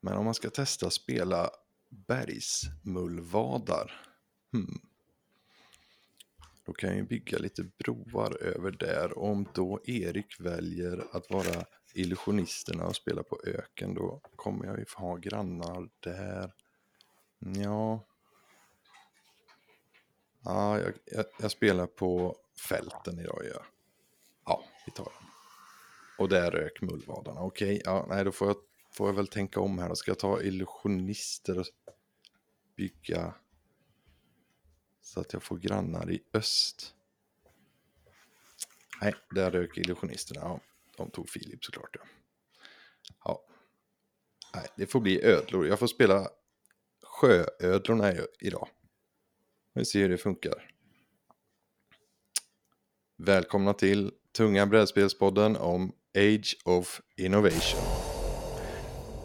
Men 0.00 0.16
om 0.16 0.24
man 0.24 0.34
ska 0.34 0.50
testa 0.50 0.90
spela 0.90 1.50
bergsmullvadar. 1.88 4.06
Hmm. 4.52 4.80
Då 6.66 6.72
kan 6.72 6.88
jag 6.88 6.98
ju 6.98 7.04
bygga 7.04 7.38
lite 7.38 7.64
broar 7.78 8.42
över 8.42 8.70
där. 8.70 9.18
Om 9.18 9.48
då 9.54 9.80
Erik 9.84 10.40
väljer 10.40 11.04
att 11.12 11.30
vara 11.30 11.64
illusionisterna 11.94 12.86
och 12.86 12.96
spela 12.96 13.22
på 13.22 13.40
öken 13.44 13.94
då 13.94 14.20
kommer 14.36 14.66
jag 14.66 14.78
ju 14.78 14.84
få 14.84 15.00
ha 15.00 15.16
grannar 15.16 15.88
där. 16.00 16.52
Ja. 17.38 18.06
Ja, 20.44 20.80
jag, 20.80 20.92
jag, 21.04 21.24
jag 21.40 21.50
spelar 21.50 21.86
på 21.86 22.36
fälten 22.68 23.18
idag 23.18 23.42
ja. 23.54 23.62
Ja, 24.44 24.64
vi 24.86 24.92
tar 24.92 25.04
den. 25.04 25.28
Och 26.18 26.28
där 26.28 26.50
rök 26.50 26.82
mullvadarna. 26.82 27.40
Okej, 27.40 27.82
ja, 27.84 28.06
nej 28.08 28.24
då 28.24 28.32
får 28.32 28.48
jag, 28.48 28.56
får 28.90 29.08
jag 29.08 29.14
väl 29.14 29.26
tänka 29.26 29.60
om 29.60 29.78
här. 29.78 29.88
Då 29.88 29.94
ska 29.94 30.10
jag 30.10 30.18
ta 30.18 30.42
illusionister 30.42 31.58
och 31.58 31.66
bygga 32.76 33.34
så 35.00 35.20
att 35.20 35.32
jag 35.32 35.42
får 35.42 35.56
grannar 35.56 36.10
i 36.10 36.22
öst. 36.34 36.94
Nej, 39.02 39.14
där 39.30 39.50
rök 39.50 39.78
illusionisterna. 39.78 40.40
Ja, 40.40 40.60
de 40.96 41.10
tog 41.10 41.28
Filip 41.28 41.64
såklart. 41.64 41.96
Ja. 41.96 42.04
ja. 43.24 43.44
Nej, 44.54 44.68
det 44.76 44.86
får 44.86 45.00
bli 45.00 45.24
ödlor. 45.24 45.66
Jag 45.66 45.78
får 45.78 45.86
spela 45.86 46.28
sjöödlorna 47.02 48.12
idag. 48.40 48.68
Vi 49.72 49.84
ser 49.84 50.00
hur 50.00 50.08
det 50.08 50.18
funkar. 50.18 50.70
Välkomna 53.16 53.74
till 53.74 54.12
Tunga 54.36 54.66
brädspelspodden 54.66 55.56
om 55.56 55.92
Age 56.14 56.56
of 56.64 57.00
Innovation. 57.16 57.99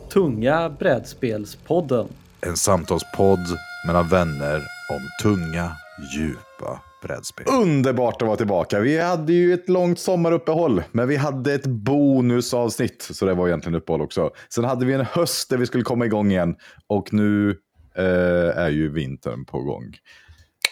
Tunga 0.10 0.70
brädspelspodden. 0.70 2.08
En 2.42 2.58
samtalspodd 2.58 3.40
mellan 3.88 4.08
vänner 4.08 4.56
om 4.90 5.02
tunga, 5.24 5.72
djupa 6.16 6.82
brädspel. 7.04 7.46
Underbart 7.50 8.22
att 8.22 8.28
vara 8.28 8.38
tillbaka. 8.38 8.80
Vi 8.80 9.00
hade 9.00 9.34
ju 9.34 9.54
ett 9.54 9.70
långt 9.70 10.00
sommaruppehåll, 10.00 10.84
men 10.92 11.08
vi 11.08 11.16
hade 11.16 11.54
ett 11.54 11.66
bonusavsnitt, 11.66 13.02
så 13.12 13.26
det 13.26 13.34
var 13.34 13.48
egentligen 13.48 13.76
uppehåll 13.76 14.02
också. 14.02 14.30
Sen 14.50 14.64
hade 14.64 14.86
vi 14.86 14.94
en 14.94 15.06
höst 15.06 15.50
där 15.50 15.58
vi 15.58 15.66
skulle 15.66 15.84
komma 15.84 16.06
igång 16.06 16.32
igen 16.32 16.56
och 16.88 17.14
nu 17.14 17.50
eh, 17.98 18.58
är 18.58 18.70
ju 18.70 18.92
vintern 18.92 19.46
på 19.46 19.60
gång. 19.62 19.84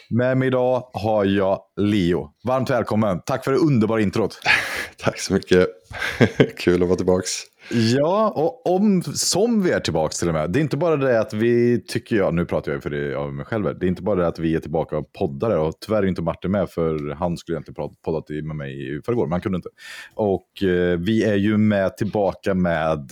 Med 0.10 0.38
mig 0.38 0.48
idag 0.48 0.90
har 0.94 1.26
jag 1.26 1.60
Leo. 1.78 2.30
Varmt 2.44 2.70
välkommen. 2.70 3.22
Tack 3.26 3.44
för 3.44 3.52
det 3.52 3.58
underbara 3.58 4.02
introt. 4.02 4.40
Tack 4.98 5.20
så 5.20 5.34
mycket. 5.34 5.68
Kul 6.58 6.84
att 6.84 6.90
vara 6.90 6.98
tillbaka. 6.98 7.26
Ja, 7.72 8.34
och 8.36 8.76
om, 8.76 9.04
som 9.04 9.64
vi 9.64 9.72
är 9.72 9.80
tillbaka 9.80 10.14
till 10.14 10.28
och 10.28 10.34
med. 10.34 10.52
Det 10.52 10.60
är 10.60 10.62
inte 10.62 10.78
bara 10.78 10.96
det 10.96 11.20
att 11.20 11.34
vi 11.34 11.84
tycker 11.88 12.16
jag, 12.16 12.34
nu 12.34 12.46
pratar 12.46 12.72
jag 12.72 12.84
för 12.84 12.90
det 12.90 13.16
av 13.16 13.34
mig 13.34 13.46
själv, 13.46 13.80
det 13.80 13.86
är 13.86 13.88
inte 13.88 14.02
bara 14.02 14.22
det 14.22 14.28
att 14.28 14.40
vi 14.40 14.56
är 14.56 14.60
tillbaka 14.60 14.98
och 14.98 15.14
poddare 15.14 15.58
och 15.58 15.74
tyvärr 15.80 16.04
är 16.04 16.08
inte 16.08 16.22
Martin 16.22 16.52
med 16.52 16.70
för 16.70 17.16
han 17.16 17.38
skulle 17.38 17.56
egentligen 17.56 17.90
poddat 18.06 18.30
med 18.30 18.56
mig 18.56 18.98
i 18.98 19.02
förrgår, 19.02 19.26
men 19.26 19.32
han 19.32 19.42
kunde 19.42 19.56
inte. 19.56 19.70
Och 20.14 20.64
eh, 20.64 21.00
vi 21.00 21.24
är 21.24 21.36
ju 21.36 21.58
med 21.58 21.98
tillbaka 21.98 22.54
med 22.54 23.12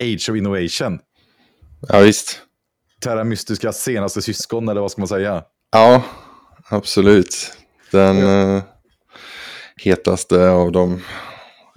Age 0.00 0.30
of 0.30 0.36
Innovation. 0.36 0.98
Ja, 1.88 2.00
visst. 2.00 2.38
Terra 3.00 3.24
Mystiska 3.24 3.72
senaste 3.72 4.22
syskon, 4.22 4.68
eller 4.68 4.80
vad 4.80 4.90
ska 4.90 5.00
man 5.00 5.08
säga? 5.08 5.44
Ja, 5.72 6.02
absolut. 6.68 7.56
Den 7.90 8.18
ja. 8.18 8.56
eh, 8.56 8.62
hetaste 9.76 10.50
av 10.50 10.72
dem 10.72 11.00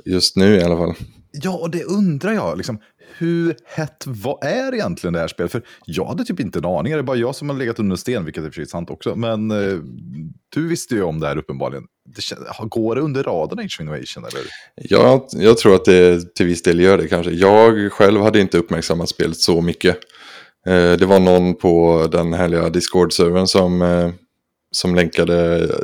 just 0.05 0.35
nu 0.35 0.55
i 0.55 0.63
alla 0.63 0.77
fall. 0.77 0.93
Ja, 1.41 1.51
och 1.51 1.69
det 1.69 1.83
undrar 1.83 2.33
jag. 2.33 2.57
Liksom, 2.57 2.79
hur 3.17 3.55
hett 3.65 4.03
vad 4.05 4.43
är 4.43 4.73
egentligen 4.73 5.13
det 5.13 5.19
här 5.19 5.27
spelet? 5.27 5.51
För 5.51 5.61
jag 5.85 6.05
hade 6.05 6.25
typ 6.25 6.39
inte 6.39 6.59
en 6.59 6.65
aning. 6.65 6.93
Det 6.93 6.99
är 6.99 7.03
bara 7.03 7.17
jag 7.17 7.35
som 7.35 7.49
har 7.49 7.55
legat 7.55 7.79
under 7.79 7.95
sten, 7.95 8.25
vilket 8.25 8.43
är 8.43 8.49
för 8.49 8.65
sant 8.65 8.89
också. 8.89 9.15
Men 9.15 9.51
eh, 9.51 9.79
du 10.49 10.67
visste 10.67 10.95
ju 10.95 11.03
om 11.03 11.19
det 11.19 11.27
här 11.27 11.37
uppenbarligen. 11.37 11.83
Det, 12.15 12.69
går 12.69 12.95
det 12.95 13.01
under 13.01 13.23
raden 13.23 13.59
Age 13.59 13.77
Innovation? 13.81 14.25
Eller? 14.25 14.41
Ja, 14.75 15.27
jag 15.31 15.57
tror 15.57 15.75
att 15.75 15.85
det 15.85 16.35
till 16.35 16.45
viss 16.45 16.63
del 16.63 16.79
gör 16.79 16.97
det 16.97 17.07
kanske. 17.07 17.31
Jag 17.31 17.91
själv 17.91 18.21
hade 18.21 18.41
inte 18.41 18.57
uppmärksammat 18.57 19.09
spelet 19.09 19.37
så 19.37 19.61
mycket. 19.61 19.97
Eh, 20.67 20.93
det 20.93 21.05
var 21.05 21.19
någon 21.19 21.55
på 21.55 22.07
den 22.11 22.33
härliga 22.33 22.69
Discord-servern 22.69 23.47
som, 23.47 23.81
eh, 23.81 24.09
som 24.71 24.95
länkade 24.95 25.63
eh, 25.63 25.75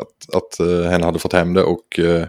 att, 0.00 0.36
att 0.36 0.60
eh, 0.60 0.90
hen 0.90 1.02
hade 1.02 1.18
fått 1.18 1.32
hem 1.32 1.54
det 1.54 1.62
och 1.62 1.98
eh, 1.98 2.26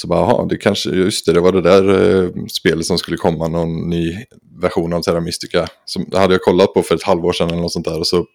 så 0.00 0.08
bara, 0.08 0.20
aha, 0.20 0.46
det 0.48 0.56
kanske, 0.56 0.90
just 0.90 1.26
det, 1.26 1.32
det 1.32 1.40
var 1.40 1.52
det 1.52 1.60
där 1.60 1.88
eh, 1.88 2.30
spelet 2.46 2.86
som 2.86 2.98
skulle 2.98 3.16
komma, 3.16 3.48
någon 3.48 3.90
ny 3.90 4.24
version 4.60 4.92
av 4.92 5.02
Terra 5.02 5.20
Mystica. 5.20 5.66
Som 5.84 6.04
det 6.08 6.18
hade 6.18 6.34
jag 6.34 6.42
kollat 6.42 6.74
på 6.74 6.82
för 6.82 6.94
ett 6.94 7.02
halvår 7.02 7.32
sedan 7.32 7.50
eller 7.50 7.62
något 7.62 7.72
sånt 7.72 7.86
där 7.86 7.98
och 7.98 8.06
så 8.06 8.26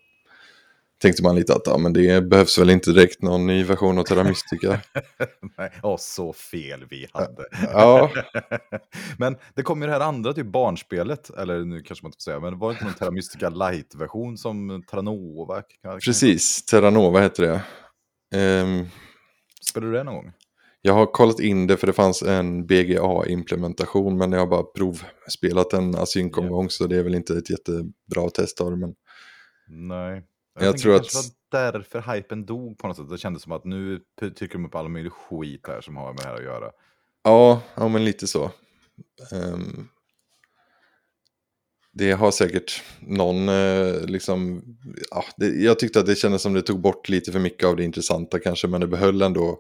tänkte 1.02 1.24
man 1.24 1.36
lite 1.36 1.54
att 1.54 1.62
ja, 1.66 1.78
men 1.78 1.94
det 1.94 2.22
behövs 2.30 2.58
väl 2.58 2.70
inte 2.70 2.92
direkt 2.92 3.22
någon 3.22 3.48
ny 3.48 3.64
version 3.64 4.00
av 4.00 4.04
Terra 4.04 4.24
Mystica. 4.24 4.82
Nej, 5.58 5.72
åh, 5.84 5.98
så 5.98 6.34
fel 6.34 6.86
vi 6.90 7.08
hade. 7.14 7.46
Ja. 7.74 8.12
men 9.18 9.38
det 9.56 9.64
kom 9.64 9.82
ju 9.82 9.88
det 9.88 9.94
här 9.94 10.00
andra 10.00 10.34
typ 10.34 10.48
barnspelet, 10.48 11.30
eller 11.30 11.66
nu 11.66 11.82
kanske 11.82 12.04
man 12.04 12.10
inte 12.10 12.18
får 12.18 12.32
säga, 12.32 12.40
men 12.40 12.54
det 12.54 12.60
var 12.60 12.72
inte 12.72 12.84
någon 12.86 12.94
Terra 12.94 13.12
Mystica 13.12 13.50
Light-version 13.50 14.38
som 14.38 14.84
Terranova? 14.92 15.64
Precis, 16.06 16.66
Terranova 16.66 17.22
heter 17.22 17.44
det. 17.44 17.62
Um, 18.62 18.90
Spelade 19.70 19.92
du 19.92 19.98
det 19.98 20.04
någon 20.04 20.16
gång? 20.16 20.34
Jag 20.86 20.94
har 20.94 21.06
kollat 21.06 21.40
in 21.40 21.68
det 21.68 21.78
för 21.78 21.88
det 21.88 21.94
fanns 21.94 22.22
en 22.22 22.68
BGA-implementation 22.68 24.18
men 24.18 24.32
jag 24.32 24.40
har 24.40 24.48
bara 24.48 24.64
provspelat 24.64 25.74
en 25.74 25.96
asynkomgång 25.96 26.64
yeah. 26.64 26.70
så 26.70 26.88
det 26.88 26.98
är 26.98 27.04
väl 27.04 27.16
inte 27.16 27.34
ett 27.34 27.50
jättebra 27.50 28.30
test 28.34 28.62
av 28.62 28.72
det. 28.72 28.78
Men... 28.78 28.96
Nej, 29.68 30.24
jag, 30.60 30.68
jag 30.68 30.78
tror 30.78 30.96
att... 30.96 31.04
Det 31.04 31.58
var 31.58 31.72
därför 31.72 32.14
hypen 32.14 32.46
dog 32.46 32.78
på 32.78 32.88
något 32.88 32.98
sätt. 32.98 33.10
Det 33.10 33.18
kändes 33.18 33.44
som 33.44 33.52
att 33.52 33.66
nu 33.66 34.00
tycker 34.20 34.54
de 34.54 34.66
upp 34.66 34.76
all 34.76 34.90
möjlig 34.90 35.12
skit 35.12 35.68
här 35.68 35.82
som 35.82 35.98
har 35.98 36.14
med 36.14 36.24
det 36.24 36.28
här 36.28 36.36
att 36.36 36.44
göra. 36.44 36.72
Ja, 37.24 37.62
ja 37.76 37.88
men 37.88 38.06
lite 38.06 38.28
så. 38.28 38.52
Um, 39.34 39.88
det 41.94 42.12
har 42.12 42.32
säkert 42.32 42.84
någon, 43.00 43.50
eh, 43.50 44.06
liksom, 44.06 44.64
ja, 45.12 45.26
det, 45.38 45.48
jag 45.48 45.80
tyckte 45.80 46.00
att 46.00 46.06
det 46.06 46.16
kändes 46.16 46.42
som 46.42 46.54
det 46.54 46.62
tog 46.62 46.82
bort 46.82 47.10
lite 47.10 47.32
för 47.32 47.40
mycket 47.40 47.68
av 47.68 47.76
det 47.76 47.84
intressanta 47.84 48.40
kanske, 48.40 48.68
men 48.68 48.82
det 48.82 48.88
behöll 48.88 49.22
ändå 49.22 49.60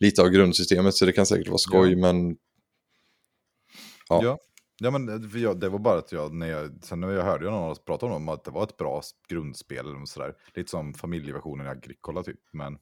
lite 0.00 0.22
av 0.22 0.28
grundsystemet 0.28 0.94
så 0.94 1.04
det 1.04 1.12
kan 1.12 1.26
säkert 1.26 1.48
vara 1.48 1.58
skoj, 1.58 1.90
ja. 1.90 1.98
men... 1.98 2.36
Ja. 4.08 4.20
ja. 4.24 4.38
Ja, 4.82 4.90
men 4.90 5.06
det 5.60 5.68
var 5.68 5.78
bara 5.78 5.98
att 5.98 6.12
jag, 6.12 6.34
när 6.34 6.46
jag, 6.46 6.84
sen 6.84 7.00
när 7.00 7.10
jag 7.10 7.24
hörde 7.24 7.50
någon 7.50 7.76
prata 7.86 8.06
om 8.06 8.28
att 8.28 8.44
det 8.44 8.50
var 8.50 8.62
ett 8.62 8.76
bra 8.76 9.02
grundspel, 9.28 9.86
eller 9.86 10.06
sådär, 10.06 10.34
lite 10.54 10.70
som 10.70 10.94
familjeversionen 10.94 11.66
i 11.66 11.68
Agricola 11.68 12.22
typ, 12.22 12.40
men 12.52 12.78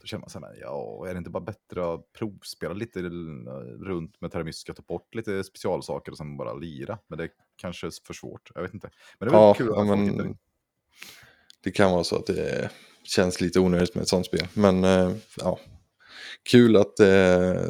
då 0.00 0.06
känner 0.06 0.20
man 0.20 0.30
så 0.30 0.40
här, 0.40 0.56
ja, 0.60 1.06
är 1.08 1.14
det 1.14 1.18
inte 1.18 1.30
bara 1.30 1.44
bättre 1.44 1.94
att 1.94 2.12
provspela 2.12 2.74
lite 2.74 3.00
runt 3.80 4.20
med 4.20 4.32
Terramyska, 4.32 4.74
ta 4.74 4.82
bort 4.82 5.14
lite 5.14 5.44
specialsaker 5.44 6.12
och 6.12 6.18
sen 6.18 6.36
bara 6.36 6.54
lira, 6.54 6.98
men 7.06 7.18
det 7.18 7.24
är 7.24 7.30
kanske 7.56 7.86
är 7.86 7.92
för 8.06 8.14
svårt, 8.14 8.50
jag 8.54 8.62
vet 8.62 8.74
inte. 8.74 8.90
Men 9.18 9.28
det 9.28 9.34
var 9.34 9.46
ja, 9.46 9.54
kul 9.54 9.70
att 9.70 9.86
ja, 9.86 9.96
men, 9.96 10.38
Det 11.60 11.70
kan 11.70 11.92
vara 11.92 12.04
så 12.04 12.16
att 12.16 12.26
det 12.26 12.70
känns 13.04 13.40
lite 13.40 13.60
onödigt 13.60 13.94
med 13.94 14.02
ett 14.02 14.08
sånt 14.08 14.26
spel, 14.26 14.46
men 14.54 14.84
äh, 14.84 15.12
ja, 15.36 15.58
kul 16.50 16.76
att 16.76 17.00
eh, 17.00 17.60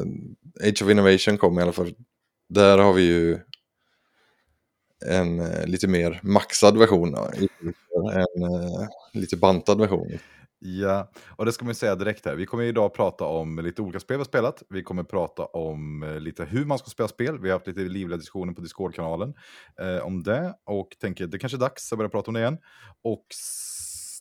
Age 0.69 0.83
of 0.83 0.91
Innovation 0.91 1.39
kom 1.39 1.59
i 1.59 1.63
alla 1.63 1.73
fall. 1.73 1.95
Där 2.49 2.79
har 2.79 2.93
vi 2.93 3.03
ju 3.03 3.39
en 5.07 5.41
eh, 5.41 5.67
lite 5.67 5.89
mer 5.89 6.21
maxad 6.23 6.79
version. 6.79 7.15
En 7.15 8.43
eh, 8.43 8.89
lite 9.13 9.37
bantad 9.37 9.81
version. 9.81 10.19
Ja, 10.67 11.11
och 11.37 11.45
det 11.45 11.53
ska 11.53 11.65
man 11.65 11.75
säga 11.75 11.95
direkt 11.95 12.27
här. 12.27 12.35
Vi 12.35 12.47
kommer 12.47 12.65
idag 12.65 12.95
prata 12.95 13.25
om 13.25 13.59
lite 13.59 13.83
olika 13.83 14.01
spel 14.01 14.17
vi 14.17 14.21
har 14.21 14.25
spelat. 14.25 14.63
Vi 14.69 14.83
kommer 14.83 15.03
prata 15.03 15.45
om 15.45 16.03
eh, 16.03 16.21
lite 16.21 16.45
hur 16.45 16.65
man 16.65 16.79
ska 16.79 16.91
spela 16.91 17.09
spel. 17.09 17.39
Vi 17.39 17.49
har 17.49 17.57
haft 17.57 17.67
lite 17.67 17.81
livliga 17.81 18.17
diskussioner 18.17 18.53
på 18.53 18.61
Discord-kanalen 18.61 19.35
eh, 19.81 20.07
om 20.07 20.23
det. 20.23 20.55
Och 20.65 20.97
tänker 21.01 21.27
det 21.27 21.39
kanske 21.39 21.57
är 21.57 21.61
dags 21.61 21.93
att 21.93 21.99
börja 21.99 22.09
prata 22.09 22.31
om 22.31 22.35
det 22.35 22.41
igen. 22.41 22.59
Och 23.03 23.27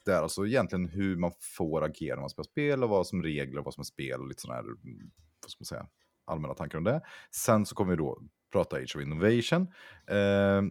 det 0.06 0.14
är 0.14 0.22
alltså 0.22 0.48
egentligen 0.48 0.86
hur 0.86 1.16
man 1.16 1.32
får 1.40 1.84
agera 1.84 2.16
när 2.16 2.22
man 2.22 2.30
spelar 2.30 2.44
spel 2.44 2.84
och 2.84 2.90
vad 2.90 3.08
som 3.08 3.20
är 3.20 3.24
regler 3.24 3.60
och 3.60 3.66
vad 3.66 3.74
som 3.74 3.82
är 3.82 3.86
spel 3.86 4.22
och 4.22 4.28
lite 4.28 4.42
sådana 4.42 4.62
här, 4.62 4.68
mm, 4.68 5.12
vad 5.42 5.52
ska 5.52 5.62
man 5.62 5.66
säga, 5.66 5.88
allmänna 6.26 6.54
tankar 6.54 6.78
om 6.78 6.84
det. 6.84 7.02
Sen 7.32 7.66
så 7.66 7.76
kommer 7.76 7.92
vi 7.92 7.98
då 7.98 8.22
prata 8.52 8.76
Age 8.76 8.96
of 8.96 9.02
Innovation. 9.02 9.68
Eh, 10.08 10.62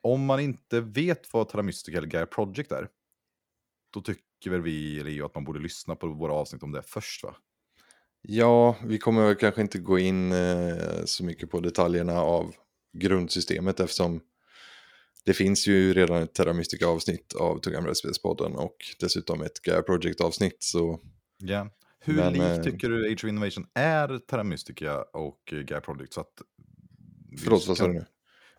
om 0.00 0.24
man 0.24 0.40
inte 0.40 0.80
vet 0.80 1.32
vad 1.32 1.48
Terra 1.48 1.62
Mystica 1.62 1.98
eller 1.98 2.08
Gaia 2.08 2.26
Project 2.26 2.72
är, 2.72 2.88
då 3.94 4.00
tycker 4.00 4.50
väl 4.50 4.62
vi, 4.62 5.02
Leo, 5.02 5.26
att 5.26 5.34
man 5.34 5.44
borde 5.44 5.60
lyssna 5.60 5.96
på 5.96 6.06
våra 6.06 6.32
avsnitt 6.32 6.62
om 6.62 6.72
det 6.72 6.82
först 6.82 7.24
va? 7.24 7.34
Ja, 8.22 8.76
vi 8.84 8.98
kommer 8.98 9.26
väl 9.26 9.34
kanske 9.34 9.60
inte 9.60 9.78
gå 9.78 9.98
in 9.98 10.32
eh, 10.32 11.04
så 11.04 11.24
mycket 11.24 11.50
på 11.50 11.60
detaljerna 11.60 12.20
av 12.20 12.54
grundsystemet 12.92 13.80
eftersom 13.80 14.20
det 15.24 15.32
finns 15.34 15.66
ju 15.66 15.94
redan 15.94 16.22
ett 16.22 16.34
Terra 16.34 16.52
Mystica 16.52 16.86
avsnitt 16.86 17.34
av 17.34 17.58
Tunga 17.60 17.80
brädspelspodden 17.80 18.56
och 18.56 18.76
dessutom 19.00 19.42
ett 19.42 19.62
Gaia 19.62 19.82
Project 19.82 20.20
avsnitt. 20.20 20.56
Så... 20.60 21.00
Ja. 21.38 21.70
Hur 22.04 22.14
Men, 22.14 22.32
lik 22.32 22.42
äh... 22.42 22.62
tycker 22.62 22.88
du 22.88 23.06
Age 23.12 23.24
of 23.24 23.28
Innovation 23.28 23.66
är 23.74 24.18
Terra 24.18 24.44
Mystica 24.44 25.02
och 25.02 25.38
Gaia 25.50 25.80
Project? 25.80 26.12
Så 26.12 26.20
att 26.20 26.42
Förlåt, 27.44 27.66
vad 27.66 27.76
sa 27.76 27.86
du 27.86 27.92
nu? 27.92 28.04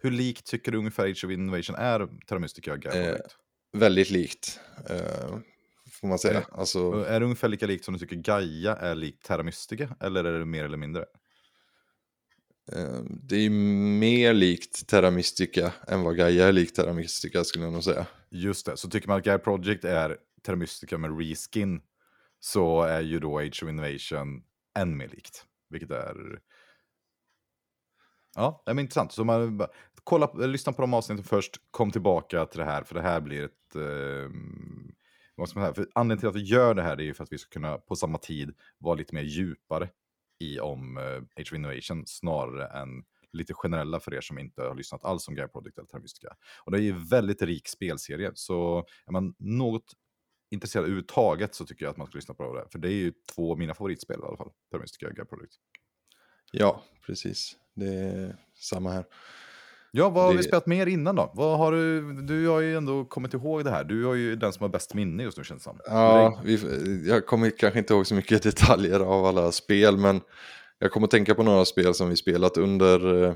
hur 0.01 0.11
likt 0.11 0.45
tycker 0.45 0.71
du 0.71 0.77
ungefär 0.77 1.03
Age 1.03 1.25
of 1.25 1.31
Innovation 1.31 1.75
är 1.75 2.07
Terra 2.27 2.39
Mystica 2.39 2.73
och 2.73 2.79
Gaia 2.79 3.01
Eh, 3.01 3.07
Project? 3.09 3.35
Väldigt 3.73 4.09
likt, 4.09 4.59
eh, 4.89 5.37
får 5.91 6.07
man 6.07 6.19
säga. 6.19 6.45
Alltså, 6.51 6.83
Och 6.83 7.07
Är 7.07 7.19
det 7.19 7.23
ungefär 7.25 7.47
lika 7.47 7.65
likt 7.65 7.85
som 7.85 7.93
du 7.93 7.99
tycker 7.99 8.15
Gaia 8.15 8.75
är 8.75 8.95
likt 8.95 9.25
Terra 9.25 9.43
Mystica? 9.43 9.95
Eller 9.99 10.23
är 10.23 10.39
det 10.39 10.45
mer 10.45 10.63
eller 10.65 10.77
mindre? 10.77 11.05
Ehm, 12.71 13.19
det 13.23 13.35
är 13.35 13.49
mer 13.99 14.33
likt 14.33 14.87
Terra 14.87 15.11
Mystica 15.11 15.73
än 15.87 16.03
vad 16.03 16.17
Gaia 16.17 16.47
är 16.47 16.51
likt 16.51 16.75
Terra 16.75 16.93
Mystica 16.93 17.43
skulle 17.43 17.65
jag 17.65 17.73
nog 17.73 17.83
säga. 17.83 18.05
Just 18.29 18.65
det, 18.65 18.77
så 18.77 18.89
tycker 18.89 19.07
man 19.07 19.17
att 19.17 19.25
Gaia 19.25 19.39
Project 19.39 19.85
är 19.85 20.17
Terra 20.41 20.55
Mystica 20.55 20.97
med 20.97 21.19
reskin 21.19 21.81
så 22.39 22.81
är 22.81 23.01
ju 23.01 23.19
då 23.19 23.39
Age 23.39 23.63
of 23.63 23.69
Innovation 23.69 24.43
än 24.79 24.97
mer 24.97 25.07
likt. 25.07 25.45
Vilket 25.69 25.91
är... 25.91 26.39
Ja, 28.35 28.63
det 28.65 28.71
är 28.71 28.79
intressant. 28.79 29.11
Så 29.11 29.23
man 29.23 29.57
bara, 29.57 29.69
kolla, 30.03 30.33
lyssna 30.33 30.73
på 30.73 30.81
de 30.81 30.93
avsnitten 30.93 31.23
först, 31.23 31.57
kom 31.71 31.91
tillbaka 31.91 32.45
till 32.45 32.59
det 32.59 32.65
här, 32.65 32.83
för 32.83 32.95
det 32.95 33.01
här 33.01 33.21
blir 33.21 33.43
ett... 33.43 33.75
Eh, 33.75 34.31
vad 35.35 35.49
ska 35.49 35.59
man 35.59 35.65
säga? 35.65 35.73
För 35.73 35.91
anledningen 35.95 36.19
till 36.19 36.29
att 36.29 36.35
vi 36.35 36.49
gör 36.49 36.73
det 36.73 36.81
här 36.81 36.97
är 36.97 37.03
ju 37.03 37.13
för 37.13 37.23
att 37.23 37.31
vi 37.31 37.37
ska 37.37 37.49
kunna 37.49 37.77
på 37.77 37.95
samma 37.95 38.17
tid 38.17 38.53
vara 38.77 38.95
lite 38.95 39.15
mer 39.15 39.21
djupare 39.21 39.89
i 40.43 40.59
om 40.59 40.97
eh, 40.97 41.43
HV 41.43 41.55
Innovation 41.55 42.03
snarare 42.07 42.67
än 42.67 43.03
lite 43.33 43.53
generella 43.53 43.99
för 43.99 44.13
er 44.13 44.21
som 44.21 44.39
inte 44.39 44.61
har 44.61 44.75
lyssnat 44.75 45.05
alls 45.05 45.27
om 45.27 45.35
Gaia 45.35 45.47
Project 45.47 45.77
eller 45.77 45.87
Terra 45.87 46.01
Mystica. 46.01 46.35
Och 46.65 46.71
det 46.71 46.77
är 46.77 46.81
ju 46.81 46.89
en 46.89 47.05
väldigt 47.05 47.41
rik 47.41 47.67
spelserie, 47.67 48.31
så 48.35 48.85
är 49.05 49.11
man 49.11 49.35
något 49.39 49.93
intresserad 50.51 50.83
överhuvudtaget 50.83 51.55
så 51.55 51.65
tycker 51.65 51.85
jag 51.85 51.91
att 51.91 51.97
man 51.97 52.07
ska 52.07 52.15
lyssna 52.15 52.33
på 52.33 52.55
det. 52.55 52.65
För 52.71 52.79
det 52.79 52.87
är 52.87 52.93
ju 52.93 53.13
två 53.35 53.51
av 53.51 53.59
mina 53.59 53.73
favoritspel 53.73 54.19
i 54.19 54.23
alla 54.23 54.37
fall, 54.37 54.51
Terra 54.71 54.81
Mystica 54.81 55.07
och 55.07 55.13
Gaia 55.13 55.25
Project. 55.25 55.53
Ja, 56.51 56.83
precis. 57.05 57.57
Det 57.73 57.87
är 57.87 58.35
samma 58.55 58.91
här. 58.91 59.05
Ja, 59.95 60.09
vad 60.09 60.23
har 60.23 60.31
vi 60.31 60.37
Det- 60.37 60.43
spelat 60.43 60.67
mer 60.67 60.85
innan 60.87 61.15
då? 61.15 61.31
Vad 61.35 61.57
har 61.57 61.71
du, 61.71 62.13
du 62.21 62.47
har 62.47 62.59
ju 62.59 62.77
ändå 62.77 63.05
kommit 63.05 63.33
ihåg 63.33 63.63
det 63.63 63.71
här. 63.71 63.83
Du 63.83 64.09
är 64.09 64.13
ju 64.13 64.35
den 64.35 64.53
som 64.53 64.61
har 64.63 64.69
bäst 64.69 64.93
minne 64.93 65.23
just 65.23 65.37
nu 65.37 65.43
känns 65.43 65.63
det 65.63 65.63
som. 65.63 65.79
Ja, 65.85 66.41
vi, 66.43 67.03
jag 67.09 67.25
kommer 67.25 67.49
kanske 67.49 67.79
inte 67.79 67.93
ihåg 67.93 68.07
så 68.07 68.15
mycket 68.15 68.43
detaljer 68.43 68.99
av 68.99 69.25
alla 69.25 69.51
spel, 69.51 69.97
men 69.97 70.21
jag 70.79 70.91
kommer 70.91 71.07
tänka 71.07 71.35
på 71.35 71.43
några 71.43 71.65
spel 71.65 71.93
som 71.93 72.09
vi 72.09 72.15
spelat 72.15 72.57
under 72.57 73.23
eh, 73.23 73.33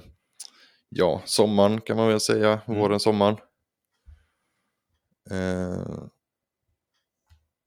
ja, 0.90 1.22
sommaren 1.26 1.82
kan 1.82 1.98
man 1.98 2.08
väl 2.08 2.20
säga, 2.20 2.62
Mm. 2.68 2.80
våren, 2.80 3.00
sommaren. 3.00 3.36
Eh, 5.32 6.04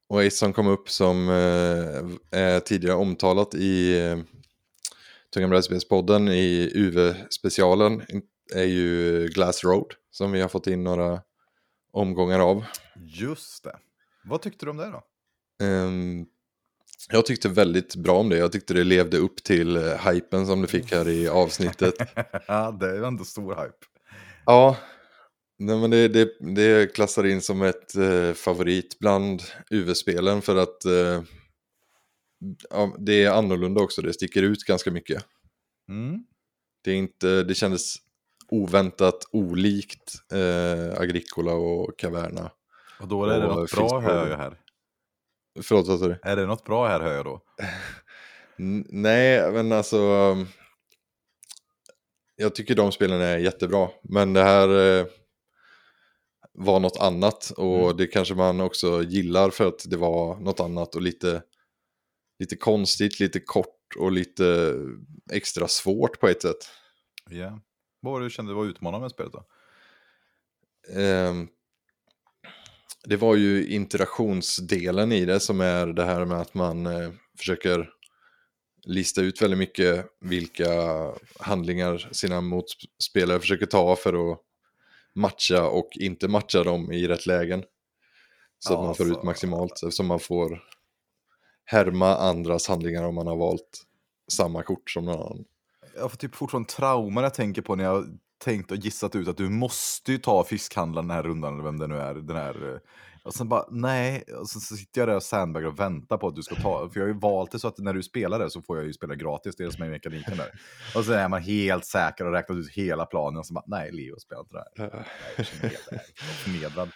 och 0.08 0.22
ett 0.24 0.34
som 0.34 0.52
kom 0.52 0.66
upp 0.66 0.90
som 0.90 1.28
eh, 1.28 2.40
är 2.40 2.60
tidigare 2.60 2.96
omtalat 2.96 3.54
i 3.54 3.98
eh, 4.06 4.18
Tunga 5.34 5.48
brädspelspodden 5.48 6.28
i 6.28 6.72
UV-specialen 6.74 8.02
är 8.52 8.64
ju 8.64 9.26
Glass 9.28 9.64
Road 9.64 9.94
som 10.10 10.32
vi 10.32 10.40
har 10.40 10.48
fått 10.48 10.66
in 10.66 10.84
några 10.84 11.22
omgångar 11.92 12.40
av. 12.40 12.64
Just 12.96 13.64
det. 13.64 13.76
Vad 14.24 14.42
tyckte 14.42 14.66
du 14.66 14.70
om 14.70 14.76
det 14.76 14.90
då? 14.90 15.02
Ehm, 15.64 16.26
jag 17.08 17.26
tyckte 17.26 17.48
väldigt 17.48 17.96
bra 17.96 18.18
om 18.18 18.28
det. 18.28 18.36
Jag 18.36 18.52
tyckte 18.52 18.74
det 18.74 18.84
levde 18.84 19.18
upp 19.18 19.42
till 19.44 19.76
uh, 19.76 20.10
hypen 20.10 20.46
som 20.46 20.62
det 20.62 20.68
fick 20.68 20.92
här 20.92 21.08
i 21.08 21.28
avsnittet. 21.28 21.94
ja, 22.46 22.76
det 22.80 22.90
är 22.90 22.94
ju 22.94 23.04
ändå 23.04 23.24
stor 23.24 23.50
hype. 23.50 23.86
ja, 24.46 24.76
nej, 25.58 25.78
men 25.78 25.90
det, 25.90 26.08
det, 26.08 26.28
det 26.54 26.94
klassar 26.94 27.26
in 27.26 27.40
som 27.40 27.62
ett 27.62 27.96
eh, 27.96 28.32
favorit 28.32 28.98
bland 28.98 29.42
UV-spelen 29.70 30.42
för 30.42 30.56
att 30.56 30.84
eh, 30.84 31.22
ja, 32.70 32.96
det 32.98 33.24
är 33.24 33.30
annorlunda 33.30 33.80
också. 33.80 34.02
Det 34.02 34.12
sticker 34.12 34.42
ut 34.42 34.64
ganska 34.64 34.90
mycket. 34.90 35.24
Mm. 35.88 36.24
Det, 36.84 36.90
är 36.90 36.96
inte, 36.96 37.42
det 37.42 37.54
kändes 37.54 37.96
oväntat 38.50 39.24
olikt 39.32 40.14
eh, 40.32 41.00
Agricola 41.00 41.52
och 41.52 41.98
Caverna. 41.98 42.50
Och 43.00 43.08
då 43.08 43.24
är 43.24 43.40
det 43.40 43.46
Och 43.46 43.56
något 43.56 43.72
bra 43.72 44.00
hör 44.00 44.30
jag 44.30 44.36
här. 44.36 44.60
Förlåt, 45.62 45.88
vad 45.88 45.98
sa 45.98 46.08
du? 46.08 46.18
Är 46.22 46.36
det 46.36 46.46
något 46.46 46.64
bra 46.64 46.88
här 46.88 47.00
hör 47.00 47.12
jag 47.14 47.24
då? 47.24 47.42
Nej, 48.88 49.52
men 49.52 49.72
alltså... 49.72 49.98
um, 49.98 50.46
Jag 52.36 52.54
tycker 52.54 52.74
de 52.74 52.92
spelen 52.92 53.20
är 53.20 53.38
jättebra. 53.38 53.88
Men 54.02 54.32
det 54.32 54.42
här 54.42 54.98
eh, 54.98 55.06
var 56.52 56.80
något 56.80 56.96
annat. 57.00 57.50
Och 57.56 57.84
Mm. 57.84 57.96
det 57.96 58.06
kanske 58.06 58.34
man 58.34 58.60
också 58.60 59.02
gillar 59.02 59.50
för 59.50 59.66
att 59.68 59.82
det 59.90 59.96
var 59.96 60.36
något 60.36 60.60
annat 60.60 60.94
och 60.94 61.02
lite, 61.02 61.42
lite 62.38 62.56
konstigt, 62.56 63.20
lite 63.20 63.40
kort 63.40 63.96
och 63.98 64.12
lite 64.12 64.74
extra 65.32 65.68
svårt 65.68 66.20
på 66.20 66.28
ett 66.28 66.42
sätt. 66.42 66.68
Ja. 67.30 67.60
Vad 68.00 68.12
var 68.12 68.20
det 68.20 68.26
du 68.26 68.30
kände 68.30 68.54
var 68.54 68.64
utmanande 68.64 69.02
med 69.04 69.10
spelet 69.10 69.32
då? 69.32 69.44
Ehm, 71.00 71.48
det 73.04 73.16
var 73.16 73.36
ju 73.36 73.66
interaktionsdelen 73.68 75.12
i 75.12 75.24
det 75.24 75.40
som 75.40 75.60
är 75.60 75.86
det 75.86 76.04
här 76.04 76.24
med 76.24 76.40
att 76.40 76.54
man 76.54 76.86
eh, 76.86 77.10
försöker 77.38 77.90
lista 78.84 79.20
ut 79.20 79.42
väldigt 79.42 79.58
mycket 79.58 80.06
vilka 80.20 80.68
handlingar 81.40 82.08
sina 82.12 82.40
motspelare 82.40 83.40
försöker 83.40 83.66
ta 83.66 83.96
för 83.96 84.32
att 84.32 84.40
matcha 85.14 85.68
och 85.68 85.88
inte 85.94 86.28
matcha 86.28 86.64
dem 86.64 86.92
i 86.92 87.08
rätt 87.08 87.26
lägen. 87.26 87.64
Så 88.58 88.72
att 88.74 88.78
man 88.80 88.94
får 88.94 89.04
Alltså. 89.04 89.18
ut 89.18 89.24
maximalt 89.24 89.72
eftersom 89.72 90.06
man 90.06 90.20
får 90.20 90.62
härma 91.64 92.16
andras 92.16 92.68
handlingar 92.68 93.02
om 93.04 93.14
man 93.14 93.26
har 93.26 93.36
valt 93.36 93.82
samma 94.32 94.62
kort 94.62 94.90
som 94.90 95.04
någon 95.04 95.14
annan. 95.14 95.44
Jag 95.96 96.10
får 96.10 96.18
typ 96.18 96.34
fortfarande 96.34 96.68
trauma 96.68 97.20
när 97.20 97.26
jag 97.26 97.34
tänker 97.34 97.62
på 97.62 97.76
när 97.76 97.84
jag 97.84 98.18
tänkt 98.44 98.70
och 98.70 98.76
gissat 98.76 99.16
ut 99.16 99.28
att 99.28 99.36
du 99.36 99.48
måste 99.48 100.12
ju 100.12 100.18
ta 100.18 100.44
fiskhandlaren 100.44 101.08
den 101.08 101.16
här 101.16 101.22
rundan, 101.22 101.54
eller 101.54 101.64
vem 101.64 101.78
det 101.78 101.86
nu 101.86 101.98
är. 101.98 102.14
Den 102.14 102.36
här, 102.36 102.74
eh, 102.74 102.80
och 103.24 103.34
sen 103.34 103.48
bara, 103.48 103.64
nej, 103.70 104.22
och 104.22 104.48
så, 104.48 104.60
sitter 104.60 105.00
jag 105.00 105.08
där 105.08 105.16
och 105.16 105.22
sandbaggar 105.22 105.68
och 105.68 105.80
väntar 105.80 106.18
på 106.18 106.28
att 106.28 106.34
du 106.34 106.42
ska 106.42 106.54
ta, 106.54 106.88
för 106.88 107.00
jag 107.00 107.06
har 107.06 107.14
ju 107.14 107.20
valt 107.20 107.50
det 107.50 107.58
så 107.58 107.68
att 107.68 107.78
när 107.78 107.94
du 107.94 108.02
spelar 108.02 108.38
det 108.38 108.50
så 108.50 108.62
får 108.62 108.76
jag 108.76 108.86
ju 108.86 108.92
spela 108.92 109.14
gratis, 109.14 109.56
det 109.56 109.64
är 109.64 109.66
det 109.66 109.72
som 109.72 109.84
är 109.84 109.90
mekaniken 109.90 110.36
där. 110.36 110.60
Och 110.94 111.04
så 111.04 111.12
är 111.12 111.28
man 111.28 111.42
helt 111.42 111.84
säker 111.84 112.26
och 112.26 112.32
räknat 112.32 112.58
ut 112.58 112.70
hela 112.70 113.06
planen 113.06 113.38
och 113.38 113.46
så 113.46 113.54
bara, 113.54 113.64
nej, 113.66 113.92
Leo 113.92 114.18
spelar 114.18 114.42
inte 114.42 114.54
det 114.54 114.82
här. 114.82 115.06
Jag 115.36 115.46
känner 115.46 115.62
helt 115.62 116.02
förnedrad. 116.44 116.90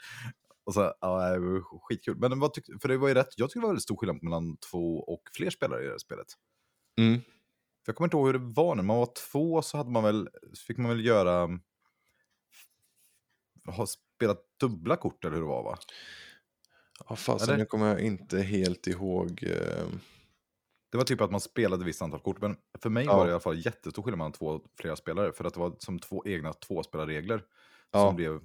Och 0.67 0.75
så, 0.75 0.95
ja, 1.01 1.31
det 1.31 1.39
var 1.39 1.81
skitkul. 1.81 2.17
Men 2.19 2.41
vad 2.41 2.53
tyckte, 2.53 2.73
för 2.83 2.89
det 2.89 2.97
var 2.97 3.09
ju 3.09 3.15
rätt, 3.15 3.29
jag 3.37 3.51
tycker 3.51 3.61
det 3.61 3.63
var 3.63 3.71
väldigt 3.71 3.83
stor 3.83 3.97
skillnad 3.97 4.23
mellan 4.23 4.57
två 4.57 4.99
och 4.99 5.23
fler 5.37 5.51
spelare 5.51 5.83
i 5.83 5.85
det 5.85 5.91
här 5.91 5.99
spelet. 5.99 6.27
Mm. 6.99 7.21
För 7.85 7.93
jag 7.93 7.97
kommer 7.97 8.07
inte 8.07 8.17
ihåg 8.17 8.27
hur 8.27 8.33
det 8.33 8.53
var 8.55 8.75
när 8.75 8.83
man 8.83 8.97
var 8.97 9.09
två 9.31 9.63
så 9.63 9.77
hade 9.77 9.91
man 9.91 10.03
väl, 10.03 10.29
fick 10.67 10.79
man 10.79 10.89
väl 10.91 11.05
göra, 11.05 11.59
ha 13.67 13.87
spelat 13.87 14.39
dubbla 14.61 14.97
kort 14.97 15.25
eller 15.25 15.35
hur 15.35 15.43
det 15.43 15.49
var 15.49 15.63
va? 15.63 15.79
Ja, 17.09 17.17
fasen, 17.17 17.59
nu 17.59 17.65
kommer 17.67 17.87
jag 17.89 18.01
inte 18.01 18.39
helt 18.41 18.87
ihåg. 18.87 19.43
Eh, 19.43 19.87
Det 20.93 20.97
var 20.99 21.05
typ 21.05 21.21
att 21.21 21.31
man 21.31 21.41
spelade 21.41 21.83
ett 21.83 21.89
visst 21.89 22.03
antal 22.03 22.21
kort, 22.21 22.41
men 22.41 22.57
för 22.79 22.91
mig 22.91 23.05
Ja. 23.05 23.17
var 23.17 23.25
det 23.25 23.29
i 23.31 23.33
alla 23.33 23.41
fall 23.41 23.67
jättestor 23.67 24.03
skillnad 24.03 24.19
mellan 24.19 24.33
två 24.33 24.61
flera 24.81 24.97
spelare, 24.97 25.33
för 25.33 25.45
att 25.45 25.55
det 25.55 25.61
var 25.61 25.77
som 25.79 25.99
två 25.99 26.23
egna 26.27 26.53
tvåspelarregler 26.53 27.43
Ja. 27.91 28.07
som 28.07 28.17
blev 28.17 28.41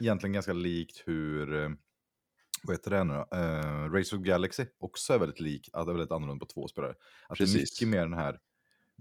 egentligen 0.00 0.32
ganska 0.32 0.52
likt 0.52 1.02
hur, 1.06 1.54
eh, 1.64 1.70
vad 2.62 2.76
heter 2.76 2.90
det 2.90 3.04
nu 3.04 3.14
då? 3.14 3.36
Uh, 3.36 3.92
Race 3.92 4.16
of 4.16 4.22
Galaxy 4.22 4.66
också 4.78 5.12
är 5.12 5.18
väldigt 5.18 5.40
lik, 5.40 5.70
att 5.72 5.86
det 5.86 5.92
är 5.92 5.94
väldigt 5.94 6.12
annorlunda 6.12 6.46
på 6.46 6.52
två 6.52 6.68
spelare. 6.68 6.90
Att 6.90 7.38
det 7.38 7.44
är 7.44 7.46
Precis. 7.46 7.80
mycket 7.80 7.88
mer 7.88 8.00
den 8.00 8.14
här, 8.14 8.38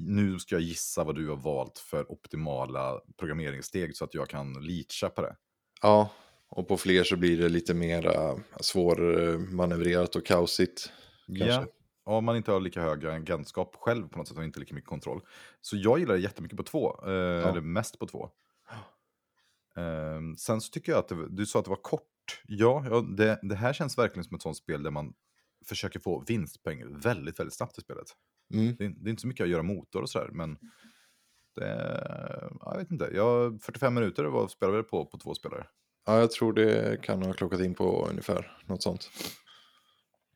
nu 0.08 0.40
ska 0.40 0.56
jag 0.56 0.62
gissa 0.62 1.04
vad 1.04 1.16
du 1.16 1.30
har 1.30 1.36
valt 1.36 1.80
för 1.80 2.12
optimala 2.12 3.02
programmeringssteg 3.18 3.96
så 3.96 4.06
att 4.06 4.14
jag 4.14 4.30
kan 4.30 4.54
leacha 4.54 5.10
på 5.10 5.22
det. 5.22 5.36
Ja, 5.82 6.10
och 6.50 6.68
på 6.68 6.78
fler 6.78 7.04
så 7.04 7.18
blir 7.18 7.38
det 7.38 7.50
lite 7.50 7.74
mer 7.74 8.36
svårmanövrerat 8.62 10.16
och 10.16 10.26
kaosigt. 10.26 10.92
Ja, 11.26 11.46
Kanske. 11.46 11.72
om 12.04 12.26
man 12.26 12.38
inte 12.38 12.52
har 12.52 12.60
lika 12.60 12.82
hög 12.82 13.06
agentskap 13.06 13.76
själv 13.76 14.08
på 14.08 14.18
något 14.18 14.28
sätt 14.28 14.38
och 14.38 14.44
inte 14.44 14.60
lika 14.60 14.76
mycket 14.76 14.90
kontroll. 14.90 15.22
Så 15.62 15.78
jag 15.78 16.00
gillar 16.00 16.14
det 16.14 16.22
jättemycket 16.22 16.58
på 16.58 16.64
två, 16.64 17.00
eh, 17.06 17.48
eller 17.48 17.62
mest 17.62 18.00
på 18.00 18.08
två. 18.08 18.30
Ehm, 19.76 20.36
sen 20.38 20.62
så 20.62 20.70
tycker 20.72 20.92
jag 20.92 21.00
att 21.00 21.08
det, 21.08 21.30
du 21.30 21.46
sa 21.46 21.60
att 21.60 21.66
det 21.66 21.70
var 21.72 21.82
kort. 21.82 22.42
Ja, 22.48 22.86
ja 22.90 23.02
det, 23.02 23.40
det 23.42 23.56
här 23.56 23.74
känns 23.74 23.98
verkligen 23.98 24.24
som 24.24 24.36
ett 24.36 24.42
sånt 24.42 24.58
spel 24.58 24.84
där 24.84 24.92
man 24.92 25.14
försöker 25.66 26.00
få 26.00 26.24
vinstpoäng 26.28 27.00
väldigt, 27.00 27.40
väldigt 27.40 27.54
snabbt 27.54 27.78
i 27.78 27.82
spelet. 27.82 28.08
Mm. 28.54 28.76
Det, 28.80 28.86
är- 28.86 28.90
det 28.98 29.08
är 29.08 29.10
inte 29.10 29.22
så 29.22 29.28
mycket 29.28 29.44
att 29.44 29.50
göra 29.50 29.64
motor 29.64 30.02
och 30.02 30.10
sådär, 30.10 30.30
men 30.32 30.58
det, 31.56 31.68
ja, 32.62 32.72
jag 32.72 32.78
vet 32.78 32.92
inte. 32.92 33.10
Jag, 33.14 33.62
45 33.62 33.94
minuter 33.94 34.24
var, 34.24 34.48
spelade 34.48 34.78
vi 34.78 34.84
på, 34.84 35.06
på 35.06 35.18
två 35.18 35.34
spelare. 35.36 35.68
Ja, 36.06 36.20
jag 36.20 36.32
tror 36.32 36.54
det 36.54 37.02
kan 37.04 37.24
ha 37.24 37.34
klockat 37.34 37.60
in 37.62 37.74
på 37.74 38.08
ungefär 38.10 38.58
något 38.66 38.84
sånt. 38.84 39.10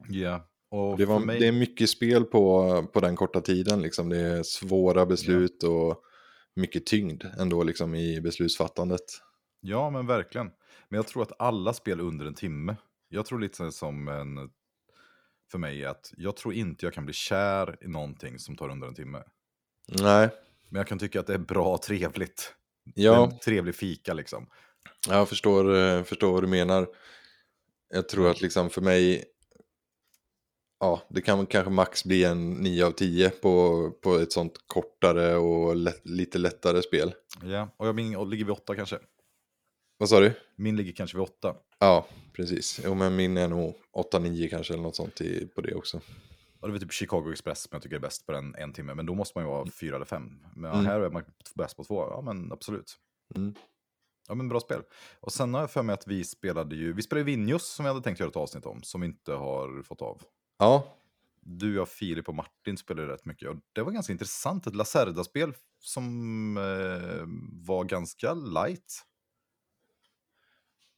Ja. 0.10 0.50
Och 0.70 0.98
Det, 0.98 1.06
var, 1.06 1.20
mig, 1.20 1.40
det 1.40 1.48
är 1.48 1.52
mycket 1.52 1.90
spel 1.90 2.24
på, 2.24 2.84
på 2.94 3.00
den 3.00 3.16
korta 3.16 3.42
tiden. 3.42 3.82
Liksom. 3.82 4.10
Det 4.10 4.18
är 4.18 4.44
svåra 4.44 5.06
beslut 5.06 5.64
och 5.64 6.02
mycket 6.56 6.86
tyngd 6.86 7.24
ändå 7.40 7.64
liksom, 7.64 7.96
i 7.96 8.22
beslutsfattandet. 8.22 9.02
Ja, 9.62 9.90
men 9.90 10.08
verkligen. 10.08 10.52
Men 10.90 10.98
jag 10.98 11.08
tror 11.08 11.24
att 11.24 11.42
alla 11.42 11.74
spel 11.74 12.00
under 12.02 12.26
en 12.26 12.34
timme. 12.34 12.76
Jag 13.10 13.26
tror 13.26 13.40
lite 13.40 13.72
som 13.72 14.08
en... 14.08 14.50
För 15.52 15.58
mig 15.58 15.86
att 15.86 16.14
jag 16.18 16.36
tror 16.36 16.54
inte 16.54 16.86
jag 16.86 16.94
kan 16.94 17.06
bli 17.06 17.14
kär 17.14 17.78
i 17.82 17.88
någonting 17.88 18.40
som 18.40 18.56
tar 18.56 18.70
under 18.70 18.88
en 18.88 18.96
timme. 18.96 19.24
Nej, 19.88 20.30
Men 20.70 20.80
jag 20.80 20.88
kan 20.88 21.00
tycka 21.00 21.20
att 21.20 21.28
det 21.28 21.34
är 21.34 21.38
bra 21.38 21.74
och 21.74 21.82
trevligt. 21.82 22.54
Ja. 22.96 23.24
En 23.24 23.40
trevlig 23.40 23.76
fika 23.76 24.14
liksom. 24.14 24.48
Jag 25.10 25.30
förstår, 25.30 25.76
eh, 25.76 26.04
förstår 26.04 26.32
vad 26.34 26.44
du 26.44 26.48
menar. 26.48 26.88
Jag 27.90 28.10
tror 28.10 28.30
att 28.30 28.42
liksom 28.42 28.70
för 28.70 28.82
mig, 28.82 29.26
ja, 30.80 31.02
det 31.10 31.22
kan 31.22 31.46
kanske 31.46 31.72
max 31.72 32.04
bli 32.04 32.24
en 32.24 32.54
9 32.54 32.86
av 32.86 32.92
10 32.92 33.30
på, 33.30 33.92
på 34.02 34.16
ett 34.16 34.32
sånt 34.32 34.54
kortare 34.68 35.36
och 35.36 35.76
lätt, 35.76 36.02
lite 36.04 36.38
lättare 36.38 36.82
spel. 36.82 37.14
Ja, 37.44 37.70
och 37.78 37.88
jag 37.88 37.96
min 37.96 38.16
och 38.16 38.28
ligger 38.28 38.46
vid 38.46 38.54
åtta 38.54 38.76
kanske. 38.76 39.00
Vad 39.98 40.10
sa 40.10 40.20
du? 40.20 40.34
Min 40.56 40.76
ligger 40.76 40.92
kanske 40.92 41.18
vid 41.18 41.24
åtta. 41.24 41.56
Ja, 41.80 42.08
precis. 42.34 42.82
Jo, 42.84 42.94
men 42.96 43.16
min 43.16 43.38
är 43.38 43.48
nog 43.48 43.76
8-9 44.14 44.50
kanske 44.50 44.74
eller 44.74 44.84
något 44.84 44.96
sånt 44.96 45.22
i, 45.22 45.48
på 45.48 45.62
det 45.62 45.74
också. 45.76 46.02
Och 46.60 46.70
det 46.72 46.78
är 46.78 46.80
typ 46.80 46.92
Chicago 46.94 47.32
Express 47.32 47.62
som 47.62 47.70
jag 47.72 47.82
tycker 47.82 47.96
är 47.96 48.00
bäst 48.00 48.26
på 48.26 48.32
den 48.32 48.56
en 48.56 48.74
timme. 48.74 48.94
Men 48.94 49.06
då 49.06 49.16
måste 49.16 49.38
man 49.38 49.46
ju 49.46 49.50
vara 49.52 49.72
fyra 49.72 49.96
eller 49.96 50.06
fem. 50.06 50.46
Men 50.56 50.72
Mm. 50.72 50.86
här 50.86 51.00
är 51.00 51.10
man 51.10 51.24
bäst 51.56 51.78
på 51.78 51.84
två. 51.84 52.02
Ja, 52.10 52.22
men 52.22 52.52
absolut. 52.52 52.98
Mm. 53.36 53.56
Ja, 54.28 54.36
men 54.36 54.50
bra 54.50 54.60
spel. 54.60 54.82
Och 55.20 55.32
sen 55.34 55.54
har 55.54 55.62
jag 55.62 55.72
för 55.72 55.84
mig 55.84 55.94
att 55.94 56.08
vi 56.08 56.24
spelade 56.24 56.76
ju, 56.76 56.94
vi 56.94 57.02
spelade 57.02 57.32
ju 57.32 57.38
Vinjos 57.38 57.68
som 57.68 57.86
vi 57.86 57.90
hade 57.90 58.02
tänkt 58.02 58.20
göra 58.20 58.30
ett 58.30 58.36
avsnitt 58.36 58.66
om, 58.66 58.84
som 58.84 59.02
vi 59.02 59.08
inte 59.08 59.34
har 59.34 59.82
fått 59.84 60.02
av. 60.02 60.22
Ja, 60.58 60.96
Du, 61.42 61.76
jag, 61.76 61.90
Filip 61.90 62.30
och 62.30 62.36
Martin 62.36 62.78
spelade 62.78 63.14
rätt 63.14 63.26
mycket. 63.26 63.50
Och 63.50 63.56
det 63.74 63.84
var 63.84 63.92
ganska 63.92 64.14
intressant. 64.14 64.68
Ett 64.68 64.76
Lacerda-spel 64.76 65.54
som 65.80 66.58
eh, 66.58 67.26
var 67.66 67.84
ganska 67.84 68.34
light. 68.34 68.94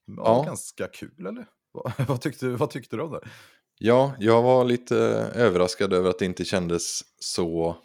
Ja. 0.08 0.44
Ganska 0.46 0.88
kul, 0.88 1.28
eller? 1.28 1.48
Vad, 1.72 1.94
vad, 2.08 2.22
tyckte, 2.22 2.48
vad 2.48 2.70
tyckte 2.70 2.96
du 2.96 3.02
om 3.02 3.12
det? 3.12 3.30
Ja, 3.80 4.16
jag 4.20 4.42
var 4.42 4.66
lite 4.66 4.98
överraskad 5.36 5.94
över 5.94 6.10
att 6.10 6.20
det 6.20 6.26
inte 6.26 6.46
kändes 6.46 7.02
så 7.20 7.78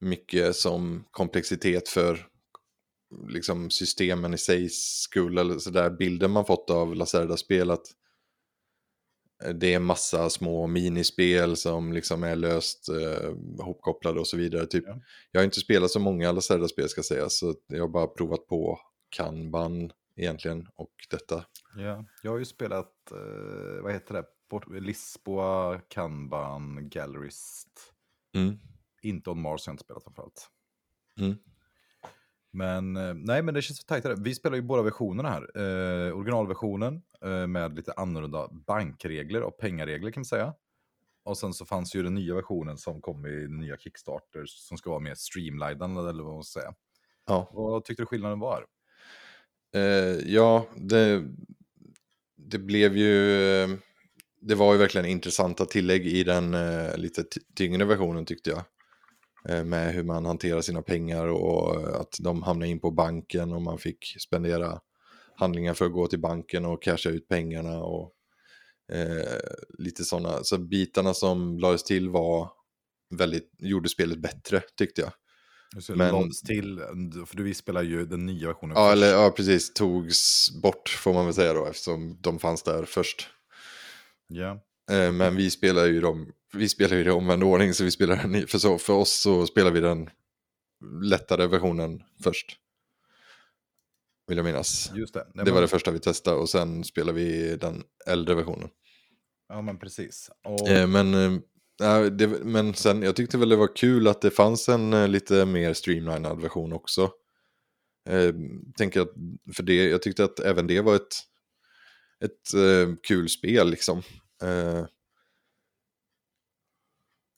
mycket 0.00 0.56
som 0.56 1.04
komplexitet 1.10 1.88
för 1.88 2.26
liksom 3.28 3.70
systemen 3.70 4.34
i 4.34 4.38
sig 4.38 4.68
skull 4.70 5.38
eller 5.38 5.58
sådär 5.58 5.90
bilden 5.90 6.30
man 6.30 6.44
fått 6.44 6.70
av 6.70 6.96
Lacerda-spel 6.96 7.70
att 7.70 7.86
det 9.54 9.74
är 9.74 9.78
massa 9.78 10.30
små 10.30 10.66
minispel 10.66 11.56
som 11.56 11.92
liksom 11.92 12.24
är 12.24 12.36
löst 12.36 12.88
eh, 12.88 13.34
hopkopplade 13.64 14.20
och 14.20 14.26
så 14.26 14.36
vidare. 14.36 14.66
Typ. 14.66 14.84
Ja. 14.86 15.00
Jag 15.30 15.40
har 15.40 15.44
inte 15.44 15.60
spelat 15.60 15.90
så 15.90 16.00
många 16.00 16.32
Lacerda-spel 16.32 16.88
ska 16.88 17.02
sägas 17.02 17.38
så 17.38 17.54
jag 17.66 17.80
har 17.80 17.88
bara 17.88 18.06
provat 18.06 18.46
på 18.46 18.78
Kanban 19.16 19.90
egentligen 20.16 20.68
och 20.74 20.92
detta. 21.10 21.44
Ja, 21.76 22.04
jag 22.22 22.30
har 22.30 22.38
ju 22.38 22.44
spelat, 22.44 23.10
eh, 23.10 23.82
vad 23.82 23.92
heter 23.92 24.14
det, 24.14 24.24
Bort, 24.50 24.68
Lisboa, 24.70 25.80
Kanban, 25.88 26.88
Gallerist. 26.88 27.92
Mm. 28.34 28.58
Inte 29.02 29.30
On 29.30 29.40
Mars 29.40 29.66
har 29.66 29.70
jag 29.70 29.74
inte 29.74 29.84
spelat 29.84 30.04
framförallt. 30.04 30.50
Mm. 31.20 31.36
Men 32.50 32.96
eh, 32.96 33.14
nej, 33.14 33.42
men 33.42 33.54
det 33.54 33.62
känns 33.62 33.84
tajtare. 33.84 34.14
Vi 34.18 34.34
spelar 34.34 34.56
ju 34.56 34.62
båda 34.62 34.82
versionerna 34.82 35.28
här. 35.28 35.42
Eh, 35.56 36.16
originalversionen 36.16 37.02
eh, 37.24 37.46
med 37.46 37.76
lite 37.76 37.92
annorlunda 37.96 38.48
bankregler 38.52 39.42
och 39.42 39.58
pengaregler 39.58 40.10
kan 40.10 40.20
man 40.20 40.24
säga. 40.24 40.54
Och 41.24 41.38
sen 41.38 41.52
så 41.52 41.66
fanns 41.66 41.94
ju 41.94 42.02
den 42.02 42.14
nya 42.14 42.34
versionen 42.34 42.78
som 42.78 43.00
kom 43.00 43.26
i 43.26 43.48
nya 43.48 43.76
Kickstarter 43.76 44.44
som 44.46 44.78
ska 44.78 44.90
vara 44.90 45.00
mer 45.00 45.14
streamlinad 45.14 46.08
eller 46.08 46.22
vad 46.22 46.34
man 46.34 46.44
ska 46.44 46.60
säga. 46.60 46.74
Ja. 47.26 47.50
Vad 47.52 47.84
tyckte 47.84 48.02
du 48.02 48.06
skillnaden 48.06 48.38
var? 48.38 48.66
Eh, 49.74 50.32
ja, 50.32 50.66
det, 50.76 51.24
det 52.36 52.58
blev 52.58 52.96
ju... 52.96 53.78
Det 54.44 54.54
var 54.54 54.72
ju 54.72 54.78
verkligen 54.78 55.06
intressanta 55.06 55.64
tillägg 55.64 56.06
i 56.06 56.24
den 56.24 56.54
eh, 56.54 56.96
lite 56.96 57.24
tyngre 57.56 57.84
versionen 57.84 58.26
tyckte 58.26 58.50
jag. 58.50 58.64
Eh, 59.48 59.64
med 59.64 59.94
hur 59.94 60.02
man 60.02 60.26
hanterar 60.26 60.60
sina 60.60 60.82
pengar 60.82 61.26
och 61.26 62.00
att 62.00 62.16
de 62.20 62.42
hamnar 62.42 62.66
in 62.66 62.80
på 62.80 62.90
banken 62.90 63.52
och 63.52 63.62
man 63.62 63.78
fick 63.78 64.16
spendera 64.20 64.80
handlingar 65.34 65.74
för 65.74 65.84
att 65.84 65.92
gå 65.92 66.06
till 66.06 66.20
banken 66.20 66.64
och 66.64 66.82
casha 66.82 67.10
ut 67.10 67.28
pengarna 67.28 67.82
och 67.82 68.12
eh, 68.92 69.40
lite 69.78 70.04
sådana. 70.04 70.44
Så 70.44 70.58
bitarna 70.58 71.14
som 71.14 71.58
lades 71.58 71.84
till 71.84 72.08
var 72.08 72.50
väldigt, 73.18 73.50
gjorde 73.58 73.88
spelet 73.88 74.18
bättre 74.18 74.62
tyckte 74.76 75.00
jag. 75.00 75.12
Men- 75.88 76.12
lades 76.12 76.40
till, 76.42 76.78
för 77.26 77.36
du 77.36 77.54
spelar 77.54 77.82
ju 77.82 78.06
den 78.06 78.26
nya 78.26 78.48
versionen 78.48 78.76
Ja, 78.76 78.84
först. 78.90 78.92
eller 78.92 79.12
ja, 79.12 79.30
precis. 79.30 79.72
Togs 79.74 80.50
bort 80.62 80.88
får 80.88 81.12
man 81.12 81.24
väl 81.24 81.34
säga 81.34 81.52
då 81.52 81.66
eftersom 81.66 82.18
de 82.20 82.38
fanns 82.38 82.62
där 82.62 82.84
först. 82.84 83.28
Ja. 84.26 84.50
Eh, 84.90 85.12
Men 85.12 85.36
vi 85.36 85.50
spelar 85.50 85.86
ju 85.86 86.00
dem, 86.00 86.32
vi 86.54 86.68
spelar 86.68 86.96
ju 86.96 87.04
i 87.04 87.10
omvänd 87.10 87.42
ordning 87.44 87.74
så 87.74 87.84
vi 87.84 87.90
spelar 87.90 88.16
den 88.16 88.46
för, 88.46 88.58
så, 88.58 88.78
för 88.78 88.92
oss 88.92 89.12
så 89.20 89.46
spelar 89.46 89.70
vi 89.70 89.80
den 89.80 90.10
lättare 91.02 91.46
versionen 91.46 92.02
först. 92.22 92.56
Vill 94.26 94.36
jag 94.36 94.44
minnas. 94.44 94.92
Just 94.94 95.14
det. 95.14 95.20
Nej, 95.20 95.32
Det 95.34 95.44
men- 95.44 95.54
var 95.54 95.60
det 95.60 95.68
första 95.68 95.90
vi 95.90 95.98
testade 95.98 96.36
och 96.36 96.48
sen 96.48 96.84
spelar 96.84 97.12
vi 97.12 97.56
den 97.56 97.82
äldre 98.06 98.34
versionen. 98.34 98.68
Ja, 99.48 99.62
men 99.62 99.78
precis. 99.78 100.30
Och, 100.44 100.68
Eh, 100.68 100.86
Men, 100.86 101.14
eh, 101.14 101.40
ja, 101.82 102.10
det, 102.10 102.26
men 102.28 102.74
sen, 102.74 103.02
jag 103.02 103.16
tyckte 103.16 103.38
väl 103.38 103.48
det 103.48 103.56
var 103.56 103.76
kul 103.76 104.08
att 104.08 104.20
det 104.20 104.30
fanns 104.30 104.68
en 104.68 104.92
eh, 104.92 105.08
lite 105.08 105.44
mer 105.44 105.72
streamlinad 105.74 106.40
version 106.40 106.72
också. 106.72 107.10
Eh, 108.08 108.34
tänker 108.76 109.00
att, 109.00 109.12
för 109.56 109.62
det, 109.62 109.88
jag 109.88 110.02
tyckte 110.02 110.24
att 110.24 110.40
även 110.40 110.66
det 110.66 110.80
var 110.80 110.96
ett, 110.96 111.14
ett 112.24 112.54
eh, 112.54 112.94
kul 113.02 113.28
spel 113.28 113.70
liksom. 113.70 113.98
Eh, 114.42 114.84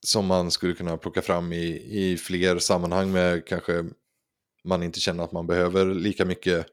som 0.07 0.27
man 0.27 0.51
skulle 0.51 0.75
kunna 0.75 0.97
plocka 0.97 1.23
fram 1.23 1.53
i, 1.53 1.67
i 1.91 2.17
fler 2.17 2.59
sammanhang 2.59 3.13
med 3.13 3.47
kanske 3.47 3.85
man 4.65 4.83
inte 4.83 5.01
känner 5.01 5.25
att 5.25 5.33
man 5.33 5.47
behöver 5.47 5.87
lika 5.95 6.25
mycket 6.25 6.67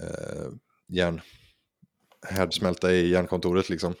eh, 0.00 0.52
järn, 0.88 1.20
härdsmälta 2.26 2.92
i 2.92 3.08
järnkontoret 3.08 3.68
liksom. 3.68 3.94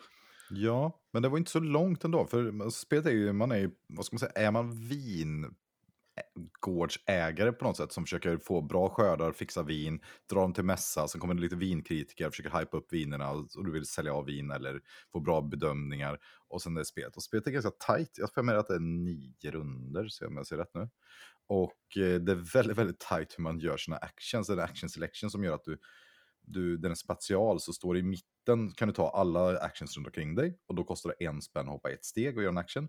Ja, 0.50 1.00
men 1.18 1.22
det 1.22 1.28
var 1.28 1.38
inte 1.38 1.50
så 1.50 1.60
långt 1.60 2.04
ändå. 2.04 2.26
För 2.26 2.70
spelet 2.70 3.06
är 3.06 3.10
ju, 3.10 3.32
man 3.32 3.52
är 3.52 3.56
ju, 3.56 3.70
vad 3.88 4.04
ska 4.04 4.14
man 4.14 4.18
säga, 4.18 4.32
är 4.34 4.50
man 4.50 4.88
vingårdsägare 4.88 7.52
på 7.52 7.64
något 7.64 7.76
sätt 7.76 7.92
som 7.92 8.04
försöker 8.04 8.36
få 8.36 8.62
bra 8.62 8.88
skördar, 8.88 9.32
fixa 9.32 9.62
vin, 9.62 10.00
dra 10.30 10.40
dem 10.40 10.52
till 10.52 10.64
mässa, 10.64 11.08
sen 11.08 11.20
kommer 11.20 11.34
det 11.34 11.40
lite 11.40 11.56
vinkritiker, 11.56 12.30
försöker 12.30 12.58
hypa 12.58 12.76
upp 12.76 12.92
vinerna 12.92 13.30
och 13.30 13.64
du 13.64 13.70
vill 13.70 13.86
sälja 13.86 14.12
av 14.12 14.24
vin 14.24 14.50
eller 14.50 14.80
få 15.12 15.20
bra 15.20 15.40
bedömningar. 15.40 16.18
Och 16.48 16.62
sen 16.62 16.74
det 16.74 16.80
är 16.80 16.84
spelet. 16.84 17.16
Och 17.16 17.22
spelet 17.22 17.46
är 17.46 17.50
ganska 17.50 17.70
tajt. 17.70 18.18
Jag 18.18 18.34
får 18.34 18.42
med 18.42 18.58
att 18.58 18.68
det 18.68 18.74
är 18.74 18.80
nio 18.80 19.50
runder, 19.50 20.08
så 20.08 20.26
om 20.26 20.36
jag 20.36 20.46
ser 20.46 20.56
rätt 20.56 20.74
nu. 20.74 20.88
Och 21.46 21.96
eh, 21.96 22.20
det 22.20 22.32
är 22.32 22.52
väldigt, 22.54 22.78
väldigt 22.78 23.00
tajt 23.00 23.38
hur 23.38 23.42
man 23.42 23.58
gör 23.58 23.76
sina 23.76 23.96
actions. 23.96 24.46
Det 24.46 24.52
är 24.52 24.56
en 24.56 24.64
action 24.64 24.88
selection 24.88 25.30
som 25.30 25.44
gör 25.44 25.54
att 25.54 25.64
du 25.64 25.78
du, 26.48 26.76
den 26.76 26.90
är 26.90 26.94
spatial 26.94 27.60
så 27.60 27.72
står 27.72 27.94
det 27.94 28.00
i 28.00 28.02
mitten 28.02 28.72
kan 28.76 28.88
du 28.88 28.94
ta 28.94 29.10
alla 29.10 29.58
actions 29.58 29.96
runt 29.96 30.06
omkring 30.06 30.34
dig 30.34 30.58
och 30.68 30.74
då 30.74 30.84
kostar 30.84 31.14
det 31.18 31.24
en 31.24 31.42
spänn 31.42 31.66
att 31.66 31.72
hoppa 31.72 31.90
ett 31.90 32.04
steg 32.04 32.36
och 32.36 32.42
göra 32.42 32.52
en 32.52 32.58
action. 32.58 32.88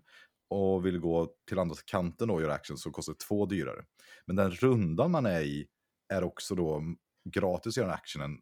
Och 0.50 0.86
vill 0.86 0.98
gå 0.98 1.28
till 1.48 1.58
andra 1.58 1.74
kanten 1.84 2.30
och 2.30 2.42
göra 2.42 2.54
action 2.54 2.78
så 2.78 2.90
kostar 2.90 3.12
det 3.12 3.18
två 3.18 3.46
dyrare. 3.46 3.84
Men 4.26 4.36
den 4.36 4.50
rundan 4.50 5.10
man 5.10 5.26
är 5.26 5.40
i 5.40 5.66
är 6.12 6.24
också 6.24 6.54
då 6.54 6.82
gratis 7.30 7.78
att 7.78 7.82
göra 7.82 7.94
actionen. 7.94 8.40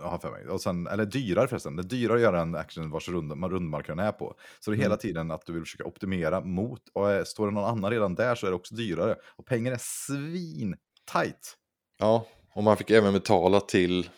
Har 0.00 0.18
för 0.18 0.30
mig. 0.30 0.48
Och 0.48 0.60
sen, 0.60 0.86
eller 0.86 1.06
dyrare 1.06 1.48
förresten. 1.48 1.76
Det 1.76 1.82
är 1.82 1.84
dyrare 1.84 2.16
att 2.16 2.22
göra 2.22 2.40
en 2.40 2.54
action 2.54 2.90
vars 2.90 3.08
rundmarkören 3.08 3.98
är 3.98 4.12
på. 4.12 4.34
Så 4.60 4.70
det 4.70 4.76
är 4.76 4.78
hela 4.78 4.94
Mm. 4.94 4.98
tiden 4.98 5.30
att 5.30 5.46
du 5.46 5.52
vill 5.52 5.62
försöka 5.62 5.84
optimera 5.84 6.40
mot. 6.40 6.88
Och 6.92 7.26
står 7.26 7.46
det 7.46 7.52
någon 7.52 7.64
annan 7.78 7.90
redan 7.90 8.14
där 8.14 8.34
så 8.34 8.46
är 8.46 8.50
det 8.50 8.56
också 8.56 8.74
dyrare. 8.74 9.16
Och 9.36 9.46
pengar 9.46 9.72
är 9.72 9.78
svin 9.80 10.76
tight. 11.12 11.56
Ja, 11.98 12.26
och 12.54 12.62
man 12.64 12.76
fick 12.76 12.90
även 12.90 13.12
betala 13.12 13.60
till 13.60 14.08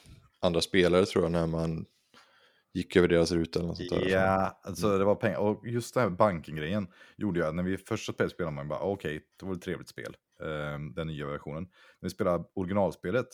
andra 0.40 0.60
spelare 0.60 1.06
tror 1.06 1.24
jag 1.24 1.32
när 1.32 1.46
man 1.46 1.84
gick 2.74 2.96
över 2.96 3.08
deras 3.08 3.32
ruta 3.32 3.58
eller 3.58 3.68
något 3.68 3.76
sånt 3.76 3.90
där. 3.90 4.08
Ja, 4.08 4.60
alltså 4.62 4.98
det 4.98 5.04
var 5.04 5.14
pengar. 5.14 5.38
Och 5.38 5.66
just 5.68 5.94
det 5.94 6.00
här 6.00 6.08
banken-grejen 6.10 6.88
gjorde 7.16 7.40
jag. 7.40 7.54
När 7.54 7.62
vi 7.62 7.76
första 7.78 8.12
spelet 8.12 8.32
spelade 8.32 8.54
man 8.56 8.68
bara, 8.68 8.80
okej, 8.80 9.20
det 9.40 9.46
var 9.46 9.52
ett 9.54 9.62
trevligt 9.62 9.88
spel. 9.88 10.16
eh, 10.42 10.78
den 10.94 11.06
nya 11.06 11.26
versionen. 11.26 11.62
När 12.00 12.06
vi 12.08 12.10
spelade 12.10 12.44
originalspelet, 12.54 13.26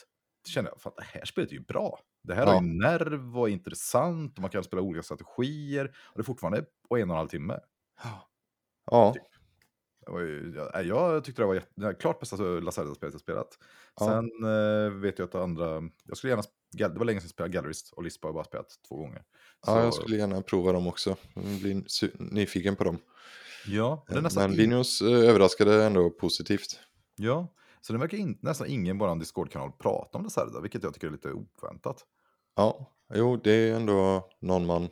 kände 0.49 0.71
jag, 0.71 0.81
fan 0.81 0.93
det 0.97 1.03
här 1.05 1.25
spelet 1.25 1.51
är 1.51 1.55
ju 1.55 1.65
bra. 1.65 2.01
Det 2.23 2.35
här 2.35 2.43
Ja. 2.47 2.49
har 2.53 2.63
ju 2.63 2.69
nerv 2.69 3.39
och 3.39 3.49
är 3.49 3.53
intressant 3.53 4.35
och 4.37 4.43
man 4.43 4.51
kan 4.51 4.65
spela 4.65 4.83
olika 4.83 5.03
strategier. 5.03 5.85
Och 5.87 6.13
det 6.15 6.21
är 6.21 6.25
fortfarande 6.25 6.65
på 6.89 6.97
en 6.97 7.11
och 7.11 7.15
en 7.15 7.19
halv 7.19 7.29
timme. 7.29 7.59
Ja, 8.91 9.15
ju, 10.19 10.53
jag, 10.57 10.87
jag 10.87 11.25
tyckte 11.25 11.43
det 11.43 11.47
var, 11.47 11.55
jätte, 11.55 11.95
klart 12.01 12.21
bästa 12.21 12.37
Lacerda-spelet 12.37 13.15
jag 13.15 13.21
spelat. 13.21 13.59
Ja. 14.01 14.07
Sen 14.07 14.31
eh, 14.45 14.91
vet 15.01 15.19
jag 15.19 15.29
att 15.29 15.35
andra, 15.35 15.83
jag 16.05 16.17
skulle 16.17 16.31
gärna, 16.31 16.43
det 16.71 16.99
var 16.99 17.05
länge 17.05 17.21
sedan 17.21 17.25
jag 17.27 17.31
spelade 17.31 17.53
Gallerist 17.55 17.93
och 17.93 18.03
Lispa 18.03 18.27
har 18.27 18.31
jag 18.31 18.35
bara 18.35 18.45
spelat 18.45 18.69
två 18.89 18.97
gånger. 18.97 19.23
ja, 19.67 19.85
jag 19.85 19.95
Så- 19.95 20.01
skulle 20.03 20.17
gärna 20.17 20.43
prova 20.43 20.73
dem 20.73 20.87
också. 20.87 21.17
Jag 21.35 21.45
blir 21.45 21.85
nyfiken 22.35 22.77
på 22.77 22.85
dem. 22.85 22.99
Ja, 23.67 24.05
det 24.09 24.15
är 24.17 24.21
nästan 24.23 24.43
Men 24.43 24.51
in- 24.53 24.57
Vinios 24.57 25.03
eh, 25.03 25.09
överraskade 25.29 25.85
ändå 25.85 26.11
positivt. 26.11 26.81
Ja, 27.17 27.47
så 27.81 27.93
det 27.93 27.99
verkar 27.99 28.19
in, 28.19 28.39
nästan 28.43 28.67
ingen 28.67 28.99
på 28.99 29.07
vår 29.07 29.17
Discord-kanal 29.17 29.73
prata 29.79 30.19
om 30.19 30.25
Lacerda, 30.25 30.61
vilket 30.61 30.83
jag 30.83 30.95
tycker 30.95 31.07
är 31.07 31.11
lite 31.11 31.33
oväntat. 31.33 32.05
Ja, 32.57 32.93
jo, 33.15 33.37
det 33.37 33.51
är 33.53 33.75
ändå 33.77 34.29
någon 34.41 34.67
man 34.67 34.89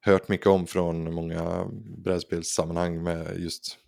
hört 0.00 0.28
mycket 0.28 0.46
om 0.46 0.66
från 0.66 1.14
många 1.14 1.66
brädspelssammanhang 1.96 3.02
med 3.02 3.38
just 3.40 3.78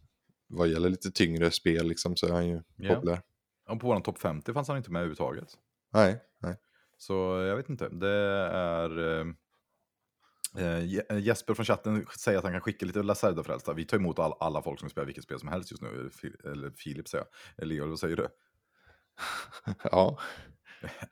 vad 0.57 0.69
gäller 0.69 0.89
lite 0.89 1.11
tyngre 1.11 1.51
spel 1.51 1.87
liksom, 1.89 2.17
så 2.17 2.27
är 2.27 2.33
han 2.33 2.47
ju 2.49 2.63
Ja. 2.77 2.95
populär. 2.95 3.21
Och 3.69 3.81
på 3.81 3.87
vår 3.87 4.01
topp 4.01 4.19
50 4.19 4.53
fanns 4.53 4.69
han 4.69 4.77
inte 4.77 4.91
med 4.91 5.01
överhuvudtaget. 5.01 5.49
Nej, 5.93 6.21
nej. 6.39 6.57
Så 6.99 7.13
jag 7.49 7.57
vet 7.57 7.69
inte. 7.69 7.89
Det 7.89 8.09
är... 8.09 8.99
eh, 9.21 9.27
eh, 10.59 10.85
Je- 10.85 11.19
Jesper 11.19 11.55
från 11.55 11.67
chatten 11.67 12.07
säger 12.19 12.39
att 12.39 12.45
han 12.45 12.53
kan 12.53 12.61
skicka 12.61 12.87
lite 12.87 13.03
Lacerda-frälsta. 13.03 13.73
Vi 13.73 13.85
tar 13.85 13.97
emot 13.97 14.19
all, 14.19 14.35
alla 14.41 14.63
folk 14.63 14.81
som 14.81 14.91
spelar 14.91 15.07
vilket 15.07 15.25
spel 15.25 15.39
som 15.41 15.49
helst 15.49 15.71
just 15.71 15.83
nu. 15.83 16.11
Fi- 16.13 16.37
Eller 16.53 16.71
Filip 16.71 17.09
säger 17.09 17.25
jag. 17.57 17.67
Leo, 17.69 17.89
vad 17.89 17.99
säger 17.99 18.17
du? 18.17 18.29
Ja, 19.83 20.19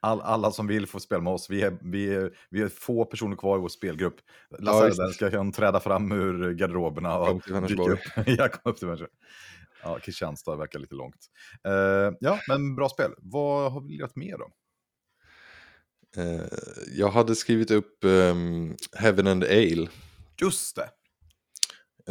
All, 0.00 0.21
alla 0.21 0.50
som 0.50 0.67
vill 0.67 0.87
får 0.87 0.99
spela 0.99 1.21
med 1.21 1.33
oss. 1.33 1.50
Vi 1.50 1.62
är, 1.62 1.79
vi, 1.81 2.14
är, 2.14 2.31
vi 2.50 2.62
är 2.62 2.69
få 2.69 3.05
personer 3.05 3.37
kvar 3.37 3.59
i 3.59 3.61
vår 3.61 3.69
spelgrupp. 3.69 4.17
Lacerda 4.59 5.07
visst. 5.07 5.14
ska 5.14 5.31
kan 5.31 5.52
träda 5.52 5.81
fram 5.81 6.12
ur 6.12 6.55
garderoberna 6.55 7.19
och 7.19 7.43
dyka 7.69 7.83
upp. 7.83 7.99
jag 8.26 8.52
kom 8.52 8.73
upp 8.73 8.79
till 8.79 8.87
Vänersborg. 8.87 9.11
Ja, 9.83 9.99
Kristianstad 9.99 10.57
verkar 10.57 10.79
lite 10.79 10.95
långt. 10.95 11.26
Eh, 11.64 12.17
ja, 12.21 12.41
men 12.49 12.76
bra 12.76 12.88
spel. 12.88 13.14
Vad 13.19 13.73
har 13.73 13.81
vi 13.81 13.88
lirat 13.88 14.17
mer 14.17 14.38
då? 14.38 14.50
eh, 16.17 16.47
jag 16.97 17.11
hade 17.11 17.35
skrivit 17.35 17.71
upp 17.71 18.05
ehm, 18.05 18.76
Heaven 18.97 19.26
and 19.26 19.45
Ale. 19.45 19.88
Just 20.41 20.76
det! 20.76 20.88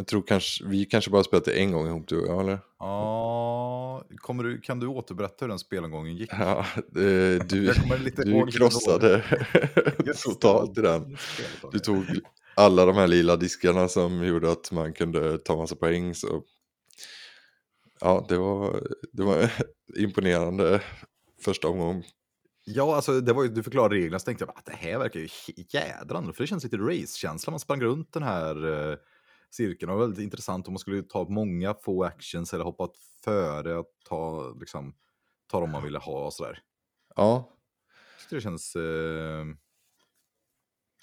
Jag 0.02 0.06
tror 0.06 0.22
kanske, 0.22 0.64
vi 0.66 0.84
kanske 0.84 1.10
bara 1.10 1.24
spelat 1.24 1.44
det 1.44 1.52
en 1.52 1.72
gång 1.72 1.86
ihop 1.86 2.08
du 2.08 2.20
och 2.20 2.26
jag, 2.28 2.40
eller? 2.40 2.58
Ja, 2.78 4.04
kommer 4.16 4.44
du, 4.44 4.60
kan 4.60 4.80
du 4.80 4.86
återberätta 4.86 5.36
hur 5.40 5.48
den 5.48 5.58
spelomgången 5.58 6.16
gick? 6.16 6.30
Ja, 6.32 6.66
du, 6.88 7.38
du 7.38 7.72
krossade 8.52 9.24
totalt 10.24 10.78
i 10.78 10.80
den. 10.80 11.16
Du 11.72 11.78
tog 11.78 12.04
alla 12.54 12.84
de 12.86 12.96
här 12.96 13.06
lila 13.06 13.36
diskarna 13.36 13.88
som 13.88 14.24
gjorde 14.24 14.52
att 14.52 14.72
man 14.72 14.92
kunde 14.92 15.38
ta 15.38 15.56
massa 15.56 15.76
poäng. 15.76 16.14
Så... 16.14 16.42
Ja, 18.00 18.26
det 18.28 18.38
var, 18.38 18.82
det 19.12 19.22
var 19.22 19.50
imponerande 19.96 20.82
första 21.44 21.68
omgång. 21.68 22.04
Ja, 22.64 22.96
alltså 22.96 23.20
det 23.20 23.32
var 23.32 23.42
ju, 23.42 23.48
du 23.48 23.62
förklarade 23.62 23.94
reglerna 23.94 24.18
så 24.18 24.24
tänkte 24.24 24.44
jag 24.44 24.54
att 24.56 24.66
det 24.66 24.76
här 24.76 24.98
verkar 24.98 25.20
ju 25.20 25.26
he- 25.26 25.66
jädrando, 25.68 26.32
för 26.32 26.42
det 26.42 26.46
känns 26.46 26.64
lite 26.64 26.76
race-känsla. 26.76 27.50
Man 27.50 27.60
sprang 27.60 27.80
runt 27.80 28.12
den 28.12 28.22
här 28.22 28.90
eh, 28.90 28.96
cirkeln 29.54 29.90
det 29.90 29.96
var 29.96 30.06
väldigt 30.06 30.24
intressant 30.24 30.66
om 30.66 30.72
man 30.72 30.78
skulle 30.78 31.02
ta 31.02 31.28
många 31.28 31.74
få 31.74 32.04
actions 32.04 32.54
eller 32.54 32.64
hoppa 32.64 32.88
före 33.24 33.78
och 33.78 33.86
ta, 34.08 34.52
liksom, 34.60 34.94
ta 35.50 35.60
dem 35.60 35.70
man 35.70 35.82
ville 35.82 35.98
ha 35.98 36.26
och 36.26 36.32
sådär. 36.32 36.58
Ja, 37.16 37.58
Jag 38.12 38.20
tyckte 38.20 38.34
det 38.34 38.40
känns... 38.40 38.76
Eh, 38.76 39.46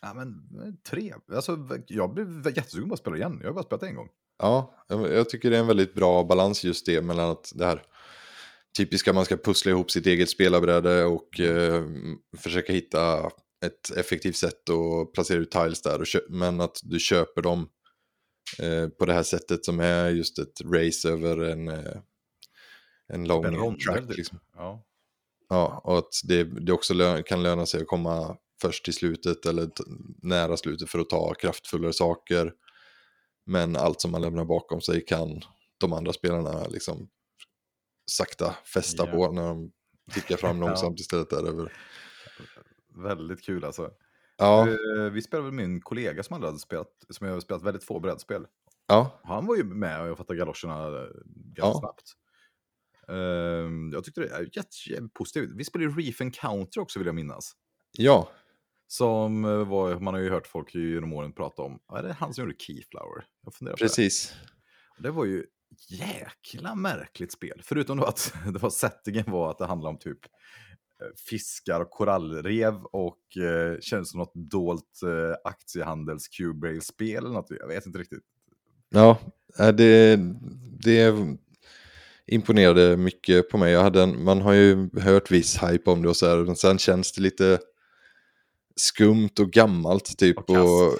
ja, 0.01 0.13
men 0.13 0.27
eh, 0.65 0.73
trevligt. 0.91 1.31
Alltså, 1.33 1.57
jag 1.87 2.13
blev 2.13 2.47
jättesugen 2.47 2.89
på 2.89 2.93
att 2.93 2.99
spela 2.99 3.17
igen. 3.17 3.39
Jag 3.41 3.49
har 3.49 3.53
bara 3.53 3.63
spelat 3.63 3.81
det 3.81 3.87
en 3.87 3.95
gång. 3.95 4.09
ja, 4.39 4.85
jag 4.87 5.29
tycker 5.29 5.49
det 5.49 5.55
är 5.55 5.61
en 5.61 5.67
väldigt 5.67 5.93
bra 5.93 6.23
balans 6.23 6.63
just 6.63 6.85
det 6.85 7.01
mellan 7.01 7.29
att 7.29 7.51
det 7.55 7.65
här 7.65 7.83
typiska 8.77 9.13
man 9.13 9.25
ska 9.25 9.37
pussla 9.37 9.71
ihop 9.71 9.91
sitt 9.91 10.05
eget 10.05 10.29
spelarbräde 10.29 11.05
och 11.05 11.39
eh, 11.39 11.83
försöka 12.37 12.73
hitta 12.73 13.31
ett 13.65 13.97
effektivt 13.97 14.35
sätt 14.35 14.69
att 14.69 15.13
placera 15.13 15.39
ut 15.39 15.51
tiles 15.51 15.81
där. 15.81 16.29
Men 16.29 16.61
att 16.61 16.79
du 16.83 16.99
köper 16.99 17.41
dem 17.41 17.69
eh, 18.59 18.87
på 18.89 19.05
det 19.05 19.13
här 19.13 19.23
sättet 19.23 19.65
som 19.65 19.79
är 19.79 20.09
just 20.09 20.39
ett 20.39 20.61
race 20.61 21.09
över 21.09 21.37
en, 21.37 21.67
eh, 21.67 21.97
en 23.07 23.27
lång 23.27 23.45
en 23.45 23.55
rondel, 23.55 23.81
track. 23.81 24.17
Liksom. 24.17 24.39
Ja. 24.55 24.85
Ja, 25.49 25.81
och 25.83 25.97
att 25.97 26.13
det, 26.23 26.43
det 26.43 26.71
också 26.71 26.93
lö- 26.93 27.21
kan 27.23 27.43
löna 27.43 27.65
sig 27.65 27.81
att 27.81 27.87
komma 27.87 28.37
först 28.61 28.85
till 28.85 28.93
slutet 28.93 29.45
eller 29.45 29.69
nära 30.21 30.57
slutet 30.57 30.89
för 30.89 30.99
att 30.99 31.09
ta 31.09 31.33
kraftfullare 31.33 31.93
saker. 31.93 32.53
Men 33.45 33.75
allt 33.75 34.01
som 34.01 34.11
man 34.11 34.21
lämnar 34.21 34.45
bakom 34.45 34.81
sig 34.81 35.05
kan 35.05 35.41
de 35.77 35.93
andra 35.93 36.13
spelarna 36.13 36.67
liksom 36.67 37.09
sakta 38.11 38.55
fästa 38.73 39.05
Ja. 39.07 39.11
på 39.11 39.31
när 39.31 39.41
de 39.41 39.71
tickar 40.13 40.37
fram 40.37 40.57
Ja. 40.61 40.67
långsamt 40.67 40.99
istället 40.99 41.29
där 41.29 41.47
över. 41.47 41.73
Väldigt 42.95 43.41
kul 43.45 43.63
alltså. 43.65 43.91
Ja, 44.39 44.67
Eh, 44.69 45.11
Vi 45.11 45.21
spelade 45.21 45.51
med 45.51 45.67
min 45.69 45.81
kollega 45.81 46.23
som 46.23 46.43
hade 46.43 46.59
spelat, 46.59 46.87
som 47.09 47.27
jag 47.27 47.41
spelat 47.41 47.63
väldigt 47.63 47.83
få 47.83 47.99
brädspel. 47.99 48.45
ja, 48.87 49.19
Han 49.23 49.45
var 49.45 49.55
ju 49.55 49.63
med 49.63 50.01
och 50.01 50.07
jag 50.07 50.17
fattade 50.17 50.39
galoscherna 50.39 50.87
eh, 50.87 51.07
ganska 51.35 51.53
Ja. 51.55 51.79
snabbt. 51.79 52.13
Ehm, 53.07 53.89
jag 53.93 54.03
tyckte 54.03 54.21
det 54.21 54.27
är 54.29 54.41
jätte, 54.41 54.69
jätte 54.89 55.07
positivt. 55.13 55.49
Vi 55.55 55.63
spelade 55.65 55.91
ju 55.91 55.97
Reef 56.01 56.21
Encounter 56.21 56.81
också 56.81 56.99
vill 56.99 57.05
jag 57.05 57.15
minnas. 57.15 57.53
ja, 57.91 58.29
Som 58.87 59.45
eh, 59.45 59.67
var, 59.67 59.99
man 59.99 60.13
har 60.13 60.21
ju 60.21 60.29
hört 60.29 60.47
folk 60.47 60.75
genom 60.75 61.13
åren 61.13 61.33
prata 61.33 61.61
om. 61.61 61.79
Är 61.97 62.03
det 62.03 62.13
han 62.13 62.33
som 62.33 62.43
gjorde 62.43 62.55
Keyflower? 62.59 63.25
Jag 63.43 63.53
på 63.59 63.65
det. 63.65 63.75
precis. 63.75 64.33
Det 64.99 65.11
var 65.11 65.25
ju 65.25 65.45
jäkla 65.89 66.75
märkligt 66.75 67.31
spel. 67.31 67.61
Förutom 67.63 67.97
då 67.97 68.03
att 68.05 68.33
det 68.53 68.59
var 68.59 68.69
settingen 68.69 69.31
var 69.31 69.51
att 69.51 69.57
det 69.57 69.65
handlade 69.65 69.93
om 69.93 69.99
typ 69.99 70.19
fiskar 71.29 71.79
och 71.79 71.89
korallrev 71.89 72.83
och 72.83 73.37
eh, 73.37 73.79
känns 73.79 74.11
som 74.11 74.19
något 74.19 74.35
dolt 74.35 74.99
eh, 75.03 75.35
aktiehandels 75.43 76.27
q 76.27 76.53
spel 76.81 77.17
eller 77.17 77.33
något. 77.33 77.51
Jag 77.59 77.67
vet 77.67 77.85
inte 77.85 77.99
riktigt. 77.99 78.23
Ja, 78.89 79.17
äh, 79.59 79.67
det, 79.67 80.19
det 80.83 81.15
imponerade 82.27 82.97
mycket 82.97 83.49
på 83.49 83.57
mig. 83.57 83.71
Jag 83.73 83.83
hade 83.83 84.03
en, 84.03 84.23
man 84.23 84.41
har 84.41 84.53
ju 84.53 84.89
hört 84.99 85.31
viss 85.31 85.63
hype 85.63 85.91
om 85.91 86.01
det 86.01 86.09
och 86.09 86.17
så 86.17 86.27
här, 86.29 86.37
men 86.37 86.55
sen 86.55 86.77
känns 86.77 87.11
det 87.11 87.21
lite 87.21 87.59
skumt 88.75 89.39
och 89.39 89.51
gammalt 89.51 90.17
typ. 90.17 90.49
Och. 90.49 90.93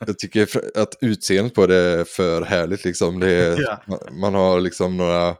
Och 0.00 0.06
jag 0.06 0.18
tycker 0.18 0.48
att 0.78 0.94
utseendet 1.00 1.54
på 1.54 1.66
det 1.66 1.76
är 1.76 2.04
för 2.04 2.42
härligt 2.42 2.84
liksom. 2.84 3.20
Det 3.20 3.30
är, 3.32 3.60
Ja. 3.62 3.82
man, 3.86 3.98
man 4.20 4.34
har 4.34 4.60
liksom 4.60 4.96
några, 4.96 5.36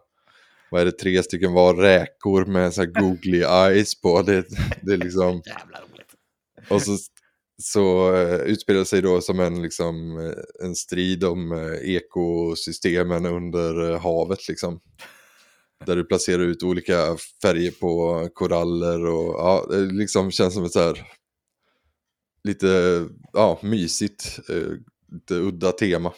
vad 0.71 0.81
är 0.81 0.85
det, 0.85 0.93
tre 0.93 1.23
stycken 1.23 1.53
var 1.53 1.75
räkor 1.75 2.45
med 2.45 2.75
så 2.75 2.81
här 2.81 2.89
googly 2.89 3.43
eyes 3.43 4.01
på. 4.01 4.23
Det, 4.23 4.45
det 4.83 4.93
är 4.93 4.97
liksom... 4.97 5.43
Jävla 5.45 5.81
roligt. 5.81 6.15
Och 6.69 6.83
så, 6.83 6.99
så 7.63 8.13
uh, 8.13 8.41
utspelar 8.41 8.85
sig 8.85 9.03
då 9.03 9.21
som 9.21 9.41
en, 9.41 9.63
liksom, 9.63 10.19
eh, 10.19 10.67
en 10.67 10.75
strid 10.75 11.25
om 11.25 11.53
eh, 11.53 11.95
ekosystemen 11.95 13.27
under 13.27 13.91
eh, 13.91 14.01
havet. 14.01 14.49
Liksom. 14.49 14.81
Där 15.87 15.97
du 15.97 16.05
placerar 16.05 16.43
ut 16.43 16.63
olika 16.63 17.17
färger 17.43 17.71
på 17.71 18.29
koraller 18.35 19.07
och 19.07 19.35
ja, 19.39 19.67
det 19.71 19.81
liksom 19.81 20.31
känns 20.31 20.55
som 20.55 20.65
ett 20.65 20.73
så 20.73 20.81
här 20.81 21.07
lite 22.45 23.07
ja, 23.33 23.59
mysigt, 23.63 24.41
lite 25.13 25.35
udda 25.35 25.73
tema. 25.73 26.13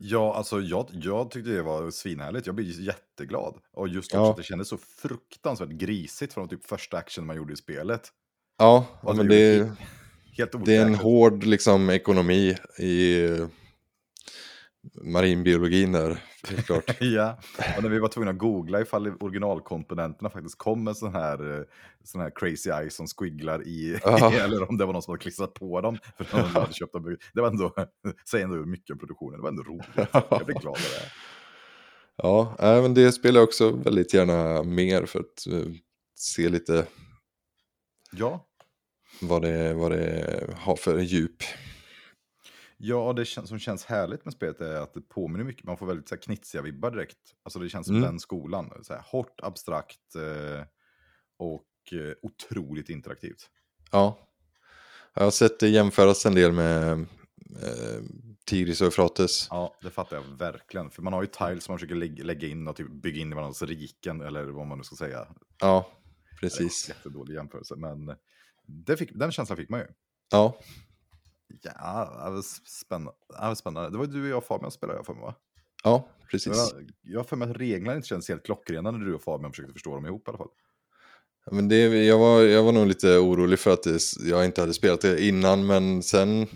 Ja, 0.00 0.34
alltså 0.34 0.60
jag, 0.60 0.86
jag 0.92 1.30
tyckte 1.30 1.50
det 1.50 1.62
var 1.62 1.90
svinhärligt. 1.90 2.46
Jag 2.46 2.54
blev 2.54 2.66
jätteglad. 2.80 3.54
Och 3.72 3.88
just 3.88 4.14
också 4.14 4.16
Ja. 4.16 4.30
att 4.30 4.36
det 4.36 4.42
kändes 4.42 4.68
så 4.68 4.78
fruktansvärt 4.78 5.68
grisigt 5.68 6.32
från 6.34 6.48
typ 6.48 6.64
första 6.64 6.96
action 6.96 7.26
man 7.26 7.36
gjorde 7.36 7.52
i 7.52 7.56
spelet. 7.56 8.08
Ja, 8.58 8.86
men 9.02 9.28
det 9.28 9.70
det, 10.64 10.76
är 10.76 10.82
en 10.86 10.94
hård 10.94 11.44
liksom, 11.44 11.90
ekonomi 11.90 12.56
i 12.78 13.28
marinbiologin 15.02 15.92
där, 15.92 16.22
helt 16.48 16.66
klart. 16.66 16.96
Ja, 17.00 17.38
och 17.76 17.82
när 17.82 17.90
vi 17.90 17.98
var 17.98 18.08
tvungna 18.08 18.30
att 18.30 18.38
googla 18.38 18.80
ifall 18.80 19.08
originalkomponenterna 19.20 20.30
faktiskt 20.30 20.58
kom 20.58 20.84
med 20.84 20.96
sån 20.96 21.12
här, 21.12 21.58
eh, 21.58 21.64
sån 22.04 22.20
här 22.20 22.32
crazy 22.34 22.70
eyes 22.70 22.94
som 22.94 23.06
squigglar 23.06 23.66
i, 23.66 24.00
Ja. 24.04 24.32
eller 24.44 24.70
om 24.70 24.78
det 24.78 24.84
var 24.84 24.92
någon 24.92 25.02
som 25.02 25.12
hade 25.12 25.22
klistrat 25.22 25.54
på 25.54 25.80
dem. 25.80 25.98
För 26.16 26.26
de 26.36 26.42
hade 26.42 26.72
köpt 26.72 26.92
dem. 26.92 27.16
Det 27.34 27.40
var 27.40 27.48
ändå, 27.48 27.74
säger 28.30 28.44
ändå 28.44 28.56
mycket 28.56 28.90
om 28.90 28.98
produktionen, 28.98 29.36
det 29.36 29.42
var 29.42 29.48
ändå 29.48 29.62
roligt. 29.62 29.88
Jag 30.30 30.46
blev 30.46 30.58
glad 30.58 30.66
av 30.66 30.74
det. 30.74 31.10
Ja, 32.22 32.56
men 32.58 32.94
det 32.94 33.12
spelar 33.12 33.40
jag 33.40 33.44
också 33.48 33.70
väldigt 33.70 34.14
gärna 34.14 34.62
mer 34.62 35.06
för 35.06 35.20
att 35.20 35.46
eh, 35.52 35.72
se 36.14 36.48
lite 36.48 36.86
Ja, 38.12 38.46
vad 39.20 39.42
det, 39.42 39.74
vad 39.74 39.90
det 39.92 40.46
har 40.56 40.76
för 40.76 40.98
djup. 40.98 41.42
Ja, 42.80 43.12
det 43.12 43.26
som 43.26 43.58
känns 43.58 43.84
härligt 43.84 44.24
med 44.24 44.34
spelet 44.34 44.60
är 44.60 44.80
att 44.80 44.94
det 44.94 45.00
påminner 45.00 45.44
mycket. 45.44 45.64
Man 45.64 45.76
får 45.78 45.86
väldigt 45.86 46.08
så 46.08 46.14
här, 46.14 46.22
knitsiga 46.22 46.62
vibbar 46.62 46.90
direkt. 46.90 47.18
Alltså 47.42 47.58
det 47.58 47.68
känns 47.68 47.86
som 47.86 47.96
Mm. 47.96 48.08
den 48.08 48.20
skolan. 48.20 48.72
Så 48.82 48.92
här, 48.92 49.02
hårt, 49.06 49.40
abstrakt 49.42 50.14
eh, 50.14 50.64
och 51.38 51.64
eh, 51.92 52.14
otroligt 52.22 52.88
interaktivt. 52.88 53.50
Ja. 53.92 54.18
Jag 55.14 55.22
har 55.24 55.30
sett 55.30 55.60
det 55.60 55.68
jämföras 55.68 56.26
en 56.26 56.34
del 56.34 56.52
med 56.52 56.92
eh, 57.62 58.02
Tigris 58.46 58.80
och 58.80 58.84
Eufrates. 58.84 59.46
Ja, 59.50 59.74
det 59.82 59.90
fattar 59.90 60.16
jag 60.16 60.22
verkligen. 60.22 60.90
För 60.90 61.02
man 61.02 61.12
har 61.12 61.22
ju 61.22 61.26
tiles 61.28 61.64
som 61.64 61.72
man 61.72 61.78
försöker 61.78 61.94
lägga, 61.94 62.24
lägga 62.24 62.48
in 62.48 62.68
och 62.68 62.76
typ 62.76 62.90
bygga 62.90 63.20
in 63.20 63.32
i 63.32 63.34
varandras 63.34 63.62
riken, 63.62 64.20
eller 64.20 64.44
vad 64.44 64.66
man 64.66 64.78
nu 64.78 64.84
ska 64.84 64.96
säga. 64.96 65.26
Ja, 65.60 65.90
precis. 66.40 66.88
Jättedålig 66.88 67.34
jämförelse, 67.34 67.76
men 67.76 68.14
det 68.66 68.96
fick, 68.96 69.10
den 69.14 69.32
känslan 69.32 69.56
fick 69.56 69.68
man 69.68 69.80
ju. 69.80 69.86
Ja, 70.30 70.58
Ja, 71.62 72.22
det 72.24 72.30
var 72.30 72.42
spännande. 72.68 73.12
Det 73.28 73.46
var 73.46 73.54
spännande. 73.54 73.90
Det 73.90 73.98
var 73.98 74.06
du 74.06 74.22
och 74.22 74.28
jag 74.28 74.44
Fabian 74.44 74.70
spelade 74.70 74.98
jag 74.98 75.06
för 75.06 75.14
mig 75.14 75.22
va? 75.22 75.34
ja 75.84 76.08
precis. 76.30 76.74
Jag, 77.02 77.18
har 77.18 77.24
för 77.24 77.36
mig 77.36 77.50
att 77.50 77.56
reglerna 77.56 77.96
inte 77.96 78.08
känns 78.08 78.28
helt 78.28 78.44
klockrena 78.44 78.90
när 78.90 78.98
du 78.98 79.14
och 79.14 79.22
Fabian 79.22 79.52
försökte 79.52 79.72
förstå 79.72 79.94
dem 79.94 80.06
ihop 80.06 80.28
i 80.28 80.30
alla 80.30 80.38
fall. 80.38 80.48
Men 81.50 81.68
det, 81.68 82.04
jag, 82.04 82.18
var, 82.18 82.42
jag 82.42 82.62
var 82.62 82.72
nog 82.72 82.86
lite 82.86 83.18
orolig 83.18 83.58
för 83.58 83.72
att 83.72 83.82
det, 83.82 84.00
jag 84.20 84.44
inte 84.44 84.60
hade 84.60 84.74
spelat 84.74 85.00
det 85.00 85.24
innan, 85.24 85.66
men 85.66 86.02
sen 86.02 86.46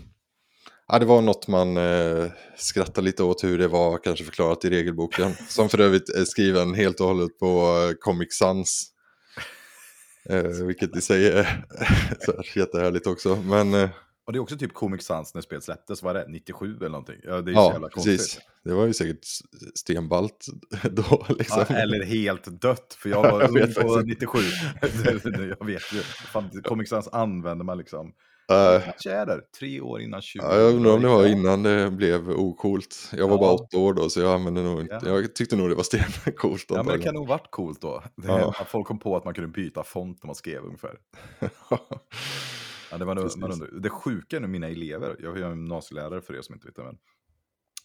Ja, 0.87 0.99
det 0.99 1.05
var 1.05 1.21
något 1.21 1.47
man 1.47 1.77
eh, 1.77 2.31
skrattade 2.57 3.05
lite 3.05 3.23
åt 3.23 3.43
hur 3.43 3.57
det 3.57 3.67
var 3.67 3.97
kanske 3.97 4.25
förklarat 4.25 4.65
i 4.65 4.69
regelboken. 4.69 5.33
Som 5.49 5.69
för 5.69 5.79
övrigt 5.81 6.09
är 6.09 6.25
skriven 6.25 6.73
helt 6.73 6.99
och 6.99 7.07
hållet 7.07 7.39
på 7.39 7.47
eh, 7.89 7.95
Comic 7.99 8.37
Sans. 8.37 8.89
Eh, 10.29 10.65
vilket 10.65 10.95
i 10.95 11.01
sig 11.01 11.27
är 11.27 11.65
jättehärligt 12.55 13.07
också. 13.07 13.35
Men 13.35 13.73
eh, 13.73 13.89
Och 14.25 14.33
det 14.33 14.37
är 14.37 14.41
också 14.41 14.57
typ 14.57 14.73
Comic 14.73 15.03
Sans 15.05 15.33
när 15.33 15.41
spelet 15.41 15.63
släpptes, 15.63 16.03
vad 16.03 16.17
är 16.17 16.25
det? 16.25 16.31
97 16.31 16.77
eller 16.77 16.89
någonting? 16.89 17.15
Ja, 17.23 17.41
det 17.41 17.51
är 17.51 17.55
så 17.55 17.59
ja, 17.59 17.71
jävla 17.73 17.89
precis. 17.89 18.17
konstigt. 18.19 18.41
Det 18.63 18.73
var 18.73 18.85
ju 18.85 18.93
säkert 18.93 19.25
stenballt 19.75 20.45
då 20.91 21.25
liksom. 21.29 21.65
Ja, 21.69 21.75
eller 21.75 22.05
helt 22.05 22.61
dött, 22.61 22.97
för 22.99 23.09
jag 23.09 23.23
var 23.31 23.41
Jag 23.41 23.49
ung 23.49 23.73
på 23.73 23.81
faktiskt 23.81 24.05
97. 24.05 24.39
jag 25.59 25.65
vet 25.65 25.93
ju. 25.93 25.99
Fan, 26.01 26.61
Comic 26.63 26.89
Sans 26.89 27.07
använder 27.07 27.65
man 27.65 27.77
liksom. 27.77 28.13
Där, 28.47 29.41
tre 29.59 29.81
år 29.81 30.01
innan 30.01 30.21
20. 30.21 30.43
Ja, 30.43 30.55
jag 30.55 30.73
undrar 30.73 30.91
om 30.91 31.01
det 31.01 31.07
var 31.07 31.25
innan 31.27 31.63
det 31.63 31.91
blev 31.91 32.29
ocoolt. 32.29 33.09
Jag 33.11 33.27
var 33.27 33.35
Ja. 33.35 33.41
bara 33.41 33.51
åtta 33.51 33.77
år 33.77 33.93
då 33.93 34.09
så 34.09 34.19
jag 34.19 34.33
använde 34.33 34.61
nog 34.61 34.81
inte. 34.81 34.99
Ja. 35.03 35.09
Jag 35.09 35.35
tyckte 35.35 35.55
nog 35.55 35.69
det 35.69 35.75
var 35.75 35.83
stencoolt. 35.83 36.65
Ja, 36.69 36.83
men 36.83 36.97
det 36.97 37.03
kan 37.03 37.13
nog 37.15 37.27
varit 37.27 37.51
coolt 37.51 37.81
då. 37.81 38.03
Ja. 38.15 38.53
Att 38.59 38.67
folk 38.67 38.87
kom 38.87 38.99
på 38.99 39.17
att 39.17 39.25
man 39.25 39.33
kunde 39.33 39.47
byta 39.47 39.83
font 39.83 40.23
när 40.23 40.27
man 40.27 40.35
skrev 40.35 40.63
ungefär. 40.63 40.97
Ja, 42.93 42.97
det, 42.99 43.05
var 43.05 43.37
man 43.39 43.51
undrar. 43.51 43.79
det 43.79 43.89
sjuka 43.89 44.35
är 44.35 44.39
nu 44.41 44.47
mina 44.47 44.67
elever, 44.67 45.15
jag 45.19 45.37
är 45.37 45.49
gymnasielärare 45.49 46.21
för 46.21 46.35
er 46.35 46.41
som 46.41 46.55
inte 46.55 46.67
vet 46.67 46.75
det, 46.75 46.83
men 46.83 46.97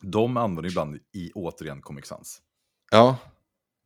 de 0.03 0.37
använder 0.37 0.71
ibland 0.71 0.97
i 1.13 1.31
återigen 1.35 1.83
Comic 1.83 2.07
Sans. 2.07 2.43
ja, 2.91 3.19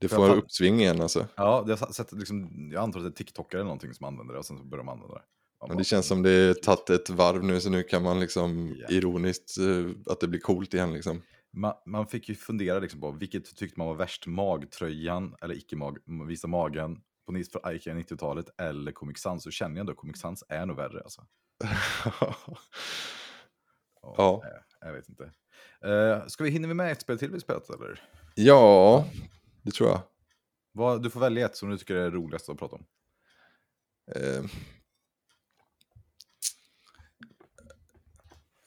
det 0.01 0.09
får 0.09 0.29
fan- 0.29 0.39
uppsving 0.39 0.81
igen 0.81 1.01
alltså. 1.01 1.27
Ja, 1.35 1.65
jag, 1.69 1.95
sett, 1.95 2.13
liksom, 2.13 2.69
jag 2.73 2.83
antar 2.83 3.01
att 3.01 3.05
det 3.07 3.11
är 3.11 3.25
TikTokare 3.25 3.61
eller 3.61 3.65
någonting 3.69 3.95
som 3.95 4.07
använder 4.07 4.33
det 4.35 4.39
och 4.39 4.47
sen 4.47 4.59
så 4.59 4.65
börjar 4.65 4.85
de 4.85 4.89
använda 4.89 5.15
det. 5.15 5.23
Ja, 5.61 5.67
Men 5.69 5.77
det 5.77 5.85
känns 5.85 6.07
som 6.07 6.23
det 6.23 6.63
tagit 6.63 6.91
ett 6.91 7.11
varv 7.11 7.45
nu 7.45 7.61
så 7.61 7.71
nu 7.71 7.83
kan 7.83 8.03
man 8.03 8.21
liksom 8.21 8.77
Ja. 8.79 8.87
ironiskt 8.91 9.59
eh, 9.59 10.13
att 10.13 10.21
det 10.21 10.29
blir 10.29 10.41
coolt 10.41 10.75
igen 10.75 10.93
liksom. 10.93 11.23
man, 11.53 11.73
man 11.87 12.07
fick 12.07 12.29
ju 12.29 12.35
fundera 12.35 12.79
liksom 12.79 13.01
på 13.01 13.11
vilket 13.11 13.57
tyckte 13.57 13.81
man 13.81 13.87
var 13.89 13.95
värst, 13.95 14.27
magtröjan 14.27 15.35
eller 15.43 15.55
icke-mag, 15.55 15.99
visa 16.29 16.47
magen 16.49 17.01
på 17.27 17.33
Nis 17.33 17.53
för 17.53 17.73
Ica 17.75 17.91
90-talet 17.91 18.61
eller 18.61 18.93
Comic 18.93 19.19
Sans. 19.19 19.43
Så 19.43 19.51
känner 19.51 19.77
jag 19.77 19.81
ändå 19.81 19.93
att 19.93 19.99
Comic 19.99 20.19
Sans 20.19 20.45
är 20.49 20.67
nog 20.67 20.77
värre 20.77 21.01
alltså. 21.03 21.27
Ja. 24.17 24.41
nej, 24.45 24.53
Jag 24.81 24.93
vet 24.93 25.09
inte. 25.09 25.33
Uh, 25.87 26.27
ska 26.27 26.45
vi 26.45 26.51
hinna 26.51 26.75
med 26.75 26.93
ett 26.93 27.01
spel 27.01 27.19
till 27.19 27.31
vi 27.31 27.41
spelat 27.41 27.71
eller? 27.71 28.03
ja, 28.35 29.07
det 29.63 29.71
tror 29.71 29.89
jag. 29.89 30.01
Vad, 30.73 31.03
du 31.03 31.11
får 31.11 31.21
välja 31.21 31.47
ett 31.47 31.57
som 31.57 31.71
du 31.71 31.79
tycker 31.79 31.95
är 31.95 32.11
roligast 32.11 32.49
att 32.49 32.59
prata 32.59 32.77
om. 32.77 32.85
Eh, 34.15 34.45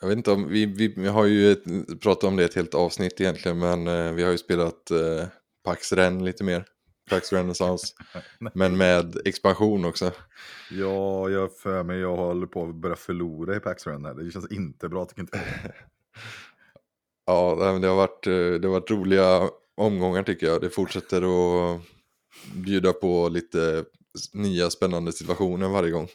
Jag 0.02 0.08
vet 0.08 0.18
inte 0.18 0.32
om, 0.32 0.48
vi, 0.48 0.66
vi, 0.66 0.88
vi 0.88 1.08
har 1.08 1.26
ju 1.26 1.52
ett, 1.52 1.64
pratat 2.02 2.24
om 2.24 2.36
det 2.36 2.46
ett 2.46 2.56
helt 2.56 2.74
avsnitt 2.74 3.22
egentligen, 3.22 3.60
men 3.60 3.88
eh, 3.88 4.14
vi 4.14 4.24
har 4.24 4.32
ju 4.32 4.38
spelat 4.38 4.92
eh, 4.92 5.28
Pax 5.64 5.94
Ren 5.94 6.26
lite 6.26 6.44
mer. 6.44 6.66
Pax 7.10 7.34
Renaissance. 7.34 7.94
men 8.54 8.78
med 8.78 9.28
expansion 9.28 9.86
också. 9.86 10.12
Ja, 10.72 11.30
jag 11.30 11.58
för 11.58 11.84
mig 11.84 12.00
jag 12.00 12.16
håller 12.16 12.48
på 12.48 12.64
att 12.64 12.76
börja 12.76 12.96
förlora 12.96 13.56
i 13.56 13.60
Pax 13.60 13.86
här. 13.86 14.24
Det 14.24 14.32
känns 14.32 14.52
inte 14.52 14.90
bra 14.90 15.06
tycker 15.06 15.22
inte. 15.22 15.42
Ja, 17.28 17.56
det 17.82 17.88
har, 17.88 17.96
varit, 17.96 18.28
eh, 18.28 18.34
det 18.34 18.68
har 18.68 18.80
varit 18.80 18.92
roliga 18.92 19.50
omgångar 19.76 20.24
tycker 20.24 20.48
jag. 20.48 20.62
Det 20.62 20.70
fortsätter 20.70 21.22
att 21.22 21.82
bjuda 22.56 22.94
på 22.94 23.30
lite 23.30 23.86
nya 24.34 24.70
spännande 24.70 25.12
situationer 25.12 25.70
varje 25.70 25.92
gång. 25.92 26.08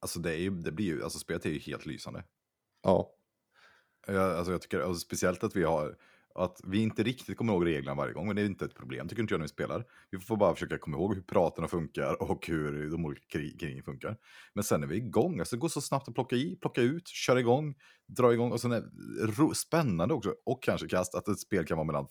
Alltså 0.00 0.18
det, 0.20 0.30
är 0.30 0.36
ju, 0.36 0.50
det 0.50 0.72
blir 0.72 0.86
ju, 0.86 1.04
alltså 1.04 1.18
spelet 1.18 1.46
är 1.46 1.50
ju 1.50 1.58
helt 1.58 1.86
lysande. 1.86 2.24
Ja, 2.82 3.10
Jag, 4.06 4.36
alltså 4.36 4.52
jag 4.52 4.62
tycker, 4.62 4.80
alltså 4.80 5.00
speciellt 5.00 5.44
att 5.44 5.56
vi 5.56 5.64
har, 5.64 5.96
att 6.36 6.60
vi 6.64 6.82
inte 6.82 7.02
riktigt 7.02 7.36
kommer 7.36 7.52
ihåg 7.52 7.66
reglerna 7.66 7.94
varje 7.94 8.12
gång, 8.12 8.26
men 8.26 8.36
det 8.36 8.42
är 8.42 8.46
inte 8.46 8.64
ett 8.64 8.74
problem 8.74 9.08
tycker 9.08 9.22
inte 9.22 9.34
jag 9.34 9.38
när 9.38 9.44
vi 9.44 9.48
spelar. 9.48 9.84
Vi 10.10 10.18
får 10.18 10.36
bara 10.36 10.54
försöka 10.54 10.78
komma 10.78 10.96
ihåg 10.96 11.14
hur 11.14 11.22
praterna 11.22 11.68
funkar 11.68 12.22
och 12.30 12.46
hur 12.46 12.90
de 12.90 13.04
olika 13.04 13.26
krig, 13.28 13.60
krigen 13.60 13.82
funkar. 13.82 14.16
Men 14.54 14.64
sen 14.64 14.82
är 14.82 14.86
vi 14.86 14.96
igång, 14.96 15.38
alltså 15.38 15.56
det 15.56 15.60
går 15.60 15.68
så 15.68 15.80
snabbt 15.80 16.08
att 16.08 16.14
plocka 16.14 16.36
i, 16.36 16.56
plocka 16.56 16.80
ut, 16.80 17.08
köra 17.08 17.40
igång, 17.40 17.74
dra 18.06 18.32
igång 18.32 18.52
och 18.52 18.60
sen 18.60 18.72
är 18.72 18.80
det 18.80 19.26
ro, 19.26 19.54
spännande 19.54 20.14
också, 20.14 20.34
och 20.46 20.62
kanske 20.62 20.88
kast, 20.88 21.14
att 21.14 21.28
ett 21.28 21.40
spel 21.40 21.66
kan 21.66 21.76
vara 21.76 21.86
mellan 21.86 22.08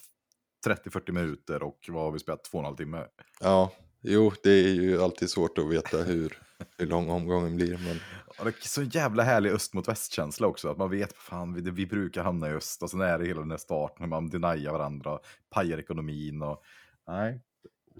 30-40 0.67 1.11
minuter 1.11 1.63
och 1.63 1.79
vad 1.87 2.03
har 2.03 2.11
vi 2.11 2.19
spelat, 2.19 2.43
två 2.43 2.57
och 2.57 2.63
en 2.63 2.65
halv 2.65 2.77
timme. 2.77 3.05
ja, 3.39 3.71
jo, 4.01 4.31
det 4.43 4.51
är 4.51 4.73
ju 4.73 5.01
alltid 5.01 5.29
svårt 5.29 5.57
att 5.57 5.69
veta 5.69 5.97
hur, 5.97 6.44
hur 6.77 6.85
lång 6.85 7.09
omgången 7.09 7.55
blir. 7.55 7.77
Men 7.77 7.99
Och 8.39 8.45
det 8.45 8.49
är 8.49 8.67
så 8.67 8.83
jävla 8.83 9.23
härlig 9.23 9.51
öst 9.51 9.73
mot 9.73 9.87
väst-känsla 9.87 10.47
också. 10.47 10.69
Att 10.69 10.77
man 10.77 10.89
vet, 10.89 11.17
fan, 11.17 11.53
vi, 11.53 11.71
vi 11.71 11.85
brukar 11.85 12.23
hamna 12.23 12.49
i 12.49 12.53
öst 12.53 12.83
och 12.83 12.89
sen 12.89 13.01
är 13.01 13.19
det 13.19 13.25
hela 13.25 13.39
den 13.39 13.49
där 13.49 13.57
starten 13.57 13.97
när 13.99 14.07
man 14.07 14.29
deniar 14.29 14.71
varandra, 14.71 15.19
pajar 15.49 15.77
ekonomin 15.77 16.41
och... 16.41 16.61
Nej. 17.07 17.41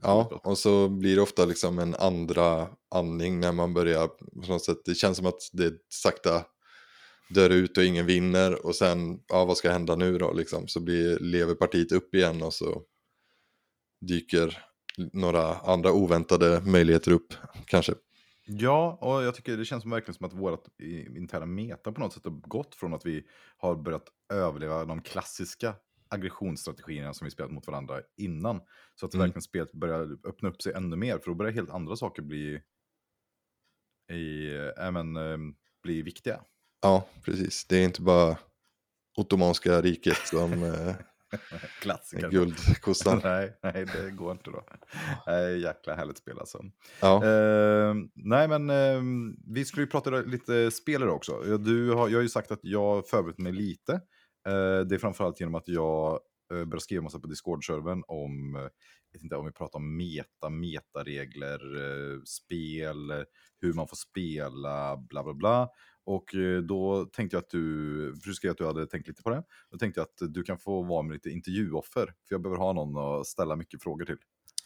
Ja, 0.01 0.41
och 0.43 0.57
så 0.57 0.89
blir 0.89 1.15
det 1.15 1.21
ofta 1.21 1.45
liksom 1.45 1.79
en 1.79 1.95
andra 1.95 2.67
andning 2.95 3.39
när 3.39 3.51
man 3.51 3.73
börjar 3.73 4.07
på 4.07 4.51
något 4.51 4.63
sätt. 4.63 4.77
Det 4.85 4.95
känns 4.95 5.17
som 5.17 5.25
att 5.25 5.49
det 5.53 5.73
sakta 5.89 6.45
dör 7.29 7.49
ut 7.49 7.77
och 7.77 7.83
ingen 7.83 8.05
vinner 8.05 8.65
och 8.65 8.75
sen, 8.75 9.19
ja 9.27 9.45
vad 9.45 9.57
ska 9.57 9.71
hända 9.71 9.95
nu 9.95 10.17
då 10.17 10.33
liksom? 10.33 10.67
Så 10.67 10.79
blir, 10.79 11.19
lever 11.19 11.55
partiet 11.55 11.91
upp 11.91 12.15
igen 12.15 12.43
och 12.43 12.53
så 12.53 12.81
dyker 14.01 14.65
några 15.13 15.55
andra 15.55 15.91
oväntade 15.91 16.61
möjligheter 16.65 17.11
upp 17.11 17.33
kanske. 17.65 17.93
Ja, 18.45 18.97
och 19.01 19.23
jag 19.23 19.36
tycker 19.36 19.58
det 19.58 19.65
känns 19.65 19.81
som 19.81 19.91
verkligen 19.91 20.13
som 20.15 20.25
att 20.25 20.34
vårt 20.34 20.67
interna 21.17 21.45
meta 21.45 21.91
på 21.91 21.99
något 21.99 22.13
sätt 22.13 22.25
har 22.25 22.31
gått 22.31 22.75
från 22.75 22.93
att 22.93 23.05
vi 23.05 23.23
har 23.58 23.75
börjat 23.75 24.08
överleva 24.34 24.86
de 24.86 25.01
klassiska 25.01 25.75
aggressionsstrategierna 26.10 27.13
som 27.13 27.25
vi 27.25 27.31
spelat 27.31 27.51
mot 27.51 27.67
varandra 27.67 28.01
innan. 28.17 28.62
Så 28.95 29.05
att 29.05 29.13
Mm. 29.13 29.23
verkligen 29.25 29.41
spelet 29.41 29.71
börjar 29.71 30.17
öppna 30.27 30.49
upp 30.49 30.62
sig 30.62 30.73
ännu 30.73 30.95
mer, 30.95 31.17
för 31.17 31.25
då 31.25 31.36
börjar 31.36 31.51
helt 31.51 31.69
andra 31.69 31.95
saker 31.95 32.21
bli, 32.21 32.62
i, 34.12 34.53
äh, 34.77 34.91
men, 34.91 35.15
eh, 35.15 35.38
bli 35.84 36.01
viktiga. 36.01 36.41
Ja, 36.81 37.08
precis. 37.23 37.65
Det 37.65 37.77
är 37.77 37.84
inte 37.84 38.01
bara 38.01 38.38
Ottomanska 39.17 39.81
riket 39.81 40.17
som 40.17 40.53
eh, 40.63 40.95
Klassiker. 41.81 42.29
guldkossan. 42.29 43.19
nej, 43.23 43.57
nej, 43.63 43.85
det 43.85 44.11
går 44.11 44.31
inte 44.31 44.49
då. 44.51 44.63
Nej, 45.27 45.59
jäkla 45.59 45.95
härligt 45.95 46.17
spel 46.17 46.39
alltså. 46.39 46.63
Ja, 47.01 47.25
Eh, 47.25 47.93
nej, 48.13 48.47
men 48.47 48.69
eh, 48.69 49.01
vi 49.47 49.65
skulle 49.65 49.83
ju 49.83 49.89
prata 49.89 50.09
lite 50.09 50.71
spel 50.71 51.03
idag 51.03 51.15
också. 51.15 51.57
Du 51.57 51.91
har, 51.91 52.09
jag 52.09 52.17
har 52.17 52.23
ju 52.23 52.29
sagt 52.29 52.51
att 52.51 52.59
jag 52.63 53.07
förberett 53.07 53.37
mig 53.37 53.51
lite. 53.51 53.93
Eh, 54.47 54.79
det 54.79 54.95
är 54.95 54.97
framförallt 54.97 55.39
genom 55.39 55.55
att 55.55 55.67
jag 55.67 56.19
eh, 56.51 56.57
började 56.57 56.79
skriva 56.79 57.03
massa 57.03 57.19
på 57.19 57.27
Discord-servern 57.27 58.03
om, 58.07 58.55
eh, 58.55 58.61
vet 59.13 59.23
inte 59.23 59.35
om 59.35 59.45
vi 59.45 59.51
pratar 59.51 59.79
om 59.79 59.97
meta, 59.97 60.49
metaregler, 60.49 61.59
eh, 61.75 62.21
spel, 62.25 63.25
hur 63.61 63.73
man 63.73 63.87
får 63.87 63.97
spela, 63.97 64.97
bla 64.97 65.23
bla 65.23 65.33
bla. 65.33 65.69
Och 66.05 66.35
eh, 66.35 66.61
då 66.61 67.05
tänkte 67.05 67.35
jag 67.35 67.41
att 67.41 67.49
du, 67.49 68.15
för 68.21 68.29
du 68.29 68.33
skrev 68.33 68.51
att 68.51 68.57
du 68.57 68.65
hade 68.65 68.87
tänkt 68.87 69.07
lite 69.07 69.23
på 69.23 69.29
det, 69.29 69.43
då 69.71 69.77
tänkte 69.77 69.99
jag 69.99 70.05
att 70.05 70.33
du 70.33 70.43
kan 70.43 70.57
få 70.57 70.83
vara 70.83 71.01
med 71.01 71.13
lite 71.13 71.29
intervjuoffer, 71.29 72.05
för 72.05 72.35
jag 72.35 72.41
behöver 72.41 72.59
ha 72.59 72.73
någon 72.73 73.19
att 73.19 73.27
ställa 73.27 73.55
mycket 73.55 73.83
frågor 73.83 74.05
till. 74.05 74.17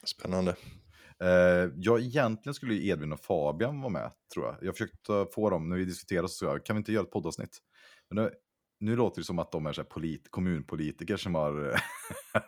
spännande. 0.05 0.55
Eh, 1.23 1.71
ja, 1.75 1.99
egentligen 1.99 2.53
skulle 2.53 2.73
ju 2.73 2.87
Edvin 2.87 3.11
och 3.11 3.19
Fabian 3.19 3.81
vara 3.81 3.89
med, 3.89 4.11
tror 4.33 4.45
jag. 4.45 4.55
Jag 4.61 4.75
försökte 4.75 5.25
få 5.35 5.49
dem, 5.49 5.69
när 5.69 5.77
vi 5.77 5.85
diskuterade 5.85 6.29
så 6.29 6.33
sa 6.33 6.45
jag, 6.45 6.65
kan 6.65 6.75
vi 6.75 6.77
inte 6.77 6.91
göra 6.91 7.03
ett 7.03 7.11
poddavsnitt? 7.11 7.57
Men 8.09 8.23
nu, 8.23 8.31
nu 8.79 8.95
låter 8.95 9.21
det 9.21 9.25
som 9.25 9.39
att 9.39 9.51
de 9.51 9.65
är 9.65 9.73
så 9.73 9.81
här 9.81 9.89
polit, 9.89 10.31
kommunpolitiker 10.31 11.17
som 11.17 11.35
har 11.35 11.81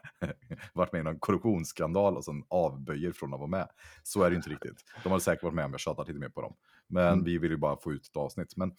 varit 0.74 0.94
med 0.94 1.00
i 1.00 1.04
någon 1.04 1.20
korruptionsskandal 1.20 2.18
och 2.18 2.26
sen 2.26 2.44
avböjer 2.50 3.12
från 3.12 3.34
att 3.34 3.40
vara 3.40 3.50
med. 3.50 3.68
Så 4.04 4.24
är 4.24 4.30
det 4.30 4.34
ju 4.34 4.38
inte 4.38 4.50
riktigt. 4.50 4.86
De 5.04 5.10
hade 5.12 5.24
säkert 5.24 5.44
varit 5.44 5.56
med 5.56 5.66
om 5.66 5.72
jag 5.72 5.80
tjatat 5.80 6.08
lite 6.08 6.20
mer 6.20 6.30
på 6.30 6.42
dem. 6.42 6.56
Men 6.88 7.08
Mm. 7.14 7.24
vi 7.26 7.38
vill 7.38 7.52
ju 7.52 7.58
bara 7.58 7.78
få 7.78 7.94
ut 7.94 8.08
ett 8.08 8.18
avsnitt. 8.18 8.58
Men 8.58 8.76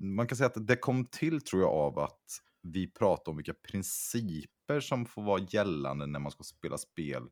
man 0.00 0.26
kan 0.26 0.36
säga 0.36 0.46
att 0.46 0.66
det 0.66 0.76
kom 0.76 1.04
till, 1.06 1.40
tror 1.40 1.62
jag, 1.62 1.70
av 1.72 1.98
att 1.98 2.24
vi 2.62 2.90
pratade 2.92 3.30
om 3.30 3.36
vilka 3.36 3.54
principer 3.54 4.80
som 4.80 5.06
får 5.06 5.22
vara 5.22 5.46
gällande 5.50 6.06
när 6.06 6.18
man 6.18 6.32
ska 6.32 6.42
spela 6.42 6.78
spel 6.78 7.22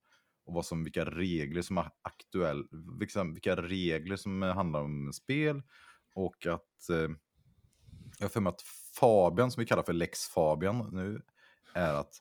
och 0.46 0.54
vad 0.54 0.66
som, 0.66 0.84
vilka 0.84 1.04
regler 1.04 1.62
som 1.62 1.78
är 1.78 1.90
aktuella, 2.02 2.64
vilka, 2.98 3.24
vilka 3.24 3.56
regler 3.56 4.16
som 4.16 4.42
handlar 4.42 4.80
om 4.82 5.12
spel 5.12 5.62
och 6.14 6.46
att 6.46 6.88
eh, 6.90 7.10
jag 8.18 8.24
har 8.24 8.28
för 8.28 8.40
mig 8.40 8.50
att 8.50 8.62
Fabian, 9.00 9.50
som 9.50 9.60
vi 9.60 9.66
kallar 9.66 9.82
för 9.82 9.92
Lex 9.92 10.28
Fabian 10.28 10.88
nu, 10.92 11.22
är 11.74 11.94
att 11.94 12.14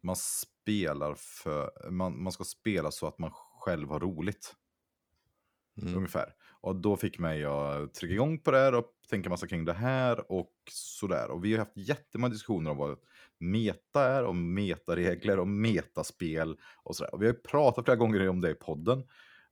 man 0.00 0.16
spelar 0.16 1.14
för, 1.14 1.90
man, 1.90 2.22
man 2.22 2.32
ska 2.32 2.44
spela 2.44 2.90
så 2.90 3.06
att 3.06 3.18
man 3.18 3.30
själv 3.60 3.88
har 3.88 4.00
roligt. 4.00 4.54
Mm. 5.82 5.96
Ungefär. 5.96 6.34
Och 6.60 6.76
då 6.76 6.96
fick 6.96 7.18
mig 7.18 7.44
att 7.44 7.94
trycka 7.94 8.14
igång 8.14 8.38
på 8.38 8.50
det 8.50 8.58
här 8.58 8.74
och 8.74 8.86
tänka 9.10 9.30
massa 9.30 9.46
kring 9.46 9.64
det 9.64 9.72
här 9.72 10.32
och 10.32 10.54
sådär. 10.70 11.30
Och 11.30 11.44
vi 11.44 11.52
har 11.52 11.58
haft 11.58 11.76
jättemånga 11.76 12.32
diskussioner 12.32 12.70
om 12.70 12.76
vad 12.76 12.98
meta 13.38 14.04
är, 14.04 14.24
om 14.24 14.54
metaregler, 14.54 15.38
om 15.38 15.60
metaspel 15.60 16.58
och 16.82 16.96
sådär. 16.96 17.14
Och 17.14 17.22
vi 17.22 17.26
har 17.26 17.32
pratat 17.32 17.84
flera 17.84 17.96
gånger 17.96 18.28
om 18.28 18.40
det 18.40 18.50
i 18.50 18.54
podden. 18.54 19.04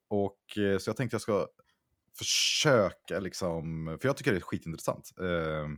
Och 0.08 0.58
eh, 0.58 0.78
så 0.78 0.88
jag 0.88 0.96
tänkte 0.96 1.14
jag 1.14 1.22
ska 1.22 1.46
försöka 2.18 3.20
liksom, 3.20 3.86
för 4.00 4.08
jag 4.08 4.16
tycker 4.16 4.32
det 4.32 4.38
är 4.38 4.40
skitintressant. 4.40 5.12
Eh, 5.20 5.68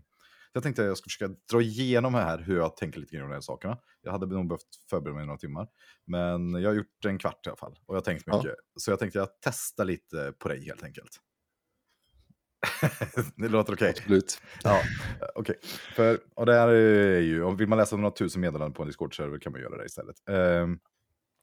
Jag 0.53 0.63
tänkte 0.63 0.83
att 0.83 0.89
jag 0.89 0.99
ska 0.99 1.05
försöka 1.05 1.35
dra 1.53 1.63
igenom 1.63 2.15
här 2.15 2.39
hur 2.39 2.57
jag 2.57 2.77
tänker 2.77 3.01
lite 3.01 3.17
grann 3.17 3.25
om 3.25 3.31
de 3.31 3.35
här 3.35 3.41
sakerna. 3.41 3.79
Jag 4.03 4.13
hade 4.13 4.27
nog 4.27 4.49
behövt 4.49 4.69
förbereda 4.91 5.17
mig 5.17 5.27
några 5.27 5.39
timmar. 5.39 5.69
Men 6.07 6.55
jag 6.55 6.71
har 6.71 6.75
gjort 6.75 7.05
en 7.07 7.19
kvart 7.19 7.47
i 7.47 7.51
alla 7.51 7.57
fall. 7.57 7.73
Och 7.87 7.95
jag 7.95 8.01
har 8.01 8.05
tänkt 8.05 8.23
Ja. 8.27 8.37
mycket. 8.37 8.55
Så 8.77 8.91
jag 8.91 8.99
tänkte 8.99 9.23
att 9.23 9.29
jag 9.29 9.41
testar 9.53 9.85
lite 9.85 10.33
på 10.39 10.49
dig 10.49 10.65
helt 10.65 10.83
enkelt. 10.83 11.21
det 13.37 13.49
låter 13.49 13.73
okej. 13.73 13.95
Absolut. 13.99 14.41
Ja, 14.65 14.83
okej. 15.35 15.59
För, 15.95 16.21
och 16.35 16.47
det 16.47 16.55
här 16.55 16.69
är 16.69 17.21
ju, 17.21 17.43
om 17.43 17.57
vill 17.57 17.69
man 17.69 17.79
läsa 17.79 17.97
några 17.97 18.11
tusen 18.11 18.41
meddelanden 18.41 18.73
på 18.73 18.83
en 18.83 18.89
Discord-server 18.89 19.39
kan 19.39 19.53
man 19.53 19.61
göra 19.61 19.77
det 19.77 19.85
istället. 19.87 20.17
Ehm, 20.29 20.79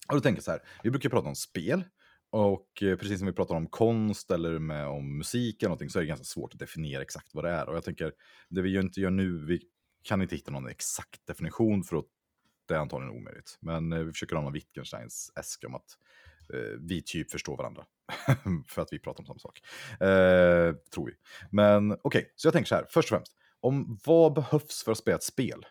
och 0.07 0.13
då 0.15 0.19
tänker 0.19 0.37
jag 0.37 0.43
så 0.43 0.51
här, 0.51 0.61
vi 0.83 0.89
brukar 0.91 1.09
prata 1.09 1.27
om 1.27 1.35
spel. 1.35 1.83
Och 2.29 2.83
eh, 2.83 2.97
precis 2.97 3.19
som 3.19 3.27
vi 3.27 3.33
pratar 3.33 3.55
om 3.55 3.67
konst 3.67 4.31
eller 4.31 4.59
med, 4.59 4.87
om 4.87 5.17
musik 5.17 5.63
eller 5.63 5.69
någonting 5.69 5.89
så 5.89 5.99
är 5.99 6.03
det 6.03 6.07
ganska 6.07 6.23
svårt 6.23 6.53
att 6.53 6.59
definiera 6.59 7.01
exakt 7.01 7.33
vad 7.33 7.43
det 7.43 7.51
är. 7.51 7.69
Och 7.69 7.75
jag 7.75 7.83
tänker, 7.83 8.13
det 8.49 8.61
vi 8.61 8.69
ju 8.69 8.79
inte 8.79 9.01
gör 9.01 9.09
nu, 9.09 9.45
vi 9.45 9.61
kan 10.03 10.21
inte 10.21 10.35
hitta 10.35 10.51
någon 10.51 10.67
exakt 10.67 11.27
definition 11.27 11.83
för 11.83 11.97
att 11.97 12.05
det 12.67 12.73
är 12.73 12.79
antagligen 12.79 13.17
omöjligt. 13.17 13.57
Men 13.59 13.93
eh, 13.93 13.99
vi 13.99 14.11
försöker 14.11 14.35
ha 14.35 14.43
någon 14.43 14.53
Wittgensteins 14.53 15.31
äske 15.35 15.67
om 15.67 15.75
att 15.75 15.97
eh, 16.53 16.79
vi 16.79 17.01
typ 17.01 17.31
förstår 17.31 17.57
varandra. 17.57 17.85
för 18.67 18.81
att 18.81 18.87
vi 18.91 18.99
pratar 18.99 19.21
om 19.21 19.25
samma 19.25 19.39
sak. 19.39 19.61
Eh, 20.01 20.75
tror 20.93 21.05
vi. 21.05 21.13
Men 21.51 21.97
okej, 22.01 22.33
så 22.35 22.47
jag 22.47 22.53
tänker 22.53 22.67
så 22.67 22.75
här, 22.75 22.85
först 22.89 23.11
och 23.11 23.17
främst. 23.17 23.33
Om 23.59 23.99
vad 24.05 24.33
behövs 24.33 24.83
för 24.83 24.91
att 24.91 24.97
spela 24.97 25.15
ett 25.15 25.23
spel? 25.23 25.65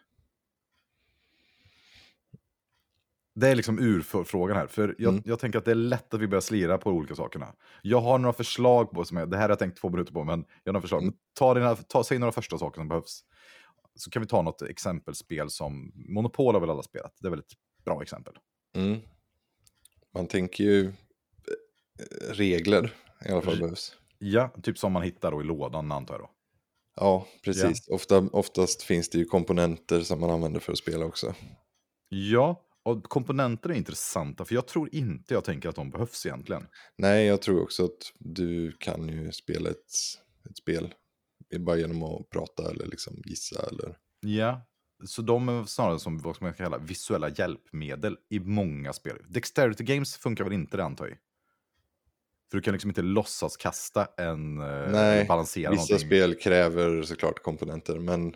Det 3.38 3.49
är 3.49 3.55
liksom 3.55 3.79
urfrågan 3.79 4.57
här, 4.57 4.66
för 4.66 4.94
jag, 4.99 5.12
Mm. 5.12 5.22
jag 5.27 5.38
tänker 5.38 5.59
att 5.59 5.64
det 5.64 5.70
är 5.70 5.75
lätt 5.75 6.14
att 6.14 6.20
vi 6.20 6.29
börjar 6.29 6.40
slira 6.40 6.79
på 6.79 6.90
olika 6.90 7.14
sakerna. 7.14 7.55
Jag 7.83 8.01
har 8.01 8.18
några 8.18 8.33
förslag 8.33 8.90
på, 8.90 9.05
som 9.05 9.16
är, 9.16 9.27
det 9.27 9.37
här 9.37 9.42
har 9.42 9.49
jag 9.49 9.59
tänkt 9.59 9.81
två 9.81 9.90
minuter 9.90 10.12
på, 10.12 10.25
men 10.25 10.44
jag 10.64 10.70
har 10.70 10.72
några 10.72 10.81
förslag. 10.83 11.03
Mm. 11.03 11.14
Ta, 11.38 11.55
dina, 11.55 11.75
ta, 11.77 12.05
säg 12.05 12.18
några 12.18 12.33
första 12.33 12.59
saker 12.59 12.81
som 12.81 12.88
behövs. 12.88 13.20
Så 13.94 14.11
kan 14.11 14.22
vi 14.22 14.29
ta 14.29 14.42
något 14.42 14.62
exempelspel 14.62 15.51
som 15.51 15.92
Monopol 15.94 16.55
har 16.55 16.61
väl 16.61 16.70
alla 16.70 16.83
spelat, 16.83 17.16
det 17.20 17.29
är 17.29 17.31
väl 17.31 17.38
ett 17.38 17.53
bra 17.85 18.03
exempel. 18.03 18.35
Mm. 18.77 19.01
Man 20.14 20.27
tänker 20.27 20.64
ju 20.64 20.87
eh, 20.87 20.92
regler 22.35 22.94
i 23.27 23.31
alla 23.31 23.42
fall 23.42 23.59
behövs. 23.59 23.96
Ja, 24.18 24.51
typ 24.62 24.79
som 24.79 24.92
man 24.92 25.03
hittar 25.03 25.31
då 25.31 25.40
i 25.40 25.44
lådan 25.44 25.92
antar 25.92 26.14
jag 26.14 26.20
då. 26.22 26.31
Ja, 26.96 27.27
precis. 27.44 27.88
Ofta, 27.88 28.18
oftast 28.33 28.83
finns 28.83 29.09
det 29.09 29.18
ju 29.18 29.25
komponenter 29.25 30.01
som 30.01 30.20
man 30.20 30.31
använder 30.31 30.61
för 30.61 30.72
att 30.72 30.79
spela 30.79 31.05
också. 31.05 31.35
Ja, 32.09 32.62
och 32.87 33.05
komponenter 33.05 33.70
är 33.70 33.75
intressanta, 33.75 34.44
för 34.44 34.55
jag 34.55 34.66
tror 34.66 34.94
inte 34.94 35.35
jag 35.35 35.44
tänker 35.44 35.68
att 35.68 35.75
de 35.75 35.90
behövs 35.90 36.27
egentligen. 36.27 36.66
Nej, 36.99 37.27
jag 37.27 37.42
tror 37.42 37.62
också 37.62 37.85
att 37.85 38.12
du 38.18 38.72
kan 38.72 39.09
ju 39.09 39.33
spela 39.33 39.70
ett, 39.70 39.77
ett 40.51 40.57
spel 40.57 40.94
bara 41.59 41.77
genom 41.77 42.03
att 42.03 42.31
prata 42.31 42.70
eller 42.70 42.87
liksom 42.87 43.22
gissa 43.25 43.68
eller... 43.68 43.96
Ja, 44.20 44.61
så 45.05 45.22
de 45.22 45.49
är 45.49 45.64
snarare 45.64 45.99
som 45.99 46.18
vad 46.18 46.42
man 46.42 46.55
kalla 46.55 46.79
visuella 46.79 47.29
hjälpmedel 47.29 48.16
i 48.31 48.40
många 48.40 48.92
spel. 48.92 49.16
Dexterity 49.29 49.85
Games 49.85 50.16
funkar 50.16 50.44
väl 50.44 50.53
inte 50.53 50.77
det 50.77 50.85
antar 50.85 51.07
jag? 51.07 51.18
För 52.51 52.59
du 52.59 52.62
kan 52.62 52.72
liksom 52.72 52.90
inte 52.90 53.03
låtsas 53.03 53.57
kasta 53.57 54.09
en, 54.16 54.61
eh, 54.61 54.90
Nej, 54.92 55.27
balansera 55.27 55.70
Vissa 55.70 55.81
någonting. 55.83 56.09
spel 56.09 56.35
kräver 56.35 57.03
såklart 57.03 57.42
komponenter, 57.42 57.99
men 57.99 58.35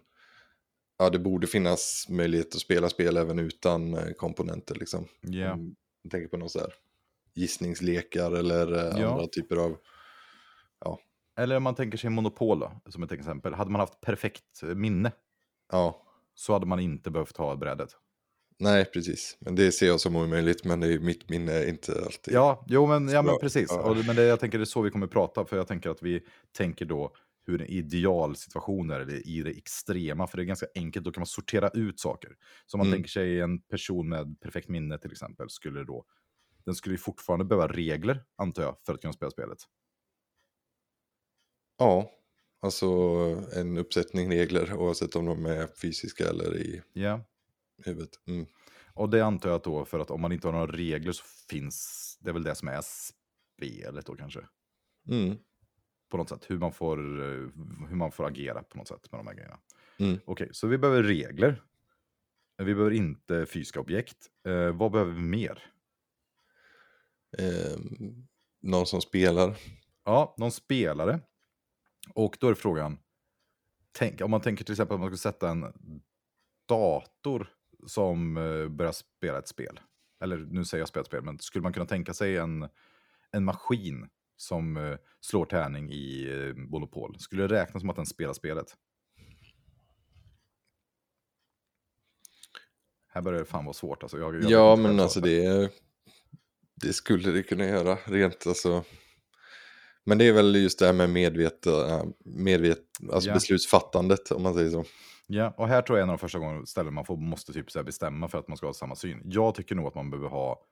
ja, 1.00 1.10
det 1.10 1.18
borde 1.18 1.46
finnas 1.46 2.06
möjlighet 2.08 2.54
att 2.54 2.60
spela 2.60 2.88
spel 2.88 3.16
även 3.16 3.38
utan 3.38 3.94
eh, 3.94 4.10
komponenter. 4.16 4.74
Liksom. 4.74 5.06
Ja. 5.20 5.52
Om 5.52 5.76
Jag 6.02 6.10
tänker 6.10 6.28
på 6.28 6.36
någon 6.36 6.50
så 6.50 6.58
här 6.58 6.74
gissningslekar 7.34 8.32
eller 8.32 8.72
eh, 8.72 9.00
Ja. 9.00 9.10
andra 9.12 9.26
typer 9.26 9.56
av... 9.56 9.76
Eller 11.38 11.56
om 11.56 11.62
man 11.62 11.74
tänker 11.74 11.98
sig 11.98 12.10
Monopol 12.10 12.58
då, 12.58 12.72
som 12.88 13.02
ett 13.02 13.12
exempel. 13.12 13.54
Hade 13.54 13.70
man 13.70 13.80
haft 13.80 14.00
perfekt 14.00 14.62
minne 14.74 15.12
Ja, 15.72 16.02
så 16.34 16.52
hade 16.52 16.66
man 16.66 16.80
inte 16.80 17.10
behövt 17.10 17.36
ha 17.36 17.56
brädet. 17.56 17.88
nej 18.58 18.84
precis. 18.84 19.36
Men 19.40 19.54
det 19.54 19.72
ser 19.72 19.86
jag 19.86 20.00
som 20.00 20.16
omöjligt, 20.16 20.64
men 20.64 20.80
det 20.80 20.92
är, 20.94 20.98
mitt 20.98 21.28
minne 21.28 21.52
är 21.52 21.68
inte 21.68 21.92
alltid... 22.04 22.34
Ja, 22.34 22.64
jo, 22.68 22.86
men, 22.86 23.08
ja, 23.08 23.22
men 23.22 23.32
Ja, 23.32 23.38
precis. 23.40 23.66
ja. 23.70 23.80
Och, 23.82 23.96
men 24.06 24.16
det, 24.16 24.22
jag 24.22 24.40
tänker 24.40 24.58
det 24.58 24.62
är 24.64 24.66
så 24.66 24.82
vi 24.82 24.90
kommer 24.90 25.06
prata, 25.06 25.44
för 25.44 25.56
jag 25.56 25.68
tänker 25.68 25.90
att 25.90 26.02
vi 26.02 26.22
tänker 26.56 26.84
då 26.84 27.12
hur 27.46 27.60
en 27.62 27.66
idealsituation 27.68 28.90
är, 28.90 29.00
eller 29.00 29.26
i 29.28 29.42
det 29.42 29.50
extrema, 29.50 30.26
för 30.26 30.36
det 30.36 30.42
är 30.42 30.46
ganska 30.46 30.66
enkelt, 30.74 31.04
då 31.04 31.12
kan 31.12 31.20
man 31.20 31.26
sortera 31.26 31.68
ut 31.68 32.00
saker. 32.00 32.36
Så 32.66 32.76
om 32.76 32.78
man 32.78 32.86
Mm. 32.86 32.96
tänker 32.96 33.10
sig 33.10 33.40
en 33.40 33.60
person 33.62 34.08
med 34.08 34.40
perfekt 34.40 34.68
minne 34.68 34.98
till 34.98 35.12
exempel, 35.12 35.50
skulle 35.50 35.84
då, 35.84 36.04
den 36.64 36.74
skulle 36.74 36.94
ju 36.94 36.98
fortfarande 36.98 37.44
behöva 37.44 37.68
regler, 37.68 38.24
antar 38.36 38.62
jag, 38.62 38.76
för 38.86 38.94
att 38.94 39.00
kunna 39.00 39.12
spela 39.12 39.30
spelet. 39.30 39.58
Ja, 41.78 42.10
alltså 42.62 42.86
en 43.56 43.78
uppsättning 43.78 44.30
regler 44.30 44.74
oavsett 44.74 45.16
om 45.16 45.24
de 45.24 45.46
är 45.46 45.66
fysiska 45.82 46.28
eller 46.28 46.56
i 46.56 46.82
Ja, 46.92 47.24
huvudet. 47.84 48.10
Mm. 48.26 48.46
och 48.94 49.10
det 49.10 49.24
antar 49.24 49.48
jag 49.48 49.56
att 49.56 49.64
då, 49.64 49.84
för 49.84 49.98
att 49.98 50.10
om 50.10 50.20
man 50.20 50.32
inte 50.32 50.48
har 50.48 50.52
några 50.52 50.72
regler 50.72 51.12
så 51.12 51.24
finns, 51.50 52.18
det 52.20 52.28
är 52.30 52.34
väl 52.34 52.42
det 52.42 52.54
som 52.54 52.68
är 52.68 52.80
spelet 52.82 54.06
då 54.06 54.16
kanske. 54.16 54.40
Mm. 55.08 55.36
På 56.10 56.16
något 56.16 56.28
sätt, 56.28 56.44
hur 56.48 56.58
man 56.58 56.72
får, 56.72 56.98
eh, 56.98 57.48
hur 57.88 57.96
man 57.96 58.12
får 58.12 58.26
agera 58.26 58.62
på 58.62 58.78
något 58.78 58.88
sätt 58.88 59.12
med 59.12 59.20
de 59.20 59.26
här 59.26 59.34
grejerna. 59.34 59.58
Mm. 59.98 60.18
Okej, 60.24 60.48
så 60.52 60.66
vi 60.66 60.78
behöver 60.78 61.02
regler. 61.02 61.62
Vi 62.58 62.74
behöver 62.74 62.90
inte 62.90 63.46
fysiska 63.46 63.80
objekt. 63.80 64.16
Eh, 64.46 64.76
vad 64.76 64.92
behöver 64.92 65.12
vi 65.12 65.20
mer? 65.20 65.62
Ehm, 67.38 68.26
någon 68.62 68.86
som 68.86 69.00
spelar. 69.00 69.56
Ja, 70.04 70.34
någon 70.38 70.52
spelare. 70.52 71.20
Och 72.14 72.36
då 72.40 72.48
är 72.48 72.54
frågan, 72.54 72.98
tänk, 73.92 74.20
om 74.20 74.30
man 74.30 74.40
tänker 74.40 74.64
till 74.64 74.72
exempel 74.72 74.94
att 74.94 75.00
man 75.00 75.08
skulle 75.08 75.32
sätta 75.32 75.50
en 75.50 75.72
dator 76.68 77.48
som 77.86 78.36
eh, 78.36 78.68
börjar 78.68 78.92
spela 78.92 79.38
ett 79.38 79.48
spel. 79.48 79.80
Eller 80.20 80.36
nu 80.36 80.64
säger 80.64 80.82
jag 80.82 80.88
spela 80.88 81.00
ett 81.00 81.06
spel, 81.06 81.22
men 81.22 81.38
skulle 81.38 81.62
man 81.62 81.72
kunna 81.72 81.86
tänka 81.86 82.14
sig 82.14 82.36
en, 82.36 82.68
en 83.30 83.44
maskin 83.44 84.08
som 84.40 84.76
eh, 84.76 84.96
slår 85.20 85.44
tärning 85.44 85.90
i 85.92 86.28
eh, 86.30 86.54
Monopol? 86.56 87.18
Skulle 87.18 87.46
det 87.46 87.54
räknas 87.54 87.80
som 87.80 87.90
att 87.90 87.96
den 87.96 88.06
spelar 88.06 88.32
spelet? 88.32 88.66
Här 93.08 93.22
börjar 93.22 93.38
det 93.38 93.44
fan 93.46 93.64
vara 93.64 93.74
svårt 93.74 94.02
alltså. 94.02 94.18
Jag, 94.18 94.34
jag 94.42 94.50
Ja, 94.50 94.76
men 94.76 95.00
alltså 95.00 95.20
det, 95.20 95.70
det 96.82 96.92
skulle 96.92 97.30
det 97.30 97.42
kunna 97.42 97.64
göra 97.64 97.98
rent 98.04 98.46
alltså. 98.46 98.84
Men 100.04 100.18
det 100.18 100.28
är 100.28 100.32
väl 100.32 100.54
just 100.56 100.78
det 100.78 100.86
här 100.86 100.92
med 100.92 101.10
medveta, 101.10 102.04
medvet, 102.24 102.78
alltså 103.12 103.28
Ja. 103.28 103.34
beslutsfattandet 103.34 104.30
om 104.30 104.42
man 104.42 104.54
säger 104.54 104.70
så. 104.70 104.84
Ja, 105.26 105.54
och 105.56 105.68
här 105.68 105.82
tror 105.82 105.98
jag 105.98 106.02
en 106.04 106.10
av 106.10 106.16
de 106.16 106.20
första 106.20 106.38
gångerna 106.38 106.66
ställen 106.66 106.94
man 106.94 107.04
får, 107.04 107.16
måste 107.16 107.52
typ 107.52 107.70
så 107.70 107.82
bestämma 107.82 108.28
för 108.28 108.38
att 108.38 108.48
man 108.48 108.56
ska 108.56 108.66
ha 108.66 108.74
samma 108.74 108.96
syn. 108.96 109.22
Jag 109.24 109.54
tycker 109.54 109.74
nog 109.74 109.86
att 109.86 109.94
man 109.94 110.10
behöver 110.10 110.28
ha 110.28 110.66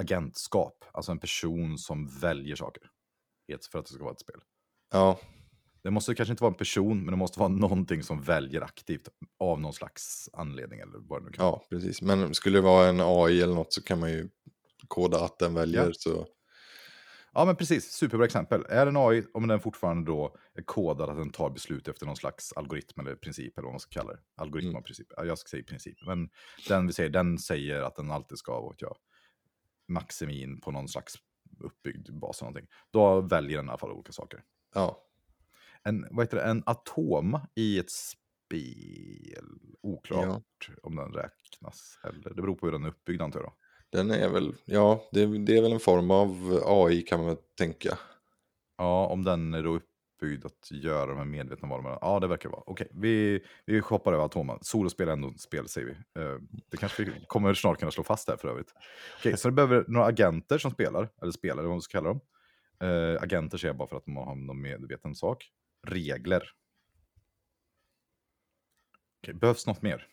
agentskap, 0.00 0.84
alltså 0.92 1.12
en 1.12 1.18
person 1.18 1.78
som 1.78 2.06
väljer 2.20 2.56
saker 2.56 2.82
för 3.72 3.78
att 3.78 3.86
det 3.86 3.92
ska 3.92 4.02
vara 4.04 4.12
ett 4.12 4.20
spel. 4.20 4.40
Ja, 4.92 5.20
Det 5.82 5.90
måste 5.90 6.14
kanske 6.14 6.32
inte 6.32 6.42
vara 6.42 6.52
en 6.52 6.58
person, 6.58 6.98
men 7.04 7.10
det 7.12 7.16
måste 7.16 7.38
vara 7.40 7.48
någonting 7.48 8.02
som 8.02 8.22
väljer 8.22 8.60
aktivt 8.62 9.08
av 9.38 9.60
någon 9.60 9.72
slags 9.72 10.28
anledning 10.32 10.80
eller 10.80 10.98
vad 10.98 11.20
det 11.22 11.24
nu 11.26 11.32
kan 11.32 11.44
vara. 11.44 11.54
ja, 11.60 11.66
precis. 11.70 12.02
Men 12.02 12.34
skulle 12.34 12.58
det 12.58 12.62
vara 12.62 12.88
en 12.88 13.00
AI 13.00 13.42
eller 13.42 13.54
något 13.54 13.72
så 13.72 13.82
kan 13.82 14.00
man 14.00 14.10
ju 14.12 14.28
koda 14.88 15.24
att 15.24 15.38
den 15.38 15.54
väljer. 15.54 15.86
Ja. 15.86 15.92
Så, 15.92 16.26
Ja, 17.32 17.44
men 17.44 17.56
precis. 17.56 17.92
Superbra 17.92 18.26
exempel. 18.26 18.64
Är 18.68 18.86
en 18.86 18.96
AI, 18.96 19.24
om 19.34 19.48
den 19.48 19.60
fortfarande 19.60 20.10
då 20.10 20.36
är 20.54 20.62
kodad 20.62 21.10
att 21.10 21.16
den 21.16 21.30
tar 21.30 21.50
beslut 21.50 21.88
efter 21.88 22.06
någon 22.06 22.16
slags 22.16 22.52
algoritm 22.52 23.00
eller 23.00 23.14
princip, 23.14 23.58
eller 23.58 23.64
vad 23.66 23.72
man 23.72 23.80
ska 23.80 24.00
kalla 24.00 24.12
det. 24.12 24.18
Algoritm 24.36 24.68
Mm. 24.68 24.78
och 24.78 24.84
princip. 24.86 25.06
Ja, 25.16 25.24
Jag 25.24 25.38
ska 25.38 25.48
säga 25.48 25.62
princip. 25.64 26.06
Men 26.06 26.28
den 26.68 26.86
vi 26.86 26.92
säger, 26.92 27.10
den 27.10 27.38
säger 27.38 27.82
att 27.82 27.96
den 27.96 28.10
alltid 28.10 28.38
ska 28.38 28.60
vara, 28.60 28.74
jag, 28.78 28.96
maximin 29.90 30.60
på 30.60 30.70
någon 30.70 30.88
slags 30.88 31.14
uppbyggd 31.60 32.08
bas 32.12 32.42
eller 32.42 32.50
någonting. 32.50 32.70
Då 32.90 33.20
väljer 33.20 33.56
den 33.56 33.66
i 33.66 33.68
alla 33.68 33.78
fall 33.78 33.92
olika 33.92 34.12
saker. 34.12 34.42
ja, 34.74 35.02
En, 35.82 36.06
vad 36.10 36.24
heter 36.24 36.36
det, 36.36 36.42
en 36.42 36.62
atom 36.66 37.38
i 37.54 37.78
ett 37.78 37.90
spel, 37.90 39.44
oklart 39.82 40.70
om 40.82 40.96
den 40.96 41.12
räknas 41.12 41.98
heller. 42.02 42.28
Det 42.34 42.42
beror 42.42 42.54
på 42.54 42.66
hur 42.66 42.72
den 42.72 42.84
är 42.84 42.88
uppbyggd 42.88 43.22
antar 43.22 43.40
jag. 43.40 43.48
Då. 43.48 43.98
den 43.98 44.10
är 44.10 44.28
väl, 44.28 44.54
ja, 44.64 45.08
det, 45.12 45.38
det 45.38 45.56
är 45.56 45.62
väl 45.62 45.72
en 45.72 45.80
form 45.80 46.10
av 46.10 46.62
AI 46.66 47.02
kan 47.02 47.18
man 47.18 47.28
väl 47.28 47.36
tänka. 47.58 47.98
Ja, 48.78 49.06
om 49.06 49.24
den 49.24 49.54
är 49.54 49.62
då 49.62 49.80
uppbyggd 50.20 50.44
att 50.44 50.70
göra 50.70 51.06
de 51.06 51.18
här 51.18 51.24
medvetna 51.24 51.68
valen. 51.68 51.98
Ja, 52.00 52.20
det 52.20 52.26
verkar 52.26 52.48
vara. 52.48 52.62
Okej, 52.66 52.88
vi, 52.94 53.44
vi 53.66 53.78
hoppar 53.78 54.12
över 54.12 54.24
Atoma. 54.24 54.58
Solospel 54.62 55.08
är 55.08 55.12
ändå 55.12 55.28
ett 55.28 55.40
spel, 55.40 55.68
säger 55.68 55.86
vi. 55.86 56.22
Eh, 56.22 56.38
det 56.70 56.76
kanske 56.76 57.04
vi 57.04 57.12
kommer 57.26 57.54
snart 57.54 57.78
kunna 57.78 57.90
slå 57.90 58.04
fast 58.04 58.28
här 58.28 58.36
för 58.36 58.48
övrigt. 58.48 58.74
Okej, 59.18 59.36
så 59.36 59.48
det 59.48 59.52
behöver 59.52 59.84
några 59.88 60.06
agenter 60.06 60.58
som 60.58 60.70
spelar, 60.70 61.08
eller 61.22 61.32
spelare, 61.32 61.66
vad 61.66 61.74
man 61.74 61.82
ska 61.82 61.98
kalla 61.98 62.08
dem. 62.08 62.20
Uh, 62.84 63.22
agenter 63.22 63.58
säger 63.58 63.68
jag 63.68 63.76
bara 63.76 63.88
för 63.88 63.96
att 63.96 64.04
de 64.04 64.16
har 64.16 64.34
någon 64.34 64.62
medveten 64.62 65.14
sak. 65.14 65.50
Regler. 65.86 66.42
Okay, 69.22 69.34
behövs 69.34 69.66
något 69.66 69.82
mer? 69.82 70.06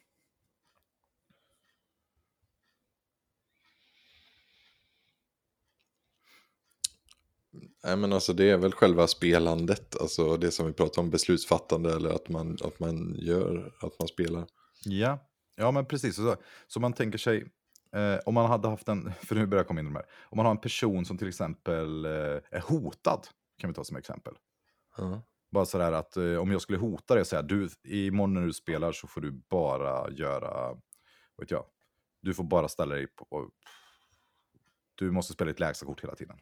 Nej 7.84 7.98
men 7.98 8.14
alltså 8.14 8.34
det 8.34 8.50
är 8.50 8.58
väl 8.58 8.72
själva 8.72 9.08
spelandet, 9.08 10.02
alltså 10.02 10.38
det 10.38 10.52
som 10.52 10.68
vi 10.68 10.74
pratar 10.74 11.02
om, 11.02 11.10
beslutsfattande 11.10 11.96
eller 11.96 12.10
att 12.10 12.30
man, 12.30 12.58
att 12.64 12.80
man 12.80 13.16
gör, 13.18 13.74
att 13.82 14.00
man 14.00 14.08
spelar. 14.08 14.46
Ja, 14.86 15.20
ja 15.56 15.72
men 15.72 15.86
precis. 15.86 16.16
Så, 16.16 16.36
så 16.68 16.80
man 16.80 16.94
tänker 16.94 17.18
sig, 17.18 17.52
eh, 17.96 18.20
om 18.26 18.34
man 18.34 18.46
hade 18.46 18.68
haft 18.68 18.88
en, 18.88 19.14
för 19.22 19.36
nu 19.36 19.46
börjar 19.46 19.60
jag 19.60 19.68
komma 19.68 19.80
in 19.80 19.86
i 19.86 19.90
de 19.90 19.96
här, 19.96 20.06
om 20.24 20.38
man 20.38 20.46
har 20.46 20.52
en 20.52 20.62
person 20.62 21.06
som 21.06 21.18
till 21.18 21.28
exempel 21.28 22.06
eh, 22.06 22.12
är 22.52 22.62
hotad, 22.62 23.28
kan 23.58 23.70
vi 23.70 23.74
ta 23.74 23.84
som 23.84 23.98
exempel. 23.98 24.34
Ja. 24.98 25.22
Bara 25.52 25.66
sådär 25.66 25.92
att 25.92 26.18
eh, 26.18 26.36
om 26.36 26.52
jag 26.52 26.62
skulle 26.62 26.78
hota 26.78 27.14
dig 27.14 27.22
och 27.22 27.28
säga, 27.28 27.42
du, 27.42 27.70
imorgon 27.84 28.34
när 28.34 28.46
du 28.46 28.54
spelar 28.54 28.92
så 28.92 29.08
får 29.08 29.22
du 29.22 29.32
bara 29.32 30.12
göra, 30.12 30.74
vet 31.38 31.52
jag, 31.52 31.66
du 32.22 32.34
får 32.34 32.44
bara 32.44 32.68
ställa 32.68 32.96
dig 32.96 33.08
på, 33.08 33.28
och, 33.30 33.50
du 34.96 35.12
måste 35.12 35.34
spela 35.34 35.52
ditt 35.52 35.60
lägsta 35.60 35.86
kort 35.86 36.04
hela 36.04 36.16
tiden. 36.16 36.38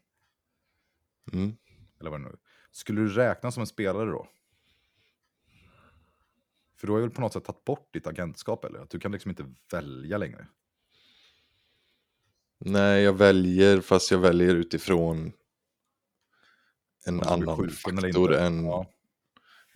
Mm. 1.33 1.57
Eller 1.99 2.09
vad 2.09 2.21
nu. 2.21 2.37
Skulle 2.71 3.01
du 3.01 3.09
räkna 3.09 3.51
som 3.51 3.61
en 3.61 3.67
spelare 3.67 4.09
då? 4.11 4.27
För 6.77 6.87
då 6.87 6.93
har 6.93 7.01
väl 7.01 7.09
på 7.09 7.21
något 7.21 7.33
sätt 7.33 7.45
tagit 7.45 7.65
bort 7.65 7.93
ditt 7.93 8.07
agentskap 8.07 8.65
eller? 8.65 8.79
Att 8.79 8.89
du 8.89 8.99
kan 8.99 9.11
liksom 9.11 9.29
inte 9.29 9.53
välja 9.71 10.17
längre. 10.17 10.47
Nej, 12.57 13.03
jag 13.03 13.13
väljer, 13.13 13.81
fast 13.81 14.11
jag 14.11 14.19
väljer 14.19 14.55
utifrån 14.55 15.31
en 17.05 17.17
du 17.17 17.19
blir 17.19 17.33
annan 17.33 17.69
faktor 17.69 18.33
än, 18.33 18.65
Ja. 18.65 18.85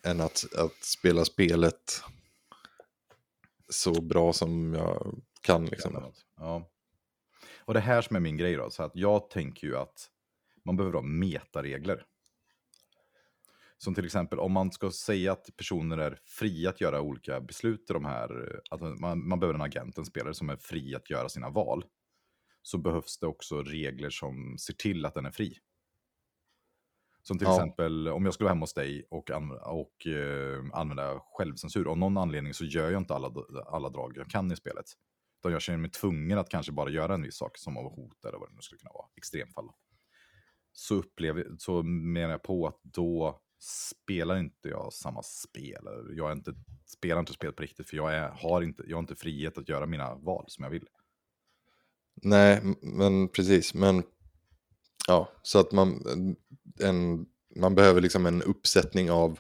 än 0.04 0.22
att, 0.22 0.54
att 0.56 0.84
spela 0.84 1.26
spelet 1.26 2.02
så 3.70 4.02
bra 4.02 4.34
som 4.34 4.74
jag 4.74 5.22
kan. 5.42 5.66
Liksom. 5.66 6.14
Ja. 6.38 6.70
Och 7.60 7.74
det 7.74 7.80
här 7.80 8.02
som 8.02 8.16
är 8.16 8.20
min 8.20 8.38
grej 8.38 8.56
då, 8.56 8.70
så 8.70 8.84
att 8.84 8.96
jag 8.96 9.30
tänker 9.30 9.68
ju 9.68 9.78
att 9.78 10.10
man 10.70 10.78
behöver 10.78 10.94
ha 10.98 11.02
metaregler. 11.02 12.06
Som 13.78 13.96
till 13.96 14.06
exempel 14.06 14.40
om 14.40 14.52
man 14.52 14.72
ska 14.72 14.92
säga 14.92 15.32
att 15.32 15.50
personer 15.58 15.98
är 15.98 16.20
fria 16.26 16.70
att 16.70 16.82
göra 16.82 17.02
olika 17.02 17.42
beslut 17.42 17.90
i 17.90 17.94
de 17.94 18.06
här, 18.06 18.60
att 18.72 19.00
man, 19.00 19.28
man 19.28 19.40
behöver 19.40 19.54
en 19.56 19.62
agent, 19.62 19.98
en 19.98 20.06
spelare 20.06 20.34
som 20.34 20.50
är 20.50 20.56
fri 20.58 20.96
att 20.96 21.10
göra 21.10 21.30
sina 21.30 21.50
val. 21.50 21.86
Så 22.62 22.78
behövs 22.78 23.20
det 23.20 23.28
också 23.28 23.64
regler 23.64 24.10
som 24.10 24.58
ser 24.58 24.74
till 24.74 25.06
att 25.06 25.14
den 25.14 25.26
är 25.26 25.32
fri. 25.32 25.58
Som 27.22 27.38
till 27.38 27.48
Ja. 27.48 27.56
exempel 27.56 28.08
om 28.08 28.26
jag 28.26 28.34
skulle 28.34 28.46
vara 28.46 28.54
hemma 28.54 28.64
hos 28.64 28.74
dig 28.74 29.08
och, 29.10 29.32
an 29.32 29.52
och 29.52 30.08
eh, 30.08 30.64
använda 30.74 31.20
självcensur. 31.38 31.92
Av 31.92 31.98
någon 31.98 32.18
anledning 32.18 32.54
så 32.54 32.66
gör 32.66 32.92
jag 32.92 33.02
inte 33.02 33.14
alla, 33.16 33.34
alla 33.66 33.90
drag 33.90 34.18
jag 34.18 34.30
kan 34.30 34.52
i 34.52 34.56
spelet. 34.56 34.86
Utan 35.40 35.52
jag 35.52 35.62
känner 35.62 35.80
mig 35.80 35.92
tvungen 35.92 36.38
att 36.38 36.50
kanske 36.50 36.72
bara 36.72 36.90
göra 36.90 37.14
en 37.14 37.22
viss 37.22 37.38
sak 37.38 37.58
som 37.58 37.78
av 37.78 37.84
hot 37.96 38.26
eller 38.26 38.38
vad 38.38 38.50
det 38.50 38.56
nu 38.56 38.62
skulle 38.62 38.80
kunna 38.80 38.92
vara. 38.94 39.08
Extremfall. 39.16 39.70
Så, 40.74 40.96
upplever, 40.96 41.48
så 41.58 41.84
menar 41.84 42.32
jag 42.32 42.44
på 42.44 42.68
att 42.68 42.80
då 42.84 43.42
spelar 43.60 44.38
inte 44.38 44.70
jag 44.70 44.94
samma 44.94 45.24
spel. 45.24 45.88
Jag 46.18 46.32
inte, 46.32 46.54
spelar 46.86 47.20
inte 47.20 47.34
spelet 47.34 47.56
på 47.56 47.64
riktigt 47.64 47.90
för 47.90 47.98
jag, 47.98 48.14
är, 48.14 48.30
har 48.30 48.62
inte, 48.62 48.84
jag 48.88 48.98
har 48.98 49.02
inte 49.02 49.16
frihet 49.16 49.58
att 49.58 49.70
göra 49.70 49.86
mina 49.86 50.16
val 50.16 50.46
som 50.48 50.64
jag 50.64 50.72
vill. 50.72 50.88
Nej, 52.22 52.62
men 52.82 53.28
precis. 53.28 53.74
Men 53.74 54.04
ja, 55.08 55.30
så 55.42 55.60
att 55.60 55.72
man, 55.72 56.04
en, 56.80 57.26
man 57.56 57.76
behöver 57.76 58.02
liksom 58.02 58.26
en 58.26 58.42
uppsättning 58.42 59.12
av 59.12 59.40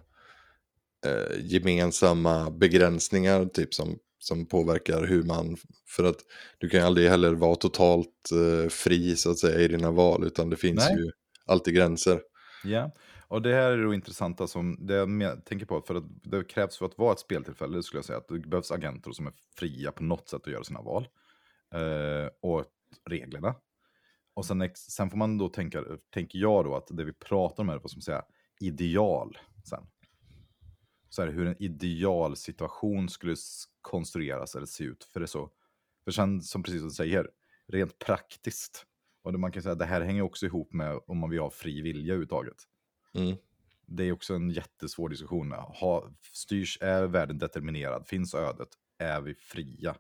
eh, 1.06 1.40
gemensamma 1.40 2.52
begränsningar 2.52 3.46
typ 3.46 3.74
som, 3.74 3.98
som 4.20 4.46
påverkar 4.46 5.06
hur 5.06 5.24
man, 5.24 5.58
för 5.88 6.04
att 6.04 6.20
du 6.58 6.70
kan 6.70 6.80
ju 6.80 6.86
aldrig 6.86 7.10
heller 7.10 7.34
vara 7.34 7.56
totalt 7.56 8.32
eh, 8.32 8.70
fri 8.70 9.16
så 9.16 9.32
att 9.32 9.40
säga 9.40 9.60
i 9.60 9.68
dina 9.68 9.92
val 9.92 10.24
utan 10.24 10.50
det 10.50 10.58
finns 10.58 10.90
Nej. 10.90 10.98
ju 10.98 11.12
alltid 11.50 11.76
gränser. 11.76 12.22
Ja, 12.64 12.92
och 13.28 13.42
det 13.42 13.54
här 13.54 13.72
är 13.72 13.84
då 13.84 13.94
intressanta 13.94 14.48
som 14.48 14.88
det 14.88 14.94
jag 14.94 15.46
tänker 15.46 15.66
på, 15.66 15.82
för 15.82 15.96
att 15.96 16.04
det 16.24 16.44
krävs 16.44 16.78
för 16.78 16.86
att 16.86 16.98
vara 16.98 17.14
ett 17.14 17.20
speltillfälle, 17.20 17.84
skulle 17.84 17.98
jag 17.98 18.06
säga, 18.06 18.18
att 18.18 18.28
det 18.28 18.40
behövs 18.40 18.72
agenter 18.72 19.12
som 19.12 19.28
är 19.28 19.34
fria 19.56 19.92
på 19.92 20.04
något 20.04 20.30
sätt 20.30 20.42
att 20.42 20.54
göra 20.54 20.64
sina 20.64 20.82
val. 20.82 21.08
Eh, 21.74 22.30
och 22.42 22.66
reglerna. 23.06 23.56
Och 24.34 24.46
sen, 24.46 24.70
sen 24.76 25.10
får 25.10 25.18
man 25.18 25.38
då 25.38 25.50
tänka, 25.50 25.84
tänker 26.14 26.40
jag 26.40 26.66
då 26.66 26.76
att 26.76 26.88
det 26.88 27.04
vi 27.04 27.14
pratar 27.14 27.64
om 27.64 27.70
är, 27.70 27.78
vad 27.78 27.92
ska 27.92 27.98
man 27.98 28.02
säga, 28.02 28.24
ideal 28.60 29.38
sen. 29.70 29.88
Så 31.10 31.22
här, 31.22 31.30
hur 31.30 31.48
en 31.48 31.64
idealsituation 31.64 33.10
skulle 33.10 33.36
konstrueras 33.82 34.56
eller 34.56 34.66
se 34.66 34.84
ut. 34.84 35.04
För 35.04 35.20
det 35.20 35.26
är 35.26 35.28
så, 35.28 35.50
för 36.04 36.12
sen 36.12 36.42
som 36.42 36.64
precis 36.64 36.80
som 36.80 36.90
du 36.90 36.94
säger, 36.94 37.30
rent 37.68 38.00
praktiskt. 38.00 38.86
Och 39.36 39.40
man 39.40 39.52
kan 39.52 39.64
säga 39.64 39.74
att 39.74 39.80
det 39.80 39.86
här 39.86 40.02
hänger 40.02 40.22
också 40.22 40.46
ihop 40.46 40.74
med 40.74 41.00
om 41.08 41.18
man 41.18 41.30
vill 41.30 41.40
ha 41.40 41.50
fri 41.50 41.82
vilja 41.82 42.14
överhuvudtaget. 42.14 42.64
Mm. 43.14 43.38
Det 43.86 44.04
är 44.04 44.12
också 44.12 44.34
en 44.34 44.50
jättesvår 44.50 45.10
diskussion. 45.10 45.52
Ha, 45.52 46.10
styrs, 46.34 46.78
är 46.82 47.04
världen 47.04 47.38
determinerad? 47.38 48.08
Finns 48.08 48.34
ödet? 48.34 48.70
Är 48.98 49.22
vi 49.22 49.36
fria? 49.36 49.96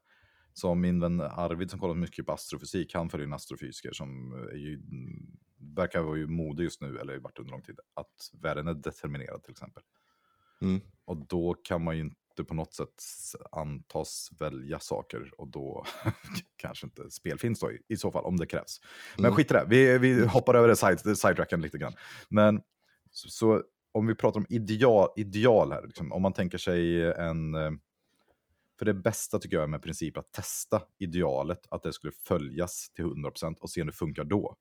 Som 0.53 0.81
min 0.81 0.99
vän 0.99 1.21
Arvid 1.21 1.71
som 1.71 1.79
kollat 1.79 1.97
mycket 1.97 2.25
på 2.25 2.31
astrofysik, 2.31 2.93
han 2.93 3.09
följer 3.09 3.27
en 3.27 3.33
astrofysiker 3.33 3.91
som 3.91 4.33
är 4.33 4.57
ju, 4.57 4.73
mm, 4.73 5.37
verkar 5.75 6.01
vara 6.01 6.17
ju 6.17 6.27
mode 6.27 6.63
just 6.63 6.81
nu, 6.81 6.97
eller 6.97 7.19
varit 7.19 7.39
under 7.39 7.51
lång 7.51 7.61
tid, 7.61 7.79
att 7.93 8.31
världen 8.41 8.67
är 8.67 8.73
determinerad 8.73 9.43
till 9.43 9.51
exempel. 9.51 9.83
Mm. 10.61 10.81
Och 11.05 11.17
då 11.27 11.53
kan 11.53 11.83
man 11.83 11.95
ju 11.97 12.01
inte 12.01 12.15
på 12.43 12.54
något 12.54 12.73
sätt 12.73 13.04
antas 13.52 14.30
välja 14.39 14.80
saker 14.80 15.32
och 15.38 15.47
då 15.47 15.86
kanske 16.58 16.86
inte 16.88 17.10
spel 17.12 17.39
finns 17.39 17.60
då 17.60 17.71
i, 17.71 17.80
i 17.88 17.97
så 17.97 18.12
fall, 18.12 18.25
om 18.25 18.38
det 18.38 18.45
krävs. 18.45 18.82
Men 19.17 19.25
Mm. 19.25 19.36
skit 19.36 19.52
i 19.52 19.54
det, 19.54 19.65
vi, 19.69 19.97
vi 19.97 20.25
hoppar 20.25 20.54
över 20.56 20.67
det, 20.67 20.75
side, 20.75 20.99
sidetracken 21.17 21.62
lite 21.62 21.78
grann. 21.78 21.93
Men 22.30 22.62
så, 23.12 23.30
så 23.30 23.63
om 23.91 24.08
vi 24.08 24.15
pratar 24.15 24.39
om 24.39 24.45
ideal, 24.49 25.10
ideal 25.15 25.71
här, 25.71 25.88
liksom, 25.88 26.12
om 26.12 26.21
man 26.21 26.34
tänker 26.34 26.58
sig 26.58 27.12
en... 27.13 27.56
eh, 27.56 27.71
För 28.80 28.86
det 28.86 28.93
bästa 28.93 29.39
tycker 29.39 29.58
jag 29.58 29.63
är 29.63 29.67
med 29.67 29.82
princip 29.82 30.17
att 30.17 30.32
testa 30.32 30.82
idealet, 30.99 31.67
att 31.71 31.84
det 31.84 31.93
skulle 31.93 32.13
följas 32.13 32.89
till 32.89 33.06
100% 33.06 33.56
och 33.60 33.69
se 33.69 33.82
om 33.82 33.88
det 33.88 33.93
funkar 33.93 34.23
då. 34.23 34.56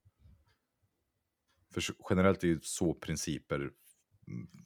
För 1.74 1.82
generellt 2.10 2.44
är 2.44 2.48
ju 2.48 2.60
så 2.62 2.94
principer 2.94 3.70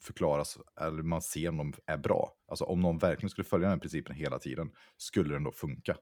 förklaras, 0.01 0.59
eller 0.81 1.03
man 1.03 1.23
ser 1.23 1.49
om 1.49 1.57
de 1.57 1.73
är 1.87 1.97
bra. 1.97 2.33
Alltså 2.49 2.65
om 2.65 2.81
någon 2.81 2.99
verkligen 2.99 3.31
skulle 3.31 3.45
följa 3.45 3.69
den 3.69 3.81
principen 3.81 4.17
hela 4.17 4.39
tiden, 4.39 4.73
skulle 4.97 5.35
den 5.35 5.45
då 5.45 5.53
funka? 5.53 5.97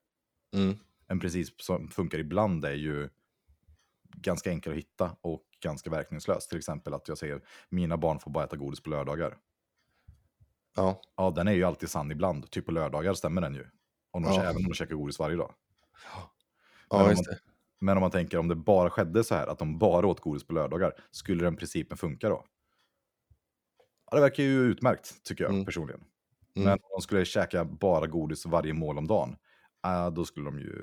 Mm. 0.55 0.77
En 1.07 1.21
princip 1.21 1.63
som 1.63 1.89
funkar 1.89 2.19
ibland 2.19 2.65
är 2.65 2.75
ju 2.75 3.09
ganska 4.17 4.51
enkel 4.51 4.73
att 4.73 4.79
hitta 4.79 5.17
och 5.21 5.43
ganska 5.63 5.91
verkningslös. 5.91 6.49
Till 6.49 6.59
exempel 6.59 6.95
att 6.95 7.09
jag 7.09 7.19
säger 7.19 7.43
mina 7.69 7.97
barn 7.97 8.19
får 8.19 8.31
bara 8.31 8.45
äta 8.45 8.57
godis 8.57 8.81
på 8.81 8.91
lördagar. 8.91 9.37
Ja. 10.77 11.03
Ja, 11.17 11.31
den 11.31 11.49
är 11.49 11.53
ju 11.53 11.65
alltid 11.65 11.91
sann 11.91 12.11
ibland. 12.11 12.51
Typ 12.51 12.67
på 12.67 12.73
lördagar 12.73 13.15
stämmer 13.15 13.41
den 13.41 13.55
ju. 13.55 13.67
Om 14.11 14.23
de, 14.23 14.35
Ja. 14.35 14.43
Även 14.43 14.57
om 14.57 14.63
de 14.63 14.75
käkar 14.75 14.95
godis 14.95 15.19
varje 15.19 15.37
dag. 15.37 15.55
Ja, 16.15 16.31
Men 16.91 17.05
om 17.05 17.11
just 17.11 17.29
man-. 17.29 17.39
Men 17.83 17.97
om 17.97 18.01
man 18.01 18.11
tänker 18.11 18.39
om 18.39 18.49
det 18.49 18.55
bara 18.55 18.91
skedde 18.91 19.25
så 19.25 19.35
här, 19.35 19.47
att 19.47 19.59
de 19.59 19.79
bara 19.79 20.07
åt 20.07 20.21
godis 20.21 20.47
på 20.47 20.53
lördagar, 20.53 20.93
skulle 21.11 21.45
den 21.45 21.57
principen 21.57 21.99
funka 21.99 22.29
då? 22.29 22.45
Ja, 24.11 24.17
det 24.17 24.21
verkar 24.23 24.43
ju 24.43 24.61
utmärkt, 24.61 25.23
tycker 25.25 25.45
jag 25.45 25.53
Mm. 25.53 25.65
personligen. 25.65 26.01
Mm. 26.57 26.65
Men 26.69 26.73
om 26.73 26.91
de 26.97 27.03
skulle 27.03 27.25
käka 27.25 27.65
bara 27.65 28.07
godis 28.07 28.47
varje 28.47 28.73
mål 28.73 28.99
om 28.99 29.07
dagen, 29.07 29.37
äh, 29.87 30.11
då 30.11 30.25
skulle 30.25 30.47
de 30.47 30.59
ju, 30.59 30.75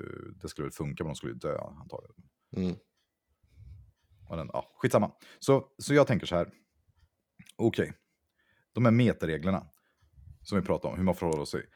det 0.42 0.48
skulle 0.48 0.64
väl 0.64 0.72
funka, 0.72 1.04
men 1.04 1.08
de 1.10 1.14
skulle 1.16 1.32
ju 1.32 1.38
dö 1.38 1.58
antagligen. 1.58 2.14
Mm. 2.56 2.76
Och 4.28 4.36
den, 4.36 4.50
ja, 4.52 4.64
skitsamma. 4.74 5.12
Så, 5.38 5.64
så 5.78 5.94
jag 5.94 6.06
tänker 6.06 6.26
så 6.26 6.36
här. 6.36 6.50
Okej, 7.56 7.92
de 8.72 8.84
här 8.84 8.92
metareglerna 8.92 9.66
som 10.42 10.60
vi 10.60 10.66
pratar 10.66 10.88
om, 10.88 10.96
hur 10.96 11.04
man 11.04 11.14
förhåller 11.14 11.44
sig. 11.44 11.66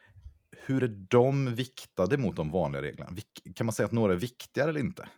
Hur 0.67 0.83
är 0.83 0.89
de 0.89 1.55
viktade 1.55 2.19
mot 2.19 2.37
de 2.37 2.51
vanliga 2.51 2.83
reglerna? 2.83 3.11
Kan 3.55 3.67
man 3.67 3.73
säga 3.73 3.87
att 3.87 3.93
några 3.93 4.13
är 4.13 4.17
viktigare 4.17 4.71
eller 4.71 4.81
inte? 4.81 5.09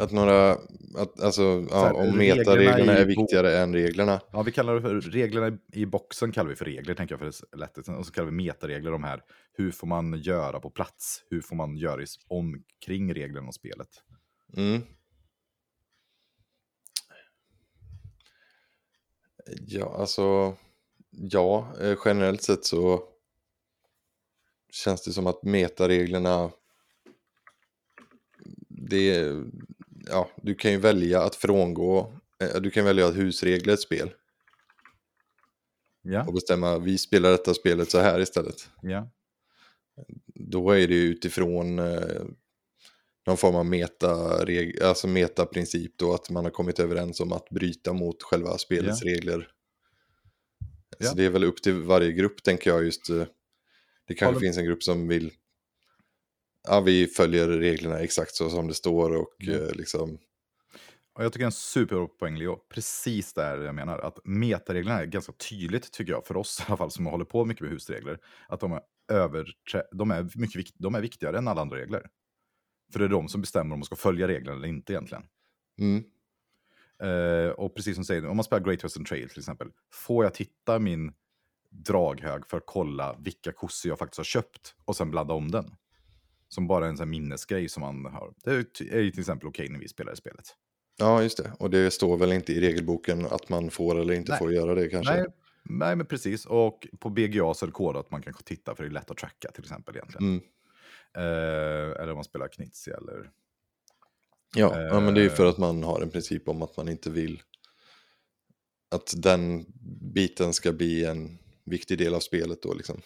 Att 0.00 0.12
några, 0.12 0.50
att, 0.96 1.20
alltså, 1.20 1.66
Så 1.68 1.74
här, 1.74 1.86
ja, 1.86 1.94
om 1.94 2.16
reglerna 2.18 2.36
metareglerna 2.36 2.92
är 2.92 3.04
viktigare 3.04 3.58
än 3.58 3.74
reglerna. 3.74 4.20
Ja, 4.32 4.42
vi 4.42 4.52
kallar 4.52 4.74
det 4.74 4.80
för 4.80 5.00
reglerna 5.00 5.58
i- 5.72 5.86
boxen 5.86 6.32
kallar 6.32 6.50
vi 6.50 6.56
för 6.56 6.64
regler, 6.64 6.94
tänker 6.94 7.12
jag 7.12 7.18
för 7.20 7.26
det 7.26 7.56
är 7.56 7.58
lätt. 7.58 7.78
Och 7.88 8.06
så 8.06 8.12
kallar 8.12 8.26
vi 8.30 8.36
metaregler 8.36 8.90
de 8.90 9.04
här. 9.04 9.22
Hur 9.52 9.70
får 9.70 9.86
man 9.86 10.14
göra 10.20 10.60
på 10.60 10.70
plats? 10.70 11.24
Hur 11.30 11.40
får 11.40 11.56
man 11.56 11.76
göra 11.76 12.02
i, 12.02 12.06
omkring 12.28 13.14
reglerna 13.14 13.48
och 13.48 13.54
spelet? 13.54 13.88
Mm. 14.56 14.82
Ja, 19.66 19.96
alltså, 19.98 20.56
ja, 21.10 21.74
eh, 21.80 21.98
generellt 22.04 22.42
sett 22.42 22.64
så 22.64 23.02
känns 24.70 25.04
det 25.04 25.12
som 25.12 25.26
att 25.26 25.42
metareglerna, 25.42 26.50
det 28.68 29.32
ja, 30.06 30.30
du 30.42 30.54
kan 30.54 30.70
ju 30.72 30.78
välja 30.78 31.22
att 31.22 31.34
frångå, 31.36 32.12
eh, 32.40 32.60
du 32.60 32.70
kan 32.70 32.84
välja 32.84 33.06
att 33.06 33.16
husregla 33.16 33.72
ett 33.72 33.80
spel 33.80 34.10
Ja, 36.02 36.24
och 36.26 36.32
bestämma, 36.34 36.78
vi 36.78 36.98
spelar 36.98 37.30
detta 37.30 37.54
spelet 37.54 37.90
så 37.90 37.98
här 37.98 38.20
istället. 38.20 38.68
ja, 38.82 39.10
Då 40.34 40.70
är 40.70 40.88
det 40.88 40.94
ju 40.94 41.02
utifrån, 41.02 41.78
eh, 41.78 42.22
någon 43.26 43.36
form 43.36 43.54
av 43.54 43.66
meta, 43.66 44.38
alltså 44.88 45.06
metaprincip 45.08 45.98
då, 45.98 46.14
att 46.14 46.30
man 46.30 46.44
har 46.44 46.50
kommit 46.50 46.78
överens 46.78 47.20
om 47.20 47.32
att 47.32 47.48
bryta 47.50 47.92
mot 47.92 48.22
själva 48.22 48.58
spelets 48.58 49.02
Ja. 49.04 49.10
regler. 49.10 49.48
Så 51.00 51.14
det 51.14 51.24
är 51.24 51.30
väl 51.30 51.44
upp 51.44 51.62
till 51.62 51.72
varje 51.82 52.12
grupp 52.12 52.42
tänker 52.42 52.70
jag 52.70 52.84
just. 52.84 53.10
eh, 53.10 53.16
Det 54.06 54.14
kanske 54.14 54.24
Håller- 54.26 54.40
finns 54.40 54.56
en 54.58 54.64
grupp 54.64 54.82
som 54.82 55.08
vill, 55.08 55.32
ja 56.68 56.80
vi 56.80 57.06
följer 57.06 57.48
reglerna 57.48 57.98
exakt 57.98 58.34
så 58.34 58.50
som 58.50 58.68
det 58.68 58.74
står 58.74 59.16
och 59.16 59.28
Ja. 59.38 59.52
eh, 59.54 59.72
liksom, 59.74 60.18
Och 61.14 61.24
jag 61.24 61.32
tycker 61.32 61.46
en 61.46 61.52
superbra 61.52 62.06
poäng 62.06 62.36
Leo, 62.38 62.56
precis 62.68 63.32
där 63.34 63.58
jag 63.58 63.74
menar, 63.74 63.98
att 63.98 64.18
metareglerna 64.24 65.00
är 65.00 65.06
ganska 65.06 65.32
tydligt 65.32 65.92
tycker 65.92 66.12
jag, 66.12 66.26
för 66.26 66.36
oss 66.36 66.60
i 66.60 66.64
alla 66.66 66.76
fall 66.76 66.90
som 66.90 67.06
håller 67.06 67.24
på 67.24 67.44
mycket 67.44 67.60
med 67.62 67.70
husregler, 67.70 68.18
att 68.48 68.60
de 68.60 68.72
är, 68.72 68.80
överträ- 69.12 69.88
de 69.92 70.10
är, 70.10 70.30
mycket 70.38 70.74
de 70.78 70.94
är 70.94 71.00
viktigare 71.00 71.38
än 71.38 71.48
alla 71.48 71.60
andra 71.60 71.76
regler. 71.76 72.06
För 72.92 72.98
det 72.98 73.04
är 73.04 73.08
de 73.08 73.28
som 73.28 73.40
bestämmer 73.40 73.72
om 73.72 73.78
man 73.78 73.84
ska 73.84 73.96
följa 73.96 74.28
reglerna 74.28 74.56
eller 74.56 74.68
inte 74.68 74.92
egentligen. 74.92 75.24
mm, 75.80 76.04
Eh, 77.02 77.50
och 77.50 77.74
precis 77.74 77.94
som 77.94 78.04
säger, 78.04 78.26
om 78.26 78.36
man 78.36 78.44
spelar 78.44 78.64
Great 78.64 78.84
Western 78.84 79.04
Trail 79.04 79.28
till 79.28 79.38
exempel, 79.38 79.70
får 79.92 80.24
jag 80.24 80.34
titta 80.34 80.78
min 80.78 81.12
draghög 81.70 82.46
för 82.46 82.56
att 82.56 82.66
kolla 82.66 83.16
vilka 83.18 83.52
kossor 83.52 83.88
jag 83.88 83.98
faktiskt 83.98 84.16
har 84.18 84.24
köpt 84.24 84.74
och 84.84 84.96
sen 84.96 85.10
bladda 85.10 85.34
om 85.34 85.50
den? 85.50 85.76
Som 86.54 86.66
bara 86.66 86.86
en 86.86 86.96
sån 86.96 87.10
minnesgrej 87.10 87.68
som 87.68 87.80
man 87.80 88.04
har. 88.04 88.34
Det 88.44 88.50
är 88.50 88.54
ju 88.54 89.06
är 89.06 89.10
till 89.10 89.20
exempel 89.20 89.48
okej 89.48 89.68
när 89.68 89.78
vi 89.78 89.88
spelar 89.88 90.12
i 90.12 90.16
spelet. 90.16 90.46
ja 90.98 91.22
just 91.22 91.38
det. 91.38 91.52
Och 91.58 91.70
det 91.70 91.90
står 91.90 92.16
väl 92.16 92.32
inte 92.32 92.52
i 92.52 92.60
regelboken 92.60 93.26
att 93.26 93.48
man 93.48 93.70
får 93.70 94.00
eller 94.00 94.14
inte 94.14 94.32
Nej. 94.32 94.38
får 94.38 94.52
göra 94.52 94.74
det 94.74 94.88
kanske. 94.88 95.14
Nej, 95.14 95.26
nej, 95.64 95.96
men 95.96 96.06
precis. 96.06 96.46
Och 96.46 96.86
på 96.98 97.10
BGA 97.10 97.54
så 97.54 97.64
är 97.64 97.66
det 97.66 97.72
kodat 97.72 98.04
att 98.04 98.10
man 98.10 98.22
kan 98.22 98.34
titta 98.34 98.74
för 98.74 98.82
det 98.82 98.88
är 98.88 98.92
lätt 98.92 99.10
att 99.10 99.16
tracka 99.16 99.50
till 99.50 99.62
exempel 99.62 99.96
egentligen. 99.96 100.28
Mm. 100.28 100.42
Eh, 101.16 102.00
eller 102.00 102.10
om 102.10 102.14
man 102.14 102.24
spelar 102.24 102.48
Knizia 102.48 102.96
eller... 102.96 103.30
Ja, 104.56 104.82
ja, 104.82 105.00
men 105.00 105.14
det 105.14 105.20
är 105.20 105.24
ju 105.24 105.30
för 105.30 105.44
Eh. 105.44 105.50
att 105.50 105.58
man 105.58 105.82
har 105.82 106.00
en 106.00 106.10
princip 106.10 106.48
om 106.48 106.62
att 106.62 106.76
man 106.76 106.88
inte 106.88 107.10
vill 107.10 107.42
att 108.90 109.14
den 109.16 109.66
biten 110.14 110.52
ska 110.52 110.72
bli 110.72 111.04
en 111.04 111.38
viktig 111.64 111.98
del 111.98 112.14
av 112.14 112.20
spelet 112.20 112.62
då 112.62 112.74
liksom. 112.74 113.00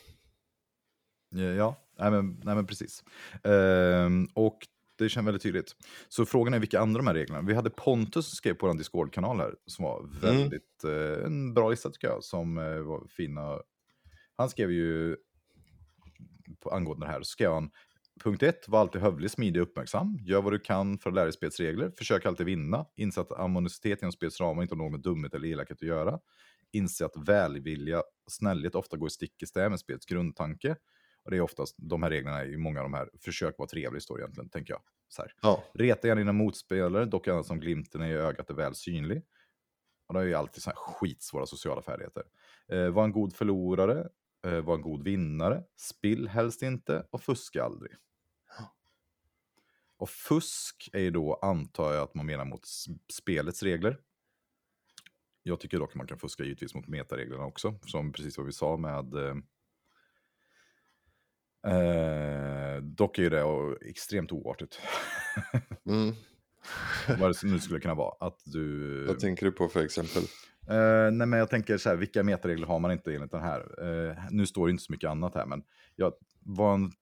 Ja, 1.30 1.76
nej 1.98 2.10
men, 2.10 2.40
nej 2.44 2.54
men 2.54 2.66
precis. 2.66 3.04
Ehm, 3.44 4.28
och 4.34 4.58
det 4.98 5.08
känns 5.08 5.26
väldigt 5.26 5.42
tydligt. 5.42 5.76
Så 6.08 6.26
frågan 6.26 6.54
är 6.54 6.58
vilka 6.58 6.80
andra 6.80 6.98
de 6.98 7.06
här 7.06 7.14
reglerna. 7.14 7.42
Vi 7.42 7.54
hade 7.54 7.70
Pontus 7.70 8.26
som 8.26 8.36
skrev 8.36 8.54
på 8.54 8.66
vår 8.66 8.74
Discord-kanal 8.74 9.38
här, 9.38 9.54
som 9.66 9.84
var 9.84 10.20
väldigt, 10.20 10.84
eh, 10.84 11.26
en 11.26 11.54
bra 11.54 11.70
lista 11.70 11.90
tycker 11.90 12.08
jag, 12.08 12.24
som 12.24 12.58
eh, 12.58 12.78
var 12.78 13.06
fina. 13.08 13.58
Han 14.36 14.50
skrev 14.50 14.70
ju, 14.70 15.16
på, 16.60 16.70
angående 16.70 17.06
det 17.06 17.12
här, 17.12 17.22
så 17.22 17.24
skrev 17.24 17.52
han, 17.52 17.70
punkt 18.24 18.42
ett, 18.42 18.68
var 18.68 18.80
alltid 18.80 19.00
hövlig, 19.00 19.30
smidig 19.30 19.62
och 19.62 19.68
uppmärksam. 19.68 20.18
Gör 20.20 20.42
vad 20.42 20.52
du 20.52 20.58
kan 20.58 20.98
för 20.98 21.10
att 21.10 21.14
lära 21.14 21.24
dig 21.24 21.32
spelets 21.32 21.60
regler. 21.60 21.92
Försök 21.98 22.26
alltid 22.26 22.46
vinna. 22.46 22.86
Inse 22.96 23.20
att 23.20 23.32
amonicitet 23.32 24.02
inom 24.02 24.12
spelets 24.12 24.40
ramar 24.40 24.62
inte 24.62 24.74
har 24.74 24.78
något 24.78 24.92
med 24.92 25.00
dumhet 25.00 25.34
eller 25.34 25.48
elakhet 25.48 25.78
att 25.82 25.88
göra. 25.88 26.18
Inse 26.72 27.04
att 27.04 27.28
välvilja 27.28 27.98
och 27.98 28.32
snällhet 28.32 28.74
ofta 28.74 28.96
går 28.96 29.06
i 29.06 29.10
stick 29.10 29.42
i 29.42 29.46
stäv 29.46 29.70
med 29.70 29.80
spelets 29.80 30.06
grundtanke. 30.06 30.76
Och 31.28 31.32
det 31.32 31.36
är 31.38 31.40
oftast, 31.40 31.74
de 31.78 32.02
här 32.02 32.10
reglerna 32.10 32.44
i 32.44 32.56
många 32.56 32.80
av 32.80 32.84
de 32.84 32.94
här, 32.94 33.10
försök 33.20 33.58
vara 33.58 33.68
trevlig 33.68 34.02
står 34.02 34.20
egentligen, 34.20 34.48
tänker 34.50 34.72
jag. 34.72 34.82
Så 35.08 35.22
här. 35.22 35.32
Ja, 35.42 35.64
Reta 35.74 36.08
gärna 36.08 36.18
dina 36.18 36.32
motspelare, 36.32 37.04
dock 37.04 37.26
endast 37.26 37.48
som 37.48 37.60
glimten 37.60 38.02
i 38.02 38.12
ögat 38.12 38.50
är 38.50 38.54
väl 38.54 38.74
synlig. 38.74 39.22
Och 40.06 40.14
det 40.14 40.20
är 40.20 40.24
ju 40.24 40.34
alltid 40.34 40.62
så 40.62 40.70
här 40.70 40.76
skitsvåra 40.76 41.46
sociala 41.46 41.82
färdigheter. 41.82 42.22
Eh, 42.68 42.90
var 42.90 43.04
en 43.04 43.12
god 43.12 43.34
förlorare, 43.36 44.08
eh, 44.46 44.60
var 44.60 44.74
en 44.74 44.82
god 44.82 45.04
vinnare, 45.04 45.64
spill 45.76 46.28
helst 46.28 46.62
inte 46.62 47.06
och 47.10 47.22
fuska 47.22 47.64
aldrig. 47.64 47.92
Och 49.96 50.10
fusk 50.10 50.90
är 50.92 51.00
ju 51.00 51.10
då, 51.10 51.34
antar 51.34 51.92
jag 51.92 52.02
att 52.02 52.14
man 52.14 52.26
menar 52.26 52.44
mot 52.44 52.66
spelets 53.12 53.62
regler. 53.62 54.00
Jag 55.42 55.60
tycker 55.60 55.78
dock 55.78 55.90
att 55.90 55.96
man 55.96 56.06
kan 56.06 56.18
fuska 56.18 56.44
givetvis 56.44 56.74
mot 56.74 56.88
metareglerna 56.88 57.44
också, 57.44 57.78
som 57.86 58.12
precis 58.12 58.38
vad 58.38 58.46
vi 58.46 58.52
sa 58.52 58.76
med 58.76 59.14
eh, 59.14 59.34
Eh, 61.66 62.82
dock 62.82 63.18
är 63.18 63.22
ju 63.22 63.28
det 63.28 63.76
extremt 63.88 64.32
oartigt. 64.32 64.80
mm. 65.86 66.14
Vad 67.20 67.30
det 67.30 67.42
nu 67.42 67.58
skulle 67.58 67.80
kunna 67.80 67.94
vara. 67.94 68.26
Att 68.26 68.42
du... 68.44 69.04
vad 69.06 69.18
tänker 69.18 69.46
du 69.46 69.52
på 69.52 69.68
för 69.68 69.84
exempel? 69.84 70.22
Eh, 70.68 71.10
nej, 71.12 71.26
men 71.26 71.38
jag 71.38 71.50
tänker 71.50 71.78
så 71.78 71.88
här, 71.88 71.96
vilka 71.96 72.22
metaregler 72.22 72.66
har 72.66 72.78
man 72.78 72.92
inte 72.92 73.14
enligt 73.14 73.30
den 73.30 73.42
här? 73.42 73.84
Eh, 73.84 74.16
nu 74.30 74.46
står 74.46 74.66
det 74.66 74.70
inte 74.70 74.82
så 74.82 74.92
mycket 74.92 75.10
annat 75.10 75.34
här, 75.34 75.46
men 75.46 75.62
jag 75.96 76.12
var 76.40 76.74
en... 76.74 76.92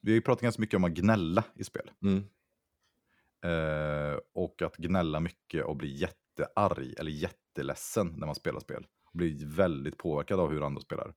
Vi 0.00 0.10
har 0.10 0.14
ju 0.14 0.20
pratat 0.20 0.42
ganska 0.42 0.60
mycket 0.60 0.76
om 0.76 0.84
att 0.84 0.92
gnälla 0.92 1.44
i 1.54 1.64
spel. 1.64 1.90
Mm. 2.02 2.24
Eh, 3.44 4.18
och 4.32 4.62
att 4.62 4.76
gnälla 4.76 5.20
mycket 5.20 5.64
och 5.64 5.76
bli 5.76 5.96
jättearg 5.96 6.94
eller 6.98 7.10
jätteledsen 7.10 8.14
när 8.16 8.26
man 8.26 8.34
spelar 8.34 8.60
spel. 8.60 8.86
Bli 9.12 9.44
väldigt 9.44 9.98
påverkad 9.98 10.40
av 10.40 10.50
hur 10.50 10.66
andra 10.66 10.80
spelar. 10.80 11.14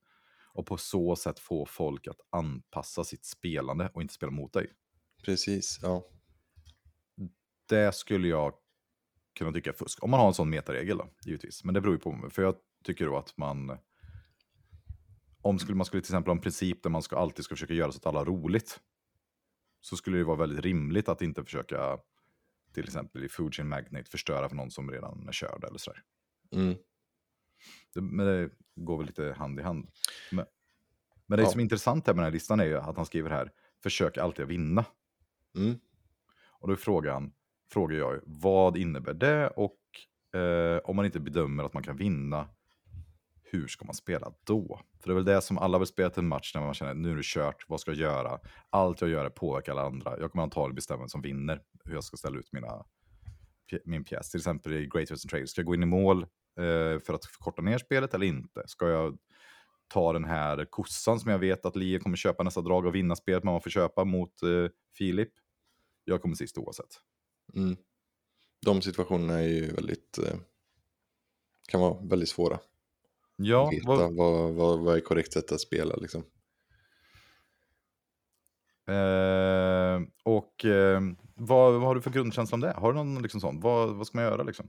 Och 0.58 0.66
på 0.66 0.76
så 0.76 1.16
sätt 1.16 1.38
få 1.38 1.66
folk 1.66 2.06
att 2.06 2.20
anpassa 2.30 3.04
sitt 3.04 3.24
spelande 3.24 3.90
och 3.94 4.02
inte 4.02 4.14
spela 4.14 4.32
mot 4.32 4.52
dig. 4.52 4.72
Precis, 5.24 5.78
ja. 5.82 6.04
Det 7.68 7.94
skulle 7.94 8.28
jag 8.28 8.54
kunna 9.38 9.52
tycka 9.52 9.70
är 9.70 9.74
fusk. 9.74 10.02
Om 10.02 10.10
man 10.10 10.20
har 10.20 10.26
en 10.26 10.34
sån 10.34 10.50
metaregel 10.50 10.98
då, 10.98 11.08
givetvis. 11.24 11.64
Men 11.64 11.74
det 11.74 11.80
beror 11.80 11.94
ju 11.94 12.00
på, 12.00 12.30
för 12.30 12.42
jag 12.42 12.54
tycker 12.84 13.06
då 13.06 13.16
att 13.16 13.36
man... 13.36 13.78
Om 15.42 15.58
skulle, 15.58 15.76
man 15.76 15.84
skulle 15.84 16.02
till 16.02 16.10
exempel 16.10 16.30
ha 16.30 16.36
en 16.36 16.42
princip 16.42 16.82
där 16.82 16.90
man 16.90 17.02
ska, 17.02 17.16
alltid 17.16 17.44
ska 17.44 17.54
försöka 17.54 17.74
göra 17.74 17.92
så 17.92 17.98
att 17.98 18.06
alla 18.06 18.18
har 18.18 18.26
roligt. 18.26 18.80
Så 19.80 19.96
skulle 19.96 20.18
det 20.18 20.24
vara 20.24 20.36
väldigt 20.36 20.64
rimligt 20.64 21.08
att 21.08 21.22
inte 21.22 21.44
försöka, 21.44 21.98
till 22.74 22.84
exempel 22.84 23.24
i 23.24 23.28
Food 23.28 23.54
Chain 23.54 23.68
Magnate, 23.68 24.10
förstöra 24.10 24.48
för 24.48 24.56
någon 24.56 24.70
som 24.70 24.90
redan 24.90 25.28
är 25.28 25.32
körd 25.32 25.64
eller 25.64 25.78
sådär. 25.78 26.02
Mm. 26.52 26.74
Det, 27.98 28.02
men 28.02 28.26
det 28.26 28.50
går 28.74 28.98
väl 28.98 29.06
lite 29.06 29.32
hand 29.38 29.60
i 29.60 29.62
hand. 29.62 29.88
Men, 30.32 30.46
men 31.26 31.36
det 31.38 31.42
Ja. 31.42 31.50
som 31.50 31.60
är 31.60 31.62
intressant 31.62 32.06
här 32.06 32.14
med 32.14 32.18
den 32.18 32.24
här 32.24 32.32
listan 32.32 32.60
är 32.60 32.64
ju 32.64 32.78
att 32.78 32.96
han 32.96 33.06
skriver 33.06 33.30
här, 33.30 33.52
försök 33.82 34.16
alltid 34.18 34.42
att 34.44 34.50
vinna. 34.50 34.84
Mm. 35.56 35.78
Och 36.60 36.68
då 36.68 36.72
är 36.72 36.76
frågan, 36.76 37.32
frågar 37.72 37.98
jag, 37.98 38.20
vad 38.26 38.76
innebär 38.76 39.14
det? 39.14 39.48
Och 39.48 39.78
eh, 40.40 40.78
om 40.84 40.96
man 40.96 41.04
inte 41.04 41.20
bedömer 41.20 41.64
att 41.64 41.72
man 41.74 41.82
kan 41.82 41.96
vinna, 41.96 42.48
hur 43.42 43.68
ska 43.68 43.84
man 43.84 43.94
spela 43.94 44.32
då? 44.44 44.80
För 45.00 45.08
det 45.08 45.12
är 45.12 45.14
väl 45.14 45.24
det 45.24 45.40
som 45.40 45.58
alla 45.58 45.78
vill 45.78 45.86
spela 45.86 46.10
till 46.10 46.22
en 46.22 46.28
match 46.28 46.54
när 46.54 46.62
man 46.62 46.74
känner 46.74 46.94
nu 46.94 47.12
är 47.12 47.16
det 47.16 47.24
kört, 47.24 47.64
vad 47.68 47.80
ska 47.80 47.90
jag 47.90 48.00
göra? 48.00 48.38
Allt 48.70 49.00
jag 49.00 49.10
gör 49.10 49.30
påverkar 49.30 49.72
alla 49.72 49.86
andra. 49.86 50.18
Jag 50.20 50.32
kommer 50.32 50.42
antagligen 50.42 50.74
bestämma 50.74 50.98
vem 50.98 51.08
som 51.08 51.22
vinner, 51.22 51.62
hur 51.84 51.94
jag 51.94 52.04
ska 52.04 52.16
ställa 52.16 52.38
ut 52.38 52.52
mina, 52.52 52.84
min 53.84 54.04
pjäs. 54.04 54.30
Till 54.30 54.38
exempel 54.38 54.72
i 54.72 54.86
Great 54.86 55.10
Western 55.10 55.28
Trail, 55.28 55.48
ska 55.48 55.60
jag 55.60 55.66
gå 55.66 55.74
in 55.74 55.82
i 55.82 55.86
mål 55.86 56.26
eh, 56.58 57.00
för 57.00 57.14
att 57.14 57.26
korta 57.38 57.62
ner 57.62 57.78
spelet 57.78 58.14
eller 58.14 58.26
inte? 58.26 58.62
Ska 58.66 58.88
jag 58.88 59.18
ta 59.88 60.12
den 60.12 60.24
här 60.24 60.64
kossan 60.64 61.20
som 61.20 61.30
jag 61.30 61.38
vet 61.38 61.66
att 61.66 61.76
Lie 61.76 61.98
kommer 61.98 62.16
köpa 62.16 62.42
nästa 62.42 62.60
drag 62.60 62.86
och 62.86 62.94
vinna 62.94 63.16
spelet 63.16 63.44
man 63.44 63.60
får 63.60 63.70
köpa 63.70 64.04
mot 64.04 64.42
eh, 64.42 64.70
Filip? 64.98 65.32
Jag 66.04 66.22
kommer 66.22 66.34
sist 66.34 66.58
oavsett. 66.58 67.00
Mm. 67.54 67.76
De 68.66 68.82
situationerna 68.82 69.38
är 69.38 69.48
ju 69.48 69.72
väldigt, 69.74 70.18
eh, 70.18 70.36
kan 71.68 71.80
vara 71.80 71.96
väldigt 72.02 72.28
svåra. 72.28 72.58
Ja, 73.36 73.70
Veta 73.70 73.86
vad, 73.86 74.16
vad, 74.16 74.54
vad, 74.54 74.80
vad 74.80 74.96
är 74.96 75.00
korrekt 75.00 75.32
sätt 75.32 75.52
att 75.52 75.60
spela 75.60 75.96
liksom. 75.96 76.24
eh, 78.86 80.00
och 80.24 80.64
eh, 80.64 81.00
vad, 81.34 81.72
vad 81.72 81.82
har 81.82 81.94
du 81.94 82.00
för 82.00 82.10
grundkänsla 82.10 82.54
om 82.54 82.60
det? 82.60 82.72
Har 82.72 82.92
du 82.92 82.96
någon 82.96 83.22
liksom 83.22 83.40
sån? 83.40 83.60
Vad, 83.60 83.96
vad 83.96 84.06
ska 84.06 84.18
man 84.18 84.24
göra 84.24 84.42
liksom? 84.42 84.68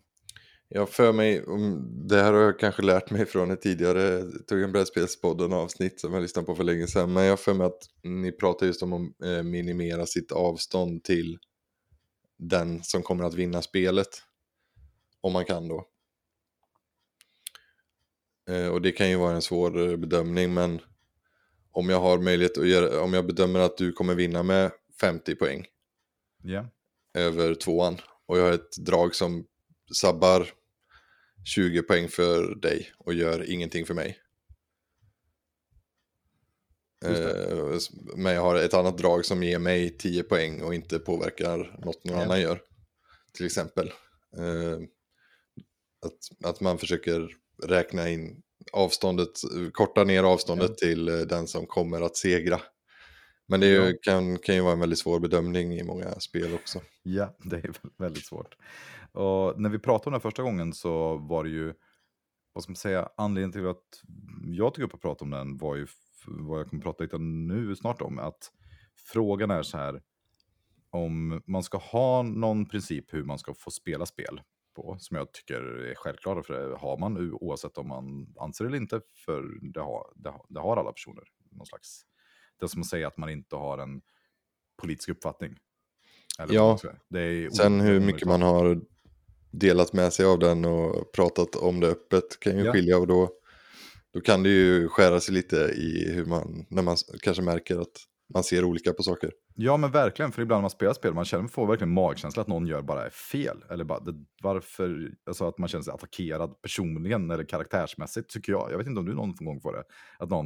Jag 0.71 0.89
för 0.89 1.13
mig, 1.13 1.45
det 2.07 2.21
här 2.21 2.33
har 2.33 2.41
jag 2.41 2.59
kanske 2.59 2.81
lärt 2.81 3.11
mig 3.11 3.25
från 3.25 3.51
ett 3.51 3.61
tidigare 3.61 4.31
Tog 4.47 4.61
en 4.61 4.71
brädspelspodden 4.71 5.53
avsnitt 5.53 5.99
som 5.99 6.13
jag 6.13 6.21
lyssnade 6.21 6.45
på 6.45 6.55
för 6.55 6.63
länge 6.63 6.87
sedan. 6.87 7.13
Men 7.13 7.25
jag 7.25 7.39
för 7.39 7.53
mig 7.53 7.67
att 7.67 7.83
ni 8.03 8.31
pratar 8.31 8.65
just 8.65 8.83
om 8.83 8.93
att 8.93 9.25
eh, 9.25 9.43
minimera 9.43 10.05
sitt 10.05 10.31
avstånd 10.31 11.03
till 11.03 11.37
den 12.37 12.83
som 12.83 13.03
kommer 13.03 13.23
att 13.23 13.33
vinna 13.33 13.61
spelet. 13.61 14.07
Om 15.21 15.33
man 15.33 15.45
kan 15.45 15.67
då. 15.67 15.87
Eh, 18.49 18.67
och 18.67 18.81
det 18.81 18.91
kan 18.91 19.09
ju 19.09 19.15
vara 19.15 19.35
en 19.35 19.41
svår 19.41 19.89
eh, 19.89 19.97
bedömning 19.97 20.53
men 20.53 20.81
om 21.71 21.89
jag 21.89 21.99
har 21.99 22.17
möjlighet 22.17 22.57
att 22.57 22.67
göra, 22.67 23.01
om 23.01 23.13
jag 23.13 23.25
bedömer 23.25 23.59
att 23.59 23.77
du 23.77 23.91
kommer 23.91 24.15
vinna 24.15 24.43
med 24.43 24.71
50 25.01 25.35
poäng 25.35 25.65
Ja, 26.43 26.65
över 27.13 27.55
tvåan. 27.55 27.97
Och 28.25 28.37
jag 28.37 28.43
har 28.43 28.51
ett 28.51 28.77
drag 28.77 29.15
som 29.15 29.45
sabbar 29.93 30.58
20 31.45 31.81
poäng 31.81 32.07
för 32.07 32.55
dig 32.55 32.91
och 32.97 33.13
gör 33.13 33.51
ingenting 33.51 33.85
för 33.85 33.93
mig. 33.93 34.17
Eh, 37.05 37.77
Men 38.15 38.33
jag 38.33 38.41
har 38.41 38.55
ett 38.55 38.73
annat 38.73 38.97
drag 38.97 39.25
som 39.25 39.43
ger 39.43 39.59
mig 39.59 39.97
10 39.97 40.23
poäng 40.23 40.61
och 40.61 40.73
inte 40.75 40.99
påverkar 40.99 41.79
något 41.85 42.03
någon 42.03 42.17
Ja. 42.17 42.23
annan 42.23 42.41
gör. 42.41 42.61
Till 43.33 43.45
exempel. 43.45 43.87
Eh, 44.37 44.79
Att, 46.05 46.47
att 46.49 46.61
man 46.61 46.77
försöker 46.77 47.35
räkna 47.63 48.09
in 48.09 48.41
avståndet, 48.73 49.29
korta 49.73 50.03
ner 50.03 50.23
avståndet 50.23 50.77
till 50.77 51.07
eh, 51.09 51.17
den 51.17 51.47
som 51.47 51.65
kommer 51.67 52.01
att 52.01 52.17
segra. 52.17 52.61
Men 53.47 53.59
det 53.59 53.67
ju, 53.67 53.75
Ja. 53.89 53.93
kan, 54.01 54.37
kan 54.39 54.55
ju 54.55 54.61
vara 54.61 54.73
en 54.73 54.79
väldigt 54.79 54.99
svår 54.99 55.19
bedömning 55.19 55.73
i 55.79 55.83
många 55.83 56.19
spel 56.19 56.53
också. 56.53 56.81
Ja, 57.03 57.35
det 57.43 57.55
är 57.55 57.61
väl- 57.61 57.91
väldigt 57.97 58.25
svårt. 58.25 58.55
Och 59.11 59.61
när 59.61 59.69
vi 59.69 59.79
pratade 59.79 60.07
om 60.07 60.13
det 60.13 60.19
första 60.19 60.43
gången 60.43 60.73
så 60.73 61.17
var 61.17 61.43
det 61.43 61.49
ju, 61.49 61.73
vad 62.53 62.63
ska 62.63 62.71
man 62.71 62.75
säga, 62.75 63.09
anledningen 63.17 63.51
till 63.51 63.67
att 63.67 64.01
jag 64.43 64.73
tog 64.73 64.83
upp 64.83 64.93
och 64.93 65.01
pratade 65.01 65.23
om 65.23 65.47
den 65.47 65.57
var 65.57 65.75
ju 65.75 65.87
vad 66.27 66.59
jag 66.59 66.69
kommer 66.69 66.83
prata 66.83 67.03
lite 67.03 67.17
nu 67.17 67.75
snart 67.75 68.01
om. 68.01 68.19
Att 68.19 68.51
frågan 69.13 69.51
är 69.51 69.63
så 69.63 69.77
här, 69.77 70.01
om 70.89 71.41
man 71.45 71.63
ska 71.63 71.77
ha 71.77 72.23
någon 72.23 72.65
princip 72.65 73.13
hur 73.13 73.23
man 73.23 73.39
ska 73.39 73.53
få 73.53 73.71
spela 73.71 74.05
spel 74.05 74.41
på, 74.75 74.95
som 74.99 75.17
jag 75.17 75.31
tycker 75.33 75.61
är 75.61 75.95
självklara, 75.95 76.43
för 76.43 76.53
det 76.69 76.77
har 76.77 76.97
man 76.97 77.33
oavsett 77.33 77.77
om 77.77 77.87
man 77.87 78.33
anser 78.39 78.65
det 78.65 78.69
eller 78.69 78.77
inte, 78.77 79.01
för 79.25 79.71
det 79.73 79.81
har, 79.81 80.13
det 80.15 80.29
har, 80.29 80.45
det 80.49 80.59
har 80.59 80.77
alla 80.77 80.91
personer. 80.91 81.23
Någon 81.51 81.65
slags, 81.65 82.01
det 82.59 82.65
är 82.65 82.67
som 82.67 82.81
att 82.81 82.87
säga 82.87 83.07
att 83.07 83.17
man 83.17 83.29
inte 83.29 83.55
har 83.55 83.77
en 83.77 84.01
politisk 84.81 85.09
uppfattning. 85.09 85.57
Eller 86.39 86.53
Ja. 86.53 86.79
det 87.09 87.19
är 87.21 87.49
Sen 87.49 87.79
hur 87.79 87.99
mycket 87.99 88.27
man 88.27 88.41
har 88.41 88.81
delat 89.51 89.93
med 89.93 90.13
sig 90.13 90.25
av 90.25 90.39
den 90.39 90.65
och 90.65 91.11
pratat 91.11 91.55
om 91.55 91.79
det 91.79 91.87
öppet 91.87 92.39
kan 92.39 92.57
ju 92.57 92.63
Ja. 92.65 92.73
skilja 92.73 92.97
och 92.97 93.07
då, 93.07 93.29
då 94.13 94.21
kan 94.21 94.43
det 94.43 94.49
ju 94.49 94.87
skära 94.87 95.19
sig 95.19 95.33
lite 95.33 95.55
i 95.55 96.11
hur 96.13 96.25
man, 96.25 96.65
när 96.69 96.81
man 96.81 96.97
kanske 97.21 97.43
märker 97.43 97.79
att 97.81 98.05
man 98.33 98.43
ser 98.43 98.63
olika 98.63 98.93
på 98.93 99.03
saker. 99.03 99.31
Ja 99.55 99.77
men 99.77 99.91
verkligen, 99.91 100.31
för 100.31 100.41
ibland 100.41 100.57
när 100.57 100.61
man 100.61 100.69
spelar 100.69 100.93
spel, 100.93 101.13
man 101.13 101.25
känner, 101.25 101.47
får 101.47 101.67
verkligen 101.67 101.93
magkänsla 101.93 102.41
att 102.41 102.47
någon 102.47 102.67
gör 102.67 102.81
bara 102.81 103.09
fel. 103.09 103.57
Eller 103.69 103.83
bara, 103.83 103.99
det, 103.99 104.13
varför, 104.43 105.11
alltså 105.25 105.47
att 105.47 105.57
man 105.57 105.69
känner 105.69 105.83
sig 105.83 105.93
attackerad 105.93 106.61
personligen 106.61 107.31
eller 107.31 107.43
karaktärsmässigt 107.43 108.29
tycker 108.29 108.51
jag. 108.51 108.71
Jag 108.71 108.77
vet 108.77 108.87
inte 108.87 108.99
om 108.99 109.05
du 109.05 109.13
någon 109.15 109.35
gång 109.35 109.61
får 109.61 109.73
det. 109.73 109.83
Att 110.19 110.29
någon 110.29 110.45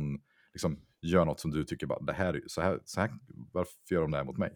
liksom 0.54 0.80
gör 1.02 1.26
något 1.26 1.40
som 1.40 1.52
du 1.52 1.64
tycker 1.64 1.88
bara, 1.88 2.00
det 2.00 2.14
här, 2.14 2.42
så 2.48 2.62
här, 2.62 2.80
så 2.86 3.02
här, 3.02 3.10
varför 3.54 3.74
gör 3.90 4.02
de 4.02 4.12
det 4.12 4.18
här 4.18 4.26
mot 4.26 4.38
mig? 4.38 4.52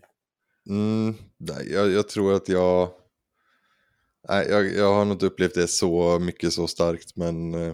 Mm, 0.70 1.14
nej, 1.38 1.72
jag, 1.74 1.89
jag 1.89 2.10
tror 2.10 2.34
att 2.34 2.50
jag, 2.50 2.89
nej, 4.30 4.47
jag... 4.49 4.73
Jag 4.75 4.93
har 4.93 5.05
nog 5.05 5.13
inte 5.15 5.25
upplevt 5.25 5.53
det 5.53 5.67
så 5.67 6.19
mycket 6.19 6.53
så 6.53 6.67
starkt 6.67 7.15
men 7.15 7.53
eh, 7.53 7.73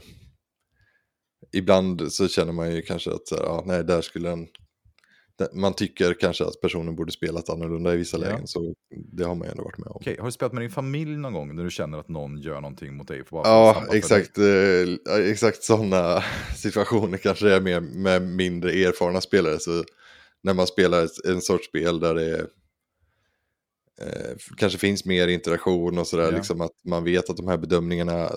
ibland 1.52 2.12
så 2.14 2.28
känner 2.28 2.52
man 2.54 2.76
ju 2.76 2.82
kanske 2.82 3.12
att 3.12 3.28
så 3.28 3.36
här, 3.36 3.44
ja, 3.44 3.64
nej, 3.66 3.84
där 3.84 4.02
skulle 4.02 4.30
där- 5.36 5.50
man 5.54 5.74
tycker 5.74 6.14
kanske 6.14 6.46
att 6.46 6.62
personen 6.62 6.96
borde 6.96 7.12
spelat 7.12 7.50
annorlunda 7.50 7.94
i 7.94 7.98
vissa 7.98 8.18
Ja. 8.18 8.22
lägen 8.24 8.48
så 8.48 8.74
det 8.90 9.24
har 9.24 9.36
man 9.36 9.48
ju 9.48 9.52
ändå 9.52 9.64
varit 9.64 9.78
med 9.78 9.88
om. 9.88 9.96
Okej, 9.96 10.18
har 10.20 10.26
du 10.26 10.32
spelat 10.32 10.54
med 10.54 10.64
din 10.64 10.72
familj 10.72 11.18
någon 11.18 11.34
gång 11.34 11.56
när 11.56 11.64
du 11.64 11.72
känner 11.72 11.98
att 11.98 12.10
någon 12.10 12.38
gör 12.42 12.62
någonting 12.62 12.96
mot 12.96 13.08
dig? 13.08 13.20
Att 13.20 13.28
Ja, 13.32 13.84
exakt, 13.94 14.38
eh, 14.38 15.20
exakt 15.30 15.64
sådana 15.64 16.24
situationer 16.58 17.18
kanske 17.18 17.50
är 17.54 17.62
mer 17.62 17.80
med 17.82 18.22
mindre 18.22 18.72
erfarna 18.72 19.22
spelare. 19.22 19.60
Så 19.60 19.84
när 20.44 20.54
man 20.54 20.68
spelar 20.68 21.04
ett, 21.06 21.26
en 21.26 21.42
sorts 21.42 21.68
spel 21.68 22.00
där 22.00 22.14
det 22.16 22.48
eh, 24.02 24.36
kanske 24.58 24.80
finns 24.80 25.06
mer 25.06 25.28
interaktion 25.28 25.98
och 25.98 26.08
sådär, 26.08 26.24
Ja. 26.32 26.38
liksom 26.38 26.62
att 26.62 26.72
man 26.86 27.04
vet 27.04 27.30
att 27.30 27.38
de 27.38 27.48
här 27.48 27.58
bedömningarna 27.58 28.30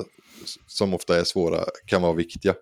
som 0.66 0.94
ofta 0.94 1.20
är 1.20 1.24
svåra 1.24 1.64
kan 1.86 2.02
vara 2.02 2.12
viktiga. 2.12 2.54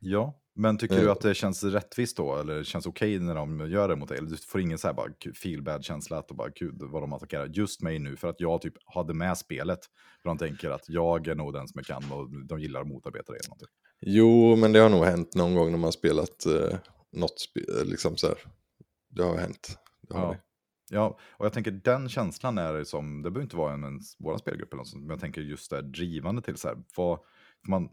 Ja, 0.00 0.38
men 0.54 0.78
tycker 0.78 0.94
Eh. 0.96 1.00
du 1.02 1.10
att 1.10 1.20
det 1.20 1.34
känns 1.34 1.64
rättvist 1.64 2.16
då? 2.16 2.36
Eller 2.36 2.64
känns 2.64 2.86
okej 2.86 3.18
när 3.18 3.34
de 3.34 3.70
gör 3.70 3.88
det 3.88 3.96
mot 3.96 4.08
dig? 4.08 4.18
Eller 4.18 4.28
du 4.30 4.36
får 4.36 4.60
ingen 4.60 4.78
så 4.78 4.86
här 4.86 4.94
bara 4.94 5.08
feel 5.42 5.62
bad 5.62 5.84
känsla 5.84 6.18
att 6.18 6.28
bara 6.28 6.48
gud 6.48 6.74
vad 6.78 7.02
de 7.02 7.12
attackerar 7.12 7.46
just 7.46 7.82
mig 7.82 7.98
nu 7.98 8.16
för 8.16 8.28
att 8.28 8.40
jag 8.40 8.62
typ 8.62 8.74
hade 8.94 9.14
med 9.14 9.38
spelet. 9.38 9.78
För 10.22 10.28
de 10.28 10.38
tänker 10.38 10.70
att 10.70 10.88
jag 10.88 11.28
är 11.28 11.34
nog 11.34 11.52
den 11.52 11.68
som 11.68 11.78
jag 11.78 11.86
kan 12.02 12.12
och 12.12 12.46
de 12.46 12.60
gillar 12.60 12.80
att 12.80 12.88
motarbeta 12.88 13.32
det 13.32 13.38
eller 13.38 13.48
någonting. 13.48 13.68
Jo, 14.00 14.56
men 14.56 14.72
det 14.72 14.78
har 14.78 14.88
nog 14.88 15.04
hänt 15.04 15.34
någon 15.34 15.54
gång 15.54 15.70
när 15.70 15.78
man 15.78 15.92
spelat 15.92 16.46
eh, 16.46 16.78
något 17.12 17.40
spel, 17.40 17.86
liksom 17.88 18.16
så 18.16 18.26
här. 18.26 18.38
Det 19.10 19.22
har 19.22 19.36
hänt. 19.36 19.78
Det 20.08 20.14
har 20.14 20.22
Ja. 20.22 20.30
det. 20.32 20.40
Ja, 20.94 21.18
och 21.22 21.46
jag 21.46 21.52
tänker 21.52 21.70
den 21.70 22.08
känslan 22.08 22.58
är 22.58 22.84
som, 22.84 23.22
det 23.22 23.30
behöver 23.30 23.42
inte 23.42 23.56
vara 23.56 23.72
en, 23.72 23.84
en 23.84 24.00
vår 24.18 24.38
spelgrupp 24.38 24.72
eller 24.72 24.78
något 24.78 24.88
sånt, 24.88 25.02
men 25.02 25.10
jag 25.10 25.20
tänker 25.20 25.40
just 25.40 25.70
det 25.70 25.76
här 25.76 25.82
drivande 25.82 26.42
till 26.42 26.56
så 26.56 26.68
här, 26.68 26.76
vad, 26.96 27.18
för, 27.64 27.70
man, 27.70 27.88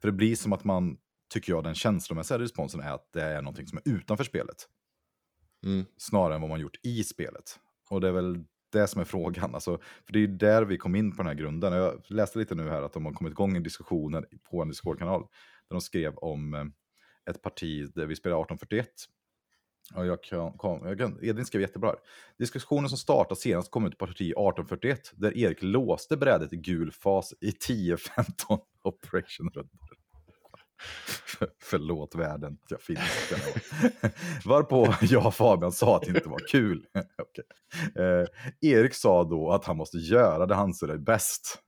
för 0.00 0.08
det 0.08 0.12
blir 0.12 0.36
som 0.36 0.52
att 0.52 0.64
man, 0.64 0.96
tycker 1.32 1.52
jag, 1.52 1.64
den 1.64 1.74
känslomässiga 1.74 2.38
responsen 2.38 2.80
är 2.80 2.92
att 2.92 3.12
det 3.12 3.22
är 3.22 3.42
någonting 3.42 3.66
som 3.66 3.78
är 3.78 3.92
utanför 3.92 4.24
spelet. 4.24 4.68
Mm. 5.64 5.84
snarare 5.96 6.34
än 6.34 6.40
vad 6.40 6.50
man 6.50 6.60
gjort 6.60 6.76
i 6.82 7.04
spelet. 7.04 7.60
Och 7.90 8.00
det 8.00 8.08
är 8.08 8.12
väl 8.12 8.44
det 8.72 8.86
som 8.86 9.00
är 9.00 9.04
frågan. 9.04 9.54
Alltså, 9.54 9.78
för 10.06 10.12
det 10.12 10.18
är 10.18 10.20
ju 10.20 10.36
där 10.36 10.62
vi 10.62 10.78
kom 10.78 10.94
in 10.94 11.10
på 11.10 11.16
den 11.16 11.26
här 11.26 11.34
grunden. 11.34 11.72
Jag 11.72 12.02
läste 12.06 12.38
lite 12.38 12.54
nu 12.54 12.68
här 12.68 12.82
att 12.82 12.92
de 12.92 13.04
har 13.04 13.12
kommit 13.12 13.30
igång 13.30 13.56
en 13.56 13.62
diskussion 13.62 14.24
på 14.50 14.62
en 14.62 14.68
Discord-kanal. 14.68 15.20
Där 15.68 15.74
de 15.74 15.80
skrev 15.80 16.14
om 16.14 16.54
eh, 16.54 16.64
ett 17.30 17.42
parti 17.42 17.92
där 17.94 18.06
vi 18.06 18.16
spelar 18.16 18.36
1841. 18.36 18.88
Och 19.94 20.06
jag 20.06 20.22
kan, 20.22 20.52
kom, 20.52 20.86
jag 20.86 20.98
kan, 20.98 21.18
Edvin 21.22 21.44
skrev 21.44 21.62
jättebra 21.62 21.88
här. 21.88 21.98
Diskussionen 22.38 22.88
som 22.88 22.98
startade 22.98 23.40
senast 23.40 23.70
kom 23.70 23.86
ut 23.86 23.98
på 23.98 24.06
parti 24.06 24.30
1841. 24.30 25.12
Där 25.16 25.38
Erik 25.38 25.62
låste 25.62 26.16
brädet 26.16 26.52
i 26.52 26.56
gul 26.56 26.92
fas 26.92 27.34
i 27.40 27.50
10-15 27.50 28.58
operation-rundor. 28.82 29.96
Förlåt 31.62 32.14
världen 32.14 32.58
att 32.62 32.70
jag 32.70 32.80
finns. 32.80 33.32
Varpå 34.44 34.94
jag 35.00 35.26
och 35.26 35.34
Fabian 35.34 35.72
sa 35.72 35.96
att 35.96 36.02
det 36.02 36.08
inte 36.08 36.28
var 36.28 36.48
kul. 36.48 36.86
okay. 36.94 38.04
eh, 38.04 38.26
Erik 38.60 38.94
sa 38.94 39.24
då 39.24 39.50
att 39.50 39.64
han 39.64 39.76
måste 39.76 39.98
göra 39.98 40.46
det 40.46 40.54
han 40.54 40.64
anser 40.64 40.88
är 40.88 40.98
bäst. 40.98 41.62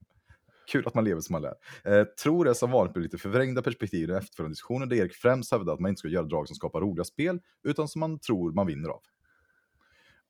Kul 0.67 0.87
att 0.87 0.93
man 0.93 1.03
lever 1.03 1.21
som 1.21 1.33
man 1.33 1.41
lär. 1.41 1.55
Eh, 1.83 2.03
tror 2.03 2.45
det 2.45 2.55
som 2.55 2.71
vanligt 2.71 2.93
blir 2.93 3.03
lite 3.03 3.17
förvrängda 3.17 3.61
perspektiv 3.61 4.09
i 4.09 4.13
efterföljande 4.13 4.51
diskussionen 4.53 4.89
där 4.89 4.95
Erik 4.95 5.13
främst 5.13 5.51
hävdar 5.51 5.73
att 5.73 5.79
man 5.79 5.89
inte 5.89 5.99
ska 5.99 6.07
göra 6.07 6.25
drag 6.25 6.47
som 6.47 6.55
skapar 6.55 6.81
roliga 6.81 7.03
spel, 7.03 7.39
utan 7.63 7.87
som 7.87 7.99
man 7.99 8.19
tror 8.19 8.51
man 8.51 8.67
vinner 8.67 8.89
av. 8.89 9.01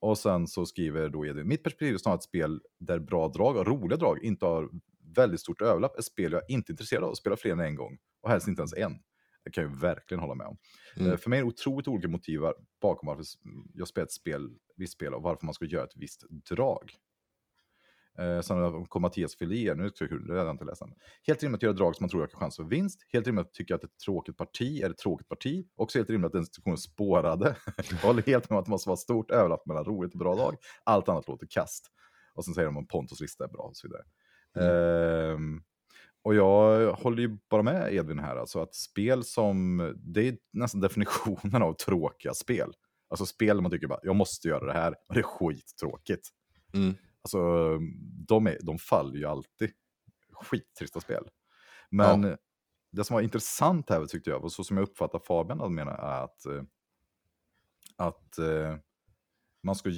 Och 0.00 0.18
sen 0.18 0.46
så 0.46 0.66
skriver 0.66 1.08
då 1.08 1.26
Edvin, 1.26 1.48
mitt 1.48 1.62
perspektiv 1.62 1.94
är 1.94 1.98
snarare 1.98 2.16
ett 2.16 2.22
spel 2.22 2.60
där 2.80 2.98
bra 2.98 3.28
drag 3.28 3.56
och 3.56 3.66
roliga 3.66 3.96
drag 3.96 4.24
inte 4.24 4.46
har 4.46 4.70
väldigt 5.16 5.40
stort 5.40 5.62
överlapp. 5.62 5.98
Ett 5.98 6.04
spel 6.04 6.32
jag 6.32 6.42
inte 6.48 6.70
är 6.70 6.72
intresserad 6.72 7.04
av 7.04 7.10
att 7.10 7.16
spela 7.16 7.36
fler 7.36 7.52
än 7.52 7.60
en 7.60 7.74
gång. 7.74 7.98
Och 8.22 8.30
helst 8.30 8.48
inte 8.48 8.60
ens 8.60 8.74
en. 8.74 8.92
Det 9.44 9.50
kan 9.50 9.64
jag 9.64 9.80
verkligen 9.80 10.20
hålla 10.20 10.34
med 10.34 10.46
om. 10.46 10.58
Mm. 10.96 11.12
Eh, 11.12 11.18
För 11.18 11.30
mig 11.30 11.38
är 11.38 11.42
det 11.42 11.48
otroligt 11.48 11.88
olika 11.88 12.08
motiv 12.08 12.40
bakom 12.82 13.06
varför 13.06 13.24
jag 13.74 13.88
spelar 13.88 14.04
ett 14.04 14.12
spel, 14.12 14.50
visst 14.76 14.92
spel 14.92 15.14
och 15.14 15.22
varför 15.22 15.46
man 15.46 15.54
ska 15.54 15.64
göra 15.64 15.84
ett 15.84 15.96
visst 15.96 16.24
drag. 16.50 16.90
Eh, 18.18 18.40
sen 18.40 18.86
kom 18.86 19.02
Mattias 19.02 19.42
er, 19.42 19.74
nu 19.74 19.90
ska 19.90 20.04
jag 20.28 20.50
inte 20.50 20.64
läst 20.64 20.82
än. 20.82 20.94
Helt 21.26 21.42
rimligt 21.42 21.58
att 21.58 21.62
göra 21.62 21.72
drag 21.72 21.96
som 21.96 22.04
man 22.04 22.10
tror 22.10 22.20
har 22.20 22.28
chans 22.28 22.56
för 22.56 22.64
vinst. 22.64 23.06
Helt 23.12 23.26
rimligt 23.26 23.46
att 23.46 23.54
tycka 23.54 23.74
att 23.74 23.84
ett 23.84 23.98
tråkigt 24.04 24.36
parti 24.36 24.80
är 24.82 24.90
ett 24.90 24.98
tråkigt 24.98 25.28
parti. 25.28 25.66
Också 25.76 25.98
helt 25.98 26.10
rimligt 26.10 26.26
att 26.26 26.32
den 26.32 26.42
institutionen 26.42 26.78
spårade. 26.78 27.56
jag 27.90 27.96
håller 27.96 28.22
helt 28.22 28.50
med 28.50 28.56
om 28.56 28.60
att 28.60 28.64
det 28.64 28.70
måste 28.70 28.88
vara 28.88 28.96
stort 28.96 29.30
överlapp 29.30 29.66
mellan 29.66 29.84
roligt 29.84 30.12
och 30.12 30.18
bra 30.18 30.34
drag. 30.34 30.56
Allt 30.84 31.08
annat 31.08 31.28
låter 31.28 31.46
kast. 31.46 31.90
Och 32.34 32.44
sen 32.44 32.54
säger 32.54 32.66
de 32.66 32.76
om 32.76 32.86
Pontus 32.86 33.20
lista 33.20 33.44
är 33.44 33.48
bra 33.48 33.62
och 33.62 33.76
så 33.76 33.88
vidare. 33.88 34.04
Ehm, 34.58 35.62
och 36.22 36.34
jag 36.34 36.92
håller 36.92 37.22
ju 37.22 37.38
bara 37.50 37.62
med 37.62 37.94
Edvin 37.94 38.18
här, 38.18 38.36
alltså 38.36 38.62
att 38.62 38.74
spel 38.74 39.24
som, 39.24 39.78
det 39.96 40.28
är 40.28 40.36
nästan 40.52 40.80
definitionen 40.80 41.62
av 41.62 41.72
tråkiga 41.72 42.34
spel. 42.34 42.72
Alltså 43.08 43.26
spel 43.26 43.60
man 43.60 43.70
tycker 43.70 43.86
bara, 43.86 44.00
jag 44.02 44.16
måste 44.16 44.48
göra 44.48 44.66
det 44.66 44.72
här, 44.72 44.94
och 45.08 45.14
det 45.14 45.20
är 45.20 45.22
skittråkigt. 45.22 46.28
Mm. 46.74 46.94
Alltså, 47.26 47.78
de, 48.28 48.46
är, 48.46 48.58
de 48.62 48.78
faller 48.78 49.18
ju 49.18 49.24
alltid. 49.24 49.70
Skittrista 50.32 51.00
spel. 51.00 51.28
Men 51.90 52.36
det 52.92 53.04
som 53.04 53.14
var 53.14 53.20
intressant 53.20 53.90
här 53.90 54.06
tyckte 54.06 54.30
jag, 54.30 54.44
och 54.44 54.52
så 54.52 54.64
som 54.64 54.76
jag 54.76 54.84
uppfattar 54.88 55.18
Fabian 55.18 55.60
att 55.60 55.72
menar, 55.72 55.92
är 55.92 56.24
att, 56.24 56.46
eh, 56.46 56.62
att 57.96 58.38
eh, 58.38 58.76
man 59.62 59.74
ska 59.76 59.90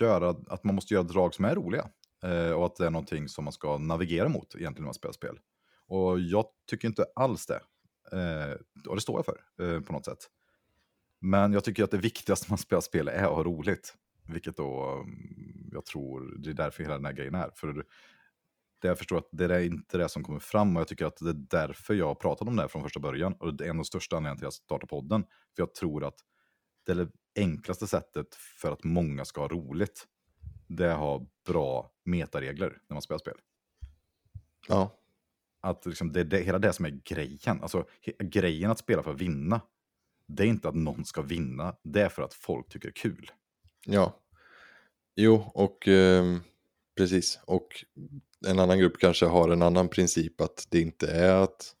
göra, 0.00 0.28
att 0.28 0.64
man 0.64 0.74
måste 0.74 0.94
göra 0.94 1.04
drag 1.04 1.34
som 1.34 1.44
är 1.44 1.54
roliga. 1.54 1.90
Eh, 2.22 2.50
och 2.50 2.66
att 2.66 2.76
det 2.76 2.86
är 2.86 2.90
någonting 2.90 3.28
som 3.28 3.44
man 3.44 3.52
ska 3.52 3.78
navigera 3.78 4.28
mot 4.28 4.54
egentligen 4.54 4.82
när 4.82 4.88
man 4.88 4.94
spelar 4.94 5.12
spel. 5.12 5.38
Och 5.86 6.20
jag 6.20 6.44
tycker 6.70 6.88
inte 6.88 7.04
alls 7.14 7.46
det. 7.46 7.60
Eh, 8.12 8.56
och 8.88 8.94
det 8.94 9.00
står 9.00 9.18
jag 9.18 9.26
för 9.26 9.64
eh, 9.64 9.80
på 9.80 9.92
något 9.92 10.04
sätt. 10.04 10.30
Men 11.20 11.52
jag 11.52 11.64
tycker 11.64 11.84
att 11.84 11.90
det 11.90 11.98
viktigaste 11.98 12.46
man 12.48 12.58
spelar 12.58 12.80
spel 12.80 13.08
är 13.08 13.24
att 13.24 13.34
ha 13.34 13.42
roligt. 13.42 13.94
Vilket 14.28 14.56
då, 14.56 14.92
mm, 14.92 15.57
jag 15.72 15.84
tror, 15.84 16.36
det 16.38 16.50
är 16.50 16.54
därför 16.54 16.82
hela 16.82 16.94
den 16.94 17.04
här 17.04 17.12
grejen 17.12 17.34
är. 17.34 17.50
För 17.54 17.86
det 18.80 18.88
jag 18.88 18.98
förstår 18.98 19.18
att 19.18 19.28
det 19.32 19.44
är 19.44 19.60
inte 19.60 19.98
det 19.98 20.08
som 20.08 20.24
kommer 20.24 20.38
fram 20.38 20.76
och 20.76 20.80
jag 20.80 20.88
tycker 20.88 21.06
att 21.06 21.16
det 21.16 21.30
är 21.30 21.46
därför 21.50 21.94
jag 21.94 22.06
har 22.06 22.14
pratat 22.14 22.48
om 22.48 22.56
det 22.56 22.62
här 22.62 22.68
från 22.68 22.82
första 22.82 23.00
början. 23.00 23.32
Och 23.32 23.54
det 23.54 23.64
är 23.64 23.68
en 23.68 23.76
av 23.76 23.76
de 23.76 23.84
största 23.84 24.16
anledningarna 24.16 24.38
till 24.38 24.46
att 24.46 24.54
jag 24.54 24.64
startar 24.64 24.86
podden. 24.86 25.22
För 25.56 25.62
jag 25.62 25.74
tror 25.74 26.04
att 26.04 26.18
det 26.86 26.92
är 26.92 26.96
det 26.96 27.10
enklaste 27.36 27.86
sättet 27.86 28.34
för 28.34 28.72
att 28.72 28.84
många 28.84 29.24
ska 29.24 29.40
ha 29.40 29.48
roligt. 29.48 30.06
Det 30.66 30.86
är 30.86 30.90
att 30.90 30.98
ha 30.98 31.26
bra 31.46 31.92
metaregler 32.04 32.78
när 32.88 32.94
man 32.94 33.02
spelar 33.02 33.18
spel. 33.18 33.38
Ja. 34.68 34.94
Att 35.60 35.86
liksom 35.86 36.12
det 36.12 36.20
är 36.20 36.24
det, 36.24 36.38
hela 36.38 36.58
det 36.58 36.72
som 36.72 36.84
är 36.84 37.00
grejen. 37.04 37.62
Alltså 37.62 37.86
grejen 38.18 38.70
att 38.70 38.78
spela 38.78 39.02
för 39.02 39.10
att 39.10 39.20
vinna. 39.20 39.60
Det 40.26 40.42
är 40.42 40.46
inte 40.46 40.68
att 40.68 40.74
någon 40.74 41.04
ska 41.04 41.22
vinna. 41.22 41.76
Det 41.82 42.02
är 42.02 42.08
för 42.08 42.22
att 42.22 42.34
folk 42.34 42.68
tycker 42.68 42.88
det 42.88 42.90
är 42.92 43.02
kul. 43.02 43.30
Ja. 43.84 44.20
Jo, 45.20 45.50
och 45.54 45.88
ehm, 45.88 46.40
precis. 46.96 47.38
Och 47.44 47.84
en 48.46 48.58
annan 48.58 48.78
grupp 48.78 48.98
kanske 48.98 49.26
har 49.26 49.48
en 49.48 49.62
annan 49.62 49.88
princip 49.88 50.40
att 50.40 50.66
det 50.70 50.80
inte 50.80 51.10
är 51.10 51.34
att, 51.34 51.74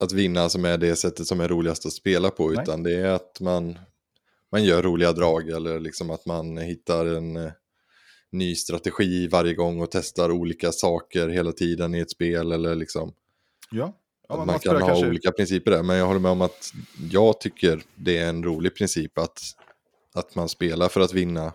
att 0.00 0.12
vinna 0.12 0.48
som 0.48 0.64
är 0.64 0.78
det 0.78 0.96
sättet 0.96 1.26
som 1.26 1.40
är 1.40 1.48
roligast 1.48 1.86
att 1.86 1.92
spela 1.92 2.30
på, 2.30 2.48
Nej. 2.48 2.62
utan 2.62 2.82
det 2.82 2.94
är 2.94 3.06
att 3.08 3.40
man 3.40 3.78
man 4.52 4.64
gör 4.64 4.82
roliga 4.82 5.12
drag 5.12 5.48
eller 5.50 5.80
liksom 5.80 6.10
att 6.10 6.26
man 6.26 6.58
hittar 6.58 7.06
en 7.06 7.36
eh, 7.36 7.52
ny 8.32 8.54
strategi 8.54 9.28
varje 9.28 9.54
gång 9.54 9.80
och 9.80 9.90
testar 9.90 10.30
olika 10.30 10.72
saker 10.72 11.28
hela 11.28 11.52
tiden 11.52 11.94
i 11.94 12.00
ett 12.00 12.10
spel 12.10 12.52
eller 12.52 12.74
liksom 12.74 13.12
Ja. 13.70 13.96
ja 14.28 14.44
man 14.44 14.58
spelar 14.58 14.74
kan 14.80 14.82
ha 14.82 14.88
kanske- 14.88 15.08
olika 15.08 15.32
principer 15.32 15.70
där. 15.70 15.82
Men 15.82 15.96
jag 15.96 16.06
håller 16.06 16.20
med 16.20 16.30
om 16.30 16.42
att 16.42 16.72
jag 17.10 17.40
tycker 17.40 17.82
det 17.94 18.18
är 18.18 18.28
en 18.28 18.44
rolig 18.44 18.76
princip 18.76 19.18
att, 19.18 19.40
att 20.14 20.34
man 20.34 20.48
spelar 20.48 20.88
för 20.88 21.00
att 21.00 21.12
vinna. 21.12 21.52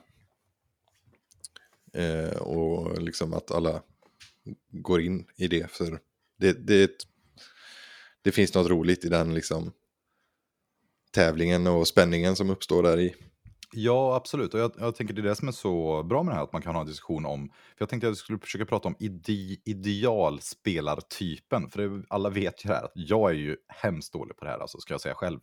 Eh, 1.94 2.38
och 2.38 3.02
liksom 3.02 3.34
att 3.34 3.52
alla 3.52 3.82
går 4.72 5.02
in 5.02 5.26
i 5.36 5.48
det. 5.48 5.72
För 5.72 6.00
det, 6.40 6.68
det, 6.68 6.84
ett- 6.84 7.08
det 8.22 8.32
finns 8.32 8.54
något 8.56 8.70
roligt 8.70 9.06
i 9.06 9.10
den 9.10 9.34
liksom 9.34 9.72
tävlingen 11.12 11.68
och 11.68 11.88
spänningen 11.88 12.36
som 12.36 12.50
uppstår 12.50 12.84
där 12.84 13.00
i. 13.00 13.16
Ja, 13.74 14.16
absolut. 14.16 14.54
Och 14.54 14.60
jag, 14.60 14.72
jag 14.78 14.96
tänker 14.96 15.14
det 15.14 15.22
är 15.22 15.24
det 15.24 15.36
som 15.36 15.48
är 15.48 15.52
så 15.52 16.04
bra 16.04 16.24
med 16.24 16.32
det 16.32 16.36
här, 16.36 16.44
att 16.44 16.54
man 16.54 16.62
kan 16.62 16.76
ha 16.76 16.82
en 16.82 16.88
diskussion 16.88 17.26
om... 17.26 17.48
För 17.50 17.56
jag 17.78 17.90
tänkte 17.90 18.08
att 18.08 18.10
jag 18.10 18.18
skulle 18.18 18.40
försöka 18.40 18.66
prata 18.66 18.88
om 18.88 18.96
ide, 19.00 19.58
idealspelartypen. 19.66 21.70
För 21.70 21.82
det, 21.82 22.04
alla 22.10 22.30
vet 22.30 22.66
ju 22.66 22.68
det 22.68 22.74
här, 22.76 22.84
att 22.84 22.92
jag 22.96 23.30
är 23.30 23.36
ju 23.36 23.58
hemskt 23.68 24.14
dålig 24.14 24.38
på 24.38 24.46
det 24.46 24.52
här, 24.52 24.60
alltså, 24.60 24.78
ska 24.80 24.94
jag 24.94 25.02
säga 25.02 25.16
själv. 25.16 25.40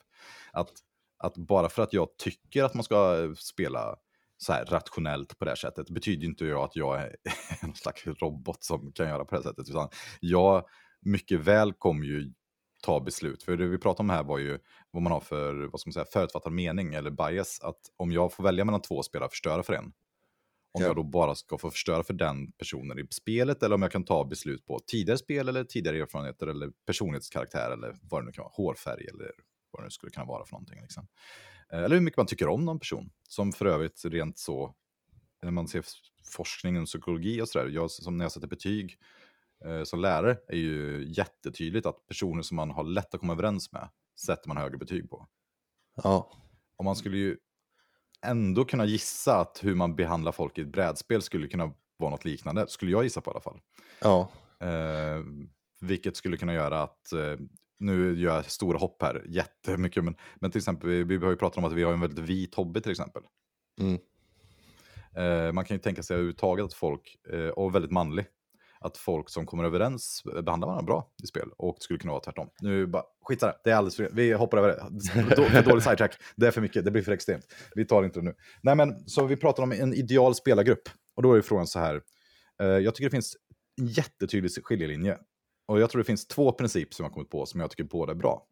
Att, 0.52 0.70
att 1.18 1.36
bara 1.36 1.68
för 1.68 1.82
att 1.82 1.92
jag 1.92 2.16
tycker 2.16 2.64
att 2.64 2.74
man 2.74 2.84
ska 2.84 3.34
spela 3.38 3.96
så 4.38 4.52
här 4.52 4.64
rationellt 4.64 5.38
på 5.38 5.44
det 5.44 5.50
här 5.50 5.56
sättet, 5.56 5.90
betyder 5.90 6.22
ju 6.22 6.28
inte 6.28 6.44
jag 6.44 6.64
att 6.64 6.76
jag 6.76 7.00
är 7.02 7.16
en 7.60 7.74
slags 7.74 8.06
robot 8.06 8.64
som 8.64 8.92
kan 8.92 9.08
göra 9.08 9.24
på 9.24 9.34
det 9.34 9.42
här 9.42 9.50
sättet. 9.50 9.68
Utan 9.70 9.88
jag 10.20 10.64
mycket 11.00 11.40
väl 11.40 11.72
kommer 11.72 12.06
ju 12.06 12.32
ta 12.82 13.00
beslut. 13.00 13.42
För 13.42 13.56
det 13.56 13.66
vi 13.66 13.78
pratade 13.78 14.00
om 14.02 14.10
här 14.10 14.24
var 14.24 14.38
ju 14.38 14.58
vad 14.90 15.02
man 15.02 15.12
har 15.12 15.20
för 15.20 15.54
vad 15.72 15.80
ska 15.80 15.88
man 15.88 15.92
säga, 15.92 16.06
förutfattad 16.12 16.52
mening 16.52 16.94
eller 16.94 17.10
bias. 17.10 17.60
Att 17.62 17.80
om 17.96 18.12
jag 18.12 18.32
får 18.32 18.44
välja 18.44 18.64
mellan 18.64 18.82
två 18.82 19.02
spelare, 19.02 19.28
förstöra 19.30 19.62
för 19.62 19.72
en. 19.72 19.92
Om 20.72 20.82
Ja. 20.82 20.86
jag 20.86 20.96
då 20.96 21.02
bara 21.02 21.34
ska 21.34 21.58
få 21.58 21.70
förstöra 21.70 22.02
för 22.04 22.14
den 22.14 22.52
personen 22.52 22.98
i 22.98 23.06
spelet 23.10 23.62
eller 23.62 23.74
om 23.74 23.82
jag 23.82 23.92
kan 23.92 24.04
ta 24.04 24.24
beslut 24.24 24.66
på 24.66 24.80
tidigare 24.86 25.18
spel 25.18 25.48
eller 25.48 25.64
tidigare 25.64 25.98
erfarenheter 25.98 26.46
eller 26.46 26.70
personlighetskaraktär 26.86 27.70
eller 27.70 27.96
vad 28.02 28.22
det 28.22 28.26
nu 28.26 28.32
kan 28.32 28.42
vara, 28.42 28.52
hårfärg 28.56 29.06
eller 29.08 29.30
vad 29.70 29.82
det 29.82 29.86
nu 29.86 29.90
skulle 29.90 30.10
kunna 30.10 30.26
vara 30.26 30.44
för 30.44 30.52
någonting. 30.52 30.80
Liksom. 30.82 31.06
Eller 31.72 31.96
hur 31.96 32.00
mycket 32.00 32.16
man 32.16 32.26
tycker 32.26 32.48
om 32.48 32.64
någon 32.64 32.78
person. 32.78 33.10
Som 33.28 33.52
för 33.52 33.66
övrigt 33.66 34.04
rent 34.04 34.38
så, 34.38 34.74
när 35.42 35.50
man 35.50 35.68
ser 35.68 35.84
forskning 36.24 36.80
och 36.80 36.86
psykologi 36.86 37.42
och 37.42 37.48
sådär, 37.48 37.68
jag 37.68 37.90
som 37.90 38.18
när 38.18 38.24
jag 38.24 38.32
sätter 38.32 38.48
betyg 38.48 38.98
eh, 39.64 39.82
som 39.82 40.00
lärare 40.00 40.38
är 40.48 40.56
ju 40.56 41.04
jättetydligt 41.08 41.86
att 41.86 42.06
personer 42.06 42.42
som 42.42 42.56
man 42.56 42.70
har 42.70 42.84
lätt 42.84 43.14
att 43.14 43.20
komma 43.20 43.32
överens 43.32 43.72
med 43.72 43.88
sätter 44.20 44.48
man 44.48 44.56
högre 44.56 44.78
betyg 44.78 45.10
på. 45.10 45.28
Ja, 46.02 46.30
Och 46.76 46.84
man 46.84 46.96
skulle 46.96 47.16
ju 47.16 47.36
ändå 48.22 48.64
kunna 48.64 48.84
gissa 48.84 49.40
att 49.40 49.64
hur 49.64 49.74
man 49.74 49.96
behandlar 49.96 50.32
folk 50.32 50.58
i 50.58 50.60
ett 50.60 50.68
brädspel 50.68 51.22
skulle 51.22 51.48
kunna 51.48 51.74
vara 51.96 52.10
något 52.10 52.24
liknande, 52.24 52.68
skulle 52.68 52.90
jag 52.90 53.04
gissa 53.04 53.20
på 53.20 53.30
i 53.30 53.32
alla 53.32 53.40
fall. 53.40 53.60
ja, 54.00 54.30
Eh, 54.60 55.24
vilket 55.80 56.16
skulle 56.16 56.36
kunna 56.36 56.54
göra 56.54 56.82
att, 56.82 57.12
eh, 57.12 57.36
nu 57.78 58.20
gör 58.20 58.34
jag 58.34 58.44
stora 58.44 58.78
hopp 58.78 59.02
här, 59.02 59.24
jättemycket, 59.28 60.04
men, 60.04 60.16
men 60.36 60.50
till 60.50 60.58
exempel, 60.58 60.88
vi, 60.90 61.04
vi 61.04 61.16
har 61.16 61.30
ju 61.30 61.36
pratat 61.36 61.58
om 61.58 61.64
att 61.64 61.72
vi 61.72 61.82
har 61.82 61.92
en 61.92 62.00
väldigt 62.00 62.24
vit 62.24 62.54
hobby 62.54 62.80
till 62.80 62.90
exempel. 62.90 63.22
mm, 63.80 63.98
Eh, 65.16 65.52
man 65.52 65.64
kan 65.64 65.74
ju 65.74 65.78
tänka 65.78 66.02
sig 66.02 66.14
överhuvudtaget 66.14 66.64
att 66.64 66.74
folk, 66.74 67.16
eh, 67.32 67.48
och 67.48 67.74
väldigt 67.74 67.90
manlig, 67.90 68.26
att 68.80 68.96
folk 68.96 69.30
som 69.30 69.46
kommer 69.46 69.64
överens 69.64 70.22
behandlar 70.24 70.68
varandra 70.68 70.86
bra 70.86 71.10
i 71.22 71.26
spel. 71.26 71.48
Och 71.56 71.74
det 71.78 71.82
skulle 71.82 71.98
kunna 71.98 72.12
vara 72.12 72.22
tvärtom. 72.22 72.50
Nu 72.60 72.86
bara, 72.86 73.02
skit 73.22 73.40
det, 73.40 73.54
det 73.64 73.70
är 73.70 73.74
alldeles 73.74 73.96
för, 73.96 74.10
vi 74.12 74.32
hoppar 74.32 74.58
över 74.58 74.68
det. 74.68 75.36
Då, 75.36 75.44
för 75.44 75.62
dålig 75.62 75.82
sidetrack, 75.82 76.16
det 76.36 76.46
är 76.46 76.50
för 76.50 76.60
mycket, 76.60 76.84
det 76.84 76.90
blir 76.90 77.02
för 77.02 77.12
extremt. 77.12 77.44
Vi 77.74 77.84
tar 77.84 78.04
inte 78.04 78.20
det 78.20 78.24
nu. 78.24 78.34
Nej 78.62 78.76
men, 78.76 79.08
så 79.08 79.26
vi 79.26 79.36
pratar 79.36 79.62
om 79.62 79.72
en 79.72 79.94
ideal 79.94 80.34
spelargrupp. 80.34 80.88
Och 81.14 81.22
då 81.22 81.32
är 81.34 81.42
frågan 81.42 81.66
så 81.66 81.78
här, 81.78 82.02
eh, 82.60 82.66
jag 82.66 82.94
tycker 82.94 83.10
det 83.10 83.16
finns 83.16 83.36
en 83.80 83.86
jättetydlig 83.86 84.50
skiljelinje. 84.64 85.18
Och 85.68 85.80
jag 85.80 85.90
tror 85.90 85.98
det 85.98 86.04
finns 86.04 86.26
två 86.26 86.52
principer 86.52 86.94
som 86.94 87.04
jag 87.04 87.10
har 87.10 87.14
kommit 87.14 87.30
på 87.30 87.46
som 87.46 87.60
jag 87.60 87.70
tycker 87.70 87.84
båda 87.84 88.12
är 88.12 88.16
bra. 88.16 88.46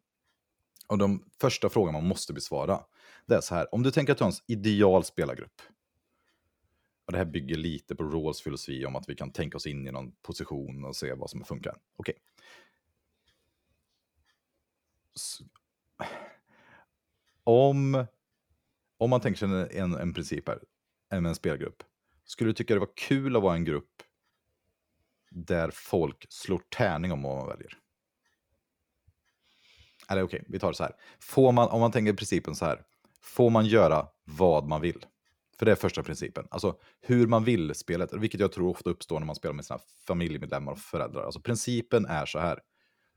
Och 0.86 0.98
de 0.98 1.30
första 1.40 1.68
frågan 1.68 1.92
man 1.92 2.06
måste 2.06 2.32
besvara, 2.32 2.80
det 3.26 3.34
är 3.34 3.40
så 3.40 3.54
här, 3.54 3.74
om 3.74 3.82
du 3.82 3.90
tänker 3.90 4.12
att 4.12 4.18
du 4.18 4.24
har 4.24 4.30
en 4.30 4.36
ideal 4.46 5.04
spelargrupp, 5.04 5.62
och 7.06 7.12
det 7.12 7.18
här 7.18 7.24
bygger 7.24 7.56
lite 7.56 7.96
på 7.96 8.04
Rawls 8.04 8.40
filosofi 8.40 8.86
om 8.86 8.96
att 8.96 9.08
vi 9.08 9.14
kan 9.14 9.32
tänka 9.32 9.56
oss 9.56 9.66
in 9.66 9.88
i 9.88 9.92
någon 9.92 10.12
position 10.12 10.84
och 10.84 10.96
se 10.96 11.14
vad 11.14 11.30
som 11.30 11.44
funkar. 11.44 11.76
Okej. 11.96 12.14
Okay. 15.96 16.08
Om, 17.44 18.06
om 18.98 19.10
man 19.10 19.20
tänker 19.20 19.38
sig 19.38 19.48
en, 19.48 19.70
en, 19.70 20.00
en 20.00 20.14
princip 20.14 20.48
här, 20.48 20.60
en, 21.08 21.26
en 21.26 21.34
spelgrupp, 21.34 21.82
skulle 22.24 22.50
du 22.50 22.54
tycka 22.54 22.74
det 22.74 22.80
var 22.80 22.96
kul 22.96 23.36
att 23.36 23.42
vara 23.42 23.54
en 23.54 23.64
grupp 23.64 24.02
där 25.36 25.70
folk 25.72 26.26
slår 26.28 26.60
tärning 26.76 27.12
om 27.12 27.22
vad 27.22 27.36
man 27.36 27.48
väljer? 27.48 27.72
Eller 30.08 30.22
okej, 30.22 30.44
vi 30.48 30.58
tar 30.58 30.68
det 30.68 30.76
så 30.76 30.82
här. 30.82 30.92
Får 31.20 31.52
man, 31.52 31.68
om 31.68 31.80
man 31.80 31.92
tänker 31.92 32.12
principen 32.12 32.54
så 32.54 32.64
här, 32.64 32.82
får 33.22 33.50
man 33.50 33.66
göra 33.66 34.06
vad 34.24 34.68
man 34.68 34.80
vill? 34.80 35.06
För 35.58 35.66
det 35.66 35.72
är 35.72 35.76
första 35.76 36.02
principen. 36.02 36.46
Alltså 36.50 36.78
hur 37.00 37.26
man 37.26 37.44
vill 37.44 37.74
spelet, 37.74 38.12
vilket 38.12 38.40
jag 38.40 38.52
tror 38.52 38.68
ofta 38.70 38.90
uppstår 38.90 39.18
när 39.18 39.26
man 39.26 39.36
spelar 39.36 39.54
med 39.54 39.64
sina 39.64 39.78
familjemedlemmar 40.06 40.72
och 40.72 40.78
föräldrar. 40.78 41.22
Alltså 41.22 41.40
principen 41.40 42.06
är 42.06 42.26
så 42.26 42.38
här. 42.38 42.60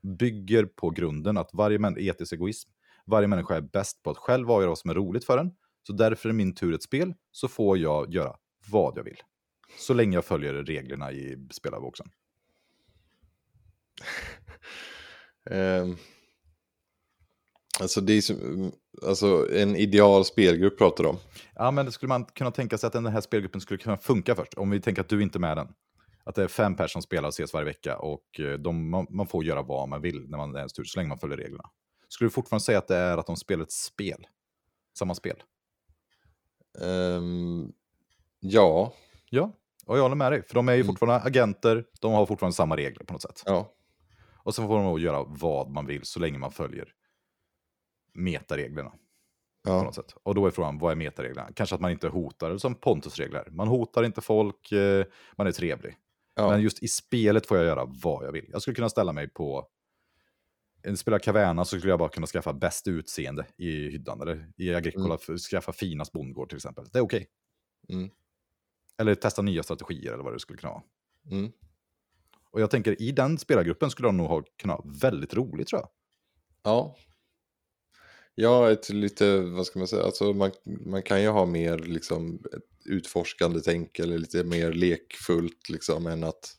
Bygger 0.02 0.64
på 0.64 0.90
grunden 0.90 1.36
att 1.36 1.50
varje 1.52 1.78
människa, 1.78 2.00
etisk 2.00 2.32
egoism, 2.32 2.70
varje 3.06 3.28
människa 3.28 3.56
är 3.56 3.60
bäst 3.60 4.02
på 4.02 4.10
att 4.10 4.18
själv 4.18 4.50
avgöra 4.50 4.68
vad 4.68 4.78
som 4.78 4.90
är 4.90 4.94
roligt 4.94 5.24
för 5.24 5.38
en. 5.38 5.50
Så 5.86 5.92
därför 5.92 6.28
är 6.28 6.32
min 6.32 6.54
tur 6.54 6.74
ett 6.74 6.82
spel, 6.82 7.14
så 7.30 7.48
får 7.48 7.78
jag 7.78 8.14
göra 8.14 8.36
vad 8.70 8.98
jag 8.98 9.04
vill. 9.04 9.22
Så 9.78 9.94
länge 9.94 10.16
jag 10.16 10.24
följer 10.24 10.54
reglerna 10.54 11.12
i 11.12 11.46
spelarboxen. 11.50 12.10
Ehm, 15.50 15.96
alltså 17.80 18.00
det 18.00 18.12
är 18.12 18.20
som, 18.20 18.72
alltså 19.06 19.48
en 19.52 19.76
ideal 19.76 20.24
spelgrupp 20.24 20.78
pratar 20.78 21.04
de 21.04 21.10
om. 21.10 21.18
Ja, 21.54 21.70
men 21.70 21.86
det 21.86 21.92
skulle 21.92 22.08
man 22.08 22.24
kunna 22.24 22.50
tänka 22.50 22.78
sig 22.78 22.86
att 22.86 22.92
den 22.92 23.06
här 23.06 23.20
spelgruppen 23.20 23.60
skulle 23.60 23.78
kunna 23.78 23.96
funka 23.96 24.34
först. 24.34 24.54
Om 24.54 24.70
vi 24.70 24.80
tänker 24.80 25.00
att 25.02 25.08
du 25.08 25.22
inte 25.22 25.38
är 25.38 25.40
med 25.40 25.56
den. 25.56 25.68
Att 26.24 26.34
det 26.34 26.42
är 26.42 26.48
fem 26.48 26.76
personer 26.76 26.88
som 26.88 27.02
spelar 27.02 27.28
och 27.28 27.34
ses 27.34 27.52
varje 27.52 27.64
vecka 27.64 27.98
och 27.98 28.40
eh, 28.40 28.52
de, 28.52 28.90
man, 28.90 29.06
man 29.10 29.26
får 29.26 29.44
göra 29.44 29.62
vad 29.62 29.88
man 29.88 30.02
vill 30.02 30.26
när 30.28 30.38
man 30.38 30.54
är 30.54 30.58
ens 30.58 30.72
tur, 30.72 30.84
så 30.84 30.98
länge 30.98 31.08
man 31.08 31.18
följer 31.18 31.36
reglerna. 31.36 31.70
Skulle 32.08 32.26
du 32.26 32.32
fortfarande 32.32 32.64
säga 32.64 32.78
att 32.78 32.88
det 32.88 32.96
är 32.96 33.18
att 33.18 33.26
de 33.26 33.36
spelar 33.36 33.62
ett 33.62 33.72
spel? 33.72 34.26
Samma 34.98 35.14
spel? 35.14 35.42
Ehm, 36.82 37.72
ja, 38.40 38.94
Ja, 39.32 39.52
och 39.90 39.98
jag 39.98 40.02
håller 40.02 40.16
med 40.16 40.32
dig. 40.32 40.42
För 40.42 40.54
de 40.54 40.68
är 40.68 40.72
ju 40.72 40.80
Mm. 40.80 40.86
fortfarande 40.86 41.20
agenter, 41.26 41.84
de 42.00 42.12
har 42.12 42.26
fortfarande 42.26 42.54
samma 42.56 42.76
regler 42.76 43.04
på 43.04 43.12
något 43.12 43.22
sätt. 43.22 43.42
ja, 43.46 43.72
Och 44.44 44.54
så 44.54 44.62
får 44.66 44.74
de 44.76 44.84
nog 44.84 45.00
göra 45.00 45.24
vad 45.28 45.70
man 45.70 45.86
vill 45.86 46.04
så 46.04 46.20
länge 46.20 46.38
man 46.38 46.52
följer 46.52 46.92
metareglerna. 48.14 48.90
På 49.64 49.70
ja, 49.70 49.82
något 49.82 49.94
sätt. 49.94 50.14
Och 50.22 50.34
då 50.34 50.46
är 50.46 50.50
frågan, 50.50 50.78
vad 50.78 50.92
är 50.92 50.96
metareglerna? 50.96 51.48
Kanske 51.54 51.74
att 51.74 51.80
man 51.80 51.90
inte 51.90 52.08
hotar, 52.08 52.58
som 52.58 52.74
Pontus 52.74 53.18
regler. 53.18 53.48
Man 53.50 53.68
hotar 53.68 54.02
inte 54.04 54.20
folk, 54.20 54.72
eh, 54.72 55.04
man 55.36 55.46
är 55.46 55.52
trevlig. 55.52 55.96
ja, 56.34 56.50
Men 56.50 56.60
just 56.62 56.82
i 56.82 56.88
spelet 56.88 57.46
får 57.46 57.56
jag 57.56 57.66
göra 57.66 57.84
vad 57.84 58.26
jag 58.26 58.32
vill. 58.32 58.48
Jag 58.52 58.62
skulle 58.62 58.74
kunna 58.74 58.88
ställa 58.88 59.12
mig 59.12 59.28
på... 59.28 59.66
En 60.82 60.96
spelar 60.96 61.18
Caverna 61.18 61.64
så 61.64 61.76
skulle 61.78 61.92
jag 61.92 61.98
bara 61.98 62.08
kunna 62.08 62.26
skaffa 62.26 62.52
bäst 62.52 62.88
utseende 62.88 63.46
i 63.56 63.70
hyddan. 63.90 64.20
Eller 64.20 64.52
i 64.56 64.74
Agricola 64.74 65.18
för- 65.18 65.36
skaffa 65.38 65.72
finast 65.72 66.12
bondgård 66.12 66.48
till 66.48 66.56
exempel. 66.56 66.84
Det 66.92 66.98
är 66.98 67.02
okej. 67.02 67.28
Mm. 67.88 68.10
Eller 69.00 69.14
testa 69.14 69.42
nya 69.42 69.62
strategier 69.62 70.12
eller 70.12 70.24
vad 70.24 70.32
det 70.32 70.40
skulle 70.40 70.58
kunna 70.58 70.72
vara. 70.72 70.82
mm, 71.30 71.52
Och 72.50 72.60
jag 72.60 72.70
tänker 72.70 73.02
i 73.02 73.12
den 73.12 73.38
spelargruppen 73.38 73.90
skulle 73.90 74.08
de 74.08 74.16
nog 74.16 74.26
ha 74.26 74.42
kunnat 74.58 74.76
ha 74.76 74.84
väldigt 75.00 75.34
roligt 75.34 75.68
tror 75.68 75.80
jag. 75.80 75.88
ja. 76.62 76.96
Ja, 78.34 78.70
ett 78.70 78.90
lite, 78.90 79.40
vad 79.40 79.66
ska 79.66 79.78
man 79.78 79.88
säga, 79.88 80.02
alltså 80.02 80.32
man, 80.32 80.50
man 80.86 81.02
kan 81.02 81.22
ju 81.22 81.28
ha 81.28 81.46
mer 81.46 81.78
liksom 81.78 82.42
utforskande 82.84 83.60
tänk 83.60 83.98
eller 83.98 84.18
lite 84.18 84.44
mer 84.44 84.72
lekfullt 84.72 85.68
liksom 85.68 86.06
än 86.06 86.24
att 86.24 86.56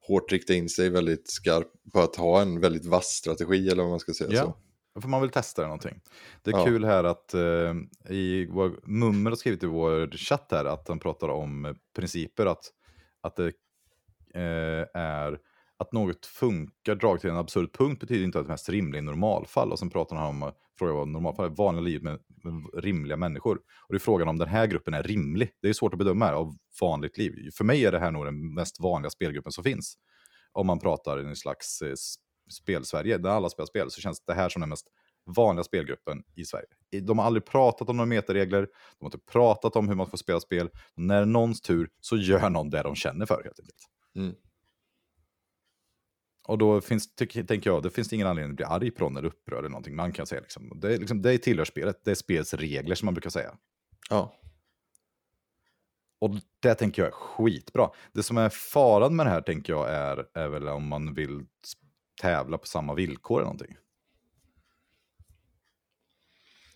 hårt 0.00 0.32
rikta 0.32 0.54
in 0.54 0.68
sig 0.68 0.90
väldigt 0.90 1.30
skarpt 1.30 1.92
på 1.92 2.00
att 2.00 2.16
ha 2.16 2.42
en 2.42 2.60
väldigt 2.60 2.84
vass 2.86 3.06
strategi 3.06 3.68
eller 3.68 3.82
vad 3.82 3.90
man 3.90 4.00
ska 4.00 4.14
säga 4.14 4.30
så. 4.44 4.56
För 5.00 5.08
man 5.08 5.20
vill 5.20 5.30
testa 5.30 5.62
det 5.62 5.68
någonting. 5.68 6.00
Det 6.42 6.50
är 6.50 6.58
Ja. 6.58 6.64
kul 6.64 6.84
här 6.84 7.04
att 7.04 7.34
eh, 7.34 7.74
i 8.08 8.46
vår, 8.50 8.80
Mummer 8.84 9.30
har 9.30 9.36
skrivit 9.36 9.62
i 9.62 9.66
vår 9.66 10.16
chatt 10.16 10.48
här 10.50 10.64
att 10.64 10.88
han 10.88 10.98
pratar 10.98 11.28
om 11.28 11.74
principer. 11.96 12.46
Att, 12.46 12.64
att 13.20 13.36
det 13.36 13.52
eh, 14.34 15.00
är 15.00 15.38
att 15.78 15.92
något 15.92 16.26
funkar 16.26 16.94
drag 16.94 17.20
till 17.20 17.30
en 17.30 17.36
absurd 17.36 17.72
punkt 17.72 18.00
betyder 18.00 18.24
inte 18.24 18.38
att 18.38 18.44
det 18.44 18.48
är 18.48 18.52
mest 18.52 18.68
rimliga 18.68 18.98
i 18.98 19.02
normalfall. 19.02 19.72
Och 19.72 19.78
sen 19.78 19.90
pratar 19.90 20.16
han 20.16 20.42
om, 20.42 20.52
frågar 20.78 20.94
vad 20.94 21.08
normalfall 21.08 21.44
är, 21.46 21.54
vanliga 21.56 21.82
liv 21.82 22.02
med, 22.02 22.18
med 22.44 22.84
rimliga 22.84 23.16
människor. 23.16 23.56
Och 23.56 23.92
det 23.94 23.96
är 23.96 23.98
frågan 24.00 24.28
om 24.28 24.38
den 24.38 24.48
här 24.48 24.66
gruppen 24.66 24.94
är 24.94 25.02
rimlig. 25.02 25.50
Det 25.62 25.68
är 25.68 25.72
svårt 25.72 25.92
att 25.94 25.98
bedöma 25.98 26.24
här 26.26 26.32
av 26.32 26.54
vanligt 26.80 27.18
liv. 27.18 27.50
För 27.54 27.64
mig 27.64 27.84
är 27.84 27.92
det 27.92 27.98
här 27.98 28.10
nog 28.10 28.24
den 28.24 28.54
mest 28.54 28.80
vanliga 28.80 29.10
spelgruppen 29.10 29.52
som 29.52 29.64
finns. 29.64 29.94
Om 30.52 30.66
man 30.66 30.78
pratar 30.78 31.20
i 31.20 31.24
en 31.24 31.36
slags 31.36 31.82
eh, 31.82 31.94
spel-Sverige, 32.50 33.18
där 33.18 33.30
alla 33.30 33.50
spelar 33.50 33.66
spel, 33.66 33.90
så 33.90 34.00
känns 34.00 34.20
det 34.20 34.34
här 34.34 34.48
som 34.48 34.60
den 34.60 34.68
mest 34.68 34.86
vanliga 35.26 35.64
spelgruppen 35.64 36.22
i 36.34 36.44
Sverige. 36.44 36.66
De 37.02 37.18
har 37.18 37.26
aldrig 37.26 37.44
pratat 37.44 37.88
om 37.88 37.96
några 37.96 38.06
metaregler, 38.06 38.60
de 38.98 39.04
har 39.04 39.06
inte 39.06 39.18
pratat 39.18 39.76
om 39.76 39.88
hur 39.88 39.94
man 39.94 40.10
får 40.10 40.18
spela 40.18 40.40
spel. 40.40 40.70
När 40.94 41.14
det 41.14 41.20
är 41.20 41.26
någons 41.26 41.60
tur 41.60 41.88
så 42.00 42.16
gör 42.16 42.50
någon 42.50 42.70
det 42.70 42.82
de 42.82 42.94
känner 42.94 43.26
för 43.26 43.42
helt 43.44 43.60
enkelt. 43.60 43.88
Mm. 44.16 44.34
Och 46.48 46.58
då 46.58 46.80
finns, 46.80 47.14
tycker, 47.14 47.44
tänker 47.44 47.70
jag, 47.70 47.82
det 47.82 47.90
finns 47.90 48.12
ingen 48.12 48.26
anledning 48.26 48.50
att 48.50 48.56
bli 48.56 48.64
arg 48.64 48.90
på 48.90 49.04
någon 49.04 49.16
eller 49.16 49.28
upprörd 49.28 49.58
eller 49.58 49.68
någonting. 49.68 49.96
Man 49.96 50.12
kan 50.12 50.26
säga 50.26 50.40
liksom, 50.40 50.80
det, 50.80 50.94
är 50.94 50.98
liksom, 50.98 51.22
det 51.22 51.38
tillhör 51.38 51.64
spelet, 51.64 52.04
det 52.04 52.10
är 52.10 52.14
spelets 52.14 52.54
regler 52.54 52.94
som 52.94 53.06
man 53.06 53.14
brukar 53.14 53.30
säga. 53.30 53.56
Ja. 54.10 54.34
Och 56.18 56.30
det 56.60 56.74
tänker 56.74 57.02
jag 57.02 57.08
är 57.08 57.12
skitbra. 57.12 57.90
Det 58.12 58.22
som 58.22 58.36
är 58.38 58.48
faran 58.48 59.16
med 59.16 59.26
det 59.26 59.30
här 59.30 59.40
tänker 59.40 59.72
jag 59.72 59.90
är, 59.90 60.26
är 60.34 60.48
väl 60.48 60.68
om 60.68 60.88
man 60.88 61.14
vill 61.14 61.46
tävla 62.20 62.58
på 62.58 62.66
samma 62.66 62.94
villkor 62.94 63.36
eller 63.38 63.44
någonting. 63.44 63.76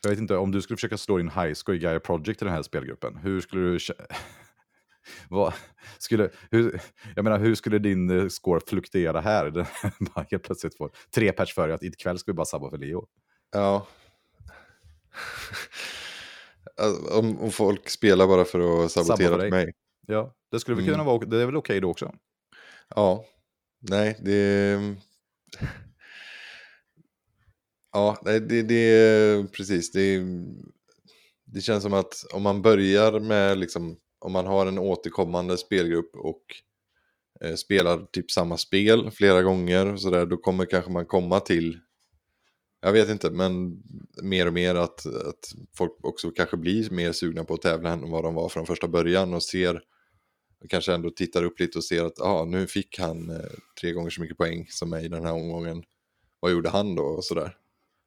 Jag 0.03 0.11
vet 0.11 0.19
inte, 0.19 0.37
om 0.37 0.51
du 0.53 0.63
skulle 0.63 0.77
försöka 0.77 0.97
slå 0.99 1.21
in 1.21 1.29
High 1.31 1.53
Score 1.53 1.77
i 1.77 1.81
Gaia 1.81 2.01
Project 2.01 2.43
i 2.43 2.45
den 2.45 2.55
här 2.55 2.63
spelgruppen, 2.63 3.17
hur 3.17 3.41
skulle 3.41 3.63
du... 3.63 3.79
Vad, 5.29 5.53
skulle, 5.99 6.31
hur, 6.51 6.81
jag 7.17 7.25
menar, 7.25 7.39
hur 7.39 7.55
skulle 7.55 7.79
din 7.79 8.11
eh, 8.11 8.29
score 8.29 8.61
fluktuera 8.67 9.21
här? 9.21 9.51
Bara 10.15 10.27
helt 10.31 10.43
plötsligt 10.43 10.77
får 10.77 10.91
tre 11.15 11.33
patch 11.33 11.55
för 11.55 11.69
att 11.69 11.83
ikväll 11.83 12.19
ska 12.19 12.33
vi 12.33 12.37
bara 12.37 12.45
sabba 12.47 12.71
för 12.71 12.79
Leo. 12.79 13.07
Ja. 13.53 13.87
Alltså, 16.81 17.19
om, 17.19 17.39
om 17.41 17.51
folk 17.51 17.89
spelar 17.91 18.27
bara 18.27 18.45
för 18.45 18.85
att 18.85 18.93
Sabba 18.93 19.05
sabotera 19.05 19.37
dig. 19.37 19.51
för 19.51 19.57
mig. 19.57 19.73
Ja, 20.07 20.35
det 20.51 20.61
skulle 20.61 20.75
väl 20.75 20.85
Mm. 20.85 20.95
kunna 20.95 21.05
vara, 21.05 21.19
det 21.27 21.43
är 21.43 21.47
väl 21.47 21.57
okej 21.57 21.81
då 21.81 21.91
också? 21.91 22.15
Ja. 22.95 23.25
Nej, 23.79 24.19
det... 24.25 24.79
Ja, 27.93 28.19
det, 28.25 28.63
det 28.63 29.53
precis. 29.53 29.93
Det, 29.93 30.23
det 31.45 31.61
känns 31.61 31.83
som 31.83 31.95
att 31.95 32.25
om 32.35 32.43
man 32.43 32.63
börjar 32.63 33.21
med 33.21 33.59
liksom, 33.59 33.97
om 34.19 34.33
man 34.33 34.47
har 34.47 34.67
en 34.67 34.79
återkommande 34.79 35.57
spelgrupp 35.59 36.17
och 36.17 36.43
eh, 37.41 37.55
spelar 37.55 38.07
typ 38.13 38.31
samma 38.31 38.57
spel 38.57 39.11
flera 39.11 39.43
gånger 39.43 39.93
och 39.93 40.01
så 40.01 40.11
där, 40.11 40.27
då 40.27 40.37
kommer 40.37 40.65
kanske 40.65 40.91
man 40.91 41.07
komma 41.07 41.41
till, 41.41 41.79
jag 42.83 42.93
vet 42.93 43.09
inte, 43.09 43.31
men 43.31 43.83
mer 44.23 44.47
och 44.47 44.53
mer 44.53 44.75
att, 44.75 45.07
att 45.07 45.53
folk 45.77 45.93
också 46.03 46.31
kanske 46.31 46.57
blir 46.57 46.91
mer 46.91 47.13
sugna 47.13 47.45
på 47.45 47.55
att 47.55 47.63
tävla 47.63 47.91
än 47.91 48.11
vad 48.11 48.25
de 48.25 48.35
var 48.35 48.49
från 48.49 48.67
första 48.67 48.89
början 48.89 49.35
och 49.35 49.43
ser 49.43 49.81
och 50.61 50.71
kanske 50.71 50.95
ändå 50.95 51.11
tittar 51.11 51.45
upp 51.45 51.61
lite 51.61 51.79
och 51.79 51.85
ser 51.85 52.05
att 52.05 52.21
ah, 52.21 52.45
nu 52.45 52.67
fick 52.67 52.99
han 52.99 53.31
eh, 53.31 53.37
tre 53.81 53.93
gånger 53.93 54.11
så 54.11 54.21
mycket 54.21 54.37
poäng 54.37 54.67
som 54.69 54.91
mig 54.91 55.09
den 55.09 55.25
här 55.25 55.33
omgången. 55.33 55.83
Vad 56.41 56.53
gjorde 56.53 56.69
han 56.69 56.95
då 56.95 57.03
och 57.03 57.25
sådär. 57.25 57.57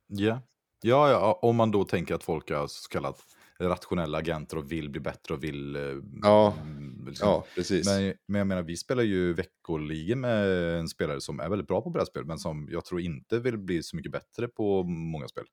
Ja. 0.08 0.42
ja, 0.82 1.10
ja, 1.12 1.40
om 1.42 1.56
man 1.56 1.72
då 1.72 1.84
tänker 1.84 2.16
att 2.16 2.24
folk 2.24 2.50
är 2.50 2.68
så 2.68 2.90
kallat 2.90 3.26
rationella 3.60 4.18
agenter 4.18 4.58
och 4.58 4.72
vill 4.72 4.90
bli 4.90 5.00
bättre 5.02 5.34
och 5.34 5.44
vill... 5.44 5.76
eh, 5.76 5.82
Ja, 6.22 6.54
mm, 6.62 7.06
liksom. 7.08 7.28
Ja, 7.28 7.46
precis. 7.56 7.86
Men, 7.86 8.14
men 8.28 8.40
jag 8.40 8.48
menar, 8.48 8.62
vi 8.62 8.78
spelar 8.78 9.04
ju 9.04 9.34
veckoligen 9.34 10.20
med 10.20 10.48
en 10.80 10.88
spelare 10.88 11.22
som 11.22 11.40
är 11.40 11.50
väldigt 11.50 11.68
bra 11.68 11.82
på 11.82 11.90
brädspel, 11.90 12.26
men 12.26 12.40
som 12.40 12.68
jag 12.72 12.86
tror 12.86 13.02
inte 13.02 13.40
vill 13.40 13.58
bli 13.58 13.84
så 13.84 13.96
mycket 13.96 14.12
bättre 14.12 14.48
på 14.48 14.84
många 14.84 15.28
spel. 15.28 15.46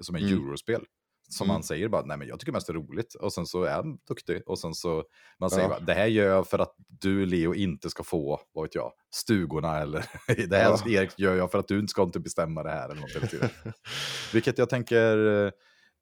Som 0.00 0.14
är 0.14 0.20
Mm. 0.20 0.32
eurospel. 0.32 0.84
Som 1.32 1.44
Mm. 1.44 1.54
man 1.54 1.62
säger 1.62 1.88
bara, 1.88 2.04
nej 2.04 2.16
men 2.18 2.28
jag 2.28 2.40
tycker 2.40 2.52
mest 2.52 2.66
det 2.66 2.72
är 2.72 2.74
roligt. 2.74 3.14
Och 3.14 3.32
sen 3.32 3.46
så 3.46 3.62
är 3.64 3.72
han 3.74 3.98
duktig. 4.08 4.42
Och 4.46 4.58
sen 4.58 4.74
så, 4.74 5.04
man 5.40 5.50
säger 5.50 5.62
Ja. 5.62 5.68
bara, 5.68 5.80
det 5.80 5.94
här 5.94 6.06
gör 6.06 6.26
jag 6.28 6.48
för 6.48 6.58
att 6.58 6.74
du 6.88 7.26
Leo 7.26 7.54
inte 7.54 7.90
ska 7.90 8.02
få, 8.04 8.40
vad 8.52 8.64
vet 8.64 8.74
jag, 8.74 8.92
stugorna 9.14 9.78
eller 9.78 10.04
det 10.48 10.56
här 10.56 10.78
Ja. 10.84 10.88
Erik 10.90 11.18
gör 11.18 11.36
jag 11.36 11.50
för 11.50 11.58
att 11.58 11.68
du 11.68 11.78
inte 11.78 11.90
ska 11.90 12.02
inte 12.02 12.20
bestämma 12.20 12.62
det 12.62 12.70
här 12.70 12.88
eller 12.88 13.00
något. 13.00 13.74
Vilket 14.34 14.58
jag 14.58 14.68
tänker, 14.70 15.16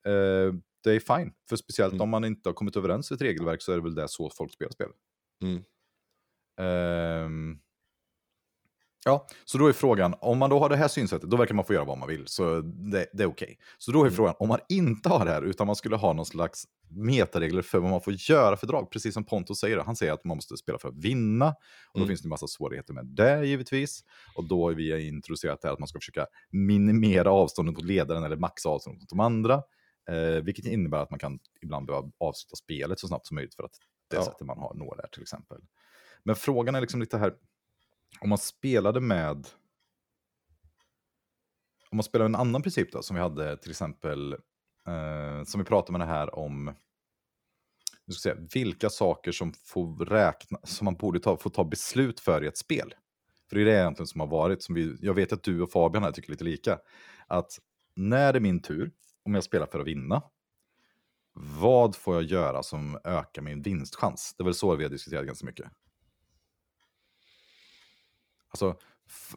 eh, 0.07 0.53
det 0.85 0.91
är 0.93 1.01
fine. 1.16 1.33
För 1.49 1.57
speciellt 1.57 1.93
Mm. 1.93 2.03
om 2.03 2.09
man 2.09 2.24
inte 2.24 2.49
har 2.49 2.55
kommit 2.55 2.76
överens 2.76 3.11
i 3.11 3.14
ett 3.14 3.22
regelverk 3.22 3.62
så 3.62 3.72
är 3.72 3.76
det 3.76 3.83
väl 3.83 3.95
det 3.95 4.09
så 4.09 4.31
folk 4.31 4.53
spelar 4.53 4.72
spel. 4.72 4.91
Mm. 5.43 5.62
Ehm, 6.61 7.59
ja, 9.05 9.26
så 9.44 9.59
då 9.59 9.66
är 9.66 9.72
frågan, 9.72 10.14
om 10.20 10.38
man 10.38 10.51
då 10.51 10.59
har 10.59 10.68
det 10.68 10.76
här 10.76 10.88
synsättet, 10.88 11.30
då 11.30 11.36
verkar 11.36 11.55
man 11.55 11.64
få 11.64 11.74
göra 11.74 11.84
vad 11.84 11.98
man 11.98 12.09
vill, 12.09 12.26
så 12.26 12.61
det, 12.61 13.07
det 13.12 13.22
är 13.22 13.26
okej. 13.26 13.59
Så 13.78 13.92
då 13.92 13.98
är 13.98 14.05
Mm. 14.05 14.14
frågan, 14.16 14.34
om 14.38 14.48
man 14.48 14.59
inte 14.68 15.09
har 15.09 15.24
det 15.24 15.30
här, 15.30 15.42
utan 15.42 15.66
man 15.66 15.76
skulle 15.76 15.96
ha 15.96 16.12
någon 16.12 16.26
slags 16.26 16.64
metaregler 16.92 17.62
för 17.62 17.78
vad 17.78 17.90
man 17.90 18.01
får 18.01 18.12
göra 18.16 18.57
för 18.57 18.66
drag, 18.66 18.90
precis 18.90 19.14
som 19.14 19.24
Pontus 19.24 19.59
säger, 19.61 19.78
han 19.78 19.96
säger 19.96 20.12
att 20.12 20.24
man 20.24 20.36
måste 20.36 20.57
spela 20.57 20.78
för 20.78 20.88
att 20.88 20.96
vinna, 21.05 21.48
och 21.48 21.55
då 21.94 21.98
Mm. 22.01 22.09
finns 22.09 22.22
det 22.22 22.26
en 22.26 22.30
massa 22.30 22.46
svårigheter 22.46 22.94
med 22.94 23.07
det 23.07 23.44
givetvis, 23.46 24.01
och 24.36 24.48
då 24.48 24.64
har 24.64 24.72
vi 24.72 25.09
introducerat 25.09 25.61
det 25.62 25.68
här 25.68 25.72
att 25.72 25.78
man 25.78 25.88
ska 25.88 25.98
försöka 25.98 26.26
minimera 26.51 27.30
avståndet 27.32 27.74
mot 27.76 27.84
ledaren 27.84 28.24
eller 28.24 28.36
maxa 28.36 28.68
avståndet 28.68 29.01
mot 29.03 29.09
de 29.11 29.20
andra, 29.20 29.55
eh, 30.11 30.42
vilket 30.44 30.64
innebär 30.66 30.98
att 30.98 31.11
man 31.11 31.18
kan 31.18 31.38
ibland 31.62 31.86
behöva 31.86 32.11
avsluta 32.20 32.57
spelet 32.57 32.98
så 33.01 33.09
snabbt 33.09 33.26
som 33.26 33.34
möjligt 33.34 33.55
för 33.55 33.62
att 33.62 33.72
det 34.11 34.16
Ja. 34.16 34.22
sättet 34.24 34.46
man 34.46 34.59
har 34.59 34.74
når 34.74 34.96
där 34.96 35.09
till 35.12 35.22
exempel. 35.22 35.59
Men 36.24 36.36
frågan 36.36 36.74
är 36.74 36.80
liksom 36.80 37.01
lite 37.01 37.18
här, 37.18 37.32
om 38.20 38.28
man 38.28 38.38
spelade 38.38 39.00
med... 39.00 39.46
Om 41.90 41.96
man 41.96 42.04
spelar 42.04 42.24
en 42.24 42.34
annan 42.34 42.62
princip 42.62 42.92
då, 42.92 43.02
som 43.02 43.16
vi 43.16 43.22
hade 43.22 43.56
till 43.56 43.70
exempel, 43.70 44.32
eh, 44.86 45.44
som 45.44 45.61
vi 45.61 45.64
pratade 45.64 45.98
med 45.98 46.08
det 46.08 46.12
här 46.12 46.34
om, 46.34 46.74
nu 48.04 48.14
ska 48.14 48.30
säga, 48.30 48.46
vilka 48.54 48.90
saker 48.90 49.32
som, 49.32 49.52
får 49.52 50.04
räkna, 50.04 50.58
som 50.62 50.84
man 50.84 50.94
borde 50.94 51.20
ta, 51.20 51.36
få 51.36 51.50
ta 51.50 51.64
beslut 51.64 52.20
för 52.20 52.44
i 52.44 52.46
ett 52.46 52.58
spel. 52.58 52.94
För 53.48 53.56
det 53.56 53.62
är 53.62 53.66
det 53.66 53.72
egentligen 53.72 54.06
som 54.06 54.20
har 54.20 54.26
varit, 54.26 54.62
som 54.62 54.74
vi, 54.74 54.96
jag 55.00 55.14
vet 55.14 55.32
att 55.32 55.42
du 55.42 55.62
och 55.62 55.70
Fabian 55.70 56.04
här 56.04 56.12
tycker 56.12 56.30
lite 56.30 56.44
lika, 56.44 56.78
att 57.26 57.58
när 57.94 58.32
det 58.32 58.38
är 58.38 58.40
min 58.40 58.62
tur, 58.62 58.92
om 59.22 59.34
jag 59.34 59.44
spelar 59.44 59.66
för 59.66 59.80
att 59.80 59.86
vinna, 59.86 60.22
vad 61.32 61.96
får 61.96 62.14
jag 62.14 62.24
göra 62.24 62.62
som 62.62 62.98
ökar 63.04 63.42
min 63.42 63.62
vinstchans? 63.62 64.34
Det 64.38 64.42
är 64.42 64.44
väl 64.44 64.54
så 64.54 64.76
vi 64.76 64.84
har 64.84 64.90
diskuterat 64.90 65.26
ganska 65.26 65.46
mycket. 65.46 65.66
Alltså, 68.51 68.76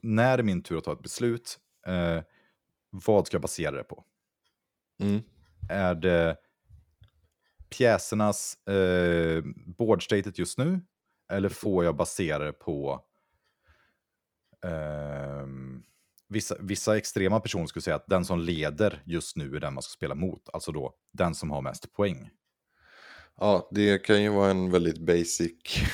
när 0.01 0.38
är 0.38 0.43
min 0.43 0.64
tur 0.64 0.78
att 0.78 0.84
ta 0.84 0.93
ett 0.93 1.01
beslut, 1.01 1.59
eh, 1.88 2.22
vad 2.89 3.28
ska 3.28 3.36
jag 3.36 3.41
basera 3.41 3.72
det 3.72 3.84
på? 3.84 4.03
Mm. 4.99 5.22
Är 5.70 5.95
det 5.95 6.38
pjäsernas 7.70 8.68
eh, 8.68 9.43
boardstatet 9.78 10.39
just 10.39 10.57
nu? 10.57 10.82
Eller 11.32 11.49
får 11.49 11.86
jag 11.86 11.95
basera 11.95 12.45
det 12.45 12.53
på 12.53 13.05
ehm, 14.66 15.84
vissa, 16.28 16.55
vissa 16.59 16.97
extrema 16.97 17.39
personer 17.39 17.66
skulle 17.66 17.84
säga 17.84 17.95
att 17.95 18.07
den 18.07 18.26
som 18.26 18.39
leder 18.39 19.03
just 19.05 19.38
nu 19.38 19.55
är 19.55 19.59
den 19.59 19.74
man 19.74 19.84
ska 19.84 19.91
spela 19.91 20.16
mot. 20.16 20.49
Alltså 20.53 20.72
då 20.72 20.93
den 21.11 21.36
som 21.36 21.51
har 21.51 21.61
mest 21.61 21.93
poäng. 21.93 22.30
Ja, 23.39 23.70
det 23.72 23.97
kan 23.97 24.24
ju 24.24 24.30
vara 24.30 24.51
en 24.51 24.72
väldigt 24.72 24.97
basic 24.97 25.51
eh, 25.82 25.88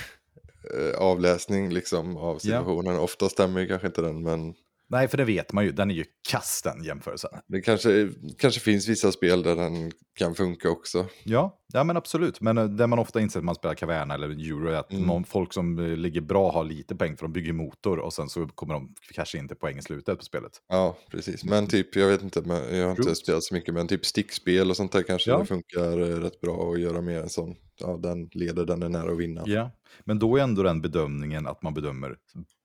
avläsning 0.97 1.69
liksom 1.69 2.17
av 2.17 2.39
situationen. 2.39 2.99
Ofta 2.99 3.29
stämmer 3.29 3.65
kanske 3.65 3.87
inte 3.87 4.01
den, 4.01 4.23
men 4.23 4.53
Nej, 4.91 5.07
för 5.07 5.17
det 5.17 5.25
vet 5.25 5.53
man 5.53 5.65
ju. 5.65 5.71
Den 5.71 5.91
är 5.91 5.95
ju 5.95 6.05
kass 6.29 6.61
den 6.63 6.83
jämförelsen. 6.83 7.29
det 7.47 7.61
kanske, 7.61 8.09
kanske 8.37 8.59
finns 8.59 8.87
vissa 8.87 9.11
spel 9.11 9.43
där 9.43 9.55
den 9.55 9.91
kan 10.15 10.35
funka 10.35 10.69
också. 10.69 11.05
Ja, 11.23 11.59
ja 11.73 11.83
men 11.83 11.97
absolut. 11.97 12.41
Men 12.41 12.57
eh, 12.57 12.65
det 12.65 12.87
man 12.87 12.99
ofta 12.99 13.21
inser 13.21 13.39
när 13.39 13.45
man 13.45 13.55
spelar 13.55 13.75
Caverna 13.75 14.13
eller 14.13 14.29
Euro 14.29 14.67
är 14.69 14.75
att 14.75 14.91
Mm. 14.93 15.03
någon, 15.07 15.23
folk 15.23 15.53
som 15.53 15.79
eh, 15.79 15.85
ligger 15.97 16.21
bra 16.21 16.51
har 16.51 16.63
lite 16.63 16.95
poäng 16.95 17.17
för 17.17 17.25
de 17.25 17.33
bygger 17.33 17.53
motor 17.53 17.99
och 17.99 18.13
sen 18.13 18.29
så 18.29 18.47
kommer 18.47 18.73
de 18.73 18.95
kanske 19.13 19.37
inte 19.37 19.55
poäng 19.55 19.77
i 19.77 19.81
slutet 19.81 20.17
på 20.17 20.23
spelet. 20.25 20.51
Ja, 20.67 20.97
precis. 21.11 21.43
Men 21.43 21.67
typ, 21.67 21.95
jag 21.95 22.07
vet 22.07 22.21
inte, 22.23 22.41
men 22.41 22.77
jag 22.77 22.83
har 22.85 22.91
inte 22.91 23.01
Root. 23.09 23.17
spelat 23.17 23.43
så 23.43 23.53
mycket, 23.53 23.73
men 23.73 23.87
typ 23.87 24.05
stickspel 24.05 24.69
och 24.69 24.77
sånt 24.77 24.91
där 24.91 25.03
kanske 25.03 25.31
Ja. 25.31 25.37
det 25.37 25.45
funkar 25.45 25.99
eh, 25.99 26.15
rätt 26.19 26.41
bra 26.41 26.71
att 26.73 26.79
göra 26.79 27.01
med 27.01 27.17
en 27.21 27.29
sån. 27.29 27.55
Ja, 27.81 27.97
den 27.97 28.29
leder, 28.31 28.65
den 28.65 28.83
är 28.83 28.89
nära 28.89 29.11
att 29.11 29.17
vinna. 29.19 29.43
Ja, 29.45 29.71
men 30.03 30.19
då 30.19 30.37
är 30.37 30.43
ändå 30.43 30.63
den 30.63 30.81
bedömningen 30.81 31.47
att 31.47 31.61
man 31.63 31.73
bedömer 31.73 32.15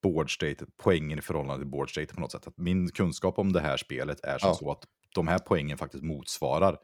board 0.02 0.34
state, 0.34 0.66
poängen 0.82 1.18
i 1.18 1.22
förhållande 1.22 1.62
till 1.64 1.70
board 1.70 1.90
state 1.90 2.14
på 2.14 2.20
något 2.20 2.32
sätt. 2.32 2.46
Att 2.46 2.58
min 2.58 2.88
kunskap 2.90 3.38
om 3.38 3.52
det 3.52 3.60
här 3.60 3.76
spelet 3.76 4.24
är 4.24 4.38
som 4.38 4.48
Ja. 4.48 4.54
så 4.54 4.70
att 4.70 4.84
de 5.14 5.28
här 5.28 5.38
poängen 5.38 5.78
faktiskt 5.78 6.04
motsvarar 6.04 6.76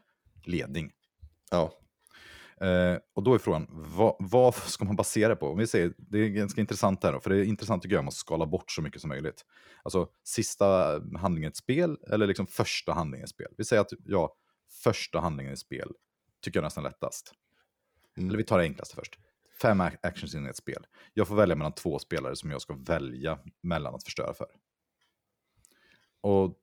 ledning. 0.45 0.91
Ja, 1.51 1.71
Eh, 2.61 2.97
och 3.13 3.23
då 3.23 3.33
är 3.33 3.37
frågan, 3.37 3.67
vad, 3.69 4.15
vad 4.19 4.55
ska 4.55 4.85
man 4.85 4.95
basera 4.95 5.29
det 5.29 5.35
på? 5.35 5.47
Om 5.47 5.57
vi 5.57 5.67
säger, 5.67 5.93
det 5.97 6.17
är 6.17 6.29
ganska 6.29 6.61
intressant 6.61 7.03
här, 7.03 7.13
då, 7.13 7.19
för 7.19 7.29
det 7.29 7.37
är 7.37 7.43
intressant 7.43 7.83
tycker 7.83 7.95
jag 7.95 8.07
att 8.07 8.13
skala 8.13 8.45
bort 8.45 8.71
så 8.71 8.81
mycket 8.81 9.01
som 9.01 9.09
möjligt. 9.09 9.45
Alltså 9.83 10.07
sista 10.23 10.99
handlingen 11.17 11.47
i 11.47 11.51
ett 11.51 11.55
spel, 11.55 11.97
eller 12.09 12.27
liksom 12.27 12.47
första 12.47 12.93
handlingen 12.93 13.23
i 13.23 13.25
ett 13.25 13.29
spel. 13.29 13.53
Vi 13.57 13.63
säger 13.63 13.81
att 13.81 13.93
ja, 14.05 14.35
första 14.83 15.19
handlingen 15.19 15.51
i 15.51 15.53
ett 15.53 15.59
spel 15.59 15.91
tycker 16.41 16.57
jag 16.57 16.63
nästan 16.63 16.83
lättast. 16.83 17.33
Mm. 18.17 18.29
Eller 18.29 18.37
vi 18.37 18.43
tar 18.43 18.57
det 18.57 18.63
enklaste 18.63 18.95
först. 18.95 19.19
Fem 19.61 19.81
ac- 19.81 19.97
actions 20.03 20.35
in 20.35 20.45
ett 20.45 20.55
spel. 20.55 20.87
Jag 21.13 21.27
får 21.27 21.35
välja 21.35 21.55
mellan 21.55 21.73
två 21.73 21.99
spelare 21.99 22.35
som 22.35 22.51
jag 22.51 22.61
ska 22.61 22.73
välja 22.73 23.39
mellan 23.63 23.95
att 23.95 24.03
förstöra 24.03 24.33
för. 24.33 24.47
Och 26.21 26.53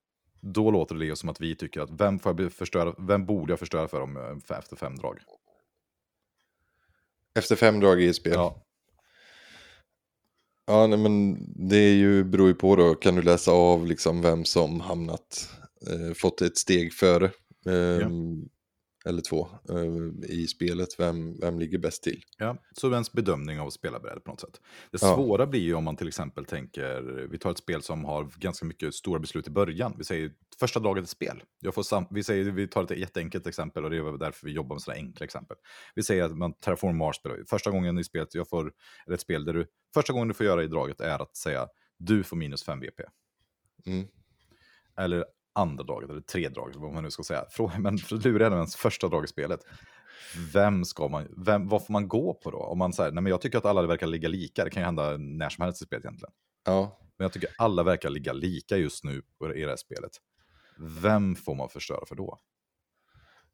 då 0.40 0.70
låter 0.70 0.94
det 0.94 1.16
som 1.16 1.28
att 1.28 1.40
vi 1.40 1.56
tycker 1.56 1.80
att 1.80 1.90
vem, 1.90 2.18
får 2.18 2.40
jag 2.40 2.52
förstöra, 2.52 2.94
vem 2.98 3.26
borde 3.26 3.52
jag 3.52 3.58
förstöra 3.58 3.88
för 3.88 4.00
om, 4.00 4.16
eh, 4.16 4.58
efter 4.58 4.76
fem 4.76 4.96
drag? 4.96 5.18
Efter 7.38 7.56
fem 7.56 7.80
drag 7.80 8.02
i 8.02 8.08
ett 8.08 8.16
spel. 8.16 8.32
Ja, 8.34 8.64
Ja, 10.68 10.86
nej, 10.86 10.98
men 10.98 11.38
det 11.68 11.76
är 11.76 11.94
ju, 11.94 12.24
beror 12.24 12.48
ju 12.48 12.54
på 12.54 12.76
då, 12.76 12.94
kan 12.94 13.14
du 13.14 13.22
läsa 13.22 13.52
av 13.52 13.86
liksom 13.86 14.22
vem 14.22 14.44
som 14.44 14.80
hamnat 14.80 15.50
eh, 15.86 16.14
fått 16.14 16.40
ett 16.40 16.58
steg 16.58 16.92
före. 16.92 17.24
Eh, 17.66 18.08
Eller 19.08 19.22
två 19.22 19.48
eh, 19.70 20.30
i 20.30 20.46
spelet, 20.46 20.88
vem, 21.00 21.40
vem 21.40 21.58
ligger 21.58 21.78
bäst 21.78 22.02
till? 22.02 22.22
Ja, 22.38 22.56
så 22.72 22.92
ens 22.92 23.12
bedömning 23.12 23.60
av 23.60 23.70
spelarbräde 23.70 24.20
på 24.20 24.30
något 24.30 24.40
sätt. 24.40 24.60
Det 24.90 25.02
Ja. 25.02 25.14
svåra 25.14 25.46
blir 25.46 25.60
ju 25.60 25.74
om 25.74 25.84
man 25.84 25.96
till 25.96 26.08
exempel 26.08 26.44
tänker, 26.44 27.02
vi 27.30 27.38
tar 27.38 27.50
ett 27.50 27.58
spel 27.58 27.82
som 27.82 28.04
har 28.04 28.30
ganska 28.36 28.66
mycket 28.66 28.94
stora 28.94 29.18
beslut 29.20 29.46
i 29.46 29.50
början. 29.50 29.94
Vi 29.98 30.04
säger 30.04 30.32
första 30.60 30.80
draget 30.80 31.04
ett 31.04 31.10
spel. 31.10 31.42
Jag 31.60 31.74
får 31.74 31.82
sam- 31.82 32.06
vi, 32.10 32.22
säger, 32.22 32.44
vi 32.44 32.68
tar 32.68 32.84
ett 32.84 32.98
jätteenkelt 32.98 33.46
exempel 33.46 33.84
och 33.84 33.90
det 33.90 33.96
är 33.96 34.18
därför 34.18 34.46
vi 34.46 34.52
jobbar 34.52 34.76
med 34.76 34.82
sådana 34.82 35.00
enkla 35.00 35.24
exempel. 35.24 35.56
Vi 35.94 36.02
säger 36.02 36.24
att 36.24 36.36
man 36.36 36.52
Terraform 36.52 36.96
Mars 36.96 37.16
spelar. 37.16 37.44
Första 37.46 37.70
gången 37.70 37.98
i 37.98 38.04
spelet, 38.04 38.34
jag 38.34 38.48
får, 38.48 38.72
eller 39.06 39.14
ett 39.14 39.20
spel 39.20 39.44
där 39.44 39.52
du, 39.52 39.66
första 39.94 40.12
gången 40.12 40.28
du 40.28 40.34
får 40.34 40.46
göra 40.46 40.62
i 40.64 40.66
draget 40.66 41.00
är 41.00 41.22
att 41.22 41.36
säga 41.36 41.68
du 41.96 42.22
får 42.22 42.36
minus 42.36 42.64
5 42.64 42.80
VP. 42.80 43.02
Mm. 43.86 44.06
Eller 44.96 45.24
andra 45.58 45.84
draget, 45.84 46.10
eller 46.10 46.20
tre 46.20 46.48
draget, 46.48 46.76
vad 46.76 46.92
man 46.92 47.02
nu 47.02 47.10
ska 47.10 47.22
säga. 47.22 47.44
Men 47.78 47.98
lura 48.10 48.46
är 48.46 48.50
ens 48.50 48.76
första 48.76 49.08
drag 49.08 49.24
i 49.24 49.28
spelet. 49.28 49.60
Vem 50.52 50.84
ska 50.84 51.08
man, 51.08 51.28
vem, 51.36 51.68
vad 51.68 51.86
får 51.86 51.92
man 51.92 52.08
gå 52.08 52.34
på 52.34 52.50
då? 52.50 52.58
Om 52.58 52.78
man 52.78 52.92
säger, 52.92 53.12
nej 53.12 53.22
men 53.22 53.30
jag 53.30 53.40
tycker 53.40 53.58
att 53.58 53.64
alla 53.64 53.86
verkar 53.86 54.06
ligga 54.06 54.28
lika, 54.28 54.64
det 54.64 54.70
kan 54.70 54.82
ju 54.82 54.84
hända 54.84 55.16
när 55.16 55.48
som 55.48 55.64
helst 55.64 55.82
i 55.82 55.84
spelet 55.84 56.04
egentligen. 56.04 56.32
Ja, 56.64 56.98
Men 57.18 57.24
jag 57.24 57.32
tycker 57.32 57.50
alla 57.58 57.82
verkar 57.82 58.10
ligga 58.10 58.32
lika 58.32 58.76
just 58.76 59.04
nu 59.04 59.22
i 59.54 59.60
det 59.60 59.68
här 59.68 59.76
spelet. 59.76 60.10
Vem 61.02 61.34
får 61.36 61.54
man 61.54 61.68
förstöra 61.68 62.06
för 62.06 62.14
då? 62.14 62.38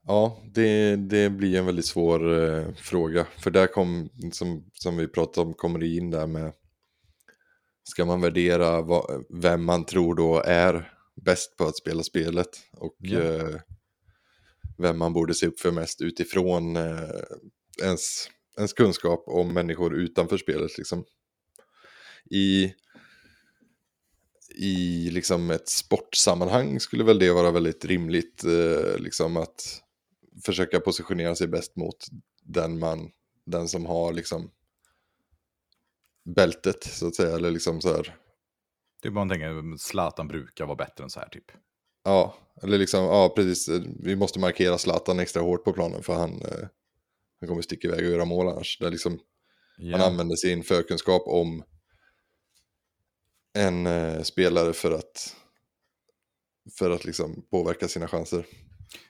ja 0.07 0.39
det, 0.55 0.97
det 0.97 1.31
blir 1.31 1.59
en 1.59 1.67
väldigt 1.67 1.87
svår 1.87 2.43
eh, 2.43 2.75
fråga. 2.75 3.27
För 3.39 3.51
där 3.51 3.67
kom, 3.67 4.11
som, 4.33 4.71
som 4.73 4.97
vi 4.97 5.09
pratade 5.09 5.47
om, 5.47 5.55
kommer 5.55 5.79
det 5.79 5.87
in 5.87 6.11
där 6.11 6.27
med 6.27 6.53
Ska 7.87 8.05
man 8.05 8.21
värdera 8.21 8.83
vad, 8.83 9.25
vem 9.29 9.65
man 9.65 9.85
tror 9.85 10.15
då 10.15 10.43
är 10.47 10.94
bäst 11.15 11.57
på 11.57 11.65
att 11.65 11.77
spela 11.77 12.03
spelet 12.03 12.49
och 12.73 13.13
eh, 13.13 13.61
vem 14.79 14.99
man 14.99 15.13
borde 15.13 15.35
se 15.35 15.47
upp 15.47 15.61
för 15.61 15.71
mest 15.71 16.01
utifrån 16.01 16.77
eh, 16.77 17.21
ens, 17.83 18.29
ens 18.59 18.73
kunskap 18.73 19.25
om 19.27 19.55
människor 19.55 19.95
utanför 19.95 20.37
spelet. 20.37 20.79
Liksom. 20.79 21.05
I, 22.31 22.75
I 24.55 25.11
liksom 25.11 25.51
ett 25.51 25.69
sportsammanhang 25.69 26.81
skulle 26.81 27.05
väl 27.05 27.19
det 27.19 27.33
vara 27.33 27.51
väldigt 27.51 27.85
rimligt 27.85 28.45
eh, 28.45 28.99
liksom 28.99 29.37
att 29.37 29.83
försöka 30.45 30.81
positionera 30.81 31.35
sig 31.35 31.49
bäst 31.49 31.77
mot 31.77 32.07
den, 32.43 32.79
man, 32.79 33.11
den 33.47 33.69
som 33.69 33.87
har 33.87 34.13
liksom 34.13 34.51
bältet 36.25 36.85
så 36.85 37.07
att 37.07 37.15
säga. 37.15 37.37
Eller 37.37 37.51
liksom 37.51 37.81
så 37.81 37.97
här, 37.97 38.17
Det 39.05 39.09
är 39.09 39.13
bara 39.13 39.29
tänker, 39.29 39.77
Zlatan 39.77 40.29
brukar 40.29 40.67
vara 40.67 40.77
bättre 40.77 41.05
än 41.05 41.11
så 41.11 41.21
här 41.21 41.29
typ. 41.29 41.45
Ja, 42.05 42.35
eller 42.63 42.79
liksom, 42.79 43.05
ja 43.05 43.33
precis. 43.37 43.69
Vi 44.01 44.17
måste 44.17 44.39
markera 44.39 44.79
Zlatan 44.79 45.21
extra 45.21 45.43
hårt 45.43 45.65
på 45.65 45.73
planen 45.73 46.03
för 46.03 46.15
han, 46.15 46.31
eh, 46.31 46.69
han 47.41 47.49
kommer 47.49 47.63
sticka 47.63 47.89
iväg 47.89 48.05
och 48.05 48.13
göra 48.13 48.25
mål 48.25 48.49
annars. 48.49 48.79
Där 48.79 48.91
liksom, 48.91 49.19
Ja. 49.77 49.97
Han 49.97 50.07
använder 50.07 50.37
sin 50.37 50.63
förkunskap 50.63 51.23
om 51.27 51.65
en 53.59 53.87
eh, 53.87 54.23
spelare 54.23 54.73
för 54.73 54.91
att, 54.91 55.37
för 56.79 56.91
att 56.91 57.05
liksom 57.05 57.47
påverka 57.51 57.89
sina 57.89 58.09
chanser. 58.09 58.47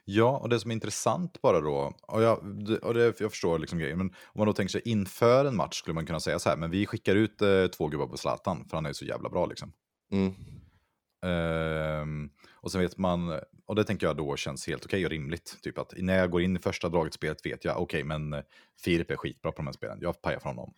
Ja, 0.05 0.39
och 0.39 0.49
det 0.49 0.61
som 0.61 0.71
är 0.71 0.75
intressant 0.75 1.43
bara 1.43 1.61
då, 1.61 1.95
och 2.03 2.23
jag, 2.23 2.39
och 2.83 2.95
det, 2.95 3.21
jag 3.21 3.31
förstår 3.31 3.59
liksom 3.59 3.79
grejen, 3.79 3.99
men 3.99 4.07
om 4.07 4.39
man 4.39 4.47
då 4.47 4.53
tänker 4.53 4.73
sig 4.73 4.83
inför 4.85 5.45
en 5.45 5.57
match 5.57 5.79
skulle 5.79 5.95
man 5.95 6.07
kunna 6.07 6.21
säga 6.21 6.39
så 6.39 6.49
här, 6.49 6.57
men 6.57 6.71
vi 6.71 6.87
skickar 6.87 7.15
ut 7.17 7.43
eh, 7.43 7.67
två 7.67 7.89
gubbar 7.89 8.07
på 8.07 8.17
Zlatan, 8.17 8.69
för 8.69 8.77
han 8.77 8.87
är 8.87 8.91
ju 8.91 8.95
så 8.95 9.05
jävla 9.05 9.29
bra 9.29 9.47
liksom. 9.47 9.73
Mm. 10.15 10.35
Ehm, 11.23 12.31
och 12.53 12.73
sen 12.73 12.81
vet 12.81 12.99
man, 12.99 13.41
och 13.67 13.75
det 13.75 13.85
tänker 13.85 14.07
jag 14.07 14.17
då 14.17 14.37
känns 14.37 14.67
helt 14.67 14.85
okej 14.85 15.05
och 15.05 15.11
rimligt. 15.11 15.59
Typ 15.63 15.79
att 15.79 15.93
när 15.97 16.19
jag 16.19 16.31
går 16.31 16.43
in 16.43 16.57
i 16.57 16.61
första 16.61 16.89
draget 16.89 17.15
spelet 17.15 17.47
vet 17.47 17.65
jag, 17.65 17.83
okej 17.83 18.05
men 18.05 18.33
eh, 18.33 18.43
Filip 18.85 19.11
är 19.11 19.17
skitbra 19.17 19.53
på 19.53 19.57
de 19.57 19.67
här 19.67 19.73
spelen, 19.73 19.99
jag 20.01 20.23
pajar 20.23 20.39
för 20.39 20.49
honom. 20.49 20.75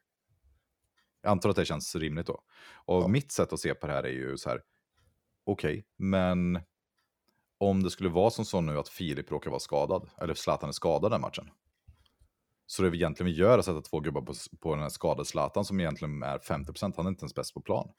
Jag 1.23 1.31
antar 1.31 1.51
att 1.51 1.57
det 1.57 1.65
känns 1.65 1.97
rimligt 1.97 2.27
då. 2.27 2.43
Och 2.75 3.03
Ja. 3.03 3.09
mitt 3.09 3.33
sätt 3.33 3.53
att 3.53 3.61
se 3.61 3.75
på 3.75 3.87
det 3.87 3.93
här 3.93 4.03
är 4.03 4.11
ju 4.13 4.37
så 4.39 4.49
här, 4.49 4.63
okej, 5.45 5.87
men 5.97 6.61
om 7.59 7.83
det 7.83 7.91
skulle 7.91 8.09
vara 8.09 8.31
som 8.31 8.45
så 8.45 8.61
nu 8.61 8.79
att 8.79 8.89
Filip 8.89 9.31
råkar 9.31 9.51
vara 9.51 9.61
skadad, 9.61 10.11
eller 10.21 10.35
Zlatan 10.35 10.69
är 10.69 10.73
skadad 10.73 11.11
den 11.11 11.21
matchen. 11.21 11.51
Så 12.67 12.83
det 12.83 12.91
vi 12.91 12.99
egentligen 12.99 13.33
vi 13.33 13.39
gör 13.39 13.55
är 13.55 13.59
att 13.59 13.65
sätta 13.65 13.81
två 13.81 14.01
gubbar 14.01 14.23
på, 14.23 14.35
på 14.61 14.75
den 14.75 14.83
här 14.83 14.89
skadade 14.89 15.25
Zlatan 15.25 15.65
som 15.65 15.81
egentligen 15.81 16.23
är 16.23 16.39
50%, 16.39 16.93
han 16.97 17.07
är 17.07 17.11
inte 17.11 17.23
ens 17.23 17.35
bäst 17.35 17.55
på 17.55 17.61
plan 17.61 17.93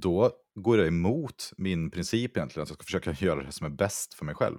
då 0.00 0.32
går 0.54 0.76
det 0.76 0.86
emot 0.86 1.52
min 1.56 1.90
princip 1.90 2.36
egentligen, 2.36 2.62
att 2.62 2.68
jag 2.68 2.76
ska 2.76 2.84
försöka 2.84 3.12
göra 3.24 3.42
det 3.42 3.52
som 3.52 3.66
är 3.66 3.70
bäst 3.70 4.14
för 4.14 4.24
mig 4.24 4.34
själv. 4.34 4.58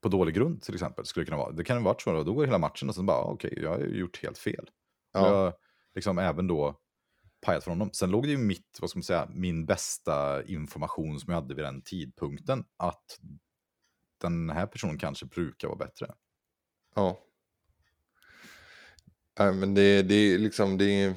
På 0.00 0.08
dålig 0.08 0.34
grund 0.34 0.62
till 0.62 0.74
exempel, 0.74 1.04
skulle 1.04 1.24
det 1.24 1.26
kunna 1.26 1.42
vara. 1.42 1.52
Det 1.52 1.64
kan 1.64 1.76
ju 1.76 1.82
vara 1.82 1.96
så, 1.98 2.12
då, 2.12 2.24
då 2.24 2.34
går 2.34 2.44
hela 2.44 2.58
matchen 2.58 2.88
och 2.88 2.94
sen 2.94 3.06
bara, 3.06 3.24
okej, 3.24 3.58
jag 3.62 3.70
har 3.70 3.78
gjort 3.78 4.22
helt 4.22 4.38
fel. 4.38 4.70
Ja. 5.12 5.44
Jag 5.44 5.54
liksom 5.94 6.18
även 6.18 6.46
då 6.46 6.80
pajat 7.40 7.64
för 7.64 7.70
honom. 7.70 7.90
Sen 7.92 8.10
låg 8.10 8.22
det 8.22 8.30
ju 8.30 8.38
mitt, 8.38 8.78
vad 8.80 8.90
ska 8.90 8.98
man 8.98 9.04
säga, 9.04 9.28
min 9.34 9.66
bästa 9.66 10.44
information 10.44 11.20
som 11.20 11.32
jag 11.32 11.40
hade 11.40 11.54
vid 11.54 11.64
den 11.64 11.82
tidpunkten, 11.82 12.64
att 12.76 13.18
den 14.20 14.50
här 14.50 14.66
personen 14.66 14.98
kanske 14.98 15.26
brukar 15.26 15.68
vara 15.68 15.78
bättre. 15.78 16.14
Ja. 16.94 17.18
Nej, 19.38 19.52
men 19.54 19.74
det, 19.74 20.02
det 20.02 20.14
är 20.14 20.38
liksom, 20.38 20.78
det 20.78 20.84
är... 20.84 21.14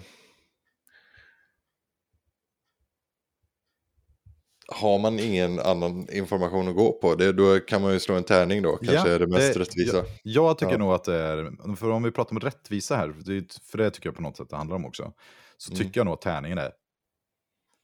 Har 4.71 4.99
man 4.99 5.19
ingen 5.19 5.59
annan 5.59 6.09
information 6.11 6.67
att 6.67 6.75
gå 6.75 6.91
på, 6.93 7.15
det, 7.15 7.31
då 7.31 7.59
kan 7.59 7.81
man 7.81 7.93
ju 7.93 7.99
slå 7.99 8.15
en 8.15 8.23
tärning 8.23 8.61
då, 8.61 8.77
kanske 8.77 8.95
Ja, 8.95 9.07
är 9.07 9.19
det 9.19 9.27
mest 9.27 9.53
det- 9.53 9.59
rättvisa. 9.59 9.97
Jag, 9.97 10.05
jag 10.23 10.57
tycker 10.57 10.71
Ja. 10.71 10.77
nog 10.77 10.91
att 10.93 11.03
det 11.03 11.15
är, 11.15 11.75
för 11.75 11.89
om 11.89 12.03
vi 12.03 12.11
pratar 12.11 12.31
om 12.31 12.39
rättvisa 12.39 12.95
här, 12.95 13.07
det 13.25 13.59
för 13.63 13.77
det 13.77 13.91
tycker 13.91 14.07
jag 14.09 14.15
på 14.15 14.21
något 14.21 14.37
sätt 14.37 14.49
det 14.49 14.55
handlar 14.57 14.75
om 14.75 14.85
också, 14.85 15.13
så 15.57 15.71
Mm. 15.73 15.83
tycker 15.85 15.99
jag 15.99 16.05
nog 16.05 16.13
att 16.13 16.21
tärningen 16.21 16.57
är 16.57 16.71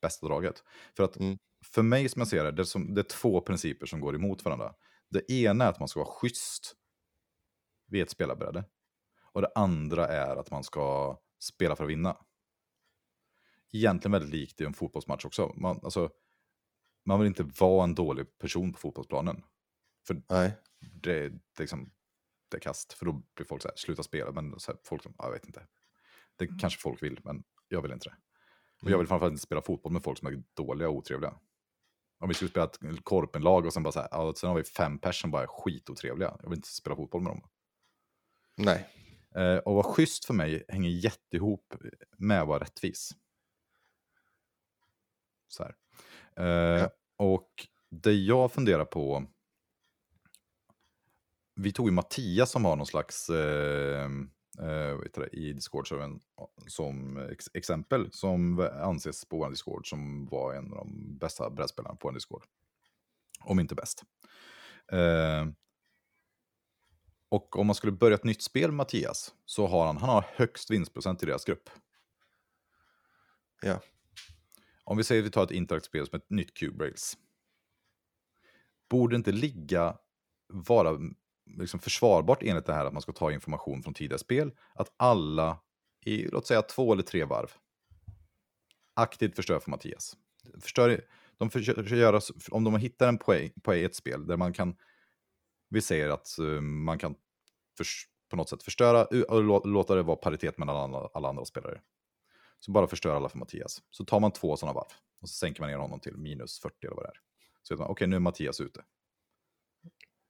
bästa 0.01 0.27
draget. 0.27 0.63
För 0.97 1.03
att 1.03 1.17
Mm. 1.17 1.37
för 1.65 1.81
mig 1.81 2.09
som 2.09 2.19
jag 2.19 2.27
ser 2.27 2.43
det, 2.43 2.51
det 2.51 2.61
är, 2.61 2.63
som, 2.63 2.93
det 2.93 3.01
är 3.01 3.03
två 3.03 3.41
principer 3.41 3.85
som 3.85 3.99
går 3.99 4.15
emot 4.15 4.45
varandra. 4.45 4.73
Det 5.09 5.31
ena 5.31 5.65
är 5.65 5.69
att 5.69 5.79
man 5.79 5.87
ska 5.87 5.99
vara 5.99 6.09
schysst 6.13 6.73
vid 7.87 8.01
ett 8.01 8.09
spelarbräde. 8.09 8.63
Och 9.33 9.41
det 9.41 9.51
andra 9.55 10.07
är 10.07 10.35
att 10.35 10.51
man 10.51 10.63
ska 10.63 11.17
spela 11.39 11.75
för 11.75 11.83
att 11.83 11.89
vinna. 11.89 12.17
Egentligen 13.73 14.11
väldigt 14.11 14.29
likt 14.31 14.61
i 14.61 14.65
en 14.65 14.73
fotbollsmatch 14.73 15.25
också. 15.25 15.53
Man, 15.55 15.79
alltså, 15.83 16.09
man 17.05 17.19
vill 17.19 17.27
inte 17.27 17.43
vara 17.59 17.83
en 17.83 17.95
dålig 17.95 18.37
person 18.37 18.73
på 18.73 18.79
fotbollsplanen. 18.79 19.43
För 20.07 20.21
Nej. 20.29 20.57
det, 20.79 21.29
det, 21.29 21.31
är 21.57 21.59
liksom, 21.59 21.91
det 22.49 22.57
är 22.57 22.61
kast, 22.61 22.93
för 22.93 23.05
då 23.05 23.11
blir 23.35 23.45
folk 23.45 23.61
så 23.61 23.67
här, 23.67 23.75
sluta 23.75 24.03
spela. 24.03 24.31
Men 24.31 24.59
så 24.59 24.71
här, 24.71 24.79
folk 24.83 25.03
som, 25.03 25.13
ja, 25.17 25.25
jag 25.25 25.31
vet 25.31 25.45
inte. 25.45 25.67
Det 26.35 26.47
kanske 26.59 26.81
folk 26.81 27.03
vill, 27.03 27.19
men 27.23 27.43
jag 27.67 27.81
vill 27.81 27.91
inte 27.91 28.09
det. 28.09 28.15
Och 28.83 28.91
jag 28.91 28.97
vill 28.97 29.07
framförallt 29.07 29.31
inte 29.31 29.43
spela 29.43 29.61
fotboll 29.61 29.93
med 29.93 30.03
folk 30.03 30.19
som 30.19 30.27
är 30.27 30.43
dåliga 30.53 30.89
och 30.89 30.95
otrevliga. 30.95 31.39
Om 32.19 32.27
vi 32.27 32.33
skulle 32.33 32.49
spela 32.49 32.65
ett 32.65 33.03
korpenlag 33.03 33.65
och 33.65 33.73
sen 33.73 33.83
bara 33.83 33.91
så 33.91 33.99
här, 33.99 34.33
sen 34.33 34.49
har 34.49 34.57
vi 34.57 34.63
fem 34.63 34.99
personer 34.99 35.21
som 35.21 35.31
bara 35.31 35.43
är 35.43 35.47
skitotrevliga. 35.47 36.37
Jag 36.41 36.49
vill 36.49 36.57
inte 36.57 36.67
spela 36.67 36.95
fotboll 36.95 37.21
med 37.21 37.31
dem. 37.31 37.41
Nej. 38.57 38.89
Eh, 39.35 39.57
och 39.57 39.73
vara 39.73 39.93
schysst 39.93 40.25
för 40.25 40.33
mig 40.33 40.65
hänger 40.67 40.89
jätteihop 40.89 41.75
med 42.17 42.41
att 42.41 42.47
vara 42.47 42.59
rättvis. 42.59 43.11
Så 45.47 45.63
här. 45.63 45.75
Eh. 46.37 46.87
Och 47.17 47.67
det 47.89 48.13
jag 48.13 48.51
funderar 48.51 48.85
på, 48.85 49.25
vi 51.55 51.71
tog 51.71 51.87
ju 51.87 51.91
Mattias 51.91 52.51
som 52.51 52.65
har 52.65 52.75
någon 52.75 52.85
slags, 52.85 53.29
eh, 53.29 54.09
eh, 54.59 54.99
det, 55.13 55.29
i 55.31 55.53
Discord-servern 55.53 56.19
som 56.67 57.17
ex 57.17 57.49
exempel, 57.53 58.11
som 58.11 58.59
anses 58.59 59.25
på 59.25 59.37
vår 59.37 59.49
Discord 59.49 59.89
som 59.89 60.25
var 60.25 60.53
en 60.53 60.73
av 60.73 60.77
de 60.77 61.17
bästa 61.17 61.49
brädspelarna 61.49 61.95
på 61.95 62.07
en 62.07 62.13
Discord. 62.13 62.43
Om 63.39 63.59
inte 63.59 63.75
bäst. 63.75 64.03
Eh, 64.91 65.47
och 67.29 67.59
om 67.59 67.67
man 67.67 67.75
skulle 67.75 67.91
börja 67.91 68.15
ett 68.15 68.23
nytt 68.23 68.41
spel 68.41 68.69
med 68.69 68.75
Mattias, 68.77 69.33
så 69.45 69.67
har 69.67 69.85
han, 69.85 69.97
han 69.97 70.09
har 70.09 70.25
högst 70.35 70.71
vinstprocent 70.71 71.23
i 71.23 71.25
deras 71.25 71.45
grupp. 71.45 71.69
Ja. 73.61 73.79
Om 74.83 74.97
vi 74.97 75.03
säger 75.03 75.21
att 75.21 75.27
vi 75.27 75.31
tar 75.31 75.43
ett 75.43 75.51
interaktivt 75.51 75.87
spel 75.87 76.07
som 76.07 76.17
ett 76.17 76.29
nytt 76.29 76.53
Cube 76.53 76.83
Rails. 76.83 77.17
Borde 78.89 79.15
inte 79.15 79.31
ligga, 79.31 79.97
vara 80.47 80.99
liksom 81.45 81.79
försvarbart 81.79 82.43
enligt 82.43 82.65
det 82.65 82.73
här 82.73 82.85
att 82.85 82.93
man 82.93 83.01
ska 83.01 83.11
ta 83.11 83.31
information 83.31 83.83
från 83.83 83.93
tidigare 83.93 84.19
spel, 84.19 84.51
att 84.75 84.93
alla 84.97 85.59
i, 86.05 86.27
låt 86.27 86.47
säga 86.47 86.61
två 86.61 86.93
eller 86.93 87.03
tre 87.03 87.23
varv, 87.23 87.51
aktivt 88.93 89.35
förstör 89.35 89.59
för 89.59 89.71
Mattias. 89.71 90.17
Förstör, 90.59 91.01
de 91.37 91.49
försöker 91.49 91.95
göra, 91.95 92.21
om 92.51 92.63
de 92.63 92.75
hittar 92.75 93.07
en 93.07 93.17
poäng 93.17 93.51
i 93.73 93.83
ett 93.83 93.95
spel 93.95 94.27
där 94.27 94.37
man 94.37 94.53
kan, 94.53 94.75
vi 95.69 95.81
säger 95.81 96.09
att 96.09 96.39
eh, 96.39 96.61
man 96.61 96.97
kan 96.97 97.15
för, 97.77 97.85
på 98.29 98.35
något 98.35 98.49
sätt 98.49 98.63
förstöra 98.63 99.05
och 99.05 99.67
låta 99.67 99.95
det 99.95 100.03
vara 100.03 100.17
paritet 100.17 100.57
mellan 100.57 100.75
alla, 100.75 101.09
alla 101.13 101.29
andra 101.29 101.45
spelare. 101.45 101.81
Så 102.65 102.71
bara 102.71 102.87
förstör 102.87 103.15
alla 103.15 103.29
för 103.29 103.37
Mattias. 103.37 103.81
Så 103.89 104.05
tar 104.05 104.19
man 104.19 104.31
två 104.31 104.57
sådana 104.57 104.73
varv. 104.73 104.87
Och 105.21 105.29
så 105.29 105.33
sänker 105.35 105.61
man 105.61 105.69
ner 105.71 105.77
honom 105.77 105.99
till 105.99 106.17
minus 106.17 106.59
40 106.59 106.85
eller 106.87 106.95
vad 106.95 107.05
det 107.05 107.09
är. 107.09 107.19
Så 107.63 107.73
vet 107.73 107.79
man, 107.79 107.89
okej 107.89 108.07
nu 108.07 108.15
är 108.15 108.19
Mattias 108.19 108.61
ute. 108.61 108.83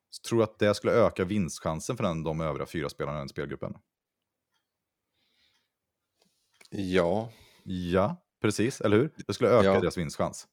Så 0.09 0.21
tror 0.29 0.37
du 0.39 0.43
att 0.43 0.59
det 0.59 0.75
skulle 0.75 0.93
öka 0.93 1.23
vinstchansen 1.25 1.97
för 1.97 2.03
den, 2.03 2.23
de 2.23 2.41
övriga 2.41 2.65
fyra 2.65 2.89
spelarna 2.89 3.17
i 3.17 3.21
den 3.21 3.29
spelgruppen? 3.29 3.73
Ja, 6.69 7.29
Ja, 7.63 8.25
precis, 8.41 8.81
eller 8.81 8.97
hur? 8.97 9.11
Det 9.27 9.33
skulle 9.33 9.49
öka 9.49 9.65
Ja. 9.65 9.79
deras 9.79 9.97
vinstchans. 9.97 10.47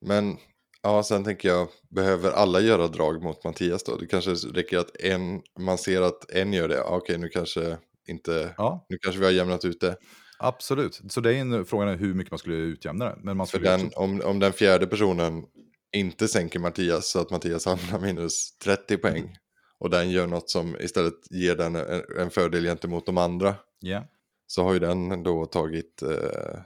men 0.00 0.36
ja, 0.82 1.02
sen 1.02 1.24
tänker 1.24 1.48
jag, 1.48 1.68
behöver 1.90 2.30
alla 2.32 2.60
göra 2.60 2.88
drag 2.88 3.22
mot 3.22 3.44
Mattias 3.44 3.84
då? 3.84 3.96
Det 3.96 4.06
kanske 4.06 4.30
räcker 4.34 4.78
att 4.78 4.96
en, 5.00 5.42
man 5.58 5.78
ser 5.78 6.02
att 6.02 6.30
en 6.30 6.52
gör 6.52 6.68
det, 6.68 6.82
okej 6.82 7.18
nu 7.18 7.28
kanske 7.28 7.78
inte, 8.08 8.54
Ja, 8.56 8.86
nu 8.88 8.98
kanske 8.98 9.18
vi 9.18 9.24
har 9.24 9.32
jämnat 9.32 9.64
ut 9.64 9.80
det. 9.80 9.96
Absolut. 10.38 11.00
Så 11.08 11.20
det 11.20 11.34
är 11.34 11.40
en 11.40 11.64
frågan 11.64 11.88
är 11.88 11.96
hur 11.96 12.14
mycket 12.14 12.30
man 12.30 12.38
skulle 12.38 12.56
utjämna 12.56 13.04
det. 13.04 13.18
Men 13.22 13.36
man 13.36 13.46
skulle 13.46 13.70
den, 13.70 13.86
också, 13.86 13.98
om, 13.98 14.20
om 14.24 14.38
den 14.38 14.52
fjärde 14.52 14.86
personen 14.86 15.44
inte 15.92 16.28
sänker 16.28 16.58
Mattias 16.58 17.08
så 17.08 17.20
att 17.20 17.30
Mattias 17.30 17.66
hamnar 17.66 18.00
minus 18.00 18.58
30 18.58 18.96
poäng 18.96 19.36
och 19.78 19.90
den 19.90 20.10
gör 20.10 20.26
något 20.26 20.50
som 20.50 20.76
istället 20.80 21.14
ger 21.30 21.56
den 21.56 21.76
en, 21.76 22.02
en 22.18 22.30
fördel 22.30 22.64
gentemot 22.64 23.06
de 23.06 23.18
andra 23.18 23.54
ja. 23.80 24.04
så 24.46 24.62
har 24.62 24.72
ju 24.72 24.78
den 24.78 25.22
då 25.22 25.46
tagit, 25.46 26.02
eh, 26.02 26.60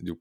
gjort, 0.00 0.18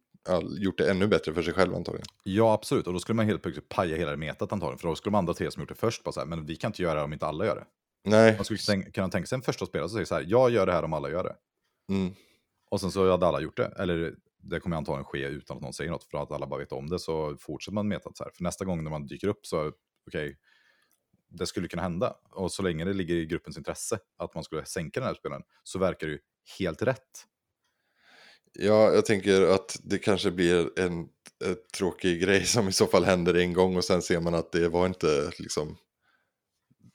gjort 0.60 0.78
det 0.78 0.92
ännu 0.92 1.08
bättre 1.08 1.34
för 1.34 1.42
sig 1.42 1.54
själv 1.54 1.76
antagligen. 1.76 2.06
ja, 2.24 2.54
absolut. 2.54 2.88
Och 2.88 2.94
då 2.94 3.00
skulle 3.00 3.16
man 3.16 3.26
helt 3.26 3.42
plötsligt 3.42 3.70
paja 3.70 3.98
hela 3.98 4.12
det 4.12 4.18
metat 4.18 4.52
antagligen. 4.54 4.80
För 4.80 4.88
då 4.88 4.96
skulle 4.96 5.12
de 5.12 5.18
andra 5.18 5.34
tre 5.34 5.52
som 5.52 5.62
gjort 5.62 5.70
det 5.70 5.76
först 5.76 6.04
bara 6.04 6.12
så 6.12 6.20
här, 6.20 6.28
men 6.28 6.46
vi 6.46 6.56
kan 6.56 6.70
inte 6.70 6.82
göra 6.82 6.96
det 6.96 7.02
om 7.02 7.14
inte 7.14 7.26
alla 7.26 7.46
gör 7.46 7.56
det. 7.56 7.66
Nej, 8.06 8.36
Man 8.36 8.46
skulle 8.46 8.84
kunna 8.84 9.10
tänka 9.10 9.28
sig 9.28 9.36
en 9.36 9.42
första 9.42 9.66
spelare 9.66 9.90
som 9.90 9.96
säger 9.96 10.06
så 10.06 10.16
här, 10.16 10.26
jag 10.28 10.52
gör 10.52 10.66
det 10.66 10.72
här 10.72 10.84
om 10.84 10.94
alla 10.94 11.10
gör 11.10 11.24
det. 11.24 11.36
mm, 11.94 12.14
och 12.74 12.82
sen 12.82 12.92
så 12.92 13.12
hade 13.12 13.28
alla 13.28 13.42
gjort 13.42 13.58
det. 13.58 13.74
Eller 13.78 14.16
det 14.42 14.60
kommer 14.60 14.78
antagligen 14.78 15.06
ske 15.06 15.28
utan 15.28 15.58
att 15.58 15.64
någon 15.64 15.74
säger 15.74 15.92
något. 15.92 16.04
För 16.04 16.18
att 16.18 16.32
alla 16.32 16.48
bara 16.48 16.60
vet 16.60 16.72
om 16.72 16.90
det 16.90 17.00
så 17.00 17.38
fortsätter 17.38 17.74
man 17.74 17.88
meta 17.88 18.12
så 18.14 18.24
här. 18.24 18.32
För 18.32 18.44
nästa 18.44 18.66
gång 18.66 18.84
när 18.84 18.92
man 18.92 19.08
dyker 19.08 19.28
upp 19.28 19.46
så, 19.46 19.72
okej, 20.08 20.38
det 21.30 21.46
skulle 21.46 21.68
kunna 21.68 21.82
hända. 21.82 22.16
Och 22.30 22.52
så 22.52 22.64
länge 22.64 22.86
det 22.86 22.94
ligger 22.94 23.16
i 23.16 23.26
gruppens 23.26 23.58
intresse 23.58 24.00
att 24.18 24.36
man 24.36 24.44
skulle 24.44 24.66
sänka 24.66 25.00
den 25.00 25.08
här 25.08 25.16
spelaren 25.16 25.44
så 25.64 25.80
verkar 25.80 26.08
det 26.08 26.14
ju 26.14 26.20
helt 26.60 26.82
rätt. 26.82 27.26
ja, 28.54 28.94
jag 28.94 29.06
tänker 29.06 29.42
att 29.42 29.80
det 29.84 29.98
kanske 29.98 30.32
blir 30.32 30.80
en, 30.80 31.00
en 31.46 31.58
tråkig 31.78 32.22
grej 32.22 32.46
som 32.46 32.68
i 32.68 32.72
så 32.72 32.88
fall 32.88 33.04
händer 33.04 33.34
en 33.34 33.54
gång 33.54 33.78
och 33.78 33.84
sen 33.84 34.02
ser 34.02 34.20
man 34.20 34.36
att 34.36 34.52
det 34.52 34.70
var 34.70 34.86
inte 34.86 35.32
liksom, 35.40 35.78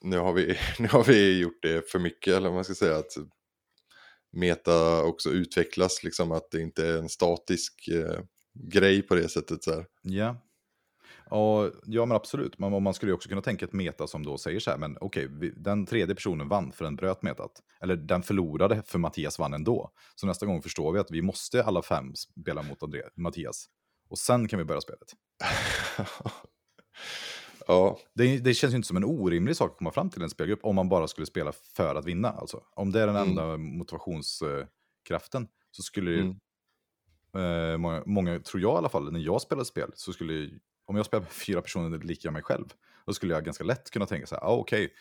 nu 0.00 0.18
har 0.18 0.32
vi, 0.32 0.58
nu 0.78 0.88
har 0.88 1.04
vi 1.04 1.38
gjort 1.38 1.62
det 1.62 1.90
för 1.90 1.98
mycket 1.98 2.34
eller 2.34 2.48
vad 2.48 2.54
man 2.54 2.64
ska 2.64 2.74
säga 2.74 2.96
att 2.96 3.12
meta 4.38 5.02
också 5.02 5.30
utvecklas, 5.30 6.02
liksom 6.04 6.32
att 6.32 6.50
det 6.50 6.60
inte 6.60 6.86
är 6.88 6.98
en 6.98 7.08
statisk 7.08 7.88
eh, 7.88 8.20
grej 8.54 9.02
på 9.02 9.14
det 9.14 9.28
sättet. 9.28 9.64
Så 9.64 9.74
här. 9.74 9.86
Ja. 10.02 10.36
Och, 11.30 11.72
ja, 11.86 12.06
men 12.06 12.16
absolut. 12.16 12.58
Men 12.58 12.82
man 12.82 12.94
skulle 12.94 13.10
ju 13.10 13.14
också 13.14 13.28
kunna 13.28 13.42
tänka 13.42 13.64
ett 13.64 13.72
meta 13.72 14.06
som 14.06 14.24
då 14.24 14.38
säger 14.38 14.60
så 14.60 14.70
här, 14.70 14.78
men 14.78 14.96
okej, 15.00 15.28
vi- 15.30 15.50
den 15.56 15.86
tredje 15.86 16.14
personen 16.14 16.48
vann 16.48 16.72
för 16.72 16.84
den 16.84 16.96
bröt 16.96 17.22
metat. 17.22 17.52
Eller 17.80 17.96
den 17.96 18.22
förlorade 18.22 18.82
för 18.86 18.98
Mattias 18.98 19.38
vann 19.38 19.54
ändå. 19.54 19.90
Så 20.14 20.26
nästa 20.26 20.46
gång 20.46 20.62
förstår 20.62 20.92
vi 20.92 20.98
att 20.98 21.10
vi 21.10 21.22
måste 21.22 21.64
alla 21.64 21.82
fem 21.82 22.14
spela 22.14 22.62
mot 22.62 22.82
André, 22.82 23.02
Mattias. 23.16 23.66
Och 24.10 24.18
sen 24.18 24.48
kan 24.48 24.58
vi 24.58 24.64
börja 24.64 24.80
spelet. 24.80 25.08
ja, 27.68 27.98
Det, 28.14 28.38
det 28.38 28.54
känns 28.54 28.72
ju 28.72 28.76
inte 28.76 28.88
som 28.88 28.96
en 28.96 29.04
orimlig 29.04 29.56
sak 29.56 29.70
att 29.72 29.78
komma 29.78 29.90
fram 29.92 30.10
till 30.10 30.22
en 30.22 30.30
spelgrupp 30.30 30.60
om 30.62 30.74
man 30.76 30.88
bara 30.88 31.08
skulle 31.08 31.26
spela 31.26 31.52
för 31.52 31.94
att 31.94 32.04
vinna. 32.04 32.28
Alltså. 32.30 32.62
Om 32.76 32.92
det 32.92 33.00
är 33.00 33.06
den 33.06 33.16
Mm. 33.16 33.28
enda 33.28 33.56
motivationskraften 33.56 35.48
så 35.70 35.82
skulle 35.82 36.10
ju 36.10 36.20
Mm. 37.34 37.72
eh, 37.72 37.78
många, 37.78 38.02
många, 38.06 38.38
tror 38.38 38.62
jag 38.62 38.74
i 38.74 38.78
alla 38.78 38.88
fall, 38.88 39.12
när 39.12 39.20
jag 39.20 39.42
spelade 39.42 39.64
spel, 39.64 39.90
så 39.94 40.12
skulle 40.12 40.50
om 40.84 40.96
jag 40.96 41.06
spelar 41.06 41.20
med 41.22 41.30
fyra 41.46 41.62
personer 41.62 41.98
lika 41.98 42.30
mig 42.30 42.42
själv, 42.42 42.64
då 43.06 43.12
skulle 43.14 43.34
jag 43.34 43.44
ganska 43.44 43.64
lätt 43.64 43.90
kunna 43.90 44.06
tänka 44.06 44.26
så 44.26 44.34
här, 44.34 44.42
ah, 44.42 44.56
okej, 44.56 44.92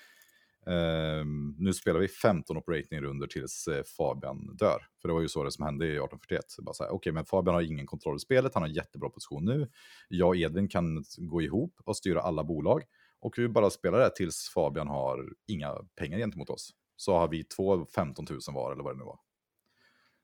ehm, 0.68 1.56
nu 1.58 1.74
spelar 1.74 2.00
vi 2.00 2.08
15 2.08 2.58
operating-runder 2.58 3.28
tills 3.28 3.68
eh, 3.68 3.84
Fabian 3.84 4.56
dör. 4.56 4.88
För 5.02 5.08
det 5.08 5.14
var 5.14 5.22
ju 5.22 5.30
så 5.30 5.44
det 5.44 5.52
som 5.52 5.66
hände 5.66 5.86
i 5.86 5.90
1841. 5.90 6.46
Okej, 6.60 6.72
okay, 6.72 6.88
okej, 6.90 7.12
men 7.12 7.26
Fabian 7.26 7.56
har 7.56 7.62
ingen 7.62 7.86
kontroll 7.86 8.16
i 8.16 8.20
spelet, 8.20 8.54
han 8.54 8.64
har 8.64 8.70
jättebra 8.70 9.10
position 9.10 9.46
nu. 9.46 9.68
Jag 10.08 10.28
och 10.28 10.36
Edvin 10.36 10.68
kan 10.68 11.04
gå 11.18 11.42
ihop 11.42 11.76
och 11.86 11.98
styra 11.98 12.22
alla 12.22 12.44
bolag. 12.44 12.84
Och 13.20 13.34
vi 13.38 13.48
bara 13.48 13.70
spelar 13.70 14.00
det 14.00 14.16
tills 14.16 14.52
Fabian 14.54 14.88
har 14.88 15.30
inga 15.48 15.74
pengar 15.96 16.18
gentemot 16.18 16.50
oss. 16.50 16.72
Så 16.96 17.14
har 17.14 17.28
vi 17.28 17.44
två 17.44 17.86
15 17.86 18.26
000 18.30 18.40
var, 18.48 18.72
eller 18.72 18.84
vad 18.84 18.94
det 18.94 18.98
nu 18.98 19.06
var. 19.06 19.20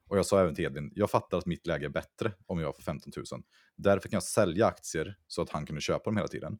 Och 0.09 0.17
jag 0.17 0.25
sa 0.25 0.41
även 0.41 0.55
till 0.55 0.65
Edvin, 0.65 0.91
jag 0.95 1.09
fattar 1.09 1.37
att 1.37 1.45
mitt 1.45 1.67
läge 1.67 1.85
är 1.85 1.89
bättre 1.89 2.33
om 2.45 2.59
jag 2.59 2.75
får 2.75 2.83
15 2.83 3.13
000. 3.31 3.43
Därför 3.75 4.09
kan 4.09 4.15
jag 4.15 4.23
sälja 4.23 4.65
aktier 4.65 5.17
så 5.27 5.41
att 5.41 5.49
han 5.49 5.65
kunde 5.65 5.81
köpa 5.81 6.03
dem 6.03 6.17
hela 6.17 6.27
tiden. 6.27 6.59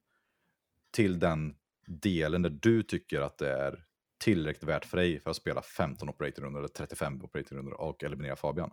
Till 0.91 1.19
den 1.19 1.55
delen 1.85 2.41
där 2.41 2.49
du 2.49 2.83
tycker 2.83 3.21
att 3.21 3.37
det 3.37 3.49
är 3.49 3.85
tillräckligt 4.17 4.63
värt 4.69 4.85
för 4.85 4.97
dig 4.97 5.19
för 5.19 5.29
att 5.29 5.35
spela 5.35 5.61
15 5.61 6.09
operator 6.09 6.57
eller 6.57 6.67
35 6.67 7.21
operator 7.23 7.73
och 7.73 8.03
eliminera 8.03 8.35
Fabian. 8.35 8.71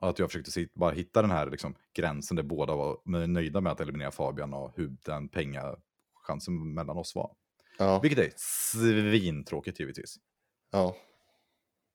Att 0.00 0.18
jag 0.18 0.32
försökte 0.32 0.68
bara 0.74 0.90
hitta 0.90 1.22
den 1.22 1.30
här 1.30 1.50
liksom, 1.50 1.74
gränsen 1.94 2.36
där 2.36 2.42
båda 2.42 2.74
var 2.74 3.26
nöjda 3.26 3.60
med 3.60 3.72
att 3.72 3.80
eliminera 3.80 4.10
Fabian 4.10 4.54
och 4.54 4.72
hur 4.76 4.96
den 5.04 5.28
pengachansen 5.28 6.74
mellan 6.74 6.96
oss 6.98 7.14
var. 7.14 7.34
ja, 7.78 8.00
Vilket 8.00 8.18
är 8.18 8.32
svintråkigt 8.36 9.80
givetvis. 9.80 10.16
ja. 10.70 10.96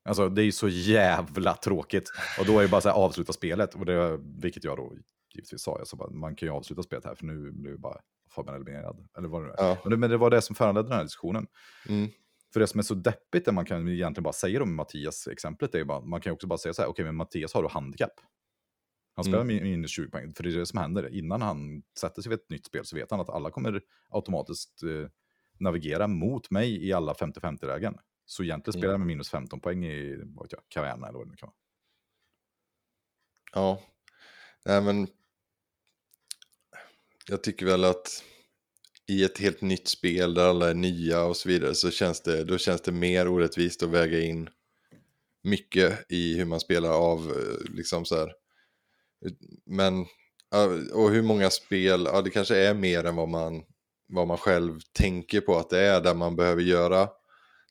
Alltså 0.04 0.30
det 0.30 0.42
är 0.42 0.46
ju 0.46 0.52
så 0.52 0.68
jävla 0.68 1.54
tråkigt. 1.54 2.12
Och 2.40 2.46
då 2.46 2.60
är 2.60 2.64
det 2.64 2.70
bara 2.70 2.82
så 2.82 2.90
här 2.90 2.96
avsluta 2.96 3.34
spelet. 3.34 3.76
Och 3.76 3.86
det, 3.86 4.18
vilket 4.18 4.64
jag 4.64 4.78
då 4.78 4.94
givetvis 5.34 5.62
sa. 5.62 5.76
Jag 5.78 5.88
sa 5.88 5.98
bara, 5.98 6.10
man 6.10 6.36
kan 6.36 6.48
ju 6.48 6.54
avsluta 6.54 6.84
spelet 6.84 7.06
här 7.06 7.16
för 7.16 7.26
nu 7.26 7.52
blir 7.52 7.72
det 7.72 7.78
bara 7.78 8.02
Fabian 8.30 8.56
eliminerad. 8.56 9.08
Eller 9.18 9.28
vad 9.28 9.44
det 9.44 9.54
ja. 9.58 9.78
Men, 9.84 9.92
det, 9.92 9.98
men 9.98 10.10
det 10.10 10.18
var 10.18 10.30
det 10.30 10.42
som 10.42 10.56
föranledde 10.56 10.90
den 10.90 10.98
här 10.98 11.04
diskussionen. 11.04 11.48
Mm. 11.90 12.10
För 12.54 12.60
det 12.60 12.68
som 12.68 12.80
är 12.80 12.84
så 12.84 12.94
deppigt, 12.94 13.46
det 13.46 13.52
man 13.52 13.66
kan 13.66 13.88
egentligen 13.88 14.24
bara 14.24 14.34
säga 14.34 14.64
om 14.64 14.76
Mattias-exemplet, 14.76 15.76
är 15.76 15.84
bara, 15.84 16.02
man 16.02 16.22
kan 16.22 16.30
ju 16.32 16.34
också 16.34 16.48
bara 16.48 16.58
säga 16.58 16.74
så 16.74 16.82
här, 16.82 16.90
okej 16.90 17.06
men 17.06 17.16
Mattias 17.16 17.54
har 17.54 17.64
då 17.64 17.70
handikapp. 17.70 18.14
Han 19.16 19.24
spelar 19.24 19.42
Mm. 19.42 19.56
min- 19.56 19.64
minus 19.64 19.92
20 19.92 20.12
poäng, 20.12 20.34
för 20.34 20.44
det 20.44 20.50
är 20.50 20.58
det 20.58 20.66
som 20.66 20.80
händer. 20.80 21.14
Innan 21.16 21.42
han 21.42 21.84
sätter 22.00 22.22
sig 22.22 22.30
vid 22.30 22.40
ett 22.40 22.50
nytt 22.50 22.66
spel 22.66 22.86
så 22.86 22.96
vet 22.96 23.12
han 23.12 23.20
att 23.20 23.30
alla 23.30 23.52
kommer 23.52 23.82
automatiskt 24.10 24.84
eh, 24.84 25.10
navigera 25.60 26.08
mot 26.08 26.52
mig 26.52 26.88
i 26.88 26.94
alla 26.94 27.14
50-50-lägen. 27.14 27.98
Så 28.26 28.44
egentligen 28.44 28.74
spelar 28.74 28.88
Mm. 28.88 29.02
jag 29.02 29.08
med 29.08 29.08
minus 29.08 29.30
15 29.30 29.60
poäng 29.60 29.86
i 29.86 30.16
vad 30.26 30.44
vet 30.46 30.52
jag, 30.52 30.62
Caverna 30.70 31.08
eller 31.08 31.18
vad 31.18 31.28
det 31.28 31.32
nu 31.32 31.36
kan 31.38 31.48
vara. 31.48 31.56
Ja, 33.54 33.82
nej 34.66 34.82
men 34.82 35.08
jag 37.30 37.44
tycker 37.44 37.66
väl 37.66 37.84
att 37.84 38.24
i 39.08 39.24
ett 39.24 39.38
helt 39.38 39.62
nytt 39.62 39.88
spel 39.88 40.34
där 40.34 40.50
alla 40.50 40.70
är 40.70 40.74
nya 40.74 41.24
och 41.24 41.38
så 41.38 41.50
vidare 41.50 41.76
så 41.76 41.92
känns 41.92 42.22
det, 42.22 42.44
då 42.44 42.58
känns 42.58 42.82
det 42.82 42.92
mer 42.92 43.28
orättvist 43.28 43.84
att 43.84 43.90
väga 43.90 44.20
in 44.20 44.50
mycket 45.44 46.12
i 46.12 46.38
hur 46.38 46.46
man 46.46 46.60
spelar 46.60 46.90
av 46.90 47.20
eh, 47.20 47.74
liksom 47.76 48.06
så 48.06 48.16
här. 48.16 48.34
Men, 49.66 50.06
och 50.94 51.12
hur 51.12 51.22
många 51.22 51.50
spel, 51.50 52.10
ja 52.14 52.22
det 52.22 52.30
kanske 52.30 52.58
är 52.58 52.74
mer 52.74 53.04
än 53.04 53.16
vad 53.16 53.30
man, 53.30 53.64
vad 54.08 54.28
man 54.28 54.38
själv 54.38 54.80
tänker 54.92 55.42
på 55.42 55.58
att 55.58 55.70
det 55.70 55.80
är 55.80 56.02
där 56.02 56.14
man 56.14 56.36
behöver 56.36 56.62
göra 56.62 57.10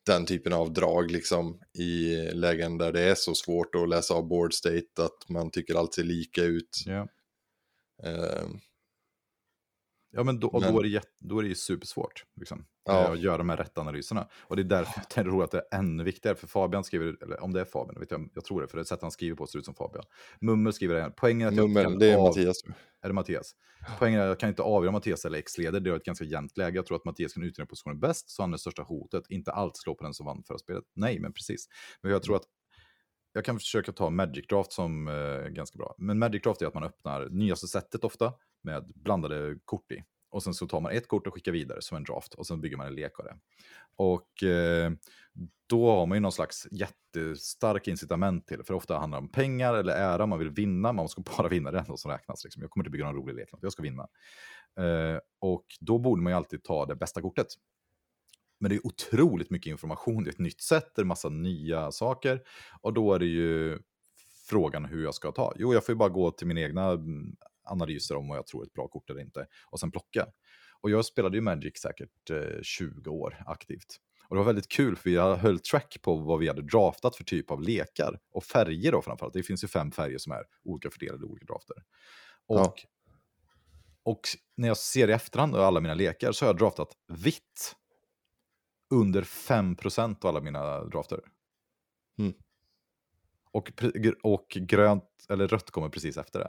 den 0.06 0.26
typen 0.26 0.52
av 0.52 0.72
drag 0.72 1.10
liksom 1.10 1.60
i 1.78 2.16
lägen 2.32 2.78
där 2.78 2.92
det 2.92 3.00
är 3.00 3.14
så 3.14 3.34
svårt 3.34 3.74
att 3.74 3.88
läsa 3.88 4.14
av 4.14 4.28
board 4.28 4.54
state 4.54 5.04
att 5.04 5.28
man 5.28 5.50
tycker 5.50 5.74
allt 5.74 5.94
ser 5.94 6.04
lika 6.04 6.42
ut. 6.42 6.84
Eh, 8.02 8.48
ja 10.10 10.22
men, 10.24 10.40
då, 10.40 10.48
och 10.48 10.60
Men- 10.60 10.72
då, 10.72 10.78
är 10.78 10.82
det 10.82 10.88
jätte, 10.88 11.08
då 11.20 11.38
är 11.38 11.42
det 11.42 11.48
ju 11.48 11.54
supersvårt 11.54 12.24
liksom, 12.40 12.64
Ja. 12.84 13.04
eh, 13.04 13.10
att 13.10 13.20
göra 13.20 13.38
de 13.38 13.48
här 13.48 13.56
rätta 13.56 13.80
analyserna. 13.80 14.28
Och 14.40 14.56
det 14.56 14.62
är 14.62 14.64
därför 14.64 14.92
jag 15.16 15.24
tror 15.24 15.44
att 15.44 15.50
det 15.50 15.58
är 15.70 15.78
ännu 15.78 16.04
viktigare, 16.04 16.36
för 16.36 16.46
Fabian 16.46 16.84
skriver, 16.84 17.16
eller 17.22 17.42
om 17.42 17.52
det 17.52 17.60
är 17.60 17.64
Fabian, 17.64 18.00
vet 18.00 18.10
jag, 18.10 18.30
jag 18.34 18.44
tror 18.44 18.60
det, 18.60 18.68
för 18.68 18.78
det 18.78 18.84
sättet 18.84 19.02
han 19.02 19.10
skriver 19.10 19.36
på 19.36 19.46
ser 19.46 19.58
ut 19.58 19.64
som 19.64 19.74
Fabian. 19.74 20.04
Mummel 20.40 20.72
skriver 20.72 20.94
det 20.94 21.00
här, 21.02 21.10
poängen 21.10 21.46
är 21.48 21.52
att 21.52 21.56
jag 21.56 21.68
Mummel, 21.68 21.84
kan 21.84 21.98
det 21.98 22.06
är 22.12 22.16
av- 22.16 22.22
Mattias. 22.28 22.56
Är 23.02 23.08
det 23.08 23.14
Mattias? 23.14 23.52
Poängen 23.98 24.20
är 24.20 24.24
att 24.24 24.28
jag 24.28 24.38
kan 24.40 24.48
inte 24.48 24.62
avgöra 24.62 24.92
Mattias 24.92 25.24
eller 25.24 25.38
X 25.38 25.58
leder. 25.58 25.80
Det 25.80 25.90
är 25.90 25.96
ett 25.96 26.04
ganska 26.04 26.24
jämnt 26.24 26.56
läge. 26.56 26.76
Jag 26.76 26.86
tror 26.86 26.96
att 26.96 27.04
Mattias 27.04 27.32
kan 27.32 27.42
utnyttja 27.42 27.66
positionen 27.66 28.00
bäst, 28.00 28.30
så 28.30 28.42
han 28.42 28.50
är 28.50 28.52
det 28.54 28.58
största 28.58 28.82
hotet. 28.82 29.24
Inte 29.28 29.52
allt 29.52 29.76
slå 29.76 29.94
på 29.94 30.04
den 30.04 30.14
som 30.14 30.26
vann 30.26 30.42
förra 30.46 30.58
spelet. 30.58 30.84
Nej, 30.94 31.18
men 31.20 31.32
precis. 31.32 31.66
Men 32.02 32.12
jag 32.12 32.22
tror 32.22 32.36
att 32.36 32.42
jag 33.32 33.44
kan 33.44 33.58
försöka 33.58 33.92
ta 33.92 34.10
Magic 34.10 34.46
Draft 34.46 34.72
som 34.72 35.08
eh, 35.08 35.48
ganska 35.48 35.76
bra. 35.78 35.94
Men 35.98 36.18
Magic 36.18 36.42
Draft 36.42 36.62
är 36.62 36.66
att 36.66 36.74
man 36.74 36.84
öppnar 36.84 37.28
nyaste 37.30 37.68
sättet 37.68 38.04
ofta 38.04 38.32
med 38.62 38.92
blandade 38.94 39.58
kort 39.64 39.92
i. 39.92 40.04
Och 40.30 40.42
sen 40.42 40.54
så 40.54 40.66
tar 40.66 40.80
man 40.80 40.92
ett 40.92 41.08
kort 41.08 41.26
och 41.26 41.34
skickar 41.34 41.52
vidare 41.52 41.82
som 41.82 41.96
en 41.96 42.04
draft 42.04 42.34
och 42.34 42.46
sen 42.46 42.60
bygger 42.60 42.76
man 42.76 42.86
en 42.86 42.94
lek 42.94 43.18
av 43.18 43.24
det. 43.24 43.36
Och 43.96 44.42
eh, 44.42 44.92
då 45.66 45.90
har 45.90 46.06
man 46.06 46.16
ju 46.16 46.20
någon 46.20 46.32
slags 46.32 46.68
jättestark 46.70 47.88
incitament 47.88 48.46
till, 48.46 48.62
för 48.64 48.74
ofta 48.74 48.98
handlar 48.98 49.20
det 49.20 49.24
om 49.24 49.32
pengar 49.32 49.74
eller 49.74 49.92
ära, 49.92 50.26
man 50.26 50.38
vill 50.38 50.50
vinna, 50.50 50.92
man 50.92 51.08
ska 51.08 51.22
bara 51.36 51.48
vinna, 51.48 51.70
det 51.70 51.84
som 51.96 52.10
räknas. 52.10 52.44
Liksom. 52.44 52.62
Jag 52.62 52.70
kommer 52.70 52.84
inte 52.84 52.90
bygga 52.90 53.04
någon 53.04 53.14
rolig 53.14 53.34
lek, 53.34 53.48
jag 53.60 53.72
ska 53.72 53.82
vinna. 53.82 54.08
Eh, 54.78 55.20
och 55.40 55.64
då 55.80 55.98
borde 55.98 56.22
man 56.22 56.32
ju 56.32 56.36
alltid 56.36 56.64
ta 56.64 56.86
det 56.86 56.96
bästa 56.96 57.22
kortet. 57.22 57.46
Men 58.60 58.68
det 58.68 58.76
är 58.76 58.86
otroligt 58.86 59.50
mycket 59.50 59.70
information, 59.70 60.24
det 60.24 60.30
är 60.30 60.32
ett 60.32 60.38
nytt 60.38 60.60
sätt, 60.60 60.92
det 60.94 61.02
är 61.02 61.04
massa 61.04 61.28
nya 61.28 61.92
saker. 61.92 62.40
Och 62.80 62.92
då 62.94 63.14
är 63.14 63.18
det 63.18 63.26
ju 63.26 63.78
frågan 64.48 64.84
hur 64.84 65.04
jag 65.04 65.14
ska 65.14 65.32
ta? 65.32 65.52
Jo, 65.56 65.74
jag 65.74 65.86
får 65.86 65.92
ju 65.92 65.96
bara 65.96 66.08
gå 66.08 66.30
till 66.30 66.46
mina 66.46 66.60
egna 66.60 66.90
mm, 66.90 67.36
analyser 67.64 68.16
om 68.16 68.28
vad 68.28 68.38
jag 68.38 68.46
tror 68.46 68.62
är 68.62 68.66
ett 68.66 68.72
bra 68.72 68.88
kort 68.88 69.10
eller 69.10 69.20
inte 69.20 69.46
och 69.70 69.80
sen 69.80 69.90
plocka. 69.90 70.26
Och 70.80 70.90
jag 70.90 71.04
spelade 71.04 71.36
ju 71.36 71.40
Magic 71.40 71.78
säkert 71.78 72.30
eh, 72.30 72.62
20 72.62 73.10
år 73.10 73.42
aktivt. 73.46 73.96
Och 74.28 74.36
det 74.36 74.38
var 74.38 74.46
väldigt 74.46 74.68
kul 74.68 74.96
för 74.96 75.10
jag 75.10 75.36
höll 75.36 75.58
track 75.60 75.98
på 76.02 76.16
vad 76.16 76.38
vi 76.38 76.48
hade 76.48 76.62
draftat 76.62 77.16
för 77.16 77.24
typ 77.24 77.50
av 77.50 77.62
lekar. 77.62 78.18
Och 78.30 78.44
färger 78.44 78.92
då 78.92 79.02
framförallt. 79.02 79.34
Det 79.34 79.42
finns 79.42 79.64
ju 79.64 79.68
fem 79.68 79.90
färger 79.92 80.18
som 80.18 80.32
är 80.32 80.44
olika 80.64 80.90
fördelade 80.90 81.26
i 81.26 81.28
olika 81.28 81.46
drafter. 81.46 81.76
Och, 82.46 82.58
Ja. 82.58 82.74
och 84.02 84.20
när 84.56 84.68
jag 84.68 84.76
ser 84.76 85.08
i 85.08 85.12
efterhand 85.12 85.56
alla 85.56 85.80
mina 85.80 85.94
lekar 85.94 86.32
så 86.32 86.44
har 86.44 86.48
jag 86.48 86.58
draftat 86.58 86.88
vitt. 87.08 87.74
Under 88.90 89.22
5% 89.22 90.24
av 90.24 90.28
alla 90.28 90.40
mina 90.40 90.84
drafter. 90.84 91.20
Mm. 92.18 92.32
Och, 93.52 93.72
och 94.22 94.48
grönt 94.48 95.04
eller 95.28 95.48
rött 95.48 95.70
kommer 95.70 95.88
precis 95.88 96.16
efter 96.16 96.38
det. 96.38 96.48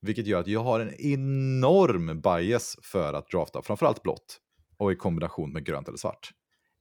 Vilket 0.00 0.26
gör 0.26 0.40
att 0.40 0.46
jag 0.46 0.60
har 0.60 0.80
en 0.80 0.94
enorm 0.94 2.20
bias 2.20 2.76
för 2.82 3.14
att 3.14 3.30
drafta 3.30 3.62
framförallt 3.62 4.02
blått. 4.02 4.40
Och 4.76 4.92
i 4.92 4.96
kombination 4.96 5.52
med 5.52 5.64
grönt 5.64 5.88
eller 5.88 5.98
svart. 5.98 6.30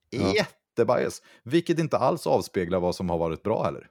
Ja. 0.10 0.34
Jättebias. 0.34 1.22
Vilket 1.44 1.80
inte 1.80 1.98
alls 1.98 2.28
avspeglar 2.28 2.80
vad 2.80 2.96
som 2.96 3.10
har 3.10 3.18
varit 3.18 3.44
bra 3.44 3.64
heller. 3.64 3.88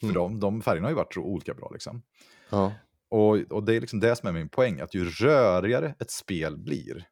För 0.00 0.06
Mm. 0.06 0.14
de, 0.14 0.40
de 0.40 0.62
färgerna 0.62 0.86
har 0.86 0.90
ju 0.90 0.96
varit 0.96 1.14
så 1.14 1.20
olika 1.20 1.54
bra 1.54 1.70
liksom. 1.72 2.02
Ja. 2.50 2.72
Och, 3.10 3.36
och 3.36 3.62
det 3.64 3.74
är 3.76 3.80
liksom 3.80 4.00
det 4.00 4.16
som 4.16 4.28
är 4.28 4.32
min 4.32 4.48
poäng, 4.48 4.80
att 4.80 4.94
ju 4.94 5.04
rörigare 5.10 5.94
ett 5.98 6.10
spel 6.10 6.58
blir, 6.58 7.08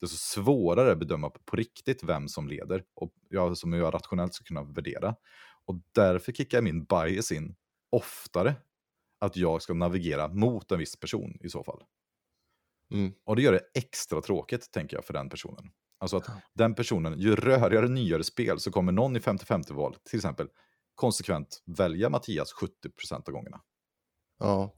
desto 0.00 0.16
svårare 0.16 0.92
att 0.92 0.98
bedöma 0.98 1.30
på 1.30 1.56
riktigt 1.56 2.02
vem 2.02 2.28
som 2.28 2.48
leder, 2.48 2.84
och 2.94 3.12
jag, 3.28 3.58
som 3.58 3.72
jag 3.72 3.94
rationellt 3.94 4.34
ska 4.34 4.44
kunna 4.44 4.62
värdera. 4.62 5.14
Och 5.64 5.80
därför 5.94 6.32
kickar 6.32 6.62
min 6.62 6.84
bias 6.84 7.32
in 7.32 7.56
oftare, 7.90 8.54
att 9.18 9.36
jag 9.36 9.62
ska 9.62 9.74
navigera 9.74 10.28
mot 10.28 10.72
en 10.72 10.78
viss 10.78 11.00
person 11.00 11.38
i 11.40 11.48
så 11.48 11.64
fall. 11.64 11.82
Mm. 12.92 13.12
Och 13.24 13.36
det 13.36 13.42
gör 13.42 13.52
det 13.52 13.62
extra 13.74 14.20
tråkigt, 14.20 14.72
tänker 14.72 14.96
jag, 14.96 15.04
för 15.04 15.12
den 15.12 15.28
personen. 15.28 15.70
Alltså 15.98 16.16
att 16.16 16.30
den 16.54 16.74
personen, 16.74 17.18
ju 17.18 17.36
rörigare, 17.36 17.88
nyare 17.88 18.24
spel, 18.24 18.60
så 18.60 18.70
kommer 18.70 18.92
någon 18.92 19.16
i 19.16 19.18
50-50-val, 19.18 19.96
till 20.04 20.18
exempel, 20.18 20.48
konsekvent 20.94 21.62
välja 21.66 22.08
Mattias 22.08 22.54
70% 22.54 23.14
av 23.14 23.32
gångerna. 23.32 23.60
Ja. 24.38 24.74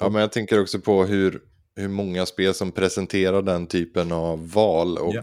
ja, 0.00 0.08
men 0.08 0.20
jag 0.20 0.32
tänker 0.32 0.60
också 0.60 0.80
på 0.80 1.04
hur, 1.04 1.49
hur 1.76 1.88
många 1.88 2.26
spel 2.26 2.54
som 2.54 2.72
presenterar 2.72 3.42
den 3.42 3.66
typen 3.66 4.12
av 4.12 4.50
val. 4.52 4.98
Och, 4.98 5.14
Ja. 5.14 5.22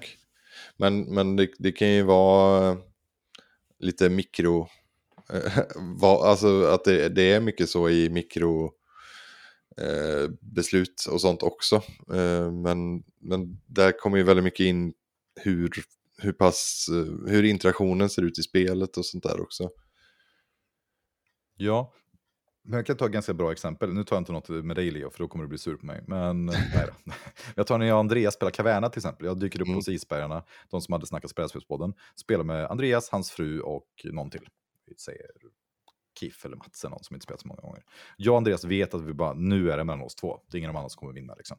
Men, 0.78 1.02
men 1.02 1.36
det, 1.36 1.50
det 1.60 1.72
kan 1.72 1.88
ju 1.90 2.04
vara 2.04 2.78
lite 3.80 4.10
mikro... 4.10 4.68
va- 6.02 6.24
alltså 6.24 6.64
att 6.64 6.84
det, 6.84 7.10
det 7.10 7.32
är 7.32 7.40
mycket 7.40 7.70
så 7.70 7.90
i 7.90 8.10
mikro 8.10 8.72
eh, 9.78 10.30
beslut 10.42 11.06
och 11.12 11.22
sånt 11.22 11.44
också. 11.44 11.76
Eh, 12.14 12.52
men, 12.52 13.04
men 13.20 13.62
där 13.66 13.92
kommer 14.00 14.18
ju 14.18 14.24
väldigt 14.24 14.44
mycket 14.44 14.66
in 14.66 14.94
hur, 15.36 15.70
hur 16.18 16.32
pass, 16.34 16.88
eh, 16.92 17.32
hur 17.32 17.44
interaktionen 17.44 18.10
ser 18.10 18.22
ut 18.22 18.40
i 18.40 18.44
spelet 18.44 18.98
och 18.98 19.06
sånt 19.06 19.24
där 19.24 19.42
också. 19.42 19.70
Ja, 21.58 21.94
men 22.68 22.78
jag 22.78 22.86
kan 22.86 22.98
ta 22.98 23.06
ett 23.06 23.12
ganska 23.12 23.34
bra 23.34 23.52
exempel. 23.52 23.94
Nu 23.94 24.04
tar 24.04 24.16
jag 24.16 24.22
inte 24.22 24.32
något 24.32 24.50
med 24.50 24.76
dig 24.76 24.92
Leo, 24.92 25.10
för 25.10 25.20
då 25.20 25.28
kommer 25.28 25.44
du 25.46 25.50
bli 25.50 25.58
sur 25.58 25.76
på 25.76 25.86
mig. 25.86 26.04
Men 26.08 26.50
eh, 26.50 26.56
nej 26.76 26.88
då. 27.06 27.12
Jag 27.56 27.68
tar 27.68 27.78
när 27.78 27.86
jag 27.86 27.94
och 27.96 28.00
Andreas 28.00 28.34
spelar 28.34 28.52
Caverna 28.52 28.90
till 28.90 29.00
exempel. 29.00 29.26
Jag 29.26 29.40
dyker 29.40 29.62
upp 29.62 29.68
Mm. 29.68 29.76
hos 29.76 29.88
Isbergarna, 29.88 30.44
de 30.70 30.82
som 30.82 30.92
hade 30.94 31.06
snackat 31.08 31.32
Spelspelspodden. 31.32 31.94
Spelar 32.16 32.44
med 32.44 32.66
Andreas, 32.66 33.10
hans 33.10 33.32
fru 33.32 33.60
och 33.60 33.88
någon 34.04 34.30
till. 34.30 34.48
Vi 34.86 34.96
säger 34.96 35.26
Kiff 36.20 36.46
eller 36.46 36.58
Mats, 36.58 36.84
eller 36.84 36.92
någon 36.92 37.04
som 37.04 37.16
inte 37.16 37.24
spelat 37.24 37.42
så 37.42 37.48
många 37.48 37.62
gånger. 37.62 37.84
Jag 38.18 38.32
och 38.32 38.38
Andreas 38.38 38.64
vet 38.64 38.94
att 38.94 39.02
vi 39.02 39.14
bara, 39.14 39.34
nu 39.34 39.72
är 39.72 39.78
det 39.78 39.84
mellan 39.84 40.02
oss 40.02 40.16
två. 40.16 40.40
Det 40.48 40.58
är 40.58 40.60
ingen 40.60 40.70
av 40.70 40.78
andra 40.78 40.90
som 40.90 41.00
kommer 41.00 41.14
vinna 41.14 41.36
liksom. 41.36 41.58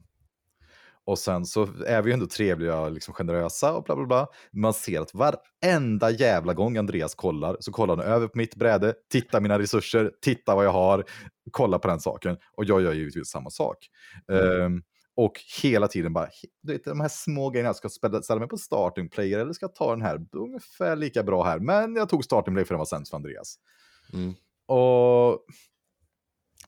Och 1.05 1.19
sen 1.19 1.45
så 1.45 1.67
är 1.85 2.01
vi 2.01 2.09
ju 2.09 2.13
ändå 2.13 2.25
trevliga 2.25 2.79
och 2.79 2.91
liksom 2.91 3.13
generösa 3.13 3.73
och 3.73 3.83
bla 3.83 3.95
bla 3.95 4.05
bla. 4.05 4.27
Man 4.53 4.73
ser 4.73 5.01
att 5.01 5.13
varenda 5.13 6.11
jävla 6.11 6.53
gång 6.53 6.77
Andreas 6.77 7.15
kollar 7.15 7.57
så 7.59 7.71
kollar 7.71 7.97
han 7.97 8.05
över 8.05 8.27
på 8.27 8.37
mitt 8.37 8.55
bräde, 8.55 8.93
tittar 9.11 9.41
mina 9.41 9.59
resurser, 9.59 10.11
tittar 10.21 10.55
vad 10.55 10.65
jag 10.65 10.71
har, 10.71 11.03
kollar 11.51 11.79
på 11.79 11.87
den 11.87 11.99
saken. 11.99 12.37
Och 12.57 12.65
jag 12.65 12.81
gör 12.81 12.93
givetvis 12.93 13.27
samma 13.27 13.49
sak. 13.49 13.77
Ehm, 14.31 14.81
och 15.15 15.41
hela 15.63 15.87
tiden 15.87 16.13
bara, 16.13 16.29
du 16.63 16.73
vet, 16.73 16.85
de 16.85 16.99
här 16.99 17.07
små 17.07 17.49
grejerna, 17.49 17.73
ska 17.73 17.89
jag 18.01 18.23
ställa 18.23 18.39
mig 18.39 18.49
på 18.49 18.57
starting 18.57 19.09
player 19.09 19.39
eller 19.39 19.53
ska 19.53 19.63
jag 19.63 19.75
ta 19.75 19.91
den 19.91 20.01
här 20.01 20.25
ungefär 20.31 20.95
lika 20.95 21.23
bra 21.23 21.43
här. 21.43 21.59
Men 21.59 21.95
jag 21.95 22.09
tog 22.09 22.23
starting 22.23 22.53
player 22.53 22.65
för 22.65 22.73
den 22.73 22.79
var 22.79 22.85
sämst 22.85 23.09
för 23.09 23.17
Andreas. 23.17 23.55
Mm. 24.13 24.33
Och 24.67 25.45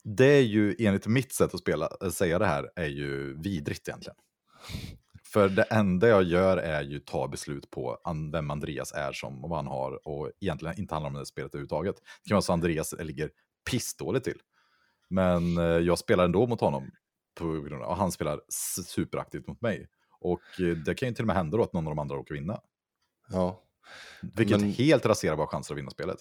det 0.03 0.25
är 0.25 0.41
ju 0.41 0.75
enligt 0.79 1.07
mitt 1.07 1.33
sätt 1.33 1.53
att 1.53 1.59
spela, 1.59 1.87
att 1.87 2.13
säga 2.13 2.39
det 2.39 2.45
här, 2.45 2.69
är 2.75 2.87
ju 2.87 3.41
vidrigt 3.41 3.87
egentligen. 3.87 4.17
För 5.23 5.49
det 5.49 5.63
enda 5.63 6.07
jag 6.07 6.23
gör 6.23 6.57
är 6.57 6.81
ju 6.81 6.99
ta 6.99 7.27
beslut 7.27 7.71
på 7.71 7.97
vem 8.31 8.51
Andreas 8.51 8.91
är 8.91 9.11
som 9.13 9.43
och 9.43 9.49
vad 9.49 9.59
han 9.59 9.67
har 9.67 10.07
och 10.07 10.31
egentligen 10.39 10.79
inte 10.79 10.95
handlar 10.95 11.09
om 11.09 11.15
det 11.15 11.25
spelet 11.25 11.53
överhuvudtaget. 11.55 11.95
Det 12.23 12.29
kan 12.29 12.35
vara 12.35 12.41
så 12.41 12.51
att 12.51 12.53
Andreas 12.53 12.93
ligger 12.99 13.31
pissdåligt 13.71 14.25
till. 14.25 14.39
Men 15.09 15.57
eh, 15.57 15.63
jag 15.63 15.99
spelar 15.99 16.25
ändå 16.25 16.47
mot 16.47 16.61
honom 16.61 16.91
på 17.35 17.45
grund 17.45 17.83
av, 17.83 17.89
och 17.89 17.97
han 17.97 18.11
spelar 18.11 18.41
superaktivt 18.85 19.47
mot 19.47 19.61
mig. 19.61 19.87
Och 20.19 20.41
eh, 20.59 20.77
det 20.77 20.93
kan 20.95 21.09
ju 21.09 21.15
till 21.15 21.23
och 21.23 21.27
med 21.27 21.35
hända 21.35 21.57
då 21.57 21.63
att 21.63 21.73
någon 21.73 21.87
av 21.87 21.91
de 21.95 21.99
andra 21.99 22.15
råkar 22.15 22.35
vinna. 22.35 22.61
Ja. 23.29 23.63
Vilket 24.21 24.59
Men- 24.61 24.71
helt 24.71 25.05
raserar 25.05 25.35
våra 25.35 25.47
chanser 25.47 25.73
att 25.73 25.77
vinna 25.77 25.91
spelet. 25.91 26.17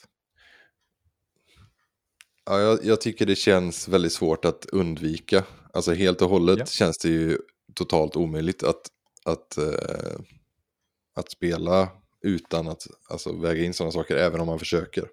Ja, 2.50 2.60
jag, 2.60 2.78
jag 2.84 3.00
tycker 3.00 3.26
det 3.26 3.34
känns 3.36 3.88
väldigt 3.88 4.12
svårt 4.12 4.44
att 4.44 4.66
undvika. 4.66 5.44
Alltså 5.72 5.92
helt 5.92 6.22
och 6.22 6.28
hållet 6.30 6.58
Ja. 6.58 6.66
känns 6.66 6.98
det 6.98 7.08
ju 7.08 7.38
totalt 7.74 8.16
omöjligt 8.16 8.62
att, 8.62 8.80
att, 9.24 9.58
eh, 9.58 10.20
att 11.16 11.30
spela 11.30 11.88
utan 12.22 12.68
att 12.68 12.86
alltså, 13.10 13.32
väga 13.36 13.64
in 13.64 13.74
sådana 13.74 13.92
saker, 13.92 14.16
även 14.16 14.40
om 14.40 14.46
man 14.46 14.58
försöker. 14.58 15.04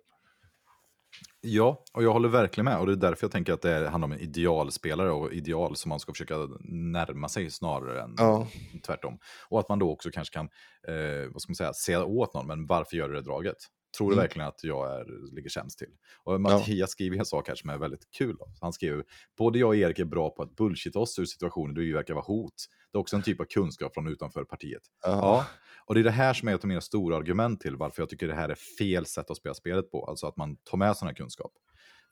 Ja, 1.42 1.84
och 1.94 2.04
jag 2.04 2.14
håller 2.14 2.30
verkligen 2.30 2.66
med. 2.66 2.80
Och 2.80 2.86
det 2.88 2.92
är 2.92 2.96
därför 2.96 3.24
jag 3.24 3.32
tänker 3.32 3.54
att 3.54 3.62
det 3.62 3.90
handlar 3.90 4.06
om 4.08 4.12
en 4.12 4.20
idealspelare 4.20 5.12
och 5.12 5.34
ideal 5.34 5.76
som 5.76 5.90
man 5.90 6.00
ska 6.00 6.12
försöka 6.14 6.36
närma 6.70 7.30
sig 7.30 7.50
snarare 7.52 8.02
än 8.02 8.16
Ja. 8.18 8.48
tvärtom. 8.86 9.20
Och 9.50 9.60
att 9.60 9.70
man 9.70 9.80
då 9.80 9.92
också 9.92 10.10
kanske 10.12 10.34
kan, 10.34 10.50
eh, 10.88 11.32
vad 11.32 11.42
ska 11.42 11.50
man 11.52 11.56
säga, 11.56 11.74
säga 11.74 12.06
åt 12.06 12.34
någon, 12.34 12.48
men 12.48 12.66
varför 12.68 12.98
gör 12.98 13.10
du 13.10 13.16
det 13.16 13.22
draget? 13.22 13.58
Tror 13.98 14.08
Mm. 14.14 14.22
verkligen 14.22 14.48
att 14.48 14.64
jag 14.64 15.00
är, 15.00 15.36
ligger 15.36 15.50
sämst 15.50 15.80
till? 15.80 15.92
Och 16.24 16.42
Mattias 16.42 16.92
skriver 16.92 17.18
en 17.18 17.26
sak 17.26 17.48
här 17.48 17.56
som 17.56 17.70
är 17.70 17.78
väldigt 17.78 18.12
kul. 18.18 18.38
Han 18.62 18.74
skriver, 18.74 19.04
både 19.38 19.60
jag 19.60 19.68
och 19.68 19.76
Erik 19.76 20.00
är 20.00 20.06
bra 20.06 20.30
på 20.30 20.44
att 20.44 20.56
bullshita 20.56 21.00
oss 21.00 21.20
ur 21.20 21.26
situationer 21.26 21.74
där 21.74 21.82
vi 21.82 21.92
verkar 21.92 22.14
vara 22.14 22.26
hot. 22.26 22.54
Det 22.92 22.98
är 22.98 23.00
också 23.00 23.16
en 23.16 23.22
typ 23.22 23.40
av 23.40 23.46
kunskap 23.46 23.94
från 23.94 24.08
utanför 24.08 24.44
partiet. 24.44 24.82
Ja, 25.02 25.46
och 25.86 25.94
det 25.94 26.00
är 26.02 26.04
det 26.04 26.12
här 26.12 26.34
som 26.34 26.48
är 26.48 26.56
ett 26.56 26.64
av 26.64 26.68
mina 26.68 26.82
stora 26.82 27.18
argument 27.18 27.62
till 27.62 27.76
varför 27.76 28.02
jag 28.02 28.10
tycker 28.10 28.28
det 28.28 28.36
här 28.36 28.50
är 28.50 28.58
fel 28.80 29.06
sätt 29.06 29.32
att 29.32 29.38
spela 29.38 29.54
spelet 29.56 29.92
på. 29.92 30.06
Alltså 30.06 30.28
att 30.28 30.38
man 30.38 30.56
tar 30.56 30.78
med 30.78 30.98
sån 30.98 31.08
här 31.08 31.16
kunskap. 31.16 31.52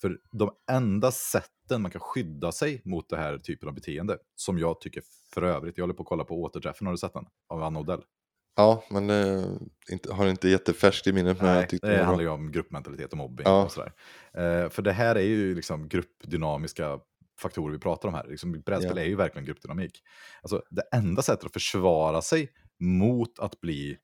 För 0.02 0.18
de 0.32 0.52
enda 0.72 1.12
sätten 1.12 1.82
man 1.82 1.92
kan 1.92 2.02
skydda 2.02 2.52
sig 2.52 2.82
mot 2.86 3.10
det 3.10 3.18
här 3.18 3.38
typen 3.38 3.70
av 3.70 3.76
beteende, 3.76 4.18
som 4.36 4.60
jag 4.60 4.82
tycker 4.82 5.04
för 5.34 5.42
övrigt, 5.42 5.78
jag 5.78 5.84
håller 5.84 5.94
på 5.94 6.04
att 6.04 6.10
kolla 6.10 6.24
på 6.24 6.42
återträffen, 6.42 6.88
har 6.88 6.94
du 6.94 6.98
sett 6.98 7.14
den? 7.14 7.26
Av 7.48 7.64
Anna 7.64 7.80
Odell. 7.80 8.02
Ja, 8.56 8.84
men 8.90 9.10
eh, 9.10 9.46
inte, 9.92 10.14
har 10.14 10.28
inte 10.28 10.50
jättefärskt 10.50 11.08
i 11.08 11.14
minnet. 11.14 11.42
Men 11.42 11.56
Nej, 11.56 11.68
det 11.70 11.78
det 11.82 12.04
handlar 12.04 12.24
ju 12.24 12.30
om 12.30 12.52
gruppmentalitet 12.52 13.12
och 13.12 13.18
mobbing 13.18 13.46
Ja. 13.46 13.64
och 13.64 13.72
sådär. 13.72 13.94
Eh, 14.38 14.70
för 14.70 14.82
det 14.82 14.92
här 14.92 15.16
är 15.16 15.22
ju 15.22 15.56
liksom 15.56 15.88
gruppdynamiska 15.90 17.00
faktorer 17.42 17.74
vi 17.74 17.80
pratar 17.80 18.08
om 18.10 18.14
här. 18.16 18.28
Liksom, 18.28 18.52
brädspel 18.66 18.98
Ja. 18.98 19.04
är 19.04 19.08
ju 19.08 19.16
verkligen 19.16 19.46
gruppdynamik. 19.46 20.02
Alltså, 20.42 20.62
det 20.70 20.82
enda 20.96 21.22
sättet 21.22 21.46
att 21.46 21.54
försvara 21.54 22.22
sig 22.22 22.50
mot 22.80 23.40
att 23.40 23.62
bli 23.62 23.98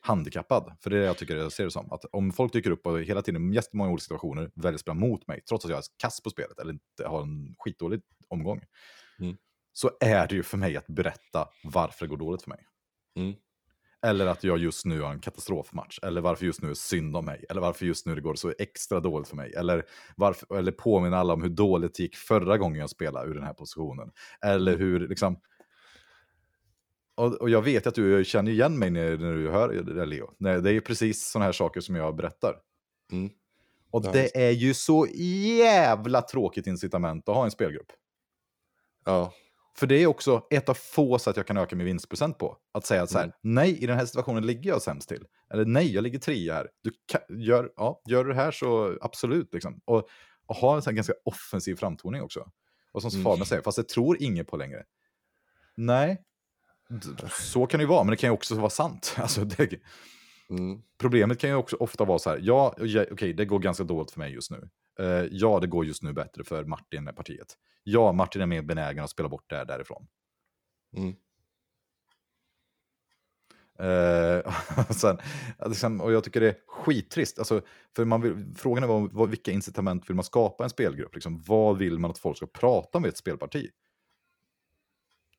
handikappad, 0.00 0.76
för 0.80 0.90
det 0.90 0.96
är 0.96 1.00
det 1.00 1.06
jag 1.06 1.16
tycker 1.18 1.36
jag 1.36 1.52
ser 1.52 1.64
det 1.64 1.70
som, 1.70 1.92
att 1.92 2.04
om 2.12 2.32
folk 2.32 2.52
dyker 2.52 2.70
upp 2.70 2.86
och 2.86 3.00
hela 3.00 3.22
tiden 3.22 3.52
i 3.52 3.54
jättemånga 3.54 3.90
olika 3.90 4.02
situationer 4.02 4.50
väljer 4.54 4.74
att 4.74 4.80
spela 4.80 4.94
mot 4.94 5.26
mig, 5.26 5.40
trots 5.48 5.64
att 5.64 5.70
jag 5.70 5.78
är 5.78 5.84
kass 6.02 6.22
på 6.22 6.30
spelet 6.30 6.58
eller 6.58 6.72
inte 6.72 7.06
har 7.06 7.22
en 7.22 7.54
skitdålig 7.58 8.00
omgång, 8.28 8.60
Mm. 9.20 9.36
så 9.72 9.90
är 10.00 10.26
det 10.28 10.34
ju 10.34 10.42
för 10.42 10.58
mig 10.58 10.76
att 10.76 10.86
berätta 10.86 11.48
varför 11.64 12.06
det 12.06 12.10
går 12.10 12.16
dåligt 12.16 12.42
för 12.42 12.50
mig. 12.50 12.66
Mm. 13.18 13.34
Eller 14.06 14.26
att 14.26 14.44
jag 14.44 14.58
just 14.58 14.84
nu 14.84 15.00
har 15.00 15.12
en 15.12 15.20
katastrofmatch. 15.20 15.98
Eller 16.02 16.20
varför 16.20 16.46
just 16.46 16.62
nu 16.62 16.70
är 16.70 16.74
synd 16.74 17.16
om 17.16 17.24
mig. 17.24 17.44
Eller 17.50 17.60
varför 17.60 17.86
just 17.86 18.06
nu 18.06 18.14
det 18.14 18.20
går 18.20 18.34
så 18.34 18.52
extra 18.58 19.00
dåligt 19.00 19.28
för 19.28 19.36
mig. 19.36 19.54
Eller, 19.54 19.84
varför, 20.16 20.56
eller 20.56 20.72
påminna 20.72 21.18
alla 21.18 21.32
om 21.32 21.42
hur 21.42 21.50
dåligt 21.50 21.94
det 21.94 22.02
gick 22.02 22.16
förra 22.16 22.58
gången 22.58 22.80
jag 22.80 22.90
spelade 22.90 23.30
ur 23.30 23.34
den 23.34 23.44
här 23.44 23.54
positionen. 23.54 24.10
Eller 24.44 24.76
hur, 24.78 25.08
liksom... 25.08 25.40
Och, 27.14 27.34
och 27.34 27.50
jag 27.50 27.62
vet 27.62 27.86
att 27.86 27.94
du 27.94 28.24
känner 28.24 28.50
igen 28.52 28.78
mig 28.78 28.90
när, 28.90 29.18
när 29.18 29.34
du 29.34 29.50
hör 29.50 29.68
det 29.68 29.94
där, 29.94 30.06
Leo. 30.06 30.34
Nej, 30.38 30.62
Det 30.62 30.70
är 30.70 30.74
ju 30.74 30.80
precis 30.80 31.26
sådana 31.30 31.44
här 31.44 31.52
saker 31.52 31.80
som 31.80 31.94
jag 31.94 32.16
berättar. 32.16 32.56
Mm. 33.12 33.30
Och 33.90 34.06
Ja, 34.06 34.12
det 34.12 34.46
är 34.46 34.50
ju 34.50 34.74
så 34.74 35.06
jävla 35.60 36.22
tråkigt 36.22 36.66
incitament 36.66 37.28
att 37.28 37.34
ha 37.34 37.44
en 37.44 37.50
spelgrupp. 37.50 37.92
Ja, 39.04 39.32
För 39.78 39.86
det 39.86 40.02
är 40.02 40.06
också 40.06 40.46
ett 40.50 40.68
av 40.68 40.74
få 40.74 41.18
sätt 41.18 41.36
jag 41.36 41.46
kan 41.46 41.56
öka 41.56 41.76
min 41.76 41.86
vinstprocent 41.86 42.38
på. 42.38 42.56
Att 42.72 42.86
säga 42.86 43.02
att 43.02 43.10
så 43.10 43.18
här, 43.18 43.24
Mm. 43.24 43.34
nej, 43.42 43.82
i 43.82 43.86
den 43.86 43.98
här 43.98 44.06
situationen 44.06 44.46
ligger 44.46 44.70
jag 44.70 44.82
sämst 44.82 45.08
till. 45.08 45.24
Eller 45.52 45.64
nej, 45.64 45.94
jag 45.94 46.02
ligger 46.02 46.18
trea 46.18 46.54
här. 46.54 46.68
Du 46.82 46.90
kan, 47.06 47.40
gör, 47.42 47.70
ja, 47.76 48.02
gör 48.08 48.24
du 48.24 48.30
det 48.30 48.36
här 48.36 48.50
så 48.52 48.98
absolut. 49.00 49.54
Liksom. 49.54 49.80
Och 49.84 50.08
och 50.46 50.56
ha 50.56 50.76
en 50.76 50.82
sån 50.82 50.94
ganska 50.94 51.12
offensiv 51.24 51.74
framtoning 51.76 52.22
också. 52.22 52.50
Och 52.92 53.02
som 53.02 53.10
Mm. 53.10 53.24
Fabian 53.24 53.46
säger, 53.46 53.62
fast 53.62 53.76
det 53.76 53.88
tror 53.88 54.22
ingen 54.22 54.44
på 54.44 54.56
längre. 54.56 54.84
Nej, 55.74 56.22
så 57.30 57.66
kan 57.66 57.78
det 57.78 57.82
ju 57.82 57.88
vara, 57.88 58.04
men 58.04 58.10
det 58.10 58.16
kan 58.16 58.28
ju 58.30 58.34
också 58.34 58.54
vara 58.54 58.70
sant. 58.70 59.14
Alltså, 59.18 59.44
det, 59.44 59.80
Mm. 60.50 60.82
problemet 60.98 61.38
kan 61.38 61.50
ju 61.50 61.56
också 61.56 61.76
ofta 61.76 62.04
vara 62.04 62.18
så 62.18 62.30
här, 62.30 62.38
ja, 62.42 62.74
ja, 62.78 63.04
okej, 63.10 63.32
det 63.32 63.44
går 63.44 63.58
ganska 63.58 63.84
dåligt 63.84 64.10
för 64.10 64.18
mig 64.18 64.32
just 64.32 64.50
nu. 64.50 64.68
Eh, 64.98 65.26
ja, 65.30 65.60
det 65.60 65.66
går 65.66 65.86
just 65.86 66.02
nu 66.02 66.12
bättre 66.12 66.44
för 66.44 66.64
Martin 66.64 67.04
med 67.04 67.16
partiet. 67.16 67.56
Ja, 67.82 68.12
Martin 68.12 68.42
är 68.42 68.46
mer 68.46 68.62
benägen 68.62 69.04
att 69.04 69.10
spela 69.10 69.28
bort 69.28 69.44
det 69.50 69.56
här 69.56 69.64
därifrån. 69.64 70.06
Mm. 70.96 71.14
Eh, 73.78 74.52
sen, 74.90 75.18
liksom, 75.66 76.00
och 76.00 76.12
jag 76.12 76.24
tycker 76.24 76.40
det 76.40 76.48
är 76.48 76.56
skittrist. 76.66 77.38
Alltså, 77.38 77.60
för 77.96 78.04
man 78.04 78.20
vill, 78.20 78.54
frågan 78.56 78.84
är 78.84 78.88
vad, 78.88 79.12
vad, 79.12 79.30
vilka 79.30 79.52
incitament 79.52 80.10
vill 80.10 80.16
man 80.16 80.24
skapa 80.24 80.64
en 80.64 80.70
spelgrupp? 80.70 81.14
Liksom, 81.14 81.42
vad 81.46 81.78
vill 81.78 81.98
man 81.98 82.10
att 82.10 82.18
folk 82.18 82.36
ska 82.36 82.46
prata 82.46 83.06
i 83.06 83.08
ett 83.08 83.16
spelparti? 83.16 83.70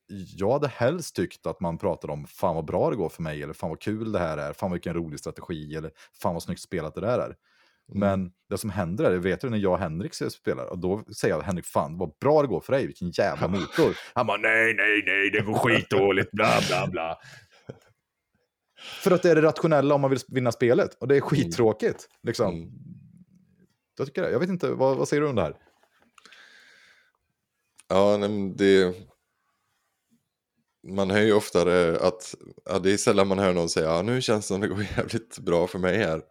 Jag 0.09 0.51
hade 0.51 0.67
helst 0.67 1.15
tyckt 1.15 1.45
att 1.45 1.59
man 1.59 1.77
pratade 1.77 2.13
om 2.13 2.27
fan 2.27 2.55
vad 2.55 2.65
bra 2.65 2.89
det 2.89 2.95
går 2.95 3.09
för 3.09 3.23
mig, 3.23 3.43
eller 3.43 3.53
fan 3.53 3.69
vad 3.69 3.81
kul 3.81 4.11
det 4.11 4.19
här 4.19 4.37
är, 4.37 4.53
fan 4.53 4.71
vilken 4.71 4.93
rolig 4.93 5.19
strategi, 5.19 5.75
eller 5.75 5.91
fan 6.21 6.33
vad 6.33 6.43
snyggt 6.43 6.61
spelat 6.61 6.95
det 6.95 7.01
där 7.01 7.19
är. 7.19 7.35
Men 7.93 8.31
det 8.49 8.57
som 8.57 8.69
händer 8.69 9.11
är, 9.11 9.17
vet 9.17 9.41
du 9.41 9.49
när 9.49 9.57
jag 9.57 9.73
och 9.73 9.79
Henrik 9.79 10.13
spelar, 10.13 10.65
och 10.65 10.79
då 10.79 11.03
säger 11.17 11.35
jag 11.35 11.41
Henrik, 11.41 11.65
fan 11.65 11.97
vad 11.97 12.11
bra 12.21 12.41
det 12.41 12.47
går 12.47 12.61
för 12.61 12.73
dig, 12.73 12.87
vilken 12.87 13.09
jävla 13.09 13.47
motor. 13.47 13.97
Han 14.13 14.27
bara, 14.27 14.37
nej, 14.37 14.73
nej, 14.73 15.03
nej, 15.05 15.29
det 15.29 15.41
går 15.41 15.53
skitdåligt, 15.53 16.31
bla, 16.31 16.59
bla, 16.67 16.87
bla. 16.87 17.17
För 19.03 19.11
att 19.11 19.23
det 19.23 19.31
är 19.31 19.35
det 19.35 19.41
rationella 19.41 19.95
om 19.95 20.01
man 20.01 20.09
vill 20.09 20.19
vinna 20.27 20.51
spelet, 20.51 20.93
och 20.93 21.07
det 21.07 21.17
är 21.17 21.21
skittråkigt. 21.21 22.07
Liksom. 22.23 22.55
Mm. 22.55 22.69
Jag, 23.97 24.07
tycker 24.07 24.21
det. 24.21 24.31
jag 24.31 24.39
vet 24.39 24.49
inte, 24.49 24.71
vad, 24.71 24.97
vad 24.97 25.07
säger 25.07 25.21
du 25.21 25.29
om 25.29 25.35
det 25.35 25.41
här? 25.41 25.55
Ja, 27.87 28.17
nej, 28.17 28.29
men 28.29 28.55
det... 28.55 28.95
Man 30.87 31.11
hör 31.11 31.21
ju 31.21 31.33
oftare 31.33 31.99
att, 31.99 32.35
ja, 32.65 32.79
det 32.79 32.93
är 32.93 32.97
sällan 32.97 33.27
man 33.27 33.39
hör 33.39 33.53
någon 33.53 33.69
säga, 33.69 33.85
ja, 33.85 34.01
nu 34.01 34.21
känns 34.21 34.45
det 34.45 34.47
som 34.47 34.61
det 34.61 34.67
går 34.67 34.83
jävligt 34.97 35.39
bra 35.39 35.67
för 35.67 35.79
mig 35.79 35.97
här. 35.97 36.21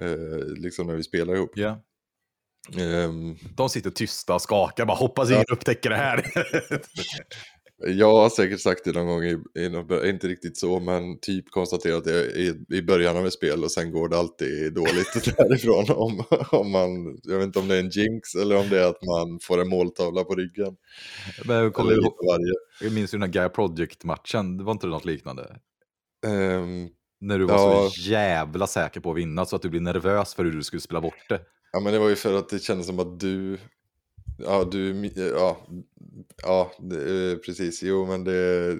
Eh, 0.00 0.46
liksom 0.56 0.86
när 0.86 0.94
vi 0.94 1.02
spelar 1.02 1.34
ihop. 1.34 1.58
Yeah. 1.58 1.76
Ehm, 2.78 3.36
De 3.54 3.68
sitter 3.68 3.90
tysta 3.90 4.34
och 4.34 4.42
skakar, 4.42 4.86
bara 4.86 4.96
hoppas 4.96 5.30
ingen 5.30 5.44
upptäcker 5.52 5.90
det 5.90 5.96
här. 5.96 6.24
jag 7.86 8.12
har 8.16 8.28
säkert 8.30 8.60
sagt 8.60 8.84
det 8.84 8.92
någon 8.92 9.06
gång, 9.06 9.22
i, 9.24 9.38
i, 9.60 10.08
inte 10.08 10.28
riktigt 10.28 10.56
så, 10.58 10.80
men 10.80 11.18
typ 11.20 11.50
konstaterat 11.50 12.04
det 12.04 12.24
i, 12.26 12.64
i 12.68 12.82
början 12.82 13.16
av 13.16 13.26
ett 13.26 13.32
spel 13.32 13.64
och 13.64 13.70
sen 13.72 13.92
går 13.92 14.08
det 14.08 14.16
alltid 14.18 14.74
dåligt 14.74 15.12
därifrån. 15.36 15.84
Om, 15.96 16.24
om 16.50 16.70
man, 16.70 17.20
jag 17.22 17.38
vet 17.38 17.46
inte 17.46 17.58
om 17.58 17.68
det 17.68 17.74
är 17.76 17.80
en 17.80 17.90
jinx 17.90 18.34
eller 18.34 18.56
om 18.56 18.68
det 18.68 18.80
är 18.80 18.86
att 18.88 19.02
man 19.02 19.38
får 19.42 19.60
en 19.60 19.68
måltavla 19.68 20.24
på 20.24 20.34
ryggen. 20.34 20.76
Men 21.44 21.72
kommer 21.72 21.90
du 21.90 21.96
lite 21.96 22.06
ihåg- 22.08 22.26
varje. 22.32 22.52
jag 22.82 22.92
minns 22.92 23.14
ju 23.14 23.18
den 23.18 23.22
här 23.22 23.32
Gaia 23.32 23.48
Project-matchen, 23.48 24.56
det 24.56 24.64
var 24.64 24.72
inte 24.72 24.86
det 24.86 24.90
något 24.90 25.04
liknande? 25.04 25.56
Ehm, 26.26 26.88
När 27.20 27.38
du 27.38 27.44
var 27.44 27.54
Ja. 27.54 27.90
så 27.90 28.00
jävla 28.10 28.66
säker 28.66 29.00
på 29.00 29.10
att 29.10 29.16
vinna 29.16 29.44
så 29.44 29.56
att 29.56 29.62
du 29.62 29.68
blev 29.68 29.82
nervös 29.82 30.34
för 30.34 30.44
hur 30.44 30.52
du 30.52 30.62
skulle 30.62 30.80
spela 30.80 31.00
bort 31.00 31.28
det. 31.28 31.40
Ja 31.72 31.80
men 31.80 31.92
det 31.92 31.98
var 31.98 32.08
ju 32.08 32.16
för 32.16 32.34
att 32.38 32.48
det 32.48 32.58
kändes 32.62 32.86
som 32.86 32.98
att 32.98 33.20
du, 33.20 33.58
ja 34.38 34.64
du, 34.72 35.10
ja, 35.16 35.56
ja 36.42 36.72
det, 36.78 37.30
eh, 37.32 37.38
precis, 37.38 37.82
jo 37.82 38.06
men 38.06 38.24
det, 38.24 38.78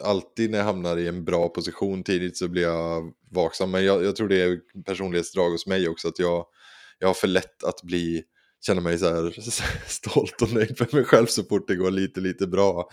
alltid 0.00 0.50
när 0.50 0.58
jag 0.58 0.64
hamnar 0.64 0.96
i 0.96 1.08
en 1.08 1.24
bra 1.24 1.48
position 1.48 2.02
tidigt 2.02 2.36
så 2.36 2.48
blir 2.48 2.62
jag 2.62 3.12
vaksam. 3.30 3.70
Men 3.70 3.84
jag, 3.84 4.04
jag 4.04 4.16
tror 4.16 4.28
det 4.28 4.42
är 4.42 4.60
personlighetsdrag 4.86 5.50
hos 5.50 5.66
mig 5.66 5.88
också 5.88 6.08
att 6.08 6.18
jag, 6.18 6.46
jag 6.98 7.08
har 7.08 7.14
för 7.14 7.28
lätt 7.28 7.64
att 7.64 7.82
bli, 7.82 8.22
känna 8.66 8.80
mig 8.80 8.98
så 8.98 9.08
här 9.08 9.34
stolt 9.88 10.42
och 10.42 10.52
nöjd 10.52 10.76
med 10.80 10.94
mig 10.94 11.04
själv 11.04 11.26
så 11.26 11.42
fort 11.44 11.68
det 11.68 11.76
går 11.76 11.90
lite, 11.90 12.20
lite 12.20 12.46
bra. 12.46 12.88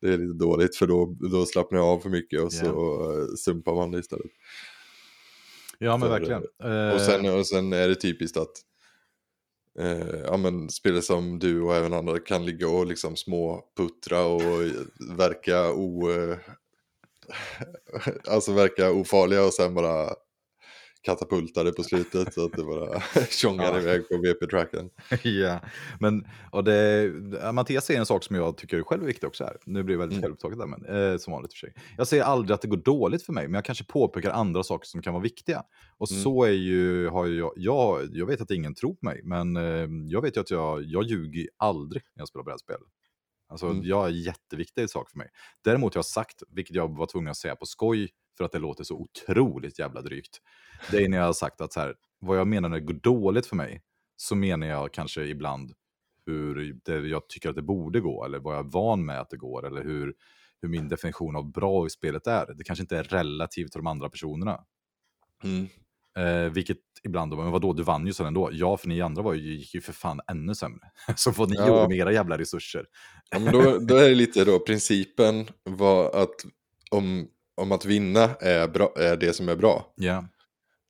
Det 0.00 0.08
är 0.08 0.18
lite 0.18 0.38
dåligt 0.38 0.76
för 0.76 0.86
då, 0.86 1.16
då 1.32 1.46
slappnar 1.46 1.78
jag 1.78 1.88
av 1.88 1.98
för 2.00 2.10
mycket 2.10 2.40
och 2.40 2.52
så 2.52 2.66
eh, 2.66 3.26
sumpar 3.36 3.74
man 3.74 3.90
det 3.90 3.98
istället. 3.98 4.30
Ja 5.78 5.96
men 5.96 6.08
För- 6.08 6.18
verkligen. 6.18 6.42
Och 6.94 7.00
sen, 7.00 7.38
och 7.38 7.46
sen 7.46 7.72
är 7.72 7.88
det 7.88 7.94
typiskt 7.94 8.36
att 8.36 8.52
eh, 9.78 10.20
ja, 10.24 10.36
men 10.36 10.68
spelare 10.68 11.02
som 11.02 11.38
du 11.38 11.62
och 11.62 11.74
även 11.74 11.92
andra 11.92 12.18
kan 12.18 12.46
ligga 12.46 12.68
och 12.68 12.86
liksom 12.86 13.16
småputtra 13.16 14.24
och 14.26 14.42
verka 15.16 15.72
o... 15.72 16.10
eh, 16.10 16.36
alltså 18.28 18.52
verka 18.52 18.90
ofarliga 18.90 19.44
och 19.44 19.54
sen 19.54 19.74
bara 19.74 20.14
katapultade 21.02 21.72
på 21.72 21.82
slutet 21.82 22.34
så 22.34 22.44
att 22.44 22.52
det 22.52 22.64
bara 22.64 23.00
tjongar 23.30 23.64
Ja. 23.72 23.78
iväg 23.80 24.08
på 24.08 24.16
VP-tracken. 24.16 24.90
ja, 25.22 25.60
men 26.00 26.26
och 26.52 26.64
det, 26.64 27.12
Mattias 27.52 27.84
säger 27.86 28.00
en 28.00 28.06
sak 28.06 28.24
som 28.24 28.36
jag 28.36 28.56
tycker 28.56 28.82
själv 28.82 29.02
är 29.02 29.06
viktig 29.06 29.26
också 29.28 29.44
här. 29.44 29.56
Nu 29.66 29.82
blir 29.82 29.94
det 29.94 29.98
väldigt 29.98 30.16
Mm. 30.16 30.22
självupptaget 30.22 30.58
där, 30.58 30.66
men 30.66 31.12
eh, 31.12 31.18
som 31.18 31.32
vanligt 31.32 31.52
för 31.52 31.58
sig. 31.58 31.74
Jag 31.96 32.06
säger 32.08 32.22
aldrig 32.22 32.54
att 32.54 32.62
det 32.62 32.68
går 32.68 32.76
dåligt 32.76 33.22
för 33.22 33.32
mig, 33.32 33.44
men 33.48 33.54
jag 33.54 33.64
kanske 33.64 33.84
påpekar 33.84 34.30
andra 34.30 34.62
saker 34.62 34.86
som 34.86 35.02
kan 35.02 35.12
vara 35.12 35.22
viktiga. 35.22 35.62
Och 35.98 36.10
Mm. 36.10 36.22
så 36.22 36.44
är 36.44 36.50
ju, 36.50 37.08
har 37.08 37.26
ju 37.26 37.38
jag, 37.38 37.52
jag, 37.56 38.08
jag 38.12 38.26
vet 38.26 38.40
att 38.40 38.50
ingen 38.50 38.74
tror 38.74 38.94
på 38.94 39.06
mig, 39.06 39.20
men 39.24 39.56
eh, 39.56 39.88
jag 40.08 40.22
vet 40.22 40.36
ju 40.36 40.40
att 40.40 40.50
jag, 40.50 40.82
jag 40.84 41.04
ljuger 41.04 41.40
ju 41.40 41.48
aldrig 41.56 42.02
när 42.14 42.20
jag 42.20 42.28
spelar 42.28 42.44
brädspel. 42.44 42.76
Alltså, 43.48 43.66
Mm. 43.66 43.82
jag 43.84 44.06
är 44.06 44.10
jätteviktig 44.10 44.90
sak 44.90 45.10
för 45.10 45.18
mig. 45.18 45.28
Däremot 45.64 45.94
har 45.94 45.98
jag 45.98 46.04
sagt, 46.04 46.42
vilket 46.48 46.76
jag 46.76 46.96
var 46.96 47.06
tvungen 47.06 47.30
att 47.30 47.36
säga 47.36 47.56
på 47.56 47.66
skoj, 47.66 48.10
för 48.36 48.44
att 48.44 48.52
det 48.52 48.58
låter 48.58 48.84
så 48.84 48.94
otroligt 48.96 49.78
jävla 49.78 50.02
drygt. 50.02 50.38
Det 50.90 51.04
är 51.04 51.08
när 51.08 51.18
jag 51.18 51.24
har 51.24 51.32
sagt 51.32 51.60
att 51.60 51.72
så 51.72 51.80
här, 51.80 51.94
vad 52.20 52.38
jag 52.38 52.46
menar 52.46 52.68
när 52.68 52.76
det 52.78 52.84
går 52.86 52.94
dåligt 52.94 53.46
för 53.46 53.56
mig, 53.56 53.82
så 54.16 54.34
menar 54.34 54.66
jag 54.66 54.92
kanske 54.92 55.22
ibland 55.24 55.72
hur 56.26 56.78
det, 56.84 57.08
jag 57.08 57.28
tycker 57.28 57.48
att 57.50 57.56
det 57.56 57.62
borde 57.62 58.00
gå, 58.00 58.24
eller 58.24 58.38
vad 58.38 58.54
jag 58.54 58.66
är 58.66 58.70
van 58.70 59.04
med 59.04 59.20
att 59.20 59.30
det 59.30 59.36
går, 59.36 59.66
eller 59.66 59.82
hur, 59.84 60.14
hur 60.62 60.68
min 60.68 60.88
definition 60.88 61.36
av 61.36 61.52
bra 61.52 61.86
i 61.86 61.90
spelet 61.90 62.26
är. 62.26 62.54
Det 62.54 62.64
kanske 62.64 62.82
inte 62.82 62.98
är 62.98 63.02
relativt 63.04 63.72
till 63.72 63.78
de 63.78 63.86
andra 63.86 64.08
personerna. 64.08 64.64
Mm. 65.44 65.66
Eh, 66.16 66.52
vilket 66.52 66.78
ibland, 67.02 67.32
då, 67.32 67.36
men 67.36 67.50
vadå, 67.50 67.72
du 67.72 67.82
vann 67.82 68.06
ju 68.06 68.12
sen 68.12 68.26
ändå. 68.26 68.48
Ja, 68.52 68.76
för 68.76 68.88
ni 68.88 69.00
andra 69.00 69.22
var 69.22 69.34
ju, 69.34 69.54
gick 69.54 69.74
ju 69.74 69.80
för 69.80 69.92
fan 69.92 70.20
ännu 70.30 70.54
sämre. 70.54 70.90
Så 71.16 71.32
får 71.32 71.46
ni 71.46 71.54
Ja. 71.56 71.66
gjorde 71.68 71.88
med 71.88 71.98
era 71.98 72.12
jävla 72.12 72.38
resurser. 72.38 72.86
Ja, 73.30 73.38
men 73.38 73.52
då, 73.52 73.78
då 73.78 73.96
är 73.96 74.08
det 74.08 74.14
lite 74.14 74.44
då, 74.44 74.58
principen 74.58 75.46
var 75.64 76.22
att 76.22 76.34
om, 76.90 77.28
om 77.56 77.72
att 77.72 77.84
vinna 77.84 78.34
är, 78.40 78.68
bra, 78.68 78.92
är 78.96 79.16
det 79.16 79.32
som 79.32 79.48
är 79.48 79.56
bra. 79.56 79.92
Ja, 79.96 80.24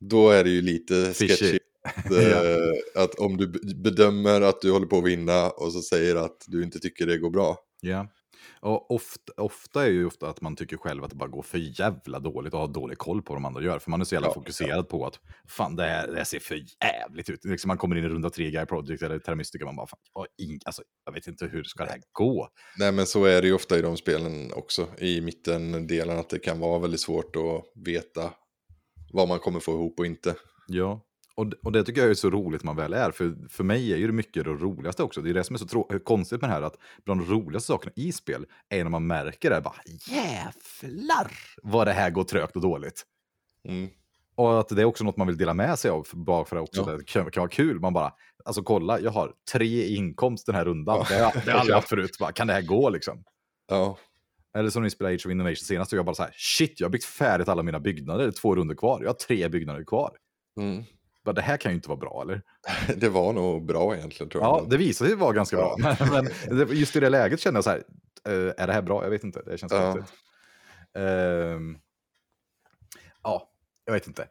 Då 0.01 0.30
är 0.30 0.44
det 0.44 0.51
ju 0.51 0.62
lite 0.62 1.12
Fishy. 1.14 1.28
sketchy. 1.36 1.59
eh, 2.22 3.02
att 3.02 3.14
om 3.14 3.36
du 3.36 3.47
be- 3.47 3.74
bedömer 3.76 4.40
att 4.40 4.60
du 4.60 4.70
håller 4.72 4.86
på 4.86 4.98
att 4.98 5.05
vinna 5.05 5.51
och 5.51 5.72
så 5.72 5.80
säger 5.82 6.16
att 6.16 6.44
du 6.47 6.62
inte 6.62 6.78
tycker 6.78 7.06
det 7.06 7.18
går 7.18 7.30
bra. 7.30 7.59
ja. 7.80 8.09
Och 8.62 8.90
ofta, 8.90 9.32
ofta 9.36 9.86
är 9.86 9.90
ju 9.90 10.06
ofta 10.06 10.28
att 10.28 10.40
man 10.40 10.56
tycker 10.56 10.76
själv 10.76 11.05
att 11.05 11.10
det 11.10 11.16
bara 11.16 11.28
går 11.28 11.43
för 11.43 11.80
jävla 11.80 12.18
dåligt 12.18 12.55
och 12.55 12.60
har 12.60 12.68
dålig 12.68 12.98
koll 12.98 13.22
på 13.22 13.32
vad 13.32 13.43
de 13.43 13.44
andra 13.44 13.62
gör. 13.62 13.78
För 13.78 13.90
man 13.90 14.01
är 14.01 14.05
så 14.05 14.14
jävla 14.14 14.28
Ja, 14.28 14.34
fokuserad 14.34 14.89
på 14.89 15.06
att 15.06 15.18
fan 15.48 15.76
det 15.76 15.82
här, 15.82 16.09
det 16.09 16.16
här 16.16 16.24
ser 16.24 16.39
för 16.39 16.64
jävligt 16.82 17.30
ut. 17.30 17.44
Liksom 17.44 17.68
man 17.68 17.78
kommer 17.78 17.97
in 17.97 18.05
i 18.05 18.09
runda 18.09 18.30
tre 18.30 18.51
Guy 18.51 18.66
Project 18.66 19.02
eller 19.02 19.18
Terra 19.18 19.34
Mystica 19.34 19.64
man 19.64 19.76
bara 19.76 19.86
fan, 19.86 19.98
jag, 20.14 20.59
alltså, 20.64 20.82
jag 21.05 21.12
vet 21.12 21.26
inte 21.26 21.47
hur 21.47 21.64
ska 21.64 21.84
det 21.84 21.90
här 21.90 22.01
gå. 22.12 22.48
Nej 22.78 22.93
men 22.93 23.06
så 23.06 23.24
är 23.24 23.43
det 23.43 23.48
ju 23.48 23.55
ofta 23.55 23.78
i 23.78 23.82
de 23.82 23.97
spelen 23.97 24.52
också. 24.52 24.86
I 24.98 25.20
mittendelen 25.20 26.18
att 26.18 26.28
det 26.28 26.39
kan 26.39 26.60
vara 26.60 26.78
väldigt 26.78 27.01
svårt 27.01 27.36
att 27.36 27.84
veta 27.86 28.30
vad 29.12 29.28
man 29.28 29.39
kommer 29.39 29.60
få 29.60 29.72
ihop 29.72 29.98
och 29.98 30.06
inte. 30.06 30.34
Ja, 30.68 31.01
och, 31.35 31.53
och 31.63 31.73
det 31.73 31.85
tycker 31.85 32.01
jag 32.01 32.11
är 32.11 32.15
så 32.15 32.31
roligt 32.31 32.63
man 32.63 32.77
väl 32.77 32.93
är. 32.93 33.11
För, 33.11 33.49
för 33.49 33.65
mig 33.65 33.93
är 33.93 33.97
ju 33.97 34.07
det 34.07 34.13
mycket 34.13 34.45
det 34.45 34.51
roligaste 34.51 35.03
också. 35.03 35.23
Det 35.23 35.31
är 35.31 35.35
det 35.35 35.45
som 35.45 35.55
är 35.55 35.59
så 35.59 35.85
konstigt 36.05 36.41
med 36.41 36.51
det 36.51 36.55
här, 36.55 36.63
att 36.63 36.77
bland 37.05 37.21
de 37.21 37.31
roligaste 37.35 37.67
sakerna 37.67 37.93
i 37.97 38.13
spel 38.13 38.47
är 38.69 38.85
när 38.85 38.91
man 38.91 39.07
märker 39.07 39.51
det, 39.51 39.61
bara 39.61 39.75
jävlar 40.09 41.31
vad 41.63 41.87
det 41.87 41.93
här 41.93 42.11
går 42.11 42.25
trögt 42.25 42.57
och 42.57 42.63
dåligt. 42.63 43.03
Mm. 43.69 43.89
Och 44.35 44.61
att 44.61 44.69
det 44.69 44.81
är 44.83 44.85
också 44.85 45.05
något 45.05 45.17
man 45.17 45.27
vill 45.27 45.37
dela 45.37 45.55
med 45.55 45.79
sig 45.79 45.91
av, 45.91 46.07
bara 46.13 46.45
för 46.45 46.57
att 46.57 46.63
också 46.63 46.85
Ja. 46.91 46.97
det 46.97 47.05
kan, 47.05 47.31
kan 47.31 47.41
vara 47.41 47.51
kul. 47.51 47.81
Man 47.81 47.93
bara, 47.93 48.13
alltså 48.45 48.63
kolla, 48.63 49.01
jag 49.01 49.11
har 49.11 49.33
tre 49.53 49.87
inkomst 49.87 50.47
den 50.47 50.55
här 50.55 50.65
rundan. 50.65 50.97
Ja. 51.11 51.17
Det 51.17 51.23
har 51.23 51.43
jag- 51.47 51.57
aldrig 51.57 51.75
haft 51.77 51.89
förut. 51.89 52.17
Bara, 52.21 52.33
kan 52.33 52.47
det 52.47 52.53
här 52.53 52.63
gå 52.63 52.91
liksom? 52.91 53.25
Ja, 53.69 53.99
Eller 54.57 54.71
som 54.71 54.83
ni 54.83 54.91
spelade 54.91 55.15
Age 55.15 55.27
of 55.27 55.31
Innovation 55.33 55.57
senast, 55.57 55.93
och 55.93 55.99
jag 55.99 56.05
bara 56.05 56.15
så 56.15 56.23
här, 56.23 56.33
shit, 56.37 56.81
jag 56.81 56.87
har 56.87 56.91
byggt 56.93 57.05
färdigt 57.05 57.49
alla 57.49 57.63
mina 57.63 57.81
byggnader, 57.81 58.31
två 58.31 58.55
runder 58.57 58.75
kvar, 58.75 59.01
jag 59.03 59.09
har 59.09 59.15
tre 59.15 59.49
byggnader 59.49 59.85
kvar. 59.85 60.11
mm. 60.61 60.85
Bara, 61.24 61.32
det 61.32 61.43
här 61.43 61.57
kan 61.57 61.73
ju 61.73 61.77
inte 61.77 61.89
vara 61.89 61.99
bra, 61.99 62.23
eller? 62.23 62.43
det 62.97 63.09
var 63.09 63.32
nog 63.32 63.66
bra 63.66 63.97
egentligen 63.97 64.31
tror 64.31 64.44
jag. 64.44 64.51
Ja, 64.61 64.66
det 64.70 64.77
visade 64.77 65.11
sig 65.11 65.19
vara 65.19 65.32
ganska 65.32 65.57
bra. 65.57 65.77
Ja. 65.78 65.97
Men, 66.11 66.28
men 66.51 66.77
just 66.77 66.97
i 66.97 67.01
det 67.01 67.09
läget 67.09 67.40
kände 67.40 67.57
jag 67.57 67.65
så 67.65 67.70
här, 67.70 67.82
är 68.57 68.66
det 68.66 68.73
här 68.73 68.82
bra? 68.82 69.03
Jag 69.03 69.11
vet 69.11 69.24
inte, 69.24 69.43
det 69.43 69.59
känns 69.59 69.73
Ja. 69.73 69.93
konstigt. 69.93 70.15
Ehm, 70.99 71.78
ja, 73.23 73.49
jag 73.85 73.93
vet 73.93 74.07
inte. 74.07 74.28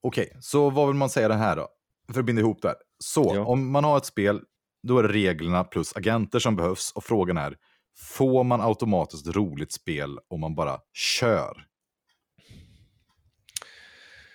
Okej, 0.00 0.36
så 0.40 0.70
vad 0.70 0.86
vill 0.86 0.96
man 0.96 1.10
säga 1.10 1.28
den 1.28 1.38
här 1.38 1.56
då? 1.56 1.68
För 2.12 2.20
att 2.20 2.26
binda 2.26 2.40
ihop 2.42 2.62
det 2.62 2.68
här. 2.68 2.76
Så, 2.98 3.32
Ja. 3.34 3.44
om 3.44 3.70
man 3.72 3.84
har 3.84 3.96
ett 3.96 4.04
spel, 4.06 4.40
då 4.82 4.98
är 4.98 5.02
det 5.02 5.08
reglerna 5.12 5.64
plus 5.64 5.96
agenter 5.96 6.38
som 6.38 6.56
behövs. 6.56 6.92
Och 6.92 7.04
frågan 7.04 7.36
är, 7.36 7.56
får 7.98 8.44
man 8.44 8.60
automatiskt 8.60 9.26
roligt 9.26 9.72
spel 9.72 10.18
om 10.28 10.40
man 10.40 10.54
bara 10.54 10.80
kör? 10.92 11.64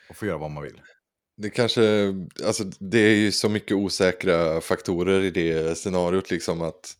Och 0.09 0.15
får 0.15 0.27
göra 0.27 0.37
vad 0.37 0.51
man 0.51 0.63
vill. 0.63 0.81
Det 1.37 1.49
kanske, 1.49 2.13
alltså 2.45 2.63
det 2.79 2.99
är 2.99 3.15
ju 3.15 3.31
så 3.31 3.49
mycket 3.49 3.77
osäkra 3.77 4.61
faktorer 4.61 5.21
i 5.21 5.31
det 5.31 5.77
scenariot 5.77 6.31
liksom 6.31 6.61
att 6.61 6.93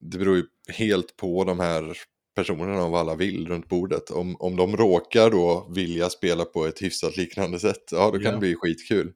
det 0.00 0.18
beror 0.18 0.36
ju 0.36 0.44
helt 0.68 1.16
på 1.16 1.44
de 1.44 1.60
här 1.60 1.98
personerna 2.34 2.84
och 2.84 2.90
vad 2.90 3.00
alla 3.00 3.14
vill 3.14 3.48
runt 3.48 3.68
bordet. 3.68 4.10
Om, 4.10 4.36
om 4.38 4.56
de 4.56 4.76
råkar 4.76 5.30
då 5.30 5.66
vilja 5.74 6.10
spela 6.10 6.44
på 6.44 6.66
ett 6.66 6.82
hyfsat 6.82 7.16
liknande 7.16 7.58
sätt, 7.58 7.82
ja 7.92 8.06
då 8.10 8.12
kan 8.12 8.22
Ja. 8.22 8.30
det 8.32 8.38
bli 8.38 8.54
skitkul. 8.54 9.12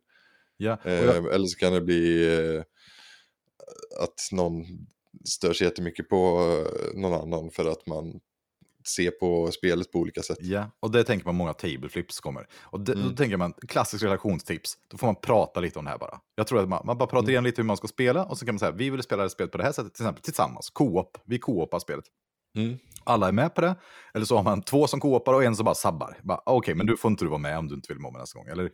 Och 0.85 0.86
Eh, 0.86 1.05
jag, 1.05 1.35
Eller 1.35 1.47
så 1.47 1.59
kan 1.59 1.73
det 1.73 1.81
bli 1.81 2.35
eh, 2.35 2.62
att 4.03 4.28
någon 4.32 4.65
stör 5.24 5.53
sig 5.53 5.66
jättemycket 5.66 6.09
på 6.09 6.16
eh, 6.39 7.01
någon 7.01 7.12
annan 7.20 7.51
för 7.51 7.65
att 7.70 7.86
man 7.86 8.20
ser 8.89 9.11
på 9.11 9.51
spelet 9.53 9.93
på 9.93 9.99
olika 9.99 10.23
sätt. 10.23 10.39
ja, 10.41 10.71
och 10.81 10.91
det 10.91 11.05
tänker 11.05 11.27
man 11.27 11.35
många 11.35 11.53
table 11.53 11.89
flips 11.89 12.21
kommer. 12.21 12.47
Och 12.63 12.81
det, 12.81 12.93
Mm. 12.93 13.09
då 13.09 13.17
tänker 13.17 13.37
man, 13.37 13.53
klassisk 13.53 14.05
relationstips, 14.05 14.75
då 14.89 14.97
får 14.99 15.07
man 15.07 15.17
prata 15.17 15.61
lite 15.61 15.79
om 15.79 15.85
det 15.85 15.91
här 15.91 15.99
bara. 15.99 16.21
Jag 16.35 16.47
tror 16.47 16.63
att 16.63 16.69
man, 16.69 16.83
man 16.87 16.99
bara 16.99 17.07
pratar 17.07 17.19
Mm. 17.25 17.31
igenom 17.31 17.45
lite 17.45 17.63
hur 17.63 17.67
man 17.67 17.77
ska 17.77 17.89
spela 17.89 18.25
och 18.25 18.39
så 18.39 18.45
kan 18.47 18.55
man 18.55 18.59
säga, 18.61 18.71
vi 18.73 18.91
vill 18.91 19.03
spela 19.03 19.23
det 19.23 19.31
spelet 19.31 19.53
på 19.53 19.59
det 19.59 19.65
här 19.65 19.73
sättet, 19.73 19.95
till 19.95 20.03
exempel 20.05 20.23
tillsammans, 20.23 20.71
co-op, 20.71 21.19
vi 21.25 21.39
co-opar 21.39 21.79
spelet. 21.79 22.05
Mm. 22.57 22.79
Alla 23.05 23.29
är 23.29 23.33
med 23.33 23.55
på 23.55 23.61
det, 23.61 23.75
eller 24.15 24.25
så 24.27 24.37
har 24.37 24.43
man 24.43 24.63
två 24.63 24.87
som 24.87 25.01
co-opar 25.01 25.35
och 25.35 25.45
en 25.45 25.57
som 25.57 25.65
bara 25.65 25.75
sabbar. 25.75 26.17
Okej, 26.47 26.75
men 26.75 26.87
du 26.87 26.97
får 26.97 27.11
inte 27.11 27.25
du 27.25 27.29
vara 27.29 27.39
med 27.39 27.59
om 27.59 27.69
du 27.69 27.75
inte 27.75 27.93
vill 27.93 28.03
vara 28.03 28.13
med 28.13 28.21
nästa 28.21 28.39
gång. 28.39 28.49
Eller 28.49 28.71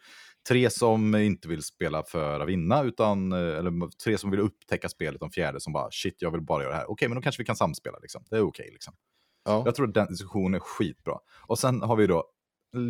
tre 0.49 0.71
som 0.71 1.15
inte 1.15 1.49
vill 1.49 1.63
spela 1.63 2.03
för 2.03 2.41
att 2.41 2.49
vinna, 2.49 2.83
utan, 2.83 3.33
eh, 3.33 3.39
eller 3.39 3.91
tre 4.05 4.19
som 4.19 4.31
vill 4.31 4.41
upptäcka 4.41 4.89
spelet, 4.89 5.23
och 5.23 5.33
fjärde 5.35 5.61
som 5.61 5.73
bara, 5.73 5.89
shit, 5.91 6.15
jag 6.19 6.31
vill 6.31 6.41
bara 6.41 6.63
göra 6.63 6.73
det 6.73 6.79
här. 6.79 6.91
Okej, 6.91 7.09
men 7.09 7.17
då 7.17 7.23
kanske 7.23 7.43
vi 7.43 7.47
kan 7.47 7.57
samspela, 7.57 7.99
liksom. 7.99 8.25
det 8.31 8.37
är 8.37 8.43
okej. 8.43 8.69
liksom. 8.73 8.95
Ja. 9.45 9.63
Jag 9.65 9.75
tror 9.75 9.89
att 9.89 9.95
den 9.95 10.09
diskussionen 10.09 10.55
är 10.55 10.59
skitbra. 10.59 11.19
Och 11.47 11.59
sen 11.59 11.83
har 11.83 11.97
vi 11.97 12.07
då 12.07 12.25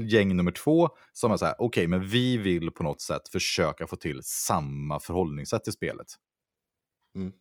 gäng 0.09 0.37
nummer 0.37 0.53
två 0.53 0.89
som 1.13 1.33
är 1.33 1.37
så 1.37 1.45
här, 1.45 1.55
okej, 1.59 1.87
men 1.87 2.07
vi 2.07 2.37
vill 2.37 2.71
på 2.71 2.83
något 2.83 3.01
sätt 3.01 3.29
försöka 3.29 3.87
få 3.87 3.97
till 3.97 4.21
samma 4.23 5.01
förhållningssätt 5.01 5.65
till 5.65 5.73
spelet. 5.73 6.07
Mm. 7.17 7.33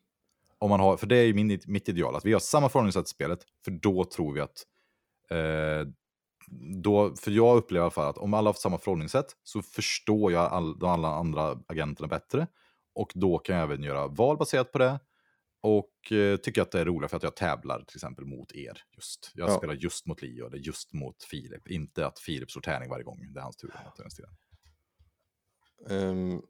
Om 0.57 0.69
man 0.69 0.79
har, 0.79 0.97
för 0.97 1.07
det 1.07 1.17
är 1.17 1.23
ju 1.23 1.33
min, 1.33 1.59
mitt 1.65 1.89
ideal, 1.89 2.15
att 2.15 2.25
vi 2.25 2.33
har 2.33 2.39
samma 2.39 2.69
förhållningssätt 2.69 3.05
till 3.05 3.15
spelet, 3.15 3.39
för 3.65 3.71
då 3.71 4.03
tror 4.03 4.33
vi 4.33 4.41
att 4.41 4.65
eh, 5.29 5.87
då, 6.83 7.15
för 7.15 7.31
jag 7.31 7.57
upplever 7.57 7.81
i 7.81 7.83
alla 7.83 7.91
fall 7.91 8.09
att 8.09 8.17
om 8.17 8.33
alla 8.33 8.49
har 8.49 8.53
samma 8.53 8.77
förhållningssätt 8.77 9.35
så 9.43 9.61
förstår 9.61 10.31
jag 10.31 10.51
all, 10.51 10.79
de 10.79 10.89
alla 10.89 11.07
andra 11.07 11.59
agenterna 11.67 12.07
bättre. 12.07 12.47
Och 12.95 13.11
då 13.15 13.37
kan 13.37 13.55
jag 13.55 13.63
även 13.63 13.83
göra 13.83 14.07
val 14.07 14.37
baserat 14.37 14.71
på 14.71 14.77
det. 14.77 14.99
Och 15.63 16.11
eh, 16.11 16.37
tycker 16.37 16.61
att 16.61 16.71
det 16.71 16.79
är 16.79 16.85
roligt 16.85 17.09
för 17.09 17.17
att 17.17 17.23
jag 17.23 17.35
tävlar 17.35 17.83
till 17.83 17.97
exempel 17.97 18.25
mot 18.25 18.51
er. 18.51 18.83
Just. 18.95 19.31
Jag 19.33 19.49
Ja. 19.49 19.57
spelar 19.57 19.73
just 19.73 20.05
mot 20.05 20.21
Leo 20.21 20.47
eller 20.47 20.57
just 20.57 20.93
mot 20.93 21.23
Filip. 21.23 21.67
Inte 21.67 22.05
att 22.05 22.19
Filip 22.19 22.51
slår 22.51 22.61
tärning 22.61 22.89
varje 22.89 23.03
gång. 23.03 23.33
Det 23.33 23.39
är 23.39 23.43
hans 23.43 23.57
tur. 23.57 23.73
Um, 25.89 26.41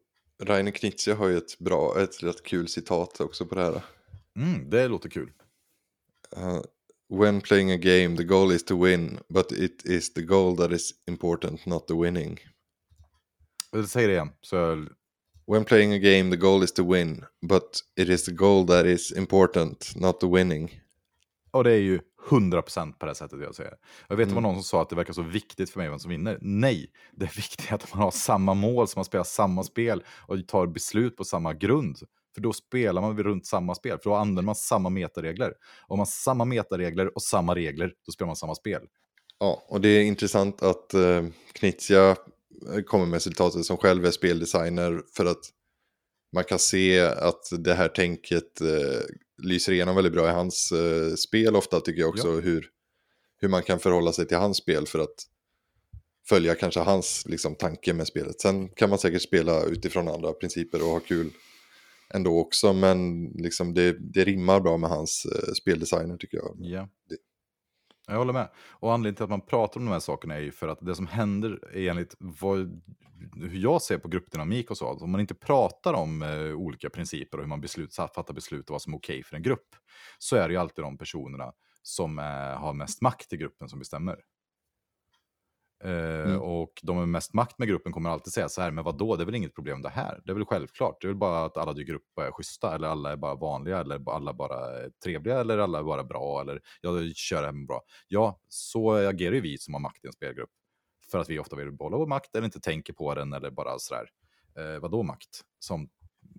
Rainer 0.42 0.70
Knizia 0.72 1.14
har 1.14 1.28
ju 1.28 1.36
ett 1.36 1.58
bra, 1.58 2.00
ett 2.00 2.22
rätt 2.22 2.42
kul 2.42 2.68
citat 2.68 3.20
också 3.20 3.46
på 3.46 3.54
det 3.54 3.62
här. 3.62 3.82
Mm, 4.36 4.70
det 4.70 4.88
låter 4.88 5.08
kul. 5.08 5.32
Uh, 6.36 6.62
when 7.08 7.40
playing 7.40 7.70
a 7.72 7.76
game 7.76 8.16
the 8.16 8.24
goal 8.24 8.52
is 8.52 8.64
to 8.64 8.84
win, 8.84 9.18
but 9.28 9.52
it 9.52 9.84
is 9.86 10.14
the 10.14 10.22
goal 10.22 10.56
that 10.56 10.72
is 10.72 10.90
important, 11.06 11.66
not 11.66 11.88
the 11.88 11.94
winning. 11.94 12.38
Säg 13.88 14.06
det 14.06 14.12
igen. 14.12 14.30
Så 14.40 14.56
jag, 14.56 14.88
When 15.46 15.64
playing 15.64 15.92
a 15.92 15.98
game 15.98 16.30
the 16.30 16.36
goal 16.36 16.64
is 16.64 16.72
to 16.72 16.92
win, 16.92 17.24
but 17.50 17.78
it 18.00 18.08
is 18.08 18.24
the 18.24 18.32
goal 18.32 18.66
that 18.66 18.86
is 18.86 19.12
important, 19.12 19.92
not 19.96 20.20
the 20.20 20.26
winning. 20.26 20.78
och 21.50 21.64
det 21.64 21.72
är 21.72 21.78
ju 21.78 22.00
100% 22.30 22.92
på 22.98 23.06
det 23.06 23.14
sättet 23.14 23.40
jag 23.42 23.54
säger. 23.54 23.74
Jag 24.08 24.16
vet 24.16 24.24
att 24.24 24.28
det 24.28 24.34
var 24.34 24.40
Mm. 24.40 24.52
någon 24.54 24.62
som 24.62 24.68
sa 24.68 24.82
att 24.82 24.88
det 24.90 24.96
verkar 24.96 25.12
så 25.12 25.22
viktigt 25.22 25.70
för 25.70 25.78
mig 25.80 25.88
vem 25.88 25.98
som 25.98 26.10
vinner. 26.10 26.38
Nej, 26.40 26.90
det 27.12 27.24
är 27.24 27.36
viktigt 27.36 27.72
att 27.72 27.94
man 27.94 28.02
har 28.02 28.10
samma 28.10 28.54
mål, 28.54 28.88
som 28.88 28.98
man 28.98 29.04
spelar 29.04 29.24
samma 29.24 29.62
spel 29.64 30.04
och 30.26 30.46
tar 30.48 30.66
beslut 30.66 31.16
på 31.16 31.24
samma 31.24 31.54
grund. 31.54 31.98
För 32.34 32.40
då 32.40 32.52
spelar 32.52 33.02
man 33.02 33.18
runt 33.22 33.46
samma 33.46 33.74
spel, 33.74 33.98
för 34.02 34.10
då 34.10 34.16
använder 34.16 34.42
man 34.42 34.54
samma 34.54 34.88
metaregler. 34.88 35.48
Om 35.86 35.86
man 35.88 35.98
har 35.98 36.06
samma 36.06 36.44
metaregler 36.44 37.14
och 37.14 37.22
samma 37.22 37.54
regler, 37.54 37.92
då 38.06 38.12
spelar 38.12 38.26
man 38.26 38.36
samma 38.36 38.54
spel. 38.54 38.82
Ja, 39.38 39.62
och 39.68 39.80
det 39.80 39.88
är 39.88 40.02
intressant 40.02 40.62
att 40.62 40.94
uh, 40.94 41.26
Knizia 41.52 42.16
kommer 42.86 43.06
med 43.06 43.22
citatet 43.22 43.64
som 43.64 43.76
själv 43.76 44.06
är 44.06 44.10
speldesigner 44.10 45.02
för 45.16 45.26
att 45.26 45.50
man 46.32 46.44
kan 46.44 46.58
se 46.58 47.00
att 47.00 47.42
det 47.58 47.74
här 47.74 47.88
tänket 47.88 48.60
eh, 48.60 49.00
lyser 49.42 49.72
igenom 49.72 49.94
väldigt 49.96 50.12
bra 50.12 50.28
i 50.28 50.32
hans 50.32 50.72
eh, 50.72 51.14
spel 51.14 51.56
ofta 51.56 51.80
tycker 51.80 52.00
jag 52.00 52.08
också. 52.10 52.28
Hur, 52.40 52.68
hur 53.38 53.48
man 53.48 53.62
kan 53.62 53.78
förhålla 53.80 54.12
sig 54.12 54.26
till 54.28 54.36
hans 54.36 54.56
spel 54.56 54.86
för 54.86 54.98
att 54.98 55.14
följa 56.28 56.54
kanske 56.54 56.80
hans 56.80 57.26
liksom, 57.26 57.54
tanke 57.54 57.92
med 57.92 58.06
spelet. 58.06 58.40
Sen 58.40 58.68
kan 58.68 58.90
man 58.90 58.98
säkert 58.98 59.22
spela 59.22 59.64
utifrån 59.64 60.08
andra 60.08 60.32
principer 60.32 60.82
och 60.82 60.88
ha 60.88 61.00
kul 61.00 61.30
ändå 62.14 62.38
också. 62.40 62.72
Men 62.72 63.24
liksom, 63.24 63.74
det, 63.74 63.96
det 64.14 64.24
rimmar 64.24 64.60
bra 64.60 64.76
med 64.76 64.90
hans 64.90 65.26
eh, 65.26 65.52
speldesigner 65.52 66.16
tycker 66.16 66.36
jag. 66.36 66.56
Ja. 66.60 66.88
Det- 67.08 67.16
jag 68.06 68.18
håller 68.18 68.32
med. 68.32 68.48
Och 68.70 68.92
anledningen 68.92 69.14
till 69.14 69.24
att 69.24 69.30
man 69.30 69.40
pratar 69.40 69.80
om 69.80 69.86
de 69.86 69.92
här 69.92 70.00
sakerna 70.00 70.34
är 70.34 70.40
ju 70.40 70.52
för 70.52 70.68
att 70.68 70.78
det 70.80 70.94
som 70.94 71.06
händer 71.06 71.76
är 71.76 71.90
enligt 71.90 72.16
vad, 72.18 72.82
hur 73.34 73.58
jag 73.58 73.82
ser 73.82 73.98
på 73.98 74.08
gruppdynamik 74.08 74.70
och 74.70 74.78
så. 74.78 74.88
Alltså, 74.88 75.04
om 75.04 75.10
man 75.10 75.20
inte 75.20 75.34
pratar 75.34 75.94
om 75.94 76.22
eh, 76.22 76.54
olika 76.54 76.90
principer 76.90 77.38
och 77.38 77.44
hur 77.44 77.48
man 77.48 77.60
beslut, 77.60 77.94
fattar 77.94 78.34
beslut 78.34 78.70
och 78.70 78.74
vad 78.74 78.82
som 78.82 78.92
är 78.92 78.98
okej 78.98 79.22
för 79.22 79.36
en 79.36 79.42
grupp. 79.42 79.68
Så 80.18 80.36
är 80.36 80.48
det 80.48 80.54
ju 80.54 80.60
alltid 80.60 80.84
de 80.84 80.98
personerna 80.98 81.52
som 81.82 82.18
eh, 82.18 82.24
har 82.60 82.72
mest 82.72 83.02
makt 83.02 83.32
i 83.32 83.36
gruppen 83.36 83.68
som 83.68 83.78
bestämmer. 83.78 84.16
Eh, 85.84 86.12
Mm. 86.22 86.40
Och 86.40 86.72
de 86.82 86.96
med 86.96 87.08
mest 87.08 87.34
makt 87.34 87.58
med 87.58 87.68
gruppen 87.68 87.92
kommer 87.92 88.10
alltid 88.10 88.32
säga 88.32 88.48
så 88.48 88.60
här, 88.62 88.70
men 88.70 88.84
vad 88.84 88.98
då? 88.98 89.16
det 89.16 89.22
är 89.22 89.24
väl 89.24 89.34
inget 89.34 89.54
problem 89.54 89.82
det 89.82 89.88
här? 89.88 90.20
Det 90.24 90.30
är 90.30 90.34
väl 90.34 90.44
självklart, 90.44 91.00
det 91.00 91.06
är 91.06 91.08
väl 91.08 91.16
bara 91.16 91.44
att 91.44 91.56
alla 91.56 91.72
dyker 91.72 91.94
upp 91.94 92.06
och 92.16 92.22
är 92.22 92.30
schyssta, 92.30 92.74
eller 92.74 92.88
alla 92.88 93.12
är 93.12 93.16
bara 93.16 93.34
vanliga, 93.34 93.78
eller 93.80 94.10
alla 94.10 94.32
bara 94.34 94.56
trevliga, 95.04 95.40
eller 95.40 95.58
alla 95.58 95.78
är 95.78 95.82
bara 95.82 96.04
bra, 96.04 96.40
eller 96.40 96.60
jag 96.80 97.16
kör 97.16 97.44
hem 97.44 97.66
bra. 97.66 97.80
Ja, 98.08 98.40
så 98.48 98.92
agerar 98.92 99.34
ju 99.34 99.40
vi 99.40 99.58
som 99.58 99.74
har 99.74 99.80
makt 99.80 100.04
i 100.04 100.06
en 100.06 100.12
spelgrupp. 100.12 100.50
För 101.10 101.18
att 101.18 101.30
vi 101.30 101.38
ofta 101.38 101.56
vill 101.56 101.72
behålla 101.72 101.96
vår 101.96 102.06
makt, 102.06 102.36
eller 102.36 102.44
inte 102.44 102.60
tänker 102.60 102.92
på 102.92 103.14
den, 103.14 103.32
eller 103.32 103.50
bara 103.50 103.78
sådär, 103.78 104.08
eh, 104.58 104.80
vadå 104.80 105.02
makt? 105.02 105.40
Som, 105.58 105.88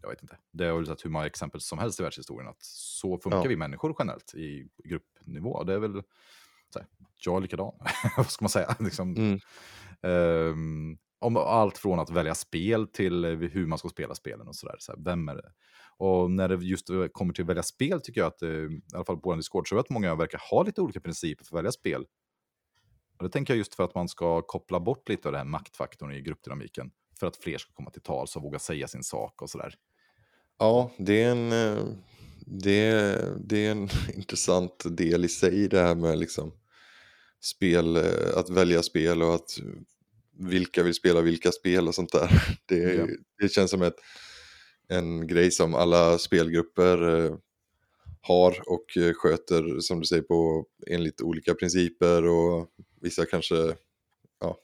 jag 0.02 0.10
vet 0.10 0.22
inte, 0.22 0.38
det 0.54 0.66
har 0.66 0.76
väl 0.78 0.88
sett 0.88 1.06
hur 1.06 1.10
många 1.10 1.26
exempel 1.26 1.62
som 1.62 1.80
helst 1.80 2.00
i 2.00 2.04
världshistorien, 2.04 2.50
att 2.50 2.62
så 2.64 3.18
funkar 3.18 3.38
Ja. 3.40 3.46
vi 3.48 3.56
människor 3.56 3.96
generellt 4.00 4.34
i 4.36 4.68
gruppnivå. 4.84 5.64
Det 5.64 5.74
är 5.74 5.80
väl, 5.80 6.02
här, 6.76 6.86
jag 7.26 7.38
är 7.38 7.42
likadan, 7.42 7.74
vad 8.18 8.30
ska 8.30 8.44
man 8.44 8.50
säga? 8.50 8.76
liksom, 8.80 9.16
Mm. 9.16 9.40
Ehm, 10.04 10.98
om 11.24 11.38
allt 11.38 11.78
från 11.78 12.00
att 12.00 12.10
välja 12.10 12.36
spel 12.36 12.88
till 12.88 13.26
eh, 13.26 13.32
hur 13.32 13.68
man 13.68 13.78
ska 13.78 13.90
spela 13.90 14.16
spelen 14.16 14.48
och 14.48 14.56
sådär. 14.56 14.76
Så 14.80 14.92
här, 14.92 15.00
vem 15.06 15.30
är 15.30 15.36
det? 15.36 15.52
Och 15.98 16.32
när 16.32 16.50
det 16.50 16.56
just 16.56 16.90
eh, 16.90 17.06
kommer 17.12 17.34
till 17.34 17.44
att 17.44 17.50
välja 17.50 17.64
spel 17.64 18.02
tycker 18.02 18.22
jag 18.22 18.28
att, 18.28 18.42
eh, 18.42 18.50
i 18.50 18.82
alla 18.94 19.06
fall 19.06 19.18
på 19.18 19.32
en 19.32 19.38
Discord, 19.38 19.70
så 19.70 19.80
att 19.80 19.90
många 19.90 20.16
verkar 20.16 20.42
ha 20.52 20.64
lite 20.64 20.82
olika 20.82 21.00
principer 21.00 21.46
för 21.46 21.56
att 21.56 21.60
välja 21.60 21.72
spel. 21.72 22.06
Och 23.18 23.24
det 23.24 23.30
tänker 23.30 23.54
jag 23.54 23.58
just 23.58 23.76
för 23.76 23.84
att 23.84 23.96
man 23.96 24.08
ska 24.08 24.42
koppla 24.42 24.80
bort 24.80 25.10
lite 25.10 25.28
av 25.28 25.32
den 25.32 25.40
här 25.40 25.46
maktfaktorn 25.46 26.12
i 26.12 26.22
gruppdynamiken. 26.22 26.92
För 27.20 27.28
att 27.28 27.38
fler 27.38 27.58
ska 27.58 27.74
komma 27.74 27.90
till 27.90 28.02
tals 28.02 28.36
och 28.36 28.42
våga 28.42 28.60
säga 28.60 28.88
sin 28.88 29.04
sak 29.04 29.42
och 29.42 29.50
sådär. 29.50 29.76
Ja, 30.60 30.92
det 30.98 31.24
är 31.24 31.32
en, 31.32 31.50
det 32.46 32.86
är, 32.86 33.36
det 33.40 33.66
är 33.66 33.72
en 33.72 33.90
intressant 34.14 34.84
del 34.98 35.26
i 35.26 35.30
sig 35.30 35.68
det 35.68 35.80
här 35.80 35.96
med 35.96 36.20
liksom 36.20 36.52
spel, 37.44 37.96
eh, 37.96 38.38
att 38.38 38.50
välja 38.50 38.84
spel 38.84 39.22
och 39.24 39.36
att 39.36 39.52
vilka 40.40 40.84
vill 40.84 40.94
spela 40.94 41.22
vilka 41.22 41.52
spel 41.52 41.88
och 41.88 41.96
sånt 41.96 42.12
där. 42.12 42.58
Det, 42.66 42.76
Ja. 42.94 43.08
det 43.42 43.50
känns 43.50 43.72
som 43.72 43.82
ett, 43.82 43.96
en 44.88 45.28
grej 45.28 45.52
som 45.52 45.76
alla 45.76 46.18
spelgrupper 46.18 47.26
eh, 47.26 47.36
har 48.22 48.62
och 48.70 48.98
eh, 48.98 49.14
sköter 49.14 49.80
som 49.80 50.00
du 50.00 50.06
säger 50.06 50.22
på 50.24 50.66
enligt 50.88 51.22
olika 51.22 51.54
principer 51.54 52.26
och 52.28 52.68
vissa 53.02 53.26
kanske 53.26 53.56
ja, 54.40 54.58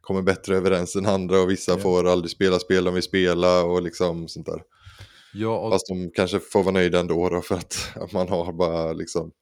kommer 0.00 0.22
bättre 0.22 0.56
överens 0.56 0.96
än 0.96 1.06
andra 1.06 1.40
och 1.40 1.50
vissa 1.50 1.72
Ja. 1.72 1.78
får 1.78 2.08
aldrig 2.08 2.30
spela 2.30 2.58
spel 2.58 2.84
de 2.84 2.94
vill 2.94 3.02
spela 3.02 3.64
och 3.64 3.82
liksom 3.82 4.28
sånt 4.28 4.46
där. 4.46 4.62
Ja, 5.34 5.58
och, 5.58 5.72
Fast 5.72 5.86
de 5.88 6.10
kanske 6.10 6.38
får 6.40 6.62
vara 6.62 6.72
nöjda 6.72 7.00
ändå 7.00 7.28
då 7.28 7.40
för 7.40 7.54
att, 7.54 7.88
att 7.94 8.12
man 8.12 8.28
har 8.28 8.52
bara 8.52 8.92
liksom 8.92 9.32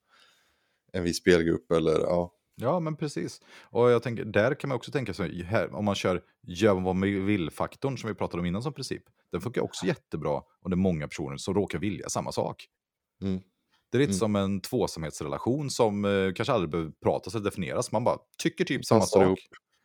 en 0.92 1.02
viss 1.04 1.16
spelgrupp 1.18 1.72
eller 1.72 2.00
ja. 2.00 2.32
Ja, 2.62 2.80
men 2.80 2.96
precis. 2.96 3.40
Och 3.62 3.90
jag 3.90 4.02
tänker, 4.02 4.24
där 4.24 4.54
kan 4.54 4.68
man 4.68 4.76
också 4.76 4.90
tänka 4.92 5.14
sig, 5.14 5.42
här, 5.42 5.74
om 5.74 5.84
man 5.84 5.94
kör 5.94 6.22
gör 6.46 6.74
vad 6.74 6.82
man 6.96 7.26
vill-faktorn 7.26 7.98
som 7.98 8.08
vi 8.08 8.14
pratade 8.14 8.40
om 8.40 8.46
innan 8.46 8.62
som 8.62 8.72
princip. 8.72 9.02
Den 9.32 9.40
funkar 9.40 9.60
också 9.62 9.86
jättebra 9.86 10.36
om 10.60 10.70
det 10.70 10.74
är 10.74 10.76
många 10.76 11.08
personer 11.08 11.36
som 11.36 11.54
råkar 11.54 11.78
vilja 11.78 12.08
samma 12.08 12.32
sak. 12.32 12.66
Mm. 13.22 13.40
Det 13.92 13.96
är 13.96 14.00
lite 14.00 14.10
Mm. 14.10 14.18
som 14.18 14.36
en 14.36 14.60
tvåsamhetsrelation 14.60 15.70
som 15.70 16.04
eh, 16.04 16.32
kanske 16.32 16.52
aldrig 16.52 16.70
behöver 16.70 16.92
pratas 17.02 17.34
eller 17.34 17.44
definieras. 17.44 17.92
Man 17.92 18.04
bara 18.04 18.18
tycker 18.42 18.64
typ 18.64 18.84
samma 18.84 19.00
Passar 19.00 19.24
sak. 19.24 19.38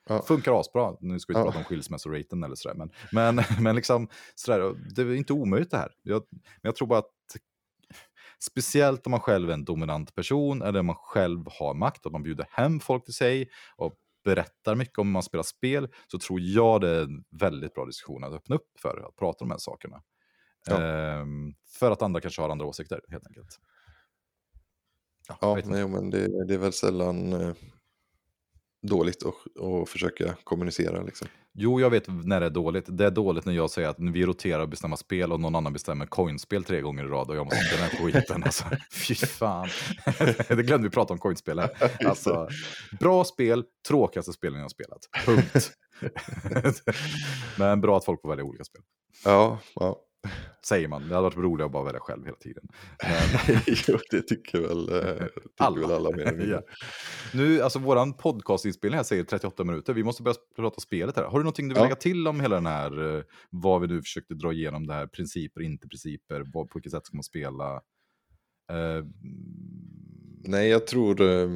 Ja. 0.10 0.22
Funkar 0.22 0.60
asbra. 0.60 0.96
Nu 1.00 1.20
ska 1.20 1.34
vi 1.34 1.40
inte 1.40 1.48
Ja. 1.48 1.52
prata 1.52 1.58
om 1.58 1.64
skilsmässoraten 1.64 2.44
eller 2.44 2.56
sådär. 2.56 2.76
Men, 2.76 2.90
men, 3.12 3.44
men 3.64 3.76
liksom, 3.76 4.08
sådär, 4.36 4.76
det 4.96 5.02
är 5.02 5.16
inte 5.16 5.34
omöjligt 5.34 5.72
det 5.72 5.78
här. 5.78 5.92
Jag, 6.04 6.24
men 6.32 6.42
jag 6.62 6.76
tror 6.76 6.88
bara 6.88 7.00
att 7.00 7.10
speciellt 8.40 9.08
om 9.08 9.12
man 9.12 9.20
själv 9.20 9.50
är 9.50 9.54
en 9.54 9.66
dominant 9.66 10.16
person 10.16 10.62
eller 10.62 10.80
om 10.80 10.86
man 10.86 10.96
själv 10.96 11.46
har 11.60 11.74
makt, 11.74 12.06
att 12.06 12.12
man 12.12 12.24
bjuder 12.24 12.48
hem 12.52 12.80
folk 12.80 13.06
till 13.06 13.14
sig 13.14 13.50
och 13.76 13.96
berättar 14.24 14.76
mycket 14.76 14.98
om 14.98 15.08
hur 15.08 15.14
man 15.14 15.24
spelar 15.24 15.44
spel 15.44 15.88
så 16.08 16.20
tror 16.20 16.40
jag 16.40 16.82
det 16.82 16.90
är 16.90 17.04
en 17.04 17.24
väldigt 17.40 17.74
bra 17.74 17.86
diskussion 17.86 18.24
att 18.24 18.34
öppna 18.34 18.56
upp 18.56 18.80
för, 18.82 19.06
att 19.08 19.16
prata 19.16 19.44
om 19.44 19.50
de 19.50 19.54
här 19.54 19.60
sakerna. 19.60 20.02
Ja. 20.68 20.82
Ehm, 20.82 21.54
för 21.80 21.92
att 21.92 22.02
andra 22.02 22.22
kanske 22.22 22.42
har 22.42 22.50
andra 22.50 22.66
åsikter, 22.66 23.02
helt 23.10 23.28
enkelt. 23.28 23.60
Ja, 25.28 25.38
Ja, 25.42 25.60
nej, 25.66 25.88
men 25.88 26.10
det, 26.10 26.46
det 26.48 26.54
är 26.54 26.58
väl 26.58 26.74
sällan 26.74 27.34
eh, 27.34 27.54
dåligt 28.88 29.24
att, 29.26 29.64
att 29.64 29.90
försöka 29.90 30.36
kommunicera. 30.44 31.02
Liksom. 31.02 31.28
Jo, 31.54 31.80
jag 31.80 31.90
vet 31.90 32.08
när 32.08 32.40
det 32.40 32.46
är 32.46 32.50
dåligt. 32.50 32.86
Det 32.88 33.06
är 33.06 33.12
dåligt 33.12 33.46
när 33.46 33.54
jag 33.54 33.70
säger 33.70 33.90
att 33.90 33.96
vi 34.00 34.26
roterar 34.26 34.60
och 34.60 34.70
bestämmer 34.70 34.96
spel 34.96 35.32
och 35.32 35.40
någon 35.40 35.56
annan 35.56 35.74
bestämmer 35.74 36.06
coinspel 36.06 36.64
tre 36.64 36.82
gånger 36.82 37.04
i 37.04 37.08
rad 37.08 37.30
och 37.30 37.36
jag 37.36 37.46
måste 37.46 37.76
den 37.76 37.90
här 37.90 37.98
skiten. 37.98 38.44
Alltså, 38.44 38.66
fy 38.92 39.16
fan. 39.16 39.68
det 40.48 40.64
glömde 40.64 40.88
vi 40.88 40.94
prata 40.94 41.14
om 41.14 41.20
coinspel 41.20 41.60
här. 41.60 41.70
Alltså, 42.06 42.48
bra 43.00 43.24
spel, 43.24 43.64
tråkigaste 43.88 44.34
spelen 44.34 44.56
jag 44.56 44.64
har 44.64 44.70
spelat. 44.70 45.10
Punkt. 45.26 45.72
Men 47.58 47.82
bra 47.82 47.98
att 47.98 48.06
folk 48.06 48.22
får 48.22 48.30
välja 48.30 48.46
olika 48.46 48.64
spel. 48.64 48.82
Ja, 49.26 49.60
ja. 49.76 50.05
Säger 50.66 50.88
man. 50.88 51.02
Det 51.10 51.16
hade 51.16 51.22
varit 51.24 51.38
roligare 51.38 51.66
att 51.66 51.72
bara 51.72 51.84
välja 51.84 52.00
själv 52.00 52.26
hela 52.26 52.38
tiden. 52.38 52.68
Men, 53.04 53.60
jo, 53.88 53.98
det 54.12 54.22
tycker 54.22 54.60
väl, 54.62 54.90
eh, 54.90 55.14
tycker 55.26 55.30
Alla. 55.58 55.80
väl 55.88 55.92
alla 55.92 56.12
mer. 56.12 56.48
Ja. 56.52 56.62
Nu, 57.34 57.62
alltså 57.62 57.80
våran 57.80 58.14
podcastinspelning 58.14 58.98
här 58.98 59.04
säger 59.04 59.24
38 59.24 59.64
minuter. 59.64 59.94
Vi 59.94 60.04
måste 60.04 60.24
börja 60.24 60.36
prata 60.56 60.82
spelet 60.82 61.16
här. 61.16 61.24
Har 61.24 61.40
du 61.40 61.44
någonting 61.44 61.68
du 61.68 61.74
vill 61.74 61.80
Ja. 61.80 61.84
lägga 61.84 61.96
till 61.96 62.28
om 62.28 62.40
hela 62.40 62.56
den 62.56 62.66
här, 62.66 63.18
eh, 63.18 63.24
vad 63.50 63.82
vi 63.82 63.88
nu 63.88 64.02
försökte 64.02 64.34
dra 64.34 64.54
igenom 64.54 64.88
det 64.88 64.94
här, 64.94 65.08
principer, 65.08 65.62
inte 65.62 65.88
principer, 65.88 66.44
vad, 66.54 66.70
på 66.70 66.78
vilket 66.80 66.92
sätt 66.92 67.06
ska 67.06 67.18
man 67.18 67.24
spela? 67.24 67.74
Eh, 68.72 69.06
Nej, 70.48 70.70
jag 70.70 70.88
tror... 70.88 71.22
eh, 71.22 71.50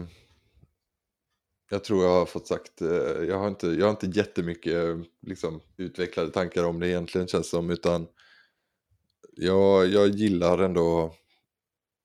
Jag 1.71 1.83
tror 1.83 2.03
jag 2.03 2.09
har 2.11 2.25
fått 2.25 2.47
sagt... 2.47 2.81
eh, 2.81 2.87
Jag 3.27 3.37
har 3.39 3.47
inte, 3.47 3.67
jag 3.67 3.85
har 3.85 3.91
inte 3.91 4.19
jättemycket 4.19 4.73
eh, 4.73 4.97
liksom, 5.27 5.61
utvecklade 5.77 6.29
tankar 6.31 6.63
om 6.63 6.79
det 6.79 6.87
egentligen 6.87 7.27
känns 7.27 7.49
som. 7.49 7.69
Utan 7.69 8.07
jag, 9.39 9.87
jag 9.87 10.07
gillar 10.09 10.57
ändå... 10.59 11.15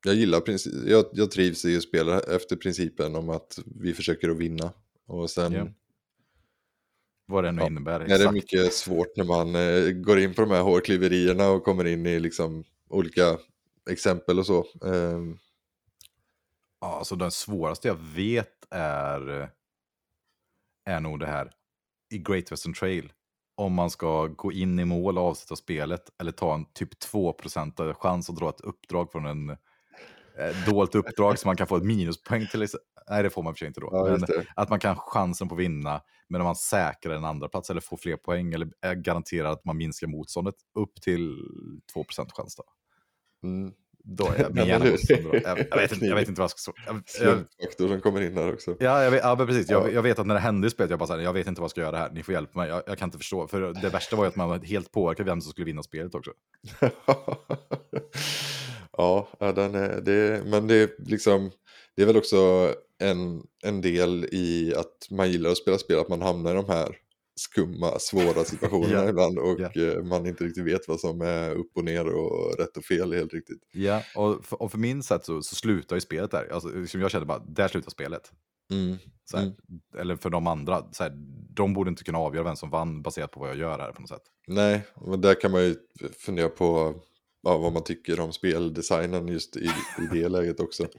Jag 0.06 0.14
gillar 0.14 0.40
princip, 0.40 0.72
jag, 0.86 1.04
jag 1.12 1.30
trivs 1.30 1.64
i 1.64 1.76
att 1.76 1.82
spela 1.82 2.20
efter 2.20 2.56
principen 2.56 3.16
om 3.16 3.30
att 3.30 3.58
vi 3.66 3.94
försöker 3.94 4.28
att 4.28 4.36
vinna. 4.38 4.72
Och 5.06 5.30
sen 5.30 5.52
Ja, 5.52 5.66
vad 7.26 7.44
det 7.44 7.52
nu 7.52 7.62
Ja. 7.62 7.66
innebär. 7.66 8.00
är 8.00 8.18
det 8.18 8.32
mycket 8.32 8.72
svårt 8.72 9.16
när 9.16 9.24
man 9.24 9.54
eh, 9.54 9.90
går 9.90 10.18
in 10.18 10.34
på 10.34 10.40
de 10.40 10.50
här 10.50 10.62
hårklyverierna 10.62 11.48
och 11.50 11.64
kommer 11.64 11.84
in 11.84 12.06
i 12.06 12.20
liksom 12.20 12.64
olika 12.88 13.38
exempel 13.90 14.38
och 14.38 14.46
så. 14.46 14.66
Ehm, 14.84 15.38
Ja, 16.80 16.98
alltså 16.98 17.16
den 17.16 17.30
svåraste 17.30 17.88
jag 17.88 17.98
vet 18.14 18.66
är, 18.70 19.40
eh, 19.42 19.48
är 20.84 21.00
nog 21.00 21.20
det 21.20 21.26
här 21.26 21.50
i 22.10 22.18
Great 22.18 22.52
Western 22.52 22.74
Trail. 22.74 23.12
Om 23.56 23.74
man 23.74 23.90
ska 23.90 24.26
gå 24.26 24.52
in 24.52 24.78
i 24.78 24.84
mål 24.84 25.18
och 25.18 25.24
avsluta 25.24 25.56
spelet 25.56 26.02
eller 26.20 26.32
ta 26.32 26.54
en 26.54 26.64
typ 26.72 26.88
2% 27.12 27.94
chans 27.94 28.30
att 28.30 28.36
dra 28.36 28.48
ett 28.48 28.60
uppdrag 28.60 29.12
från 29.12 29.26
en 29.26 29.50
eh, 29.50 29.56
dolt 30.66 30.94
uppdrag 30.94 31.38
så 31.38 31.48
man 31.48 31.56
kan 31.56 31.66
få 31.66 31.76
ett 31.76 31.84
minuspoäng 31.84 32.46
till. 32.46 32.66
Nej, 33.10 33.22
det 33.22 33.30
får 33.30 33.42
man 33.42 33.54
för 33.54 33.58
sig 33.58 33.68
inte 33.68 33.80
då. 33.80 33.88
ja, 33.92 34.16
men 34.20 34.44
att 34.56 34.70
man 34.70 34.80
kan 34.80 34.96
ha 34.96 35.02
chansen 35.02 35.48
på 35.48 35.54
att 35.54 35.60
vinna, 35.60 36.00
men 36.28 36.40
om 36.40 36.44
man 36.44 36.56
säkrar 36.56 37.14
en 37.14 37.24
andra 37.24 37.48
plats 37.48 37.70
eller 37.70 37.80
får 37.80 37.96
fler 37.96 38.16
poäng 38.16 38.52
eller 38.52 38.68
är 38.80 38.94
garanterad 38.94 39.52
att 39.52 39.64
man 39.64 39.76
minskar 39.76 40.06
motståndet 40.06 40.54
upp 40.74 41.00
till 41.00 41.38
2% 41.94 42.30
chans 42.32 42.56
då. 42.56 42.64
Mm. 43.48 43.72
Då 44.06 44.26
är 44.26 44.50
min 44.52 44.66
hjärna. 44.66 44.86
Jag, 44.86 45.66
jag, 45.70 45.76
vet 45.76 45.92
inte, 45.92 46.06
jag 46.06 46.16
vet 46.16 46.28
inte 46.28 46.40
vad 46.40 46.50
jag 46.50 46.58
ska... 46.58 46.72
Jag, 46.86 47.02
Slumpfaktor 47.06 47.88
som 47.88 48.00
kommer 48.00 48.20
in 48.20 48.34
där 48.34 48.52
också. 48.52 48.76
Ja, 48.80 49.04
jag 49.04 49.10
vet, 49.10 49.20
ja 49.22 49.36
precis. 49.36 49.70
Jag, 49.70 49.88
Ja. 49.88 49.90
jag 49.90 50.02
vet 50.02 50.18
att 50.18 50.26
när 50.26 50.34
det 50.34 50.40
hände 50.40 50.66
i 50.66 50.70
spelet, 50.70 50.90
jag 50.90 50.98
bara 50.98 51.06
så 51.06 51.12
här, 51.12 51.20
jag 51.20 51.32
vet 51.32 51.46
inte 51.46 51.60
vad 51.60 51.64
jag 51.66 51.70
ska 51.70 51.80
göra 51.80 51.96
här, 51.96 52.10
ni 52.10 52.22
får 52.22 52.34
hjälpa 52.34 52.58
mig, 52.58 52.68
jag, 52.68 52.82
jag 52.86 52.98
kan 52.98 53.08
inte 53.08 53.18
förstå. 53.18 53.46
För 53.48 53.72
det 53.82 53.88
värsta 53.88 54.16
var 54.16 54.24
ju 54.24 54.28
att 54.28 54.36
man 54.36 54.48
var 54.48 54.58
helt 54.58 54.92
påverkad 54.92 55.26
vem 55.26 55.40
som 55.40 55.50
skulle 55.50 55.64
vinna 55.64 55.82
spelet 55.82 56.14
också. 56.14 56.30
ja, 58.96 59.28
den 59.38 59.74
är, 59.74 60.00
det, 60.00 60.42
men 60.46 60.66
det 60.66 60.74
är 60.74 60.88
liksom, 60.98 61.50
det 61.96 62.02
är 62.02 62.06
väl 62.06 62.16
också 62.16 62.72
en, 62.98 63.42
en 63.64 63.80
del 63.80 64.24
i 64.32 64.74
att 64.76 65.08
man 65.10 65.30
gillar 65.30 65.50
att 65.50 65.58
spela 65.58 65.78
spel, 65.78 65.98
att 65.98 66.08
man 66.08 66.22
hamnar 66.22 66.50
i 66.50 66.54
de 66.54 66.68
här 66.68 66.96
skumma, 67.36 67.98
svåra 67.98 68.44
situationerna 68.44 68.94
Ja, 68.94 69.08
ibland 69.08 69.38
och 69.38 69.76
eh, 69.76 70.04
man 70.04 70.26
inte 70.26 70.44
riktigt 70.44 70.64
vet 70.64 70.88
vad 70.88 71.00
som 71.00 71.20
är 71.20 71.50
upp 71.50 71.76
och 71.76 71.84
ner 71.84 72.06
och 72.06 72.58
rätt 72.58 72.76
och 72.76 72.84
fel 72.84 73.12
helt 73.12 73.34
riktigt. 73.34 73.60
Ja, 73.72 74.02
och 74.16 74.44
för, 74.44 74.62
och 74.62 74.70
för 74.70 74.78
min 74.78 75.02
sätt 75.02 75.24
så, 75.24 75.42
så 75.42 75.54
slutar 75.54 75.96
ju 75.96 76.00
spelet 76.00 76.30
där. 76.30 76.52
Alltså, 76.52 76.68
liksom 76.68 77.00
jag 77.00 77.10
kände 77.10 77.26
bara, 77.26 77.38
där 77.38 77.68
slutar 77.68 77.90
spelet. 77.90 78.32
Mm. 78.70 78.96
Här, 79.34 79.42
Mm. 79.42 79.54
Eller 79.98 80.16
för 80.16 80.30
de 80.30 80.46
andra, 80.46 80.92
så 80.92 81.02
här, 81.02 81.12
de 81.54 81.74
borde 81.74 81.90
inte 81.90 82.04
kunna 82.04 82.18
avgöra 82.18 82.44
vem 82.44 82.56
som 82.56 82.70
vann 82.70 83.02
baserat 83.02 83.30
på 83.30 83.40
vad 83.40 83.48
jag 83.48 83.56
gör 83.56 83.78
här 83.78 83.92
på 83.92 84.00
något 84.00 84.08
sätt. 84.08 84.22
Nej, 84.46 84.86
men 85.06 85.20
där 85.20 85.40
kan 85.40 85.50
man 85.50 85.62
ju 85.62 85.76
fundera 86.18 86.48
på 86.48 86.94
ja, 87.42 87.58
vad 87.58 87.72
man 87.72 87.84
tycker 87.84 88.20
om 88.20 88.32
speldesignen 88.32 89.28
just 89.28 89.56
i, 89.56 89.64
i 89.98 90.06
det 90.12 90.28
läget 90.28 90.60
också. 90.60 90.86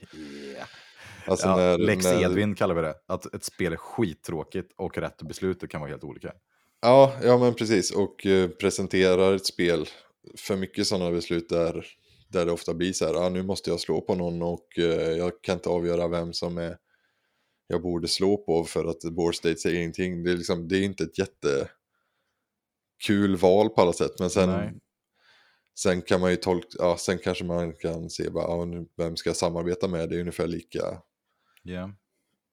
Alltså 1.27 1.47
Ja, 1.47 1.55
när, 1.55 1.77
Lex 1.77 2.05
när, 2.05 2.23
Edvin 2.23 2.55
kallar 2.55 2.75
vi 2.75 2.81
det. 2.81 2.95
Att 3.07 3.33
ett 3.33 3.43
spel 3.43 3.73
är 3.73 3.77
skittråkigt 3.77 4.71
och 4.77 4.97
rätt 4.97 5.21
beslut 5.21 5.69
kan 5.69 5.81
vara 5.81 5.91
helt 5.91 6.03
olika. 6.03 6.33
Ja, 6.81 7.13
ja 7.23 7.37
men 7.37 7.53
precis. 7.53 7.91
Och 7.91 8.25
eh, 8.25 8.49
presenterar 8.49 9.35
ett 9.35 9.45
spel 9.45 9.89
för 10.37 10.55
mycket 10.55 10.87
sådana 10.87 11.11
beslut 11.11 11.49
där, 11.49 11.85
där 12.29 12.45
det 12.45 12.51
ofta 12.51 12.73
blir 12.73 12.93
så 12.93 13.05
här, 13.05 13.13
ah, 13.13 13.29
nu 13.29 13.43
måste 13.43 13.69
jag 13.69 13.79
slå 13.79 14.01
på 14.01 14.15
någon 14.15 14.41
och 14.41 14.79
eh, 14.79 15.11
jag 15.11 15.41
kan 15.41 15.55
inte 15.55 15.69
avgöra 15.69 16.07
vem 16.07 16.33
som 16.33 16.57
är 16.57 16.77
jag 17.67 17.81
borde 17.81 18.07
slå 18.07 18.37
på 18.37 18.63
för 18.63 18.85
att 18.85 19.03
board 19.03 19.35
state 19.35 19.57
säger 19.57 19.79
ingenting. 19.79 20.23
Det 20.23 20.31
är, 20.31 20.37
liksom, 20.37 20.67
det 20.67 20.77
är 20.77 20.83
inte 20.83 21.03
ett 21.03 21.19
jättekul 21.19 21.67
val 23.35 23.69
på 23.69 23.81
alla 23.81 23.93
sätt, 23.93 24.19
men 24.19 24.29
sen, 24.29 24.49
Nej. 24.49 24.73
sen 25.79 26.01
kan 26.01 26.21
man 26.21 26.31
ju 26.31 26.35
tolka, 26.35 26.67
ja, 26.79 26.97
sen 26.97 27.17
kanske 27.17 27.43
man 27.43 27.73
kan 27.73 28.09
se, 28.09 28.29
bara, 28.29 28.47
ah, 28.47 28.65
nu, 28.65 28.87
vem 28.97 29.15
ska 29.15 29.29
jag 29.29 29.37
samarbeta 29.37 29.87
med? 29.87 30.09
Det 30.09 30.15
är 30.15 30.19
ungefär 30.19 30.47
lika 30.47 31.01
Ja. 31.67 31.91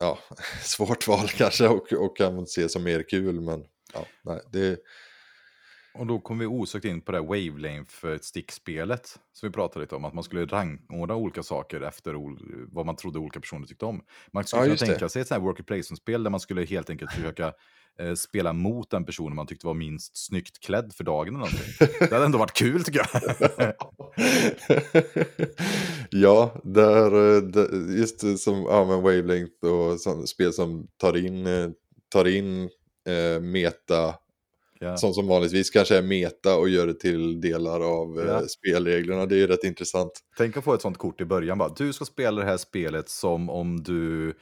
ja, 0.01 0.19
svårt 0.63 1.09
val 1.09 1.29
kanske 1.29 1.69
och, 1.69 1.93
och 1.93 2.17
kan 2.17 2.35
man 2.37 2.47
se 2.47 2.69
som 2.69 2.83
mer 2.83 3.03
kul, 3.09 3.41
men 3.41 3.65
ja, 3.95 4.07
nej, 4.25 4.41
det 4.53 4.79
Och 5.95 6.07
då 6.07 6.21
kom 6.21 6.39
vi 6.39 6.47
osökt 6.47 6.85
in 6.85 7.01
på 7.01 7.13
det 7.13 7.19
här 7.19 7.25
wavelength-stickspelet 7.27 9.19
som 9.33 9.49
vi 9.49 9.53
pratade 9.53 9.81
lite 9.85 9.95
om, 9.97 10.05
att 10.05 10.15
man 10.15 10.25
skulle 10.25 10.45
rangordna 10.47 11.15
olika 11.17 11.43
saker 11.43 11.81
efter 11.81 12.15
vad 12.75 12.87
man 12.87 12.97
trodde 12.97 13.19
olika 13.19 13.41
personer 13.41 13.67
tyckte 13.67 13.85
om. 13.85 14.05
Man 14.33 14.45
skulle 14.45 14.61
Ja, 14.61 14.65
kunna 14.65 14.73
just 14.73 14.81
det. 14.81 14.87
tänka 14.87 15.09
sig 15.09 15.23
ett 15.23 15.29
sånt 15.29 15.41
här 15.41 15.47
worker 15.47 15.63
placement-spel 15.63 16.23
där 16.23 16.31
man 16.31 16.41
skulle 16.41 16.65
helt 16.65 16.91
enkelt 16.91 17.13
försöka 17.13 17.53
eh, 18.01 18.15
spela 18.15 18.53
mot 18.53 18.91
den 18.91 19.05
personen 19.05 19.37
man 19.37 19.47
tyckte 19.47 19.67
var 19.67 19.75
minst 19.75 20.27
snyggt 20.27 20.61
klädd 20.61 20.93
för 20.95 21.05
dagen 21.05 21.29
eller 21.29 21.39
någonting. 21.39 21.99
Det 22.09 22.13
hade 22.15 22.25
ändå 22.25 22.39
varit 22.39 22.53
kul 22.53 22.85
tycker 22.85 23.07
jag. 23.13 23.23
ja, 26.11 26.61
där, 26.65 27.37
eh, 27.37 27.43
där, 27.43 27.97
just 27.99 28.21
det 28.21 28.39
som 28.39 28.63
ja, 28.63 28.85
men 28.85 29.03
Wavelength 29.03 29.65
och 29.67 30.01
sånt, 30.01 30.29
spel 30.29 30.53
som 30.53 30.89
tar 30.97 31.17
in, 31.17 31.47
eh, 31.47 31.69
tar 32.09 32.29
in 32.29 32.63
eh, 33.09 33.41
meta, 33.41 34.15
ja. 34.79 34.97
som 34.97 35.15
som 35.15 35.27
vanligtvis 35.27 35.71
kanske 35.71 35.97
är 35.99 36.03
meta 36.03 36.57
och 36.57 36.69
gör 36.69 36.87
det 36.87 36.95
till 37.01 37.41
delar 37.41 37.81
av 37.81 38.21
eh, 38.21 38.27
Ja. 38.27 38.43
spelreglerna. 38.49 39.27
Det 39.27 39.35
är 39.35 39.39
ju 39.39 39.47
rätt 39.47 39.65
intressant. 39.65 40.13
Tänk 40.39 40.57
att 40.57 40.65
få 40.65 40.75
ett 40.75 40.83
sånt 40.83 40.99
kort 40.99 41.21
i 41.21 41.25
början. 41.25 41.59
Bara, 41.59 41.75
du 41.77 41.93
ska 41.93 42.05
spela 42.05 42.41
det 42.41 42.47
här 42.47 42.57
spelet 42.57 43.09
som 43.09 43.51
om 43.51 43.83
du 43.83 44.35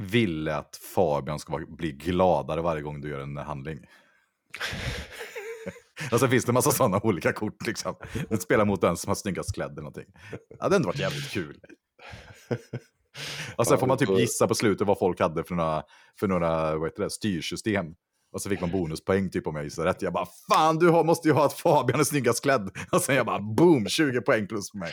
ville 0.00 0.56
att 0.56 0.76
Fabian 0.94 1.38
ska 1.38 1.66
bli 1.68 1.92
gladare 1.92 2.60
varje 2.60 2.82
gång 2.82 3.00
du 3.00 3.08
gör 3.08 3.20
en 3.20 3.36
handling. 3.36 3.78
Och 6.12 6.20
sen 6.20 6.30
finns 6.30 6.44
det 6.44 6.50
en 6.50 6.54
massa 6.54 6.70
sådana 6.70 7.00
olika 7.02 7.32
kort. 7.32 7.66
Liksom. 7.66 7.94
Du 8.28 8.36
spelar 8.36 8.64
mot 8.64 8.80
den 8.80 8.96
som 8.96 9.08
har 9.10 9.14
snyggast 9.14 9.54
klädd 9.54 9.70
eller 9.70 9.82
någonting. 9.82 10.12
Det 10.30 10.62
hade 10.62 10.76
ändå 10.76 10.86
varit 10.86 10.98
jävligt 10.98 11.30
kul. 11.30 11.60
Och 13.56 13.66
sen 13.66 13.74
Ja, 13.74 13.80
får 13.80 13.86
man 13.86 13.98
typ 13.98 14.18
gissa 14.18 14.48
på 14.48 14.54
slutet 14.54 14.86
vad 14.86 14.98
folk 14.98 15.20
hade 15.20 15.44
för 15.44 15.54
några, 15.54 15.82
för 16.20 16.28
några 16.28 16.76
vad 16.76 16.88
heter 16.88 17.02
det, 17.02 17.10
styrsystem. 17.10 17.86
Och 18.32 18.42
så 18.42 18.48
fick 18.48 18.60
man 18.60 18.70
bonuspoäng 18.70 19.30
typ 19.30 19.46
om 19.46 19.56
jag 19.56 19.64
gissade 19.64 19.88
rätt. 19.88 20.02
Jag 20.02 20.12
bara, 20.12 20.26
fan 20.52 20.78
du 20.78 20.90
måste 20.90 21.28
ju 21.28 21.34
ha 21.34 21.46
att 21.46 21.52
Fabian 21.52 22.00
är 22.00 22.04
snyggast 22.04 22.42
klädd. 22.42 22.70
Och 22.92 23.00
sen 23.00 23.16
jag 23.16 23.26
bara, 23.26 23.40
boom, 23.40 23.88
20 23.88 24.20
poäng 24.20 24.46
plus 24.46 24.70
på 24.70 24.78
mig. 24.78 24.92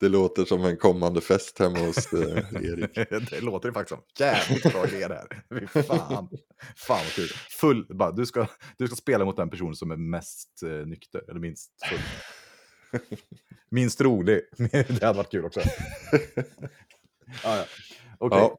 Det 0.00 0.08
låter 0.08 0.44
som 0.44 0.64
en 0.64 0.76
kommande 0.76 1.20
fest 1.20 1.58
hemma 1.58 1.78
hos 1.78 2.12
eh, 2.12 2.44
Erik. 2.54 2.94
det 3.30 3.40
låter 3.40 3.68
ju 3.68 3.72
faktiskt 3.72 3.88
som 3.88 4.26
jävligt 4.26 4.72
bra 4.72 4.86
idé 4.88 5.08
det 5.08 5.14
här. 5.14 5.82
Fan. 5.82 6.28
fan 6.76 7.04
vad 7.04 7.12
kul. 7.14 7.28
Full, 7.50 7.86
bara, 7.90 8.12
du, 8.12 8.26
ska, 8.26 8.46
du 8.78 8.86
ska 8.86 8.96
spela 8.96 9.24
mot 9.24 9.36
den 9.36 9.50
personen 9.50 9.74
som 9.74 9.90
är 9.90 9.96
mest 9.96 10.62
eh, 10.62 10.86
nykter, 10.86 11.22
eller 11.30 11.40
minst 11.40 11.70
full. 11.88 11.98
minst 13.70 14.00
rolig. 14.00 14.40
det 14.72 15.02
hade 15.02 15.16
varit 15.16 15.30
kul 15.30 15.44
också. 15.44 15.60
ah, 17.44 17.56
ja. 17.56 17.64
Okej, 18.18 18.50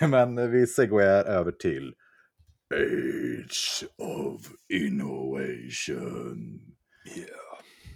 men 0.08 0.50
vi 0.50 0.66
segwayar 0.66 1.24
över 1.24 1.52
till 1.52 1.94
Age 2.74 3.84
of 3.98 4.42
Innovation. 4.68 6.60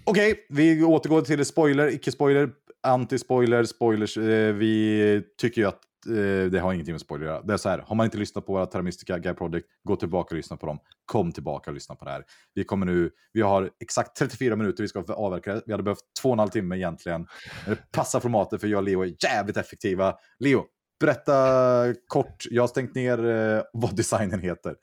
Okej, 0.04 0.46
vi 0.48 0.82
återgår 0.82 1.22
till 1.22 1.44
spoiler, 1.44 1.88
icke-spoiler, 1.88 2.50
anti-spoiler, 2.86 3.64
spoilers. 3.64 4.16
Eh, 4.16 4.54
vi 4.54 5.22
tycker 5.40 5.60
ju 5.60 5.68
att 5.68 5.80
eh, 6.06 6.50
det 6.50 6.60
har 6.60 6.72
ingenting 6.72 6.92
med 6.94 7.00
spoiler 7.00 7.26
att 7.26 7.32
göra. 7.32 7.42
Det 7.42 7.52
är 7.52 7.56
så 7.56 7.68
här, 7.68 7.78
har 7.78 7.96
man 7.96 8.04
inte 8.04 8.18
lyssnat 8.18 8.46
på 8.46 8.52
våra 8.52 8.66
Terra 8.66 9.18
Guy 9.18 9.34
Project, 9.34 9.66
gå 9.84 9.96
tillbaka 9.96 10.34
och 10.34 10.36
lyssna 10.36 10.56
på 10.56 10.66
dem. 10.66 10.78
Kom 11.04 11.32
tillbaka 11.32 11.70
och 11.70 11.74
lyssna 11.74 11.94
på 11.94 12.04
det 12.04 12.10
här. 12.10 12.24
Vi 12.54 12.64
kommer 12.64 12.86
nu, 12.86 13.10
vi 13.32 13.40
har 13.40 13.70
exakt 13.80 14.16
34 14.16 14.56
minuter 14.56 14.82
vi 14.82 14.88
ska 14.88 15.04
avverka 15.08 15.54
det. 15.54 15.62
Vi 15.66 15.72
hade 15.72 15.82
behövt 15.84 16.04
två 16.22 16.28
och 16.28 16.32
en 16.32 16.38
halv 16.38 16.48
timme 16.48 16.76
egentligen. 16.76 17.26
Men 17.66 17.74
det 17.74 17.92
passar 17.92 18.20
formatet 18.20 18.60
för 18.60 18.68
jag 18.68 18.78
och 18.78 18.84
Leo 18.84 19.02
är 19.02 19.14
jävligt 19.24 19.56
effektiva. 19.56 20.14
Leo, 20.38 20.64
berätta 21.00 21.94
kort. 22.06 22.44
Jag 22.50 22.62
har 22.62 22.68
stängt 22.68 22.94
ner 22.94 23.26
eh, 23.26 23.62
vad 23.72 23.96
designen 23.96 24.40
heter. 24.40 24.74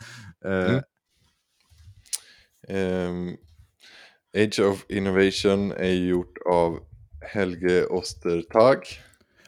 Eh, 0.46 0.80
Mm. 2.70 3.10
Um, 3.10 3.38
Age 4.38 4.60
of 4.60 4.86
Innovation 4.90 5.72
är 5.72 5.94
gjort 5.94 6.38
av 6.50 6.80
Helge 7.28 7.86
Ostertag. 7.86 8.78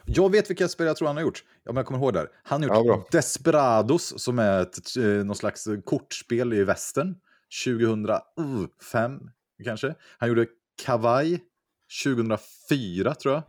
Jag 0.04 0.30
vet 0.32 0.50
vilka 0.50 0.68
spel 0.68 0.86
jag 0.86 0.96
tror 0.96 1.08
han 1.08 1.16
har 1.16 1.22
gjort. 1.22 1.44
Ja, 1.64 1.72
men 1.72 1.76
jag 1.76 1.86
kommer 1.86 2.00
ihåg 2.00 2.12
där. 2.12 2.28
Han 2.42 2.62
har 2.62 2.68
Ja, 2.68 2.76
gjort 2.76 2.86
bra. 2.86 3.06
Desperados 3.10 4.22
som 4.22 4.38
är 4.38 4.62
ett, 4.62 4.96
eh, 4.96 5.04
någon 5.04 5.36
slags 5.36 5.66
kortspel 5.84 6.52
i 6.52 6.64
västern. 6.64 7.16
2005 7.64 9.20
kanske. 9.64 9.94
Han 10.18 10.28
gjorde 10.28 10.46
Kawaii 10.84 11.40
2004 12.04 13.14
tror 13.14 13.34
jag. 13.34 13.42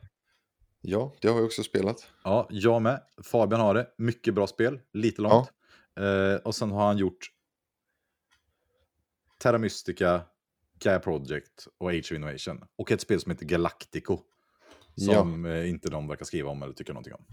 Ja, 0.81 1.15
det 1.22 1.27
har 1.27 1.35
jag 1.35 1.45
också 1.45 1.64
spelat. 1.64 2.07
Ja, 2.23 2.47
jag 2.49 2.81
med. 2.81 3.01
Fabian 3.23 3.61
har 3.61 3.73
det. 3.73 3.88
Mycket 3.97 4.34
bra 4.34 4.47
spel. 4.47 4.80
Lite 4.93 5.22
långt. 5.22 5.49
Eh, 5.99 6.35
och 6.43 6.56
sen 6.56 6.72
har 6.72 6.85
han 6.88 6.97
gjort 6.97 7.31
Terra 9.39 9.57
Mystica, 9.57 10.22
Gaia 10.80 10.99
Project 10.99 11.68
och 11.77 11.89
Age 11.89 11.99
of 11.99 12.11
Innovation. 12.11 12.64
Och 12.76 12.91
ett 12.91 13.01
spel 13.01 13.19
som 13.19 13.31
heter 13.31 13.45
Galactico. 13.45 14.19
Som 14.95 15.45
eh, 15.45 15.69
inte 15.69 15.89
de 15.89 16.07
verkar 16.07 16.26
skriva 16.26 16.49
om 16.49 16.64
eller 16.64 16.73
tycka 16.73 16.93
någonting 16.93 17.14
om. 17.14 17.26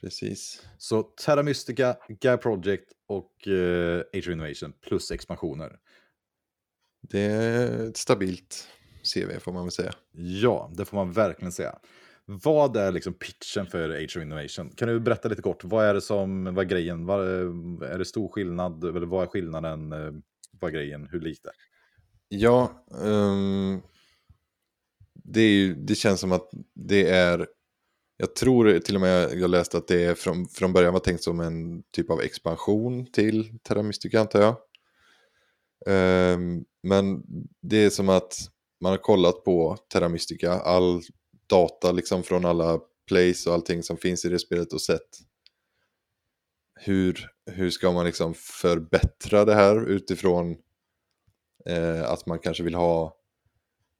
Precis. 0.00 0.62
Så 0.78 1.02
Terra 1.02 1.42
Mystica, 1.42 1.96
Gaia 2.08 2.36
Project 2.36 2.92
och 3.06 3.48
eh, 3.48 4.00
Age 4.14 4.28
of 4.28 4.28
Innovation 4.28 4.72
plus 4.80 5.10
expansioner. 5.10 5.78
Det 7.02 7.20
är 7.20 7.88
ett 7.88 7.96
stabilt 7.96 8.68
CV 9.14 9.38
får 9.40 9.52
man 9.52 9.64
väl 9.64 9.72
säga. 9.72 9.92
Ja, 10.12 10.70
det 10.76 10.84
får 10.84 10.96
man 10.96 11.12
verkligen 11.12 11.52
säga. 11.52 11.78
Vad 12.24 12.76
är 12.76 12.92
liksom 12.92 13.14
pitchen 13.14 13.66
för 13.66 13.90
Age 13.90 14.16
of 14.16 14.22
Innovation? 14.22 14.70
Kan 14.70 14.88
du 14.88 15.00
berätta 15.00 15.28
lite 15.28 15.42
kort? 15.42 15.64
Vad 15.64 15.84
är 15.84 15.94
det 15.94 16.00
som, 16.00 16.44
vad 16.44 16.58
är 16.58 16.68
grejen? 16.68 17.06
Vad, 17.06 17.28
är 17.82 17.98
det 17.98 18.04
stor 18.04 18.28
skillnad? 18.28 18.84
Eller 18.84 19.06
vad 19.06 19.22
är 19.22 19.26
skillnaden? 19.26 19.92
Var 20.50 20.60
Vad 20.60 20.70
är 20.70 20.74
grejen? 20.74 21.08
Hur 21.10 21.20
likt 21.20 21.44
det? 21.44 21.52
Ja, 22.28 22.84
um, 22.90 23.82
det, 25.14 25.40
är 25.40 25.50
ju, 25.50 25.74
det 25.74 25.94
känns 25.94 26.20
som 26.20 26.32
att 26.32 26.50
det 26.74 27.10
är, 27.10 27.46
jag 28.16 28.34
tror 28.34 28.78
till 28.78 28.94
och 28.94 29.00
med 29.00 29.38
jag 29.38 29.50
läste 29.50 29.78
att 29.78 29.88
det 29.88 30.04
är 30.04 30.14
från, 30.14 30.48
från 30.48 30.72
början 30.72 30.92
var 30.92 31.00
tänkt 31.00 31.22
som 31.22 31.40
en 31.40 31.82
typ 31.82 32.10
av 32.10 32.20
expansion 32.20 33.12
till 33.12 33.58
Terra 33.62 33.82
Mystica 33.82 34.20
antar 34.20 34.40
jag. 34.40 34.56
Um, 36.34 36.64
men 36.82 37.22
det 37.62 37.76
är 37.76 37.90
som 37.90 38.08
att 38.08 38.36
man 38.80 38.90
har 38.90 38.98
kollat 38.98 39.44
på 39.44 39.76
Terra 39.92 40.08
Mystica, 40.08 40.52
all 40.52 41.02
data 41.46 41.92
liksom 41.92 42.22
från 42.22 42.44
alla 42.44 42.80
plays 43.08 43.46
och 43.46 43.54
allting 43.54 43.82
som 43.82 43.96
finns 43.96 44.24
i 44.24 44.28
det 44.28 44.38
spelet 44.38 44.72
och 44.72 44.80
sett 44.80 45.18
hur, 46.80 47.30
hur 47.54 47.70
ska 47.70 47.92
man 47.92 48.06
liksom 48.06 48.34
förbättra 48.34 49.44
det 49.44 49.54
här 49.54 49.88
utifrån 49.88 50.56
eh, 51.66 52.02
att 52.02 52.26
man 52.26 52.38
kanske 52.38 52.62
vill 52.62 52.74
ha 52.74 53.16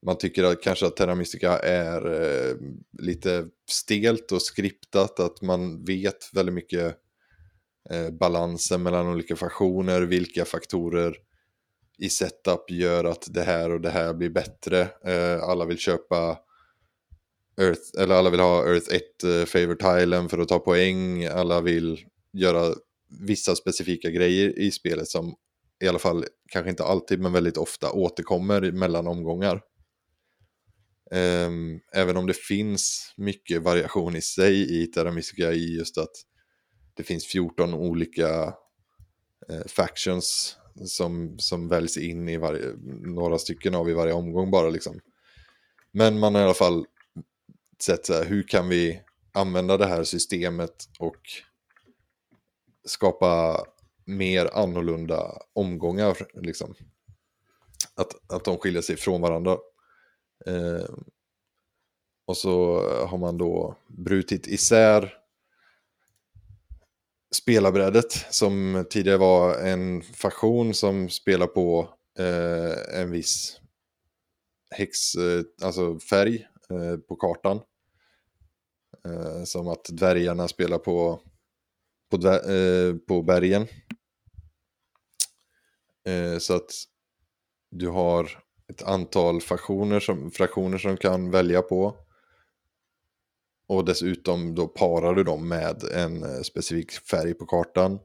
man 0.07 0.19
tycker 0.19 0.45
att 0.45 0.63
kanske 0.63 0.87
att 0.87 0.97
Terra 0.97 1.15
Mystica 1.15 1.59
är 1.59 2.23
eh, 2.23 2.57
lite 2.99 3.49
stelt 3.71 4.33
och 4.33 4.43
skriptat, 4.43 5.21
att 5.21 5.43
man 5.43 5.85
vet 5.85 6.31
väldigt 6.33 6.55
mycket 6.55 6.97
eh, 7.91 8.11
balansen 8.11 8.83
mellan 8.83 9.07
olika 9.07 9.37
faktioner, 9.37 10.03
vilka 10.03 10.45
faktorer 10.45 11.17
i 11.99 12.09
setup 12.09 12.71
gör 12.71 13.05
att 13.05 13.27
det 13.31 13.43
här 13.43 13.71
och 13.71 13.81
det 13.81 13.91
här 13.91 14.15
blir 14.15 14.31
bättre. 14.31 14.81
Eh, 15.05 15.43
alla 15.43 15.65
vill 15.65 15.79
köpa 15.79 16.39
Earth, 17.61 18.01
eller 18.01 18.15
alla 18.15 18.31
vill 18.31 18.41
ha 18.41 18.67
Earth 18.67 18.95
1 18.95 19.25
eh, 19.25 19.45
favorite 19.45 20.03
island 20.03 20.31
för 20.31 20.39
att 20.39 20.49
ta 20.49 20.59
poäng, 20.59 21.27
alla 21.27 21.61
vill 21.61 22.05
göra 22.33 22.75
vissa 23.11 23.57
specifika 23.57 24.11
grejer 24.11 24.59
i 24.59 24.71
spelet 24.71 25.09
som 25.09 25.35
i 25.81 25.89
alla 25.89 25.99
fall, 25.99 26.25
kanske 26.53 26.71
inte 26.71 26.85
alltid, 26.85 27.21
men 27.21 27.33
väldigt 27.33 27.57
ofta 27.57 27.93
återkommer 27.93 28.73
mellan 28.73 29.07
omgångar. 29.07 29.63
Um, 31.11 31.81
även 31.93 32.17
om 32.17 32.27
det 32.27 32.37
finns 32.37 33.15
mycket 33.17 33.63
variation 33.63 34.17
i 34.17 34.23
sig 34.23 34.83
i 34.83 34.87
Terra 34.87 35.13
Mystica 35.13 35.53
i 35.53 35.77
just 35.77 35.99
att 35.99 36.11
det 36.95 37.03
finns 37.03 37.27
14 37.27 37.75
olika 37.75 38.47
uh, 39.51 39.67
factions 39.67 40.57
som, 40.87 41.39
som 41.39 41.69
väljs 41.69 41.97
in 41.97 42.29
i 42.29 42.37
varje, 42.37 42.67
några 43.03 43.39
stycken 43.39 43.75
av 43.75 43.91
i 43.91 43.93
varje 43.93 44.13
omgång 44.13 44.51
bara 44.51 44.71
liksom. 44.71 45.01
Men 45.93 46.19
man 46.19 46.35
har 46.35 46.43
i 46.43 46.45
alla 46.45 46.55
fall 46.55 46.87
sett 47.83 48.07
så 48.07 48.13
här, 48.13 48.25
hur 48.25 48.43
kan 48.43 48.69
vi 48.69 49.03
använda 49.33 49.77
det 49.77 49.87
här 49.87 50.05
systemet 50.05 50.89
och 50.99 51.21
skapa 52.91 53.65
mer 54.05 54.51
annorlunda 54.53 55.43
omgångar 55.53 56.17
liksom. 56.35 56.75
Att, 57.95 58.33
att 58.33 58.45
de 58.45 58.59
skiljer 58.59 58.83
sig 58.83 58.97
från 58.97 59.21
varandra. 59.21 59.59
Eh, 60.47 60.89
och 62.27 62.37
så 62.37 62.83
har 63.07 63.19
man 63.19 63.39
då 63.39 63.77
brutit 63.89 64.47
isär 64.47 65.15
spelarbrädet 67.35 68.13
som 68.31 68.85
tidigare 68.91 69.19
var 69.19 69.59
en 69.59 70.03
faktion 70.03 70.75
som 70.75 71.09
spelar 71.09 71.47
på 71.47 71.89
eh, 72.19 73.01
en 73.01 73.11
viss 73.11 73.61
häx, 74.71 75.15
eh, 75.15 75.43
alltså 75.63 75.99
färg 75.99 76.47
eh, 76.71 76.97
på 76.97 77.17
kartan. 77.17 77.61
Eh, 79.05 79.45
som 79.45 79.69
att 79.69 79.85
dvärgarna 79.85 80.49
spelar 80.49 80.79
på, 80.79 81.21
på, 82.11 82.29
eh, 82.29 82.95
på 83.09 83.23
bergen. 83.23 83.67
Eh, 86.07 86.39
så 86.39 86.55
att 86.55 86.71
du 87.71 87.89
har 87.89 88.43
ett 88.71 88.83
antal 88.83 89.41
fraktioner 89.41 90.01
som, 90.01 90.31
fraktioner 90.31 90.79
som 90.79 90.97
kan 90.97 91.31
välja 91.31 91.63
på. 91.63 91.97
Och 93.69 93.85
dessutom 93.85 94.55
då 94.55 94.69
parar 94.69 95.15
du 95.15 95.25
dem 95.25 95.49
med 95.49 95.85
en 95.85 96.23
eh, 96.23 96.41
specifik 96.41 96.93
färg 96.93 97.35
på 97.35 97.47
kartan. 97.47 97.99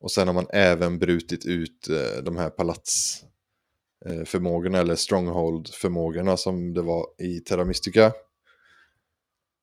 Och 0.00 0.10
sen 0.10 0.26
har 0.26 0.34
man 0.34 0.46
även 0.50 0.98
brutit 0.98 1.46
ut 1.46 1.88
eh, 1.88 2.22
de 2.22 2.36
här 2.36 2.50
palatsförmågorna 2.50 4.78
eller 4.78 4.94
stronghold-förmågorna 4.94 6.36
som 6.36 6.74
det 6.74 6.82
var 6.82 7.06
i 7.18 7.40
Terra 7.40 7.64
Mystica. 7.64 8.12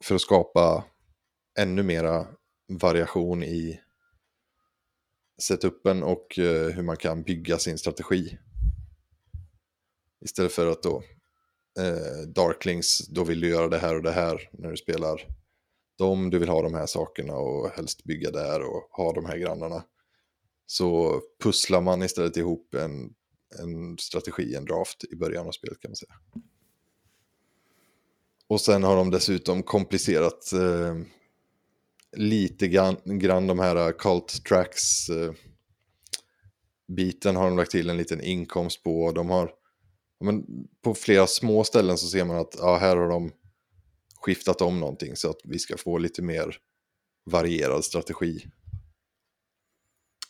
För 0.03 0.15
att 0.15 0.21
skapa 0.21 0.83
ännu 1.59 1.83
mera 1.83 2.27
variation 2.77 3.43
i 3.43 3.79
setupen 5.41 6.03
och 6.03 6.39
eh, 6.39 6.69
hur 6.69 6.83
man 6.83 6.97
kan 6.97 7.23
bygga 7.23 7.57
sin 7.57 7.77
strategi. 7.77 8.37
Istället 10.21 10.51
för 10.51 10.67
att 10.67 10.83
då 10.83 11.03
eh, 11.79 12.27
Darklings, 12.27 13.07
då 13.07 13.23
vill 13.23 13.41
du 13.41 13.49
göra 13.49 13.67
det 13.67 13.77
här 13.77 13.95
och 13.95 14.03
det 14.03 14.11
här 14.11 14.49
när 14.51 14.71
du 14.71 14.77
spelar 14.77 15.27
dem. 15.97 16.29
Du 16.29 16.39
vill 16.39 16.49
ha 16.49 16.61
de 16.61 16.73
här 16.73 16.85
sakerna 16.85 17.33
och 17.33 17.69
helst 17.69 18.03
bygga 18.03 18.31
där 18.31 18.61
och 18.61 18.89
ha 18.91 19.13
de 19.13 19.25
här 19.25 19.37
grannarna. 19.37 19.83
Så 20.65 21.21
pusslar 21.43 21.81
man 21.81 22.03
istället 22.03 22.37
ihop 22.37 22.75
en, 22.75 23.13
en 23.59 23.97
strategi, 23.97 24.55
en 24.55 24.65
draft 24.65 25.03
i 25.11 25.15
början 25.15 25.47
av 25.47 25.51
spelet 25.51 25.79
kan 25.79 25.91
man 25.91 25.95
säga. 25.95 26.15
Och 28.47 28.61
sen 28.61 28.83
har 28.83 28.95
de 28.95 29.11
dessutom 29.11 29.63
komplicerat 29.63 30.53
eh, 30.53 30.95
lite 32.17 32.67
grann, 32.67 32.97
grann 33.05 33.47
de 33.47 33.59
här 33.59 33.91
cult 33.99 34.45
tracks 34.45 35.09
eh, 35.09 35.33
biten 36.87 37.35
har 37.35 37.43
de 37.49 37.57
lagt 37.57 37.71
till 37.71 37.89
en 37.89 37.97
liten 37.97 38.21
inkomst 38.21 38.83
på. 38.83 39.11
De 39.11 39.29
har, 39.29 39.51
men 40.19 40.45
på 40.83 40.93
flera 40.93 41.27
små 41.27 41.63
ställen 41.63 41.97
så 41.97 42.07
ser 42.07 42.25
man 42.25 42.37
att 42.37 42.55
ja, 42.57 42.77
här 42.77 42.95
har 42.97 43.09
de 43.09 43.31
skiftat 44.21 44.61
om 44.61 44.79
någonting 44.79 45.15
så 45.15 45.29
att 45.29 45.39
vi 45.43 45.59
ska 45.59 45.77
få 45.77 45.97
lite 45.97 46.21
mer 46.21 46.57
varierad 47.25 47.85
strategi 47.85 48.45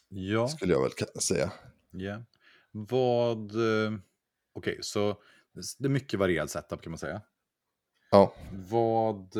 Ja, 0.09 0.47
skulle 0.47 0.73
jag 0.73 0.81
väl 0.81 0.91
säga. 1.21 1.51
ja. 1.91 2.23
Vad... 2.71 3.55
eh, 3.55 3.91
Okej, 4.53 4.79
så 4.81 5.21
det 5.79 5.85
är 5.87 5.89
mycket 5.89 6.19
varierad 6.19 6.49
setup 6.49 6.81
kan 6.81 6.91
man 6.91 6.97
säga. 6.97 7.21
Ja, 8.11 8.33
Vad... 8.51 9.35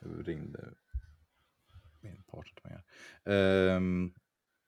Ringde 0.00 0.74
min 2.00 2.22
partner 2.22 2.54
till 2.54 2.70
mig 2.70 2.82
här. 3.24 3.74
Ehm, 3.76 4.12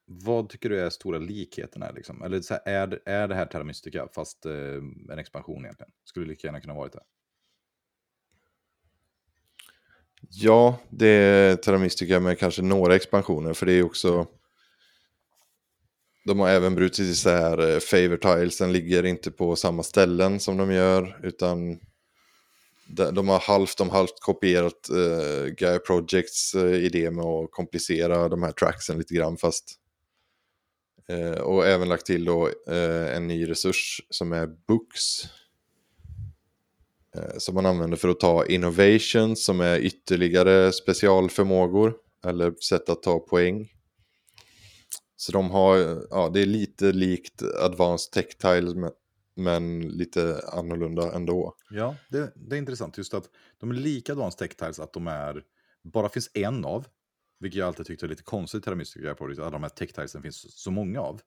vad 0.05 0.49
tycker 0.49 0.69
du 0.69 0.79
är 0.79 0.89
stora 0.89 1.17
likheterna? 1.17 1.91
Liksom? 1.91 2.23
Eller 2.23 2.41
så 2.41 2.53
här, 2.53 2.61
är, 2.65 2.99
är 3.05 3.27
det 3.27 3.35
här 3.35 3.45
Terra 3.45 3.63
Mystica 3.63 4.07
fast 4.15 4.45
eh, 4.45 4.53
en 5.11 5.19
expansion 5.19 5.65
egentligen? 5.65 5.91
Skulle 6.03 6.25
lika 6.25 6.47
gärna 6.47 6.61
kunna 6.61 6.73
varit 6.73 6.93
det. 6.93 7.03
Ja, 10.29 10.79
det 10.89 11.07
är 11.07 11.55
Terra 11.55 11.77
Mystica 11.77 12.19
med 12.19 12.39
kanske 12.39 12.61
några 12.61 12.95
expansioner. 12.95 13.53
För 13.53 13.65
det 13.65 13.73
är 13.73 13.83
också... 13.83 14.27
De 16.25 16.39
har 16.39 16.49
även 16.49 16.75
brutit 16.75 16.99
isär 16.99 17.73
eh, 17.73 17.79
favor 17.79 18.17
tilesen 18.17 18.73
ligger 18.73 19.05
inte 19.05 19.31
på 19.31 19.55
samma 19.55 19.83
ställen 19.83 20.39
som 20.39 20.57
de 20.57 20.71
gör. 20.71 21.19
Utan 21.23 21.79
de, 22.95 23.27
har 23.27 23.39
halvt 23.39 23.79
om 23.79 23.89
halvt 23.89 24.19
kopierat 24.19 24.89
uh, 24.91 25.45
Gaia 25.45 25.79
Projects 25.79 26.55
uh, 26.55 26.85
idé 26.85 27.11
med 27.11 27.25
att 27.25 27.51
komplicera 27.51 28.29
de 28.29 28.43
här 28.43 28.51
tracksen 28.51 28.97
lite 28.97 29.13
grann. 29.13 29.37
Fast, 29.37 29.79
uh, 31.11 31.41
och 31.41 31.67
även 31.67 31.89
lagt 31.89 32.05
till 32.05 32.25
då 32.25 32.47
uh, 32.47 33.15
en 33.15 33.27
ny 33.27 33.49
resurs 33.49 34.01
som 34.09 34.31
är 34.31 34.47
Books. 34.67 35.23
Uh, 37.17 37.37
som 37.37 37.55
man 37.55 37.65
använder 37.65 37.97
för 37.97 38.09
att 38.09 38.19
ta 38.19 38.45
innovations 38.45 39.45
som 39.45 39.61
är 39.61 39.79
ytterligare 39.79 40.71
specialförmågor. 40.71 41.93
Eller 42.25 42.53
sätt 42.69 42.89
att 42.89 43.03
ta 43.03 43.19
poäng. 43.19 43.69
Så 45.15 45.31
de 45.31 45.51
har, 45.51 45.77
ja 46.09 46.29
det 46.33 46.41
är 46.41 46.45
lite 46.45 46.91
likt 46.91 47.41
Advanced 47.41 48.11
Tech 48.11 48.37
Tiles 48.37 48.75
men, 49.35 49.81
lite 49.81 50.41
annorlunda 50.53 51.13
ändå. 51.15 51.55
Ja, 51.69 51.95
det, 52.09 52.33
det 52.35 52.55
är 52.55 52.57
intressant 52.59 52.97
just 52.97 53.13
att 53.13 53.29
de 53.57 53.69
är 53.69 53.73
lika 53.75 54.11
Advanced 54.11 54.37
Tech 54.37 54.57
Tiles 54.57 54.79
att 54.79 54.93
de 54.93 55.07
är, 55.07 55.43
bara 55.83 56.09
finns 56.09 56.29
en 56.33 56.65
av. 56.65 56.87
Vilket 57.39 57.59
jag 57.59 57.67
alltid 57.67 57.85
tyckte 57.85 58.05
är 58.05 58.07
lite 58.07 58.23
konstigt 58.23 58.61
i 58.61 58.63
Terra 58.63 58.75
Mystica 58.75 59.15
Project, 59.15 59.39
att 59.39 59.51
de 59.51 59.63
här 59.63 59.69
Tech 59.69 59.93
Tilesen 59.93 60.21
finns 60.21 60.61
så 60.61 60.71
många 60.71 60.99
av. 61.01 61.21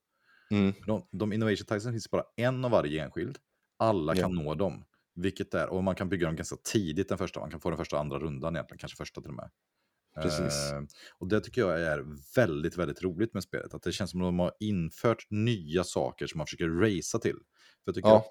Mm. 0.50 0.72
De, 0.86 1.08
de 1.12 1.32
Innovation 1.32 1.66
Tilesen 1.66 1.92
finns 1.92 2.10
bara 2.10 2.24
en 2.36 2.64
av 2.64 2.70
varje 2.70 3.04
enskild. 3.04 3.38
Alla 3.78 4.14
kan 4.14 4.36
Ja. 4.36 4.42
nå 4.42 4.54
dem. 4.54 4.84
Vilket 5.14 5.54
är, 5.54 5.68
och 5.68 5.84
man 5.84 5.94
kan 5.94 6.08
bygga 6.08 6.26
dem 6.26 6.36
ganska 6.36 6.56
tidigt 6.56 7.08
den 7.08 7.18
första, 7.18 7.40
man 7.40 7.50
kan 7.50 7.60
få 7.60 7.70
den 7.70 7.76
första 7.78 7.98
andra 7.98 8.18
rundan 8.18 8.56
egentligen, 8.56 8.78
kanske 8.78 8.96
första 8.96 9.20
till 9.20 9.30
och 9.30 9.36
med. 9.36 9.50
Precis. 10.22 10.72
Eh, 10.72 10.82
och 11.18 11.28
det 11.28 11.40
tycker 11.40 11.60
jag 11.60 11.82
är 11.82 12.04
väldigt, 12.36 12.76
väldigt 12.76 13.02
roligt 13.02 13.34
med 13.34 13.42
spelet. 13.42 13.74
Att 13.74 13.82
det 13.82 13.92
känns 13.92 14.10
som 14.10 14.20
att 14.22 14.26
de 14.28 14.38
har 14.38 14.52
infört 14.60 15.26
nya 15.30 15.84
saker 15.84 16.26
som 16.26 16.38
man 16.38 16.46
försöker 16.46 16.68
racea 16.68 17.20
till. 17.20 17.36
För 17.36 17.84
jag 17.84 17.94
tycker 17.94 18.08
Ja. 18.08 18.16
att 18.16 18.26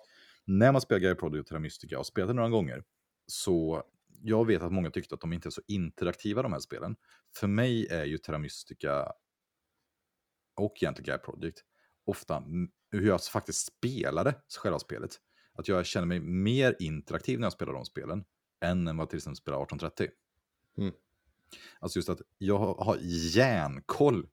när 0.45 0.71
man 0.71 0.81
spelar 0.81 0.99
Gaia 0.99 1.15
Project 1.15 1.41
och 1.41 1.47
Terra 1.47 1.59
Mystica 1.59 1.99
och 1.99 2.05
spelat 2.05 2.29
det 2.29 2.33
några 2.33 2.49
gånger, 2.49 2.83
så 3.27 3.83
jag 4.21 4.47
vet 4.47 4.61
att 4.61 4.71
många 4.73 4.89
tyckte 4.91 5.15
att 5.15 5.21
de 5.21 5.33
inte 5.33 5.49
är 5.49 5.51
så 5.51 5.61
interaktiva 5.67 6.41
de 6.41 6.53
här 6.53 6.59
spelen. 6.59 6.95
För 7.37 7.47
mig 7.47 7.87
är 7.87 8.05
ju 8.05 8.17
Terra 8.17 8.37
Mystica 8.37 9.11
och 10.55 10.73
egentligen 10.83 11.05
Gaia 11.05 11.17
Project 11.17 11.57
ofta 12.05 12.43
hur 12.91 13.07
jag 13.07 13.23
faktiskt 13.23 13.65
spelade 13.65 14.35
själva 14.57 14.79
spelet. 14.79 15.11
Att 15.53 15.67
jag 15.67 15.85
känner 15.85 16.07
mig 16.07 16.19
mer 16.19 16.75
interaktiv 16.79 17.39
när 17.39 17.45
jag 17.45 17.53
spelar 17.53 17.73
de 17.73 17.85
spelen 17.85 18.23
än 18.61 18.83
när 18.83 18.93
jag 18.93 19.09
till 19.09 19.17
exempel 19.17 19.35
spelar 19.35 19.57
1830. 19.63 20.09
Mm. 20.77 20.93
Alltså 21.79 21.99
just 21.99 22.09
att 22.09 22.21
jag 22.37 22.57
har 22.73 22.97
järnkoll 23.01 24.27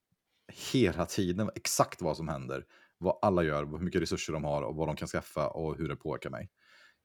hela 0.72 1.06
tiden, 1.06 1.50
exakt 1.54 2.02
vad 2.02 2.16
som 2.16 2.28
händer, 2.28 2.64
vad 2.98 3.18
alla 3.22 3.42
gör, 3.42 3.66
hur 3.66 3.78
mycket 3.78 4.02
resurser 4.02 4.32
de 4.32 4.44
har 4.44 4.62
och 4.62 4.76
vad 4.76 4.88
de 4.88 4.96
kan 4.96 5.08
skaffa 5.08 5.48
och 5.48 5.76
hur 5.76 5.88
det 5.88 5.96
påverkar 5.96 6.30
mig. 6.30 6.50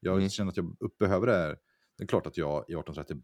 Jag 0.00 0.16
Mm. 0.16 0.28
känner 0.28 0.50
att 0.50 0.56
jag 0.56 0.76
behöver 0.98 1.26
det 1.26 1.32
här. 1.36 1.58
Det 1.98 2.04
är 2.04 2.08
klart 2.08 2.26
att 2.26 2.36
jag 2.36 2.58
i 2.68 2.72
1830 2.74 3.22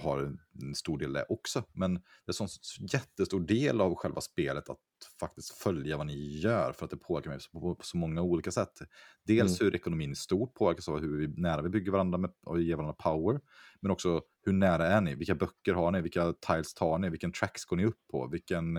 har 0.00 0.36
en 0.62 0.74
stor 0.74 0.98
del 0.98 1.12
det 1.12 1.26
också, 1.28 1.64
men 1.72 1.94
det 1.94 2.00
är 2.40 2.42
en 2.42 2.48
sån 2.48 2.86
jättestor 2.92 3.40
del 3.40 3.80
av 3.80 3.94
själva 3.94 4.20
spelet 4.20 4.70
att 4.70 4.78
faktiskt 5.20 5.50
följa 5.50 5.96
vad 5.96 6.06
ni 6.06 6.38
gör 6.38 6.72
för 6.72 6.84
att 6.84 6.90
det 6.90 6.96
påverkar 6.96 7.30
mig 7.30 7.38
på, 7.52 7.76
så 7.80 7.96
många 7.96 8.22
olika 8.22 8.50
sätt. 8.50 8.78
Dels 9.24 9.62
hur 9.62 9.74
ekonomin 9.76 10.12
i 10.12 10.16
stort 10.16 10.54
påverkas 10.54 10.88
av 10.88 11.00
hur 11.00 11.18
vi, 11.18 11.28
nära 11.40 11.62
vi 11.62 11.68
bygger 11.68 11.92
varandra 11.92 12.18
med, 12.18 12.30
och 12.46 12.62
ger 12.62 12.76
varandra 12.76 12.94
power, 12.94 13.40
men 13.80 13.90
också 13.90 14.22
hur 14.42 14.52
nära 14.52 14.86
är 14.86 15.00
ni? 15.00 15.14
Vilka 15.14 15.34
böcker 15.34 15.74
har 15.74 15.90
ni? 15.90 16.00
Vilka 16.00 16.32
tiles 16.32 16.74
tar 16.74 16.98
ni? 16.98 17.10
Vilken 17.10 17.32
tracks 17.32 17.64
går 17.64 17.76
ni 17.76 17.84
upp 17.84 18.00
på? 18.10 18.28
Vilken, 18.28 18.76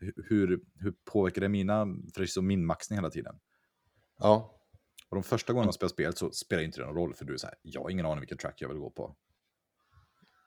hu- 0.00 0.24
hur, 0.28 0.60
hur 0.74 0.94
påverkar 1.12 1.40
det 1.40 1.48
mina, 1.48 1.84
för 1.84 2.20
det 2.20 2.24
är 2.24 2.26
så 2.26 2.42
minmaxning 2.42 2.96
hela 2.96 3.10
tiden. 3.10 3.38
Ja, 4.18 4.58
Och 5.08 5.16
de 5.16 5.22
första 5.22 5.52
gångerna 5.52 5.66
man 5.66 5.72
spelar 5.72 5.88
spel 5.88 6.16
så 6.16 6.30
spelar 6.30 6.62
inte 6.62 6.80
det 6.80 6.86
någon 6.86 6.96
roll 6.96 7.14
för 7.14 7.24
du 7.24 7.32
är 7.34 7.38
så 7.38 7.46
här, 7.46 7.56
jag 7.62 7.82
har 7.82 7.90
ingen 7.90 8.06
aning 8.06 8.20
vilken 8.20 8.38
track 8.38 8.60
jag 8.60 8.68
vill 8.68 8.78
gå 8.78 8.90
på. 8.90 9.16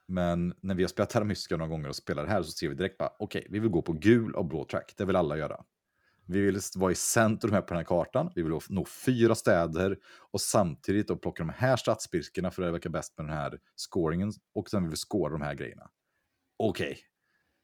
Men 0.07 0.53
när 0.61 0.75
vi 0.75 0.83
har 0.83 0.87
spelat 0.87 1.09
Terramystica 1.09 1.57
några 1.57 1.69
gånger 1.69 1.89
och 1.89 1.95
spelar 1.95 2.23
det 2.23 2.29
här 2.29 2.43
så 2.43 2.51
ser 2.51 2.69
vi 2.69 2.75
direkt 2.75 2.97
bara, 2.97 3.11
okej, 3.19 3.47
vi 3.49 3.59
vill 3.59 3.69
gå 3.69 3.81
på 3.81 3.93
gul 3.93 4.35
och 4.35 4.45
blå 4.45 4.65
track, 4.65 4.93
det 4.97 5.05
vill 5.05 5.15
alla 5.15 5.37
göra. 5.37 5.63
Vi 6.27 6.41
vill 6.41 6.59
vara 6.75 6.91
i 6.91 6.95
centrum 6.95 7.53
här 7.53 7.61
på 7.61 7.67
den 7.67 7.77
här 7.77 7.83
kartan, 7.83 8.31
vi 8.35 8.41
vill 8.41 8.59
nå 8.69 8.85
fyra 8.85 9.35
städer 9.35 9.97
och 10.31 10.41
samtidigt 10.41 11.07
då 11.07 11.15
plocka 11.15 11.43
de 11.43 11.49
här 11.49 11.75
stadsbirkarna 11.75 12.51
för 12.51 12.61
det 12.61 12.71
verkar 12.71 12.89
bäst 12.89 13.17
med 13.17 13.27
den 13.27 13.35
här 13.35 13.59
scoringen 13.75 14.31
och 14.53 14.69
sen 14.69 14.83
vill 14.83 14.89
vi 14.89 14.95
scora 14.95 15.31
de 15.31 15.41
här 15.41 15.53
grejerna. 15.53 15.89
Okej, 16.57 16.99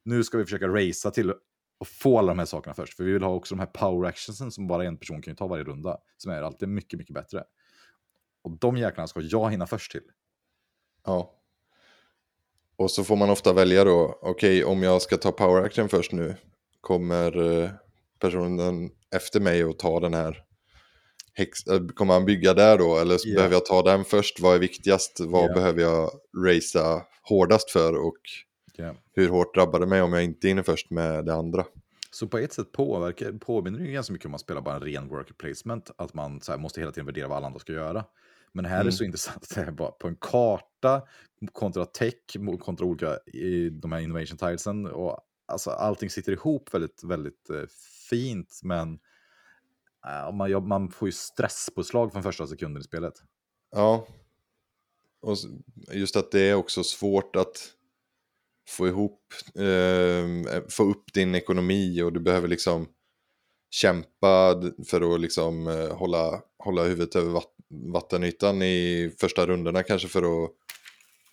nu 0.04 0.24
ska 0.24 0.38
vi 0.38 0.44
försöka 0.44 0.68
racea 0.68 1.10
till 1.10 1.32
och 1.78 1.88
få 1.88 2.18
alla 2.18 2.28
de 2.28 2.38
här 2.38 2.46
sakerna 2.46 2.74
först, 2.74 2.94
för 2.94 3.04
vi 3.04 3.12
vill 3.12 3.22
ha 3.22 3.34
också 3.34 3.54
de 3.54 3.58
här 3.58 3.66
power 3.66 4.08
actionsen 4.08 4.50
som 4.50 4.66
bara 4.66 4.84
en 4.84 4.96
person 4.96 5.22
kan 5.22 5.36
ta 5.36 5.46
varje 5.46 5.64
runda, 5.64 5.98
som 6.16 6.32
är 6.32 6.42
alltid 6.42 6.68
mycket, 6.68 6.98
mycket 6.98 7.14
bättre. 7.14 7.44
Och 8.42 8.50
de 8.58 8.76
jäklarna 8.76 9.06
ska 9.06 9.20
jag 9.20 9.50
hinna 9.50 9.66
först 9.66 9.92
till. 9.92 10.02
ja. 11.04 11.41
Och 12.82 12.90
så 12.90 13.04
får 13.04 13.16
man 13.16 13.30
ofta 13.30 13.52
välja 13.52 13.84
då, 13.84 14.18
okej 14.22 14.64
om 14.64 14.82
jag 14.82 15.02
ska 15.02 15.16
ta 15.16 15.32
power 15.32 15.62
action 15.62 15.88
först 15.88 16.12
nu, 16.12 16.34
kommer 16.80 17.62
eh, 17.62 17.70
personen 18.20 18.90
efter 19.14 19.40
mig 19.40 19.62
att 19.62 19.78
ta 19.78 20.00
den 20.00 20.14
här 20.14 20.42
Hex, 21.34 21.66
äh, 21.66 21.86
kommer 21.86 22.14
han 22.14 22.24
bygga 22.24 22.54
där 22.54 22.78
då? 22.78 22.98
Eller 22.98 23.18
Ja. 23.24 23.34
behöver 23.36 23.54
jag 23.54 23.66
ta 23.66 23.82
den 23.82 24.04
först? 24.04 24.40
Vad 24.40 24.54
är 24.54 24.58
viktigast? 24.58 25.20
Vad 25.20 25.50
Ja. 25.50 25.54
behöver 25.54 25.82
jag 25.82 26.10
racea 26.46 27.02
hårdast 27.28 27.70
för? 27.70 28.06
Och 28.06 28.16
Ja. 28.76 28.94
hur 29.14 29.28
hårt 29.28 29.54
drabbar 29.54 29.80
det 29.80 29.86
mig 29.86 30.02
om 30.02 30.12
jag 30.12 30.24
inte 30.24 30.48
hinner 30.48 30.62
först 30.62 30.90
med 30.90 31.24
det 31.24 31.34
andra? 31.34 31.64
Så 32.10 32.26
på 32.26 32.38
ett 32.38 32.52
sätt 32.52 32.72
påverkar, 32.72 33.32
påminner 33.32 33.78
det 33.78 33.84
ju 33.84 33.92
ganska 33.92 34.12
mycket 34.12 34.24
om 34.26 34.30
man 34.30 34.38
spelar 34.40 34.60
bara 34.60 34.74
en 34.74 34.82
ren 34.82 35.08
worker 35.08 35.34
placement. 35.34 35.90
Att 35.96 36.14
man 36.14 36.40
så 36.40 36.52
här, 36.52 36.58
måste 36.58 36.80
hela 36.80 36.92
tiden 36.92 37.06
värdera 37.06 37.28
vad 37.28 37.36
alla 37.36 37.46
andra 37.46 37.60
ska 37.60 37.72
göra. 37.72 38.04
Men 38.54 38.64
här 38.64 38.76
är 38.76 38.80
Mm. 38.80 38.92
så 38.92 39.04
intressant 39.04 39.42
att 39.42 39.54
det 39.54 39.60
är 39.60 39.70
bara 39.70 39.90
på 39.90 40.08
en 40.08 40.16
karta 40.16 41.02
kontra 41.52 41.86
tech, 41.86 42.14
kontra 42.60 42.86
olika 42.86 43.18
i 43.26 43.68
de 43.70 43.92
här 43.92 44.00
innovation 44.00 44.38
tilesen. 44.38 44.86
Och 44.86 45.18
alltså, 45.46 45.70
allting 45.70 46.10
sitter 46.10 46.32
ihop 46.32 46.74
väldigt, 46.74 47.04
väldigt 47.04 47.50
eh, 47.50 47.62
fint. 48.10 48.60
Men 48.62 48.98
eh, 50.06 50.32
man, 50.32 50.50
ja, 50.50 50.60
man 50.60 50.90
får 50.90 51.08
ju 51.08 51.12
stresspåslag 51.12 52.12
från 52.12 52.22
första 52.22 52.46
sekunden 52.46 52.80
i 52.80 52.84
spelet. 52.84 53.14
Ja. 53.70 54.06
Och 55.20 55.36
just 55.92 56.16
att 56.16 56.30
det 56.30 56.40
är 56.40 56.54
också 56.54 56.84
svårt 56.84 57.36
att 57.36 57.72
få 58.68 58.88
ihop, 58.88 59.20
eh, 59.54 60.62
få 60.68 60.84
upp 60.84 61.12
din 61.14 61.34
ekonomi 61.34 62.02
och 62.02 62.12
du 62.12 62.20
behöver 62.20 62.48
liksom 62.48 62.88
kämpa 63.70 64.62
för 64.86 65.14
att 65.14 65.20
liksom 65.20 65.66
eh, 65.68 65.96
hålla, 65.96 66.42
hålla 66.58 66.82
huvudet 66.82 67.16
över 67.16 67.42
vattenytan 67.72 68.62
i 68.62 69.10
första 69.20 69.46
rundorna 69.46 69.82
kanske 69.82 70.08
för 70.08 70.44
att 70.44 70.50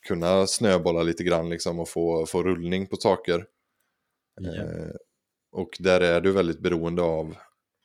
kunna 0.08 0.48
snöbolla 0.48 1.04
lite 1.04 1.24
grann 1.24 1.50
liksom 1.50 1.80
och 1.80 1.90
få, 1.90 2.26
få 2.26 2.44
rullning 2.44 2.88
på 2.88 2.96
saker. 2.96 3.46
Eh, 4.42 4.96
och 5.52 5.70
där 5.80 6.02
är 6.02 6.22
du 6.22 6.32
väldigt 6.32 6.60
beroende 6.60 7.02
av, 7.02 7.36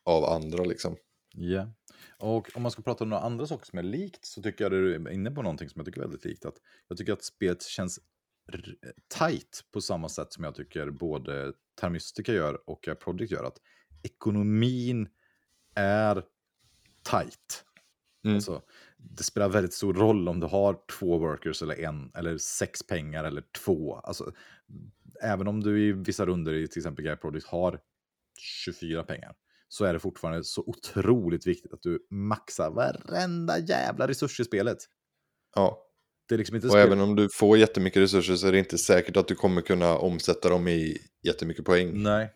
av 0.04 0.24
andra 0.24 0.64
liksom. 0.64 0.96
Ja. 1.34 1.72
Och 2.18 2.50
om 2.54 2.62
man 2.62 2.70
ska 2.70 2.82
prata 2.82 3.04
om 3.04 3.10
några 3.10 3.22
andra 3.22 3.46
saker 3.46 3.66
som 3.66 3.78
är 3.78 3.82
likt 3.82 4.26
så 4.26 4.42
tycker 4.42 4.64
jag 4.64 4.72
du 4.72 4.94
är 4.94 5.10
inne 5.10 5.30
på 5.30 5.42
någonting 5.42 5.68
som 5.68 5.78
jag 5.78 5.86
tycker 5.86 6.00
är 6.00 6.04
väldigt 6.04 6.24
likt. 6.24 6.44
Att 6.44 6.56
jag 6.88 6.98
tycker 6.98 7.12
att 7.12 7.24
spelet 7.24 7.62
känns 7.62 8.00
tight 9.18 9.64
på 9.72 9.80
samma 9.80 10.08
sätt 10.08 10.32
som 10.32 10.44
jag 10.44 10.54
tycker 10.54 10.90
både 10.90 11.52
Termystica 11.80 12.32
gör 12.32 12.70
och 12.70 12.88
Project 13.00 13.32
gör. 13.32 13.44
Att 13.44 13.58
ekonomin 14.02 15.08
är 15.74 16.24
tight. 17.02 17.64
Mm. 18.24 18.34
Alltså, 18.36 18.62
det 18.96 19.22
spelar 19.22 19.48
väldigt 19.48 19.74
stor 19.74 19.94
roll 19.94 20.28
om 20.28 20.40
du 20.40 20.46
har 20.46 20.78
två 20.98 21.18
workers 21.18 21.62
eller 21.62 21.80
en, 21.80 22.10
eller 22.14 22.38
sex 22.38 22.82
pengar 22.86 23.24
eller 23.24 23.42
två. 23.64 23.94
Alltså, 23.94 24.32
även 25.22 25.48
om 25.48 25.60
du 25.60 25.88
i 25.88 25.92
vissa 25.92 26.26
runder 26.26 26.52
i 26.52 26.68
till 26.68 26.80
exempel 26.80 27.04
Guy 27.04 27.16
Project 27.16 27.46
har 27.46 27.80
24 28.64 29.02
pengar, 29.02 29.34
så 29.68 29.84
är 29.84 29.92
det 29.92 30.00
fortfarande 30.00 30.44
så 30.44 30.64
otroligt 30.66 31.46
viktigt 31.46 31.72
att 31.72 31.82
du 31.82 32.06
maxar 32.10 32.70
varenda 32.70 33.58
jävla 33.58 34.08
resurs 34.08 34.40
i 34.40 34.44
spelet. 34.44 34.78
Ja. 35.54 35.80
Det 36.28 36.34
är 36.34 36.38
liksom 36.38 36.56
inte 36.56 36.68
Och 36.68 36.78
även 36.78 37.00
om 37.00 37.16
du 37.16 37.28
får 37.32 37.58
jättemycket 37.58 38.02
resurser 38.02 38.36
så 38.36 38.46
är 38.46 38.52
det 38.52 38.58
inte 38.58 38.78
säkert 38.78 39.16
att 39.16 39.28
du 39.28 39.34
kommer 39.34 39.60
kunna 39.60 39.98
omsätta 39.98 40.48
dem 40.48 40.68
i 40.68 40.96
jättemycket 41.22 41.64
poäng. 41.64 42.02
Nej. 42.02 42.32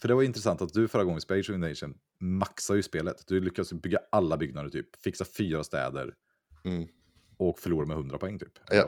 För 0.00 0.08
det 0.08 0.14
var 0.14 0.22
intressant 0.22 0.62
att 0.62 0.72
du 0.72 0.88
förra 0.88 1.04
gången 1.04 1.18
i 1.18 1.20
Space 1.20 1.52
Invasion 1.52 1.94
maxar 2.20 2.74
ju 2.74 2.82
spelet. 2.82 3.24
Du 3.26 3.40
lyckas 3.40 3.72
bygga 3.72 3.98
alla 4.12 4.36
byggnader 4.36 4.70
typ, 4.70 5.02
fixa 5.02 5.24
fyra 5.24 5.64
städer 5.64 6.14
Mm. 6.64 6.88
och 7.36 7.58
förlora 7.58 7.86
med 7.86 7.96
100 7.96 8.18
poäng 8.18 8.38
typ. 8.38 8.52
Ja. 8.70 8.86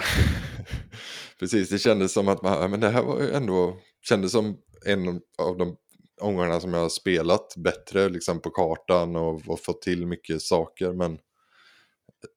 Precis, 1.38 1.68
det 1.68 1.78
kändes 1.78 2.12
som 2.12 2.28
att 2.28 2.42
man, 2.42 2.70
men 2.70 2.80
det 2.80 2.88
här 2.88 3.02
var 3.02 3.20
ju 3.20 3.30
ändå, 3.30 3.78
kändes 4.02 4.32
som 4.32 4.56
en 4.86 5.20
av 5.38 5.58
de 5.58 5.76
omgångarna 6.20 6.60
som 6.60 6.74
jag 6.74 6.80
har 6.80 6.88
spelat 6.88 7.54
bättre 7.56 8.08
liksom 8.08 8.40
på 8.40 8.50
kartan 8.50 9.16
och, 9.16 9.48
och 9.48 9.60
fått 9.60 9.82
till 9.82 10.06
mycket 10.06 10.42
saker. 10.42 10.92
Men 10.92 11.18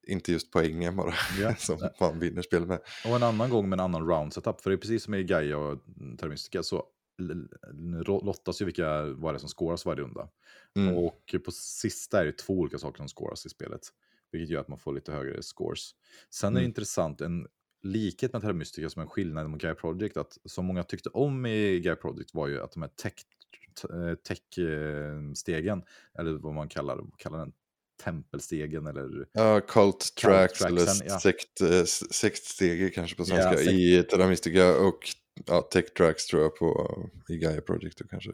inte 0.07 0.31
just 0.31 0.51
poängen 0.51 0.95
bara, 0.95 1.13
Ja. 1.41 1.55
som 1.59 1.89
man 1.99 2.19
vinner 2.19 2.41
spel 2.41 2.65
med. 2.65 2.79
Och 3.05 3.15
en 3.15 3.23
annan 3.23 3.49
gång 3.49 3.69
med 3.69 3.79
en 3.79 3.83
annan 3.83 4.07
round 4.07 4.33
setup. 4.33 4.61
För 4.61 4.69
det 4.69 4.75
är 4.75 4.77
precis 4.77 5.03
som 5.03 5.13
i 5.13 5.23
Gaia 5.23 5.57
och 5.57 5.79
Termistica 6.19 6.63
så 6.63 6.83
lottas 8.21 8.61
ju 8.61 8.65
vilka, 8.65 9.03
vad 9.05 9.33
det 9.33 9.37
är 9.37 9.39
som 9.39 9.49
scoras 9.49 9.85
varje 9.85 10.01
runda. 10.01 10.29
Mm. 10.75 10.95
Och 10.97 11.35
på 11.45 11.51
sista 11.51 12.21
är 12.21 12.25
det 12.25 12.37
två 12.37 12.53
olika 12.53 12.77
saker 12.77 12.97
som 12.97 13.07
scoras 13.07 13.45
i 13.45 13.49
spelet. 13.49 13.81
Vilket 14.31 14.49
gör 14.49 14.61
att 14.61 14.67
man 14.67 14.79
får 14.79 14.93
lite 14.93 15.11
högre 15.11 15.41
scores. 15.43 15.91
Sen 16.29 16.49
är 16.53 16.59
det 16.59 16.59
Mm. 16.63 16.69
intressant, 16.69 17.21
en 17.21 17.47
likhet 17.83 18.33
med 18.33 18.41
Terra 18.41 18.53
Mystica 18.53 18.89
som 18.89 19.01
en 19.01 19.07
skillnad 19.07 19.49
mot 19.49 19.61
Gaia 19.61 19.75
Project. 19.75 20.17
Att 20.17 20.37
som 20.45 20.65
många 20.65 20.83
tyckte 20.83 21.09
om 21.09 21.45
i 21.45 21.79
Gaia 21.79 21.95
Project 21.95 22.33
var 22.33 22.47
ju 22.47 22.61
att 22.61 22.71
de 22.71 22.81
här 22.83 22.89
tech, 22.89 23.13
t- 23.81 24.15
tech-stegen, 24.27 25.83
eller 26.19 26.31
vad 26.33 26.53
man 26.53 26.69
kallar, 26.69 26.95
vad 26.97 27.17
kallar 27.17 27.37
den, 27.39 27.53
tempelstegen 28.03 28.87
eller 28.87 29.27
Ja, 29.33 29.61
Cult 29.61 30.15
Tracks 30.15 30.61
eller 30.61 30.87
ja. 31.05 31.19
eh, 31.69 31.83
sektstege 32.11 32.89
kanske 32.89 33.15
på 33.17 33.23
Ja, 33.23 33.25
svenska. 33.25 33.57
sekt- 33.57 33.71
I 33.71 34.03
Terra 34.03 34.27
Mystica 34.27 34.77
och 34.77 34.99
ja, 35.45 35.61
Tech 35.61 35.93
Tracks 35.93 36.25
tror 36.25 36.41
jag 36.41 36.55
på 36.55 36.99
i 37.29 37.37
Gaia 37.37 37.61
Project 37.61 37.97
då 37.97 38.07
kanske. 38.07 38.31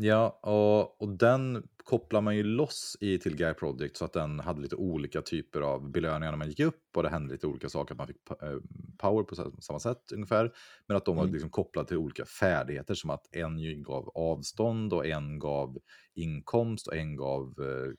Ja, 0.00 0.38
och, 0.42 1.02
och 1.02 1.08
den 1.08 1.68
kopplar 1.84 2.20
man 2.20 2.36
ju 2.36 2.42
loss 2.42 2.96
i 3.00 3.18
till 3.18 3.36
Guy 3.36 3.54
Project 3.54 3.96
så 3.96 4.04
att 4.04 4.12
den 4.12 4.40
hade 4.40 4.60
lite 4.60 4.76
olika 4.76 5.22
typer 5.22 5.60
av 5.60 5.90
belöningar 5.90 6.30
när 6.32 6.38
man 6.38 6.48
gick 6.48 6.60
upp 6.60 6.96
och 6.96 7.02
det 7.02 7.08
hände 7.08 7.32
lite 7.32 7.46
olika 7.46 7.68
saker, 7.68 7.94
att 7.94 7.98
man 7.98 8.06
fick 8.06 8.16
eh, 8.42 8.58
power 8.98 9.22
på 9.22 9.34
sa- 9.34 9.52
samma 9.60 9.78
sätt 9.80 10.12
ungefär. 10.12 10.52
Men 10.86 10.96
att 10.96 11.04
de 11.04 11.16
var 11.16 11.22
Mm. 11.22 11.32
liksom 11.32 11.50
kopplade 11.50 11.88
till 11.88 11.96
olika 11.96 12.24
färdigheter 12.24 12.94
som 12.94 13.10
att 13.10 13.34
en 13.36 13.82
gav 13.82 14.08
avstånd 14.14 14.92
och 14.92 15.06
en 15.06 15.38
gav 15.38 15.78
inkomst 16.14 16.86
och 16.86 16.96
en 16.96 17.16
gav 17.16 17.54
eh, 17.60 17.92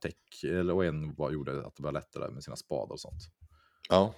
tech, 0.00 0.44
eller, 0.44 0.74
och 0.74 0.84
en 0.84 1.14
var, 1.14 1.30
gjorde 1.30 1.66
att 1.66 1.76
det 1.76 1.82
var 1.82 1.92
lättare 1.92 2.30
med 2.30 2.44
sina 2.44 2.56
spadar 2.56 2.92
och 2.92 3.00
sånt. 3.00 3.22
Ja, 3.88 4.14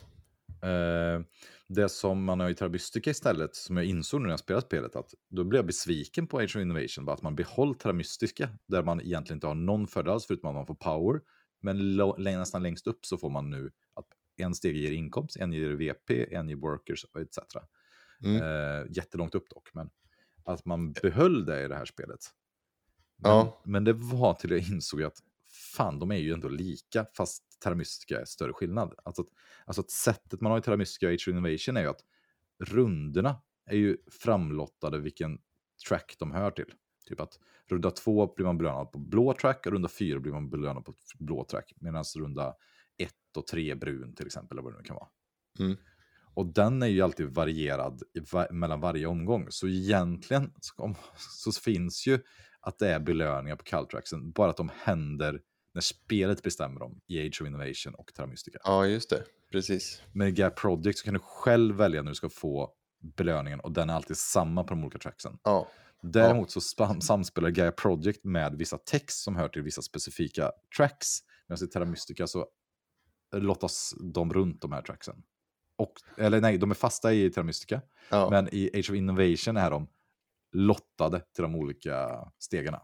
Eh, 0.62 1.20
det 1.69 1.89
som 1.89 2.24
man 2.24 2.41
har 2.41 2.51
i 2.51 2.55
Terra 2.55 2.69
istället, 3.11 3.55
som 3.55 3.77
jag 3.77 3.87
insåg 3.87 4.20
när 4.23 4.31
jag 4.31 4.39
spelade 4.39 4.66
spelet, 4.66 4.97
att 4.97 5.15
då 5.28 5.45
blev 5.45 5.59
jag 5.59 5.66
besviken 5.66 6.27
på 6.27 6.39
Age 6.39 6.57
of 6.57 6.62
Innovation, 6.62 7.05
bara 7.05 7.15
att 7.15 7.23
man 7.23 7.37
behåll 7.37 7.74
Terra 7.74 7.93
Mystica, 7.93 8.49
där 8.69 8.83
man 8.83 9.01
egentligen 9.01 9.37
inte 9.37 9.47
har 9.47 9.55
någon 9.55 9.87
fördel 9.87 10.12
alls, 10.12 10.27
förutom 10.27 10.49
att 10.49 10.55
man 10.55 10.66
får 10.66 10.74
power. 10.74 11.20
Men 11.62 11.97
nästan 12.39 12.62
längst 12.62 12.87
upp 12.87 13.07
så 13.07 13.19
får 13.19 13.31
man 13.31 13.51
nu 13.51 13.70
att 13.95 14.07
en 14.37 14.55
steg 14.55 14.77
ger 14.77 14.93
inkomst, 14.93 15.37
en 15.37 15.53
ger 15.53 15.70
VP, 15.70 16.35
en 16.35 16.49
ger 16.49 16.57
workers 16.57 17.05
etc. 17.05 17.39
Mm. 18.24 18.37
Eh, 18.37 18.87
jättelångt 18.91 19.35
upp 19.35 19.51
dock, 19.51 19.69
men 19.74 19.91
att 20.45 20.65
man 20.65 20.93
behöll 20.93 21.45
det 21.45 21.65
i 21.65 21.69
det 21.69 21.77
här 21.77 21.85
spelet. 21.85 22.20
Men, 23.16 23.31
Ja. 23.31 23.62
men 23.65 23.85
det 23.85 23.93
var 23.93 24.35
till 24.35 24.51
jag 24.51 24.61
insåg 24.61 25.03
att 25.03 25.19
fan, 25.77 25.98
de 25.98 26.11
är 26.11 26.16
ju 26.16 26.32
ändå 26.32 26.48
lika, 26.48 27.07
fast 27.16 27.61
Terra 27.61 27.74
Mystica 27.74 28.20
är 28.20 28.24
större 28.24 28.53
skillnad. 28.53 28.94
Alltså, 29.05 29.24
alltså 29.66 29.81
att 29.81 29.90
sättet 29.90 30.40
man 30.40 30.53
har 30.53 30.59
i 30.59 30.62
Terra 30.62 30.77
Mystica 30.77 31.07
och 31.07 31.12
Age 31.12 31.28
Innovation 31.28 31.77
är 31.77 31.81
ju 31.81 31.89
att 31.89 32.05
rundorna 32.65 33.43
är 33.66 33.77
ju 33.77 33.97
framlottade 34.23 34.98
vilken 34.98 35.39
track 35.89 36.16
de 36.19 36.32
hör 36.32 36.51
till. 36.51 36.73
Typ 37.09 37.20
att 37.20 37.39
runda 37.69 37.90
två 37.90 38.35
blir 38.36 38.47
man 38.47 38.59
belönad 38.59 38.93
på 38.93 38.98
blå 38.98 39.35
track 39.35 39.66
och 39.66 39.73
runda 39.73 39.89
fyra 39.89 40.20
blir 40.20 40.32
man 40.32 40.51
belönad 40.51 40.85
på 40.85 40.94
blå 41.19 41.44
track. 41.44 41.73
Medan 41.77 42.05
runda 42.16 42.55
ett 42.98 43.36
och 43.36 43.47
tre 43.47 43.74
brun 43.74 44.15
till 44.15 44.27
exempel, 44.27 44.59
eller 44.59 44.62
vad 44.62 44.73
det 44.73 44.78
nu 44.78 44.85
kan 44.85 44.97
vara. 44.97 45.09
Mm. 45.59 45.77
Och 46.35 46.47
den 46.47 46.82
är 46.82 46.86
ju 46.86 47.03
alltid 47.03 47.27
varierad 47.27 48.03
va 48.32 48.47
mellan 48.51 48.81
varje 48.81 49.07
omgång. 49.07 49.47
Så 49.51 49.69
egentligen 49.69 50.53
så, 50.61 50.82
om, 50.82 50.94
så 51.16 51.53
finns 51.53 52.07
ju 52.07 52.19
att 52.61 52.78
det 52.78 52.89
är 52.89 53.01
belöningar 53.01 53.57
på 53.57 53.65
Caltraxen, 53.65 54.31
bara 54.31 54.51
att 54.51 54.57
de 54.57 54.70
händer 54.82 55.40
när 55.77 55.81
spelet 55.81 56.43
bestämmer 56.43 56.81
dem 56.81 57.01
i 57.07 57.27
Age 57.27 57.39
of 57.43 57.47
Innovation 57.47 57.94
och 57.94 58.15
Terra 58.15 58.27
Mystica. 58.27 58.59
ja 58.65 58.86
just 58.86 59.11
det. 59.11 59.24
Precis. 59.53 60.03
Med 60.12 60.35
Gap 60.39 60.57
Project 60.57 60.98
så 60.98 61.05
kan 61.05 61.15
du 61.15 61.20
själv 61.20 61.77
välja 61.77 62.03
när 62.03 62.11
du 62.11 62.15
ska 62.15 62.28
få 62.28 62.73
belöningen 63.16 63.61
och 63.61 63.73
den 63.73 63.90
är 63.90 63.94
alltid 63.94 64.16
samma 64.16 64.65
på 64.65 64.74
de 64.74 64.85
olika 64.85 64.98
tracksen. 64.98 65.39
Ja, 65.43 65.69
Däremot 66.03 66.51
så 66.51 66.61
samspelar 67.01 67.51
Gaia 67.51 67.73
Project 67.73 68.24
med 68.24 68.55
vissa 68.55 68.78
text 68.78 69.23
som 69.23 69.36
hör 69.36 69.48
till 69.48 69.62
vissa 69.62 69.82
specifika 69.82 70.53
tracks. 70.77 71.19
Medan 71.48 71.65
i 71.65 71.70
Terra 71.70 71.85
Mystica 71.85 72.27
så 72.27 72.47
lottas 73.36 73.94
de 74.15 74.32
runt 74.32 74.62
de 74.62 74.73
här 74.73 74.82
tracksen. 74.82 75.23
Och, 75.77 75.93
eller 76.19 76.40
nej, 76.40 76.59
de 76.59 76.70
är 76.70 76.74
fasta 76.74 77.12
i 77.12 77.31
Terra 77.31 77.44
Mystica. 77.44 77.82
ja. 78.11 78.31
Men 78.31 78.48
i 78.53 78.70
Age 78.74 78.90
of 78.90 78.97
Innovation 78.97 79.57
är 79.57 79.70
de 79.70 79.89
lottade 80.53 81.20
till 81.35 81.43
de 81.43 81.55
olika 81.55 82.24
stegarna. 82.39 82.82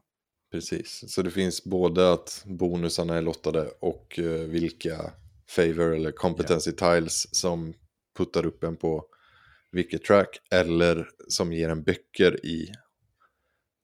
Precis. 0.53 1.05
Så 1.13 1.23
det 1.23 1.31
finns 1.31 1.65
både 1.65 2.13
att 2.13 2.43
bonusarna 2.47 3.17
är 3.17 3.23
lottade 3.23 3.71
och 3.81 4.19
eh, 4.19 4.25
vilka 4.25 5.13
favor 5.49 5.95
eller 5.95 6.13
competency 6.13 6.73
tiles 6.73 7.35
som 7.35 7.75
puttar 8.17 8.47
upp 8.47 8.65
en 8.65 8.77
på 8.77 9.05
vilket 9.71 10.05
track 10.05 10.41
eller 10.51 11.09
som 11.29 11.53
ger 11.53 11.69
en 11.69 11.83
böcker 11.83 12.47
i 12.47 12.73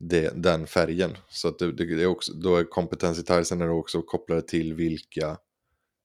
det, 0.01 0.32
den 0.43 0.66
färgen. 0.66 1.16
Så 1.28 1.49
att 1.49 1.59
det, 1.59 1.73
det, 1.73 1.85
det 1.85 2.03
är 2.03 2.07
också, 2.07 2.32
då 2.32 2.57
är 2.57 2.65
competency 2.65 3.23
tilesen 3.23 3.61
är 3.61 3.70
också 3.70 4.03
kopplade 4.03 4.43
till 4.43 4.74
vilka 4.74 5.39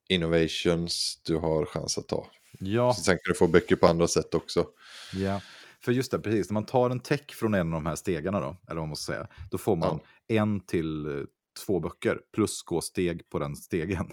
innovations 0.09 1.21
du 1.25 1.35
har 1.35 1.65
chans 1.65 1.97
att 1.97 2.07
ta. 2.07 2.27
Ja, 2.59 2.93
Så 2.93 3.03
sen 3.03 3.15
kan 3.15 3.33
du 3.33 3.33
få 3.33 3.47
böcker 3.47 3.75
på 3.75 3.87
andra 3.87 4.07
sätt 4.07 4.33
också. 4.33 4.67
ja. 5.13 5.41
För 5.85 5.91
just 5.91 6.11
det, 6.11 6.19
precis. 6.19 6.49
När 6.49 6.53
man 6.53 6.65
tar 6.65 6.89
en 6.89 6.99
tech 6.99 7.25
från 7.31 7.53
en 7.53 7.67
av 7.67 7.73
de 7.83 7.85
här 7.85 7.95
stegarna 7.95 8.39
då, 8.39 8.45
eller 8.45 8.57
vad 8.67 8.75
man 8.75 8.89
måste 8.89 9.05
säga, 9.05 9.27
då 9.51 9.57
får 9.57 9.75
man 9.75 9.99
en 10.27 10.59
till 10.65 11.05
eh, 11.05 11.23
två 11.65 11.79
böcker 11.79 12.19
plus 12.33 12.61
gå 12.63 12.81
steg 12.81 13.29
på 13.29 13.39
den 13.39 13.55
stegen. 13.55 14.07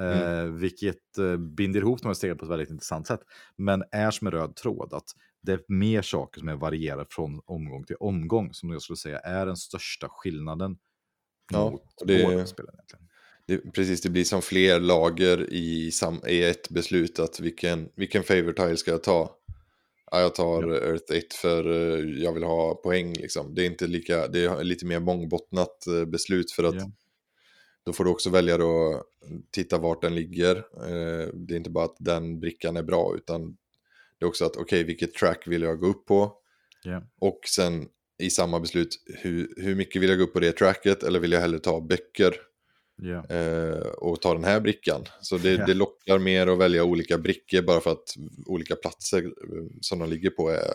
Eh, 0.00 0.44
vilket 0.44 1.18
eh, 1.18 1.36
binder 1.36 1.80
ihop 1.80 2.02
de 2.02 2.06
här 2.08 2.14
stegen 2.14 2.38
på 2.38 2.44
ett 2.44 2.50
väldigt 2.50 2.70
intressant 2.70 3.06
sätt. 3.06 3.20
Men 3.56 3.84
är 3.92 4.10
som 4.10 4.26
en 4.26 4.30
röd 4.30 4.56
tråd 4.56 4.94
att 4.94 5.04
det 5.42 5.52
är 5.52 5.60
mer 5.68 6.02
saker 6.02 6.40
som 6.40 6.48
är 6.48 6.56
varierar 6.56 7.06
från 7.10 7.40
omgång 7.44 7.84
till 7.84 7.96
omgång 8.00 8.54
som 8.54 8.70
jag 8.70 8.82
skulle 8.82 8.96
säga 8.96 9.18
är 9.18 9.46
den 9.46 9.56
största 9.56 10.08
skillnaden 10.10 10.76
Ja, 11.52 11.70
mot 11.70 11.82
det- 12.06 12.24
båda 12.24 12.46
spelen 12.46 12.74
egentligen. 12.74 13.06
Det, 13.46 13.72
precis, 13.72 14.00
det 14.02 14.10
blir 14.10 14.24
som 14.24 14.42
fler 14.42 14.80
lager 14.80 15.52
i, 15.52 15.90
sam, 15.90 16.20
i 16.26 16.44
ett 16.44 16.68
beslut 16.68 17.18
att 17.18 17.40
vilken, 17.40 17.88
vilken 17.96 18.22
favor 18.22 18.52
tile 18.52 18.76
ska 18.76 18.90
jag 18.90 19.02
ta? 19.02 19.36
Ja, 20.10 20.20
jag 20.20 20.34
tar 20.34 20.62
Ja. 20.62 20.74
Earth 20.76 21.12
1 21.12 21.34
för 21.34 21.70
eh, 21.70 22.22
jag 22.22 22.32
vill 22.32 22.42
ha 22.42 22.74
poäng 22.74 23.14
liksom. 23.14 23.54
Det 23.54 23.62
är 23.62 23.66
inte 23.66 23.86
lika, 23.86 24.28
det 24.28 24.44
är 24.44 24.64
lite 24.64 24.86
mer 24.86 25.00
mångbottnat 25.00 25.86
eh, 25.86 26.04
beslut 26.04 26.50
för 26.52 26.64
att 26.64 26.74
Ja. 26.74 26.90
då 27.84 27.92
får 27.92 28.04
du 28.04 28.10
också 28.10 28.30
välja 28.30 28.58
då 28.58 29.04
titta 29.50 29.78
vart 29.78 30.02
den 30.02 30.14
ligger. 30.14 30.56
Eh, 30.56 31.28
det 31.34 31.54
är 31.54 31.56
inte 31.56 31.70
bara 31.70 31.84
att 31.84 31.96
den 31.98 32.40
brickan 32.40 32.76
är 32.76 32.82
bra 32.82 33.14
utan 33.16 33.56
det 34.18 34.24
är 34.24 34.28
också 34.28 34.44
att 34.44 34.56
okej, 34.56 34.84
vilket 34.84 35.14
track 35.14 35.42
vill 35.46 35.62
jag 35.62 35.80
gå 35.80 35.86
upp 35.86 36.06
på? 36.06 36.32
Ja. 36.84 37.02
Och 37.20 37.40
sen 37.56 37.88
i 38.18 38.30
samma 38.30 38.60
beslut, 38.60 38.88
hur, 39.06 39.54
hur 39.56 39.74
mycket 39.74 40.02
vill 40.02 40.08
jag 40.08 40.18
gå 40.18 40.24
upp 40.24 40.32
på 40.32 40.40
det 40.40 40.52
tracket 40.52 41.02
eller 41.02 41.20
vill 41.20 41.32
jag 41.32 41.40
hellre 41.40 41.58
ta 41.58 41.80
böcker? 41.80 42.34
Eh, 43.28 43.86
och 43.86 44.20
ta 44.20 44.34
den 44.34 44.44
här 44.44 44.60
brickan. 44.60 45.04
Så 45.20 45.38
det, 45.38 45.52
Ja. 45.52 45.66
det 45.66 45.74
lockar 45.74 46.18
mer 46.18 46.46
att 46.46 46.58
välja 46.58 46.84
olika 46.84 47.18
brickor 47.18 47.62
bara 47.62 47.80
för 47.80 47.90
att 47.92 48.14
olika 48.46 48.76
platser 48.76 49.24
eh, 49.24 49.64
som 49.80 49.98
de 49.98 50.10
ligger 50.10 50.30
på 50.30 50.48
är, 50.50 50.74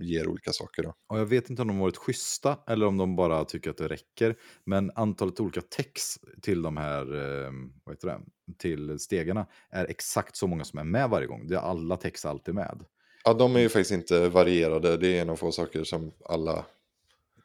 ger 0.00 0.26
olika 0.28 0.52
saker. 0.52 0.82
Då. 0.82 0.94
Och 1.08 1.18
jag 1.18 1.26
vet 1.26 1.50
inte 1.50 1.62
om 1.62 1.68
de 1.68 1.78
varit 1.78 1.96
schyssta 1.96 2.58
eller 2.66 2.86
om 2.86 2.96
de 2.96 3.16
bara 3.16 3.44
tycker 3.44 3.70
att 3.70 3.76
det 3.76 3.88
räcker. 3.88 4.36
Men 4.64 4.90
antalet 4.94 5.40
olika 5.40 5.60
text 5.60 6.24
till 6.42 6.62
de 6.62 6.76
här, 6.76 7.02
eh, 7.02 7.50
vad 7.84 7.94
heter 7.94 8.08
det, 8.08 8.20
till 8.58 8.98
stegarna 8.98 9.46
är 9.70 9.84
exakt 9.84 10.36
så 10.36 10.46
många 10.46 10.64
som 10.64 10.78
är 10.78 10.84
med 10.84 11.10
varje 11.10 11.26
gång. 11.26 11.46
Det 11.46 11.54
är 11.54 11.58
alla 11.60 11.96
text 11.96 12.24
alltid 12.24 12.54
med. 12.54 12.84
Ja, 13.24 13.34
de 13.34 13.56
är 13.56 13.60
ju 13.60 13.68
faktiskt 13.68 13.92
inte 13.92 14.28
varierade. 14.28 14.96
Det 14.96 15.08
är 15.18 15.22
en 15.22 15.30
av 15.30 15.36
få 15.36 15.52
saker 15.52 15.84
som 15.84 16.12
alla... 16.24 16.64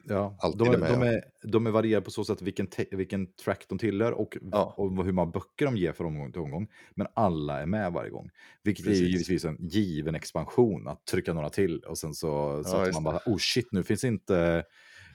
Ja, 0.04 0.36
Alltid 0.40 0.58
de, 0.58 0.68
är 0.68 0.74
är, 0.86 0.90
de, 0.90 1.02
är, 1.02 1.22
de 1.42 1.66
är 1.66 1.70
varierade 1.70 2.04
på 2.04 2.10
så 2.10 2.24
sätt 2.24 2.42
vilken, 2.42 2.68
vilken 2.90 3.32
track 3.32 3.64
de 3.68 3.78
tillhör 3.78 4.12
och, 4.12 4.36
Ja. 4.52 4.74
och 4.76 5.04
hur 5.04 5.12
många 5.12 5.30
böcker 5.32 5.66
de 5.66 5.76
ger 5.76 5.92
från 5.92 6.06
omgång 6.06 6.32
till 6.32 6.40
omgång. 6.40 6.68
Men 6.94 7.06
alla 7.14 7.60
är 7.62 7.66
med 7.66 7.92
varje 7.92 8.10
gång. 8.10 8.30
Vilket 8.62 8.86
är 8.86 8.90
Precis. 8.90 9.08
givetvis 9.08 9.44
en 9.44 9.56
given 9.60 10.14
expansion 10.14 10.88
att 10.88 11.06
trycka 11.06 11.32
några 11.32 11.50
till 11.50 11.80
och 11.80 11.98
sen 11.98 12.14
så, 12.14 12.62
så 12.64 12.76
Ja, 12.76 12.82
att 12.88 12.94
man 12.94 13.04
bara, 13.04 13.20
oh 13.26 13.36
shit, 13.38 13.68
nu 13.72 13.82
finns 13.82 14.04
inte 14.04 14.64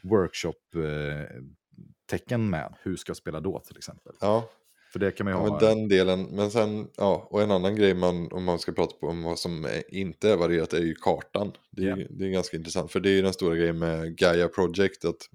workshop-tecken 0.04 2.50
med. 2.50 2.74
Hur 2.84 2.96
ska 2.96 3.10
jag 3.10 3.18
spela 3.18 3.40
då 3.40 3.60
till 3.60 3.78
exempel? 3.78 4.14
Ja, 4.22 4.50
För 4.92 5.00
det 5.00 5.12
kan 5.12 5.26
man 5.26 5.34
ju 5.34 5.40
ja 5.40 5.44
ha. 5.50 5.52
men 5.52 5.60
den 5.70 5.88
delen. 5.88 6.24
Men 6.24 6.52
sen, 6.52 6.90
ja, 6.98 7.28
och 7.32 7.42
en 7.42 7.52
annan 7.52 7.76
grej 7.76 7.94
man, 7.94 8.32
om 8.32 8.44
man 8.44 8.60
ska 8.60 8.72
prata 8.72 9.06
om 9.06 9.24
vad 9.24 9.40
som 9.40 9.66
är, 9.66 9.94
inte 9.96 10.30
är 10.32 10.38
varierat 10.38 10.74
är 10.74 10.82
ju 10.84 10.96
kartan. 10.96 11.52
Det 11.72 11.82
är, 11.84 11.96
ju- 11.98 12.08
det 12.10 12.26
är 12.26 12.30
ganska 12.30 12.58
intressant, 12.58 12.92
för 12.92 13.00
det 13.00 13.10
är 13.10 13.14
ju 13.16 13.22
den 13.22 13.34
stora 13.34 13.56
grejen 13.56 13.80
med 13.80 14.18
Gaia 14.18 14.48
Project, 14.48 15.06
att 15.06 15.30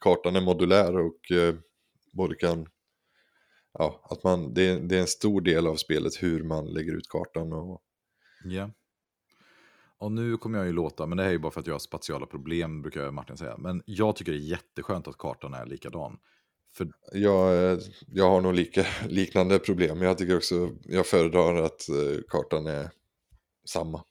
kartan 0.00 0.36
är 0.36 0.40
modulär 0.40 0.96
och 0.98 1.30
eh, 1.30 1.54
både 2.12 2.34
kan, 2.34 2.66
ja, 3.78 4.00
att 4.10 4.24
man, 4.24 4.54
det 4.54 4.62
är, 4.68 4.80
det 4.80 4.96
är 4.96 5.00
en 5.00 5.06
stor 5.06 5.40
del 5.40 5.66
av 5.66 5.76
spelet 5.76 6.22
hur 6.22 6.42
man 6.42 6.66
lägger 6.66 6.92
ut 6.92 7.08
kartan 7.08 7.52
och 7.52 7.82
Ja. 8.44 8.70
Och 9.98 10.12
nu 10.12 10.36
kommer 10.36 10.58
jag 10.58 10.66
ju 10.66 10.72
låta, 10.72 11.06
men 11.06 11.16
det 11.16 11.22
här 11.22 11.30
är 11.30 11.32
ju 11.32 11.38
bara 11.38 11.52
för 11.52 11.60
att 11.60 11.66
jag 11.66 11.74
har 11.74 11.78
spatiala 11.78 12.26
problem, 12.26 12.82
brukar 12.82 13.10
Martin 13.10 13.36
säga. 13.36 13.56
Men 13.58 13.82
jag 13.86 14.16
tycker 14.16 14.32
det 14.32 14.38
är 14.38 14.50
jätteskönt 14.50 15.08
att 15.08 15.18
kartan 15.18 15.54
är 15.54 15.66
likadan. 15.66 16.18
För, 16.76 16.88
Jag, 17.12 17.78
jag 18.06 18.30
har 18.30 18.40
nog 18.40 18.54
lika, 18.54 18.86
liknande 19.08 19.58
problem. 19.58 20.02
Jag 20.02 20.18
tycker 20.18 20.36
också, 20.36 20.70
jag 20.84 21.06
föredrar 21.06 21.62
att 21.62 21.88
eh, 21.88 22.20
kartan 22.28 22.66
är 22.66 22.90
samma. 23.64 24.04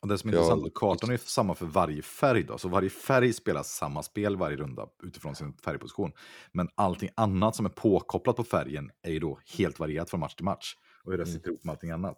och 0.00 0.08
det 0.08 0.18
som 0.18 0.30
är 0.30 0.34
Ja, 0.34 0.40
intressant, 0.40 0.74
kartan 0.74 1.10
är 1.10 1.16
samma 1.16 1.54
för 1.54 1.66
varje 1.66 2.02
färg 2.02 2.42
då. 2.42 2.58
Så 2.58 2.68
varje 2.68 2.90
färg 2.90 3.32
spelar 3.32 3.62
samma 3.62 4.02
spel 4.02 4.36
varje 4.36 4.56
runda 4.56 4.86
utifrån 5.02 5.34
sin 5.36 5.52
färgposition. 5.52 6.12
Men 6.52 6.68
allting 6.74 7.08
annat 7.14 7.56
som 7.56 7.66
är 7.66 7.70
påkopplat 7.70 8.36
på 8.36 8.44
färgen 8.44 8.90
är 9.02 9.10
ju 9.10 9.18
då 9.18 9.38
helt 9.58 9.78
varierat 9.78 10.10
från 10.10 10.20
match 10.20 10.34
till 10.34 10.44
match. 10.44 10.74
Och 11.04 11.10
hur 11.12 11.18
det 11.18 11.24
Mm. 11.24 11.34
sitter 11.34 11.48
ihop 11.48 11.64
med 11.64 11.72
allting 11.72 11.90
annat. 11.90 12.16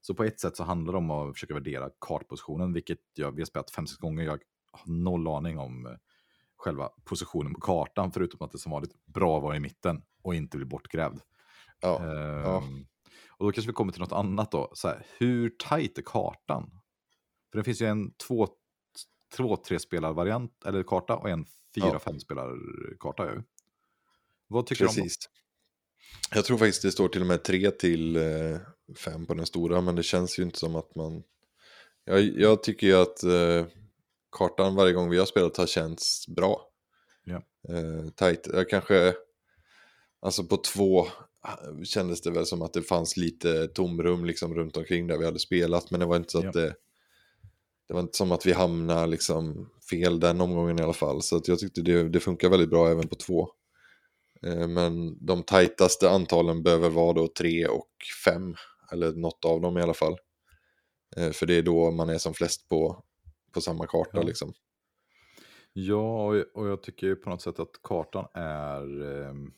Så 0.00 0.14
på 0.14 0.24
ett 0.24 0.40
sätt 0.40 0.56
så 0.56 0.64
handlar 0.64 0.92
det 0.92 0.98
om 0.98 1.10
att 1.10 1.34
försöka 1.34 1.54
värdera 1.54 1.90
kartpositionen, 2.00 2.72
vilket 2.72 2.98
jag, 3.14 3.32
vi 3.32 3.40
har 3.40 3.46
spelat 3.46 3.70
fem, 3.70 3.86
sex 3.86 3.98
gånger. 3.98 4.24
Jag 4.24 4.38
har 4.72 4.92
noll 4.92 5.28
aning 5.28 5.58
om 5.58 5.86
eh, 5.86 5.92
själva 6.56 6.88
positionen 7.04 7.54
på 7.54 7.60
kartan, 7.60 8.12
förutom 8.12 8.42
att 8.46 8.52
det 8.52 8.58
som 8.58 8.72
vanligt 8.72 9.04
bra 9.06 9.40
var 9.40 9.54
i 9.54 9.60
mitten 9.60 10.02
och 10.22 10.34
inte 10.34 10.56
bli 10.56 10.66
bortgrävd. 10.66 11.20
Ja, 11.80 11.98
Ehm, 12.02 12.86
Och 13.38 13.46
då 13.46 13.52
kanske 13.52 13.70
vi 13.70 13.74
kommer 13.74 13.92
till 13.92 14.00
något 14.00 14.12
annat 14.12 14.50
då. 14.52 14.70
Så 14.74 14.88
här, 14.88 15.06
hur 15.18 15.48
tajt 15.58 15.98
är 15.98 16.02
kartan? 16.02 16.70
För 17.50 17.58
det 17.58 17.64
finns 17.64 17.82
ju 17.82 17.86
en 17.86 18.12
två, 18.14 18.48
två 19.36 19.56
tre 19.56 19.78
spelarvariant 19.78 20.64
eller 20.64 20.82
karta 20.82 21.16
och 21.16 21.30
en 21.30 21.44
fyra, 21.74 21.86
Ja. 21.92 21.98
fem 21.98 22.20
spelarkarta. 22.20 23.24
Ju. 23.34 23.42
Vad 24.48 24.66
tycker 24.66 24.84
du 24.84 24.88
om 24.88 24.94
precis. 24.94 25.16
Jag 26.34 26.44
tror 26.44 26.58
faktiskt 26.58 26.82
det 26.82 26.92
står 26.92 27.08
till 27.08 27.20
och 27.20 27.26
med 27.26 27.44
3 27.44 27.70
till 27.70 28.18
5 29.04 29.26
på 29.26 29.34
den 29.34 29.46
stora, 29.46 29.80
men 29.80 29.96
det 29.96 30.02
känns 30.02 30.38
ju 30.38 30.42
inte 30.42 30.58
som 30.58 30.76
att 30.76 30.94
man... 30.94 31.22
Jag, 32.04 32.20
jag 32.20 32.62
tycker 32.62 32.86
ju 32.86 32.94
att 32.96 33.22
eh, 33.22 33.66
kartan 34.36 34.74
varje 34.74 34.92
gång 34.92 35.10
vi 35.10 35.18
har 35.18 35.26
spelat 35.26 35.56
har 35.56 35.66
känts 35.66 36.28
bra. 36.28 36.68
Ja. 37.24 37.36
Eh, 37.74 38.08
tight. 38.16 38.46
Jag 38.52 38.68
kanske... 38.68 39.14
Alltså 40.20 40.44
på 40.44 40.56
två 40.56 41.06
eh, 41.06 41.82
kändes 41.84 42.20
det 42.22 42.30
väl 42.30 42.46
som 42.46 42.62
att 42.62 42.72
det 42.72 42.82
fanns 42.82 43.16
lite 43.16 43.66
tomrum 43.68 44.24
liksom 44.24 44.54
runt 44.54 44.76
omkring 44.76 45.06
där 45.06 45.18
vi 45.18 45.24
hade 45.24 45.38
spelat, 45.38 45.90
men 45.90 46.00
det 46.00 46.06
var 46.06 46.16
inte 46.16 46.30
så 46.32 46.40
Ja. 46.42 46.48
att 46.48 46.52
det... 46.54 46.74
Det 47.88 47.94
var 47.94 48.00
inte 48.00 48.16
som 48.16 48.32
att 48.32 48.46
vi 48.46 48.52
hamnade 48.52 49.06
liksom 49.06 49.70
fel 49.90 50.20
den 50.20 50.40
omgången 50.40 50.78
i 50.78 50.82
alla 50.82 50.92
fall. 50.92 51.22
Så 51.22 51.36
att 51.36 51.48
jag 51.48 51.58
tyckte 51.58 51.82
det, 51.82 52.08
det 52.08 52.20
funkar 52.20 52.48
väldigt 52.48 52.70
bra 52.70 52.88
även 52.90 53.08
på 53.08 53.14
två. 53.14 53.48
Eh, 54.42 54.68
Men 54.68 55.26
de 55.26 55.42
tajtaste 55.42 56.10
antalen 56.10 56.62
behöver 56.62 56.90
vara 56.90 57.12
då 57.12 57.28
tre 57.38 57.66
och 57.66 57.88
fem. 58.24 58.54
Eller 58.92 59.12
något 59.12 59.44
av 59.44 59.60
dem 59.60 59.78
i 59.78 59.82
alla 59.82 59.94
fall. 59.94 60.16
Eh, 61.16 61.30
För 61.30 61.46
det 61.46 61.54
är 61.54 61.62
då 61.62 61.90
man 61.90 62.08
är 62.08 62.18
som 62.18 62.34
flest 62.34 62.68
på, 62.68 63.04
på 63.56 63.60
samma 63.60 63.86
karta 63.86 64.10
Ja. 64.18 64.22
liksom. 64.22 64.52
Ja, 65.72 66.26
och, 66.26 66.34
och 66.54 66.68
jag 66.68 66.82
tycker 66.82 67.14
på 67.14 67.30
något 67.30 67.42
sätt 67.42 67.58
att 67.58 67.82
kartan 67.82 68.26
är... 68.34 69.02
ehm, 69.02 69.52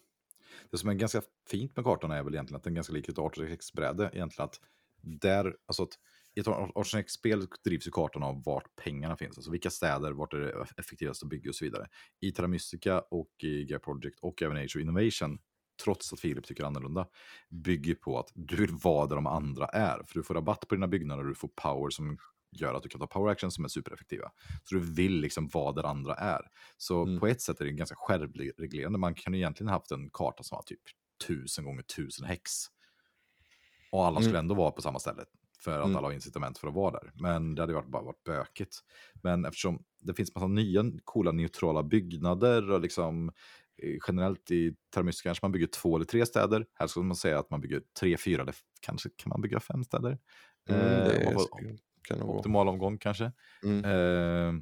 det 0.71 0.79
som 0.79 0.89
är 0.89 0.95
ganska 0.95 1.23
fint 1.51 1.77
med 1.77 1.85
kartan 1.85 2.11
är 2.11 2.23
väl 2.23 2.35
egentligen 2.35 2.57
att 2.57 2.65
den 2.65 2.73
är 2.73 2.75
ganska 2.75 2.93
lik 2.93 3.09
ett 3.09 3.17
18x-bräde. 3.17 4.11
Egentligen 4.13 4.45
att 4.45 4.61
där, 5.03 5.57
alltså 5.67 5.83
att 5.83 5.99
i 6.35 6.41
ett 6.41 6.47
18x-spel 6.47 7.47
drivs 7.65 7.87
ju 7.87 7.91
kartan 7.91 8.23
av 8.23 8.43
vart 8.45 8.77
pengarna 8.77 9.17
finns. 9.17 9.39
Alltså 9.39 9.51
vilka 9.51 9.71
städer, 9.71 10.13
vart 10.13 10.35
är 10.35 10.39
det 10.39 10.67
effektivast 10.77 11.23
att 11.23 11.29
bygga 11.29 11.51
och 11.51 11.55
så 11.55 11.65
vidare. 11.65 11.87
I 12.21 12.33
Terra 12.33 12.49
Mystica 12.49 13.01
och 13.01 13.31
i 13.43 13.65
Gaia 13.65 13.79
Project 13.79 14.19
och 14.23 14.43
även 14.43 14.57
Age 14.57 14.77
of 14.77 14.81
Innovation, 14.83 15.39
trots 15.85 16.13
att 16.13 16.21
Filip 16.21 16.45
tycker 16.45 16.65
annorlunda, 16.65 17.07
bygger 17.51 17.95
på 17.95 18.19
att 18.19 18.31
du 18.35 18.57
vill 18.57 18.75
vara 18.83 19.07
där 19.07 19.17
de 19.17 19.27
andra 19.27 19.67
är. 19.67 20.03
För 20.07 20.15
du 20.15 20.23
får 20.23 20.35
rabatt 20.35 20.69
på 20.69 20.75
dina 20.75 20.89
byggnader 20.89 21.23
och 21.23 21.29
du 21.29 21.35
får 21.35 21.49
power 21.49 21.91
som 21.91 22.19
gör 22.51 22.75
att 22.75 22.83
du 22.83 22.89
kan 22.89 23.01
ta 23.01 23.07
power 23.07 23.31
action 23.33 23.51
som 23.51 23.65
är 23.65 23.69
supereffektiva. 23.69 24.31
Så 24.65 24.75
du 24.75 24.81
vill 24.81 25.21
liksom 25.21 25.49
vara 25.49 25.73
där 25.73 25.85
andra 25.85 26.15
är. 26.15 26.41
Så 26.77 27.03
Mm. 27.03 27.21
på 27.21 27.27
ett 27.27 27.41
sätt 27.41 27.61
är 27.61 27.65
det 27.65 27.73
ganska 27.73 27.97
självreglerande. 27.99 28.99
Man 28.99 29.15
kan 29.15 29.33
ju 29.35 29.39
egentligen 29.39 29.69
haft 29.71 29.91
en 29.91 30.11
karta 30.11 30.43
som 30.43 30.57
var 30.57 30.63
typ 30.63 30.81
tusen 31.27 31.65
gånger 31.65 31.83
tusen 31.83 32.27
häx. 32.27 32.51
Och 33.93 34.05
alla 34.07 34.21
skulle 34.21 34.39
Mm. 34.39 34.45
ändå 34.45 34.55
vara 34.55 34.71
på 34.71 34.83
samma 34.83 34.99
ställe. 34.99 35.25
För 35.61 35.79
att 35.79 35.85
Mm. 35.85 35.97
alla 35.97 36.07
har 36.07 36.13
incitament 36.13 36.59
för 36.59 36.69
att 36.69 36.75
vara 36.75 36.91
där. 37.01 37.13
Men 37.15 37.55
det 37.55 37.63
hade 37.63 37.75
varit, 37.75 37.87
bara 37.89 38.03
varit 38.03 38.25
bökigt. 38.25 38.77
Men 39.23 39.45
eftersom 39.45 39.85
det 40.01 40.15
finns 40.15 40.35
massa 40.35 40.47
nya 40.47 40.85
coola 41.05 41.33
neutrala 41.33 41.83
byggnader 41.83 42.71
och 42.71 42.81
liksom 42.81 43.33
eh, 43.83 43.97
generellt 44.09 44.51
i 44.51 44.75
Terramystica 44.95 45.29
kanske 45.29 45.45
man 45.45 45.53
bygger 45.53 45.67
två 45.67 45.97
eller 45.97 46.05
tre 46.07 46.27
städer. 46.27 46.67
Här 46.75 46.87
skulle 46.87 47.05
man 47.07 47.17
säga 47.17 47.39
att 47.39 47.51
man 47.51 47.61
bygger 47.61 47.83
tre, 48.01 48.17
fyra 48.17 48.43
eller 48.43 48.55
kanske 48.81 49.09
kan 49.17 49.31
man 49.31 49.41
bygga 49.41 49.61
fem 49.61 49.85
städer. 49.85 50.19
Mm, 50.69 50.81
Eh, 50.83 51.05
det 51.05 51.35
och 51.37 51.61
kan 52.03 52.19
vara. 52.19 52.39
optimal 52.39 52.69
omgång 52.69 52.99
kanske. 52.99 53.33
Mm. 53.63 53.85
Eh, 53.85 54.61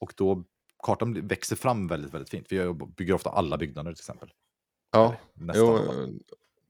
och 0.00 0.12
då 0.16 0.44
kartan 0.82 1.26
växer 1.26 1.56
fram 1.56 1.86
väldigt, 1.86 2.14
väldigt 2.14 2.30
fint. 2.30 2.46
Vi 2.50 2.74
bygger 2.96 3.14
ofta 3.14 3.30
alla 3.30 3.58
byggnader 3.58 3.92
till 3.92 4.00
exempel. 4.00 4.32
Ja, 4.92 5.16
jo, 5.54 5.76
eh, 5.76 6.08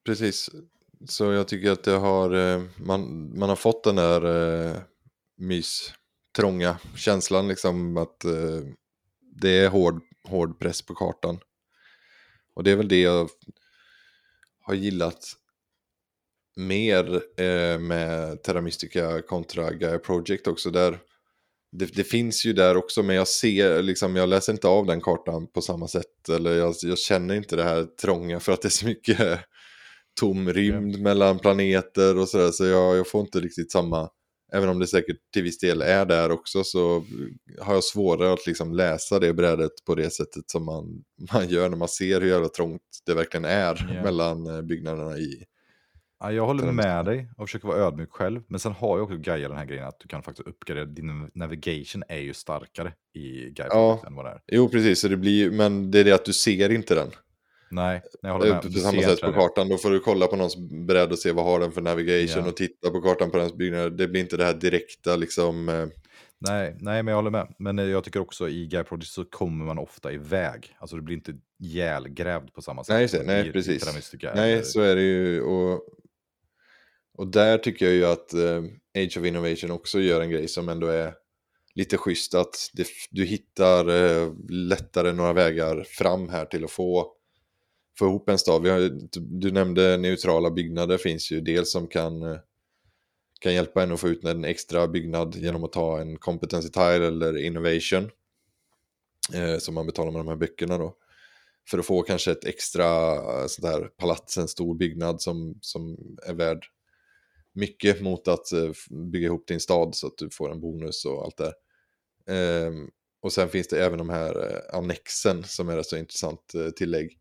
precis. 0.04 0.50
Så 1.06 1.24
jag 1.24 1.48
tycker 1.48 1.70
att 1.70 1.84
det 1.84 1.96
har, 1.96 2.34
eh, 2.34 2.62
man, 2.76 3.32
man 3.38 3.48
har 3.48 3.56
fått 3.56 3.84
den 3.84 3.96
där 3.96 4.24
eh, 4.66 4.76
mys, 5.36 5.92
trånga 6.36 6.78
känslan 6.96 7.48
liksom 7.48 7.96
att 7.96 8.24
eh, 8.24 8.60
det 9.20 9.50
är 9.50 9.68
hård, 9.68 10.02
hård 10.24 10.58
press 10.58 10.82
på 10.82 10.94
kartan. 10.94 11.38
Och 12.54 12.64
det 12.64 12.70
är 12.70 12.76
väl 12.76 12.88
det 12.88 13.00
jag 13.00 13.28
har 14.60 14.74
gillat 14.74 15.36
mer 16.58 17.22
eh, 17.36 17.78
med 17.78 18.42
Terra 18.42 18.60
Mystica 18.60 19.22
kontra 19.22 19.72
Gaia 19.72 19.98
Project 19.98 20.46
också. 20.46 20.70
Där 20.70 20.98
det, 21.72 21.94
det 21.94 22.04
finns 22.04 22.46
ju 22.46 22.52
där 22.52 22.76
också, 22.76 23.02
men 23.02 23.16
jag 23.16 23.28
ser 23.28 23.82
liksom, 23.82 24.16
jag 24.16 24.28
läser 24.28 24.52
inte 24.52 24.68
av 24.68 24.86
den 24.86 25.00
kartan 25.00 25.46
på 25.46 25.62
samma 25.62 25.88
sätt. 25.88 26.28
Eller 26.28 26.56
jag, 26.56 26.74
jag 26.82 26.98
känner 26.98 27.34
inte 27.34 27.56
det 27.56 27.62
här 27.62 27.84
trånga 28.02 28.40
för 28.40 28.52
att 28.52 28.62
det 28.62 28.68
är 28.68 28.70
så 28.70 28.86
mycket 28.86 29.18
tom 30.20 30.52
rymd 30.52 31.00
mellan 31.00 31.38
planeter 31.38 32.18
och 32.18 32.28
sådär. 32.28 32.50
Så 32.50 32.64
jag, 32.64 32.96
jag 32.96 33.08
får 33.08 33.20
inte 33.20 33.40
riktigt 33.40 33.72
samma, 33.72 34.08
även 34.52 34.68
om 34.68 34.78
det 34.78 34.86
säkert 34.86 35.16
till 35.34 35.42
viss 35.42 35.58
del 35.58 35.82
är 35.82 36.04
där 36.06 36.30
också, 36.30 36.64
så 36.64 37.04
har 37.60 37.74
jag 37.74 37.84
svårare 37.84 38.32
att 38.32 38.46
liksom 38.46 38.72
läsa 38.72 39.18
det 39.18 39.34
brädet 39.34 39.72
på 39.86 39.94
det 39.94 40.10
sättet 40.10 40.50
som 40.50 40.64
man, 40.64 41.02
man 41.32 41.48
gör 41.48 41.68
när 41.68 41.76
man 41.76 41.88
ser 41.88 42.20
hur 42.20 42.28
jävla 42.28 42.48
trångt 42.48 42.82
det 43.06 43.14
verkligen 43.14 43.44
är 43.44 43.94
Ja. 43.94 44.02
mellan 44.02 44.46
eh, 44.46 44.62
byggnaderna 44.62 45.18
i. 45.18 45.44
Ja, 46.20 46.32
jag 46.32 46.46
håller 46.46 46.72
med 46.72 47.04
dig 47.04 47.28
och 47.36 47.48
försöker 47.48 47.68
vara 47.68 47.78
ödmjuk 47.78 48.10
själv. 48.12 48.42
Men 48.48 48.60
sen 48.60 48.72
har 48.72 48.98
jag 48.98 49.04
också 49.04 49.16
Gaia 49.16 49.48
den 49.48 49.56
här 49.58 49.64
grejen 49.64 49.84
att 49.86 50.00
du 50.00 50.08
kan 50.08 50.22
faktiskt 50.22 50.48
uppgradera, 50.48 50.84
din 50.84 51.30
navigation 51.34 52.02
är 52.08 52.18
ju 52.18 52.34
starkare 52.34 52.92
i 53.14 53.50
Gaia 53.50 53.68
Ja. 53.72 54.02
Än 54.06 54.14
vad 54.14 54.24
det 54.24 54.30
är. 54.30 54.40
Jo, 54.46 54.68
precis, 54.68 55.00
så 55.00 55.08
det 55.08 55.16
blir, 55.16 55.50
men 55.50 55.90
det 55.90 56.00
är 56.00 56.04
det 56.04 56.12
att 56.12 56.24
du 56.24 56.32
ser 56.32 56.70
inte 56.72 56.94
den. 56.94 57.08
Nej, 57.70 58.02
jag 58.22 58.32
håller 58.32 58.46
Eh, 58.46 58.52
med. 58.54 58.62
På 58.62 58.70
samma 58.78 59.02
sätt 59.02 59.20
på 59.20 59.32
kartan, 59.32 59.68
då 59.68 59.76
får 59.78 59.90
du 59.90 60.00
kolla 60.00 60.26
på 60.26 60.36
någons 60.36 60.56
bräd 60.86 61.12
och 61.12 61.18
se 61.18 61.32
vad 61.32 61.44
har 61.44 61.60
den 61.60 61.72
för 61.72 61.80
navigation 61.80 62.42
Ja. 62.44 62.48
och 62.50 62.56
titta 62.56 62.90
på 62.90 63.00
kartan 63.00 63.30
på 63.30 63.38
dens 63.38 63.54
byggnader. 63.54 63.90
Det 63.90 64.08
blir 64.08 64.20
inte 64.20 64.36
det 64.36 64.44
här 64.44 64.54
direkta 64.54 65.16
liksom. 65.16 65.68
eh, 65.68 65.86
Nej, 66.40 66.76
nej, 66.80 67.02
men 67.02 67.06
jag 67.12 67.16
håller 67.16 67.30
med. 67.30 67.54
Men 67.58 67.78
eh, 67.78 67.84
jag 67.84 68.04
tycker 68.04 68.20
också 68.20 68.48
i 68.48 68.66
Gaia 68.66 68.84
Project 68.84 69.10
så 69.12 69.24
kommer 69.24 69.64
man 69.64 69.78
ofta 69.78 70.12
iväg. 70.12 70.76
Alltså 70.78 70.96
det 70.96 71.02
blir 71.02 71.16
inte 71.16 71.34
ihjälgrävd 71.60 72.52
på 72.54 72.62
samma 72.62 72.84
sätt. 72.84 72.94
Nej, 72.94 73.08
som 73.08 73.26
Nej, 73.26 73.52
precis. 73.52 73.84
Nej, 74.34 74.52
eller- 74.52 74.62
så 74.62 74.80
är 74.80 74.96
det 74.96 75.02
ju. 75.02 75.42
Och, 75.42 75.82
och 77.18 77.26
där 77.26 77.58
tycker 77.58 77.86
jag 77.86 77.94
ju 77.94 78.06
att 78.06 78.34
eh, 78.34 78.62
Age 79.04 79.18
of 79.18 79.24
Innovation 79.24 79.70
också 79.70 80.00
gör 80.00 80.20
en 80.20 80.30
grej 80.30 80.48
som 80.48 80.68
ändå 80.68 80.86
är 80.86 81.14
lite 81.74 81.96
schysst. 81.96 82.34
Att 82.34 82.70
det, 82.72 82.86
du 83.10 83.24
hittar 83.24 83.88
eh, 83.88 84.32
lättare 84.48 85.12
några 85.12 85.32
vägar 85.32 85.84
fram 85.88 86.28
här 86.28 86.44
till 86.44 86.64
att 86.64 86.70
få, 86.70 87.12
få 87.98 88.06
ihop 88.06 88.28
en 88.28 88.38
stad. 88.38 88.62
Vi 88.62 88.70
har, 88.70 88.90
du 89.40 89.50
nämnde 89.50 89.96
neutrala 89.96 90.50
byggnader 90.50 90.98
finns 90.98 91.30
ju. 91.32 91.40
Dels 91.40 91.72
som 91.72 91.86
kan, 91.86 92.22
eh, 92.22 92.38
kan 93.40 93.54
hjälpa 93.54 93.82
en 93.82 93.92
att 93.92 94.00
få 94.00 94.08
ut 94.08 94.24
en 94.24 94.44
extra 94.44 94.88
byggnad 94.88 95.34
genom 95.34 95.64
att 95.64 95.72
ta 95.72 96.00
en 96.00 96.18
competency 96.18 96.68
tile 96.68 97.06
eller 97.06 97.38
innovation. 97.38 98.10
Eh, 99.34 99.58
som 99.58 99.74
man 99.74 99.86
betalar 99.86 100.10
med 100.10 100.20
de 100.20 100.28
här 100.28 100.36
böckerna 100.36 100.78
då 100.78 100.96
för 101.70 101.78
att 101.78 101.86
få 101.86 102.02
kanske 102.02 102.30
ett 102.30 102.44
extra 102.44 103.14
eh, 103.14 103.46
sånt 103.46 103.68
här 103.68 103.88
palats, 103.96 104.38
en 104.38 104.48
stor 104.48 104.74
byggnad 104.74 105.22
som, 105.22 105.58
som 105.60 105.96
är 106.26 106.34
värd 106.34 106.66
mycket 107.58 108.00
mot 108.00 108.28
att 108.28 108.52
eh, 108.52 108.70
bygga 109.12 109.26
ihop 109.26 109.46
din 109.46 109.60
stad 109.60 109.94
så 109.94 110.06
att 110.06 110.18
du 110.18 110.30
får 110.30 110.50
en 110.52 110.60
bonus 110.60 111.04
och 111.04 111.24
allt 111.24 111.36
det 111.36 111.52
Ehm, 112.28 112.90
Och 113.22 113.32
sen 113.32 113.48
finns 113.48 113.68
det 113.68 113.84
även 113.84 113.98
de 113.98 114.08
här 114.08 114.50
eh, 114.50 114.78
annexen 114.78 115.44
som 115.44 115.68
är 115.68 115.76
rätt 115.76 115.86
så 115.86 115.96
intressant 115.96 116.54
eh, 116.54 116.70
tillägg. 116.70 117.18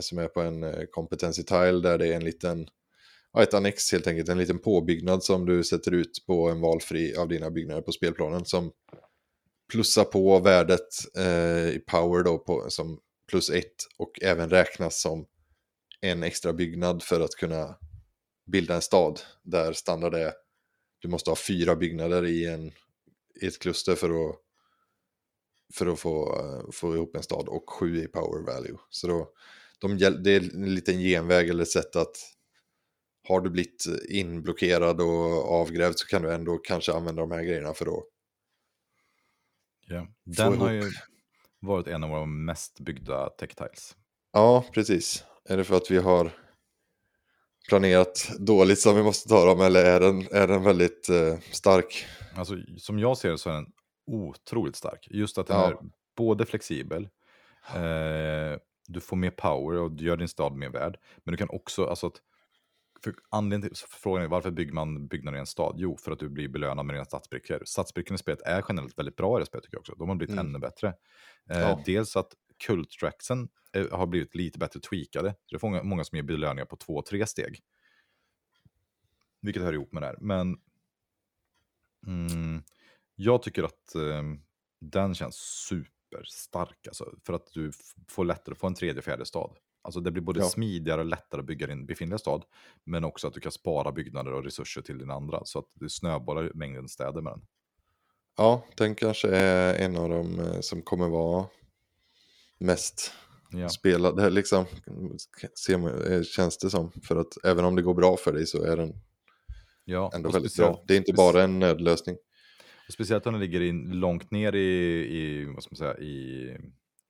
Som 0.00 0.18
är 0.18 0.28
på 0.28 0.40
en 0.40 0.86
competency 0.90 1.42
tile 1.42 1.80
där 1.80 1.98
det 1.98 2.06
är 2.06 2.16
en 2.16 2.24
liten, 2.24 2.68
ja, 3.32 3.42
ett 3.42 3.54
annex 3.54 3.92
helt 3.92 4.06
enkelt, 4.06 4.28
en 4.28 4.38
liten 4.38 4.58
påbyggnad 4.58 5.24
som 5.24 5.46
du 5.46 5.64
sätter 5.64 5.94
ut 5.94 6.24
på 6.26 6.48
en 6.48 6.60
valfri 6.60 7.16
av 7.16 7.28
dina 7.28 7.50
byggnader 7.50 7.82
på 7.82 7.92
spelplanen 7.92 8.44
som 8.44 8.72
plussar 9.72 10.04
på 10.04 10.38
värdet 10.38 10.88
i 11.74 11.78
power 11.78 12.22
då 12.22 12.38
på, 12.38 12.66
som 12.68 13.00
plus 13.28 13.50
ett 13.50 13.76
och 13.98 14.22
även 14.22 14.50
räknas 14.50 15.00
som 15.00 15.26
en 16.00 16.22
extra 16.22 16.52
byggnad 16.52 17.02
för 17.02 17.20
att 17.20 17.30
kunna 17.30 17.76
bilda 18.50 18.74
en 18.74 18.82
stad 18.82 19.20
där 19.42 19.72
standard 19.72 20.14
är 20.14 20.32
du 20.98 21.08
måste 21.08 21.30
ha 21.30 21.36
fyra 21.36 21.76
byggnader 21.76 22.26
i, 22.26 22.46
en, 22.46 22.72
i 23.40 23.46
ett 23.46 23.58
kluster 23.58 23.94
för 23.94 24.30
att, 24.30 24.36
för 25.74 25.86
att 25.86 26.00
få, 26.00 26.38
eh, 26.40 26.70
få 26.72 26.94
ihop 26.94 27.16
en 27.16 27.22
stad 27.22 27.48
och 27.48 27.70
sju 27.70 28.04
i 28.04 28.06
power 28.08 28.42
value. 28.46 28.76
Så 28.90 29.06
då, 29.08 29.30
de, 29.80 29.98
det 29.98 30.30
är 30.30 30.54
en 30.54 30.74
liten 30.74 30.98
genväg 30.98 31.48
eller 31.48 31.62
ett 31.62 31.70
sätt 31.70 31.96
att 31.96 32.16
har 33.28 33.40
du 33.40 33.50
blivit 33.50 33.84
inblockerad 34.08 35.00
och 35.00 35.52
avgrävd 35.52 35.98
så 35.98 36.06
kan 36.06 36.22
du 36.22 36.32
ändå 36.32 36.58
kanske 36.58 36.92
använda 36.92 37.20
de 37.22 37.30
här 37.30 37.42
grejerna 37.42 37.74
för 37.74 37.86
att 37.86 38.04
Ja. 39.86 40.06
Få 40.36 40.42
Den 40.42 40.58
har 40.60 40.72
ihop. 40.72 40.84
ju 40.84 40.90
varit 41.60 41.86
en 41.86 42.04
av 42.04 42.10
våra 42.10 42.26
mest 42.26 42.80
byggda 42.80 43.28
tech-tiles. 43.28 43.96
Ja, 44.32 44.64
precis. 44.72 45.24
Är 45.44 45.56
det 45.56 45.64
för 45.64 45.76
att 45.76 45.90
vi 45.90 45.98
har 45.98 46.32
planerat 47.70 48.30
dåligt 48.38 48.78
som 48.80 48.96
vi 48.96 49.02
måste 49.02 49.28
ta 49.28 49.44
dem 49.44 49.60
eller 49.60 49.84
är 49.84 50.00
den, 50.00 50.26
är 50.32 50.46
den 50.48 50.62
väldigt 50.64 51.08
eh, 51.08 51.38
stark? 51.50 52.04
Alltså, 52.36 52.54
som 52.78 52.98
jag 52.98 53.18
ser 53.18 53.30
det 53.30 53.38
så 53.38 53.50
är 53.50 53.54
den 53.54 53.66
otroligt 54.06 54.76
stark. 54.76 55.08
Just 55.10 55.38
att 55.38 55.46
den 55.46 55.56
Ja. 55.60 55.66
är 55.68 55.76
både 56.16 56.46
flexibel, 56.46 57.08
eh, 57.74 58.58
du 58.88 59.00
får 59.00 59.16
mer 59.16 59.30
power 59.30 59.78
och 59.78 59.92
du 59.92 60.04
gör 60.04 60.16
din 60.16 60.28
stad 60.28 60.52
mer 60.56 60.68
värd. 60.70 60.98
Men 61.24 61.32
du 61.32 61.36
kan 61.38 61.48
också, 61.50 61.84
alltså 61.86 62.06
att, 62.06 62.14
för 63.04 63.14
anledningen 63.30 63.74
till, 63.76 63.84
frågan 63.88 64.24
är 64.24 64.28
varför 64.28 64.50
bygger 64.50 64.72
man 64.72 65.06
byggnader 65.06 65.36
i 65.38 65.40
en 65.40 65.46
stad? 65.46 65.74
Jo, 65.78 65.96
för 65.96 66.12
att 66.12 66.18
du 66.18 66.28
blir 66.28 66.48
belönad 66.48 66.86
med 66.86 66.94
dina 66.94 67.04
stadsbrickor. 67.04 67.62
Stadsbrickorna 67.64 68.14
i 68.14 68.18
spelet 68.18 68.42
är 68.42 68.64
generellt 68.68 68.98
väldigt 68.98 69.16
bra 69.16 69.38
i 69.38 69.40
det 69.40 69.46
spelet 69.46 69.64
tycker 69.64 69.74
jag 69.76 69.80
också. 69.80 69.94
De 69.98 70.08
har 70.08 70.16
blivit 70.16 70.32
Mm. 70.32 70.46
ännu 70.46 70.58
bättre. 70.58 70.88
Eh, 71.50 71.60
Ja. 71.60 71.82
Dels 71.86 72.16
att 72.16 72.32
kulttracksen 72.66 73.48
eh, 73.72 73.90
har 73.98 74.06
blivit 74.06 74.34
lite 74.34 74.58
bättre 74.58 74.80
tweakade. 74.80 75.30
Så 75.46 75.54
det 75.54 75.58
får 75.58 75.82
många, 75.82 76.04
som 76.04 76.16
ger 76.16 76.22
belöningar 76.22 76.64
på 76.64 76.76
två, 76.76 77.02
tre 77.02 77.26
steg. 77.26 77.60
Vilket 79.40 79.62
hör 79.62 79.72
ihop 79.72 79.92
med 79.92 80.02
det 80.02 80.06
här. 80.06 80.16
Men 80.20 80.60
mm, 82.06 82.62
jag 83.14 83.42
tycker 83.42 83.62
att 83.62 83.94
eh, 83.94 84.22
den 84.80 85.14
känns 85.14 85.36
superstark. 85.68 86.86
Alltså, 86.86 87.14
för 87.26 87.32
att 87.32 87.52
du 87.52 87.72
får 88.08 88.24
lättare 88.24 88.52
att 88.52 88.58
få 88.58 88.66
en 88.66 88.74
tredje, 88.74 89.02
fjärde 89.02 89.26
stad. 89.26 89.56
Alltså 89.82 90.00
det 90.00 90.10
blir 90.10 90.22
både 90.22 90.40
Ja. 90.40 90.48
smidigare 90.48 91.00
och 91.00 91.06
lättare 91.06 91.40
att 91.40 91.46
bygga 91.46 91.66
din 91.66 91.86
befintliga 91.86 92.18
stad. 92.18 92.44
Men 92.84 93.04
också 93.04 93.28
att 93.28 93.34
du 93.34 93.40
kan 93.40 93.52
spara 93.52 93.92
byggnader 93.92 94.32
och 94.32 94.44
resurser 94.44 94.82
till 94.82 94.98
din 94.98 95.10
andra. 95.10 95.44
Så 95.44 95.58
att 95.58 95.68
du 95.74 95.88
snöbollar 95.88 96.50
mängden 96.54 96.88
städer 96.88 97.20
med 97.20 97.32
den. 97.32 97.46
Ja, 98.36 98.64
den 98.76 98.94
kanske 98.94 99.28
är 99.28 99.74
en 99.84 99.96
av 99.96 100.08
de 100.08 100.38
eh, 100.40 100.60
som 100.60 100.82
kommer 100.82 101.08
vara 101.08 101.46
mest 102.60 103.12
Ja, 103.52 103.68
spelade, 103.68 104.30
liksom, 104.30 104.66
eh, 106.08 106.22
känns 106.22 106.58
det 106.58 106.70
som. 106.70 106.92
För 107.02 107.16
att 107.16 107.44
även 107.44 107.64
om 107.64 107.76
det 107.76 107.82
går 107.82 107.94
bra 107.94 108.16
för 108.16 108.32
dig 108.32 108.46
så 108.46 108.62
är 108.62 108.76
den 108.76 108.94
ja. 109.84 110.10
ändå 110.14 110.30
väldigt 110.30 110.56
bra. 110.56 110.84
Det 110.86 110.94
är 110.94 110.98
inte 110.98 111.12
bara 111.12 111.42
en 111.42 111.58
nödlösning. 111.58 112.16
Och 112.88 112.94
speciellt 112.94 113.26
om 113.26 113.32
den 113.32 113.40
ligger 113.42 113.60
in, 113.60 113.90
långt 113.90 114.30
ner 114.30 114.54
i, 114.54 114.68
i, 115.16 115.44
vad 115.44 115.62
ska 115.62 115.72
man 115.72 115.76
säga, 115.76 115.98
i 115.98 116.56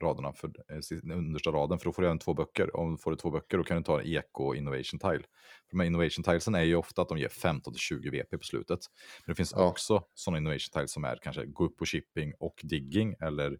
raderna, 0.02 0.32
för, 0.32 0.48
eh, 0.48 0.98
den 1.02 1.10
understa 1.10 1.50
raden, 1.50 1.78
för 1.78 1.84
då 1.84 1.92
får 1.92 2.02
du 2.02 2.08
även 2.08 2.18
två 2.18 2.34
böcker. 2.34 2.76
Om 2.76 2.92
du 2.92 2.98
får 2.98 3.16
två 3.16 3.30
böcker 3.30 3.58
då 3.58 3.64
kan 3.64 3.76
du 3.76 3.82
ta 3.82 4.00
en 4.00 4.06
Eco 4.06 4.44
och 4.44 4.56
Innovation 4.56 4.98
Tile. 4.98 5.22
För 5.68 5.70
de 5.70 5.80
här 5.80 5.86
Innovation 5.86 6.24
Tilesen 6.24 6.54
är 6.54 6.62
ju 6.62 6.76
ofta 6.76 7.02
att 7.02 7.08
de 7.08 7.18
ger 7.18 7.28
15-20 7.28 8.10
VP 8.10 8.38
på 8.38 8.44
slutet. 8.44 8.80
Men 9.26 9.32
det 9.32 9.36
finns 9.36 9.52
Ja. 9.56 9.68
också 9.68 10.02
sådana 10.14 10.38
Innovation 10.38 10.70
Tiles 10.72 10.92
som 10.92 11.04
är 11.04 11.18
kanske 11.22 11.46
gå 11.46 11.64
upp 11.64 11.76
på 11.76 11.86
shipping 11.86 12.32
och 12.38 12.60
digging, 12.62 13.14
eller 13.20 13.58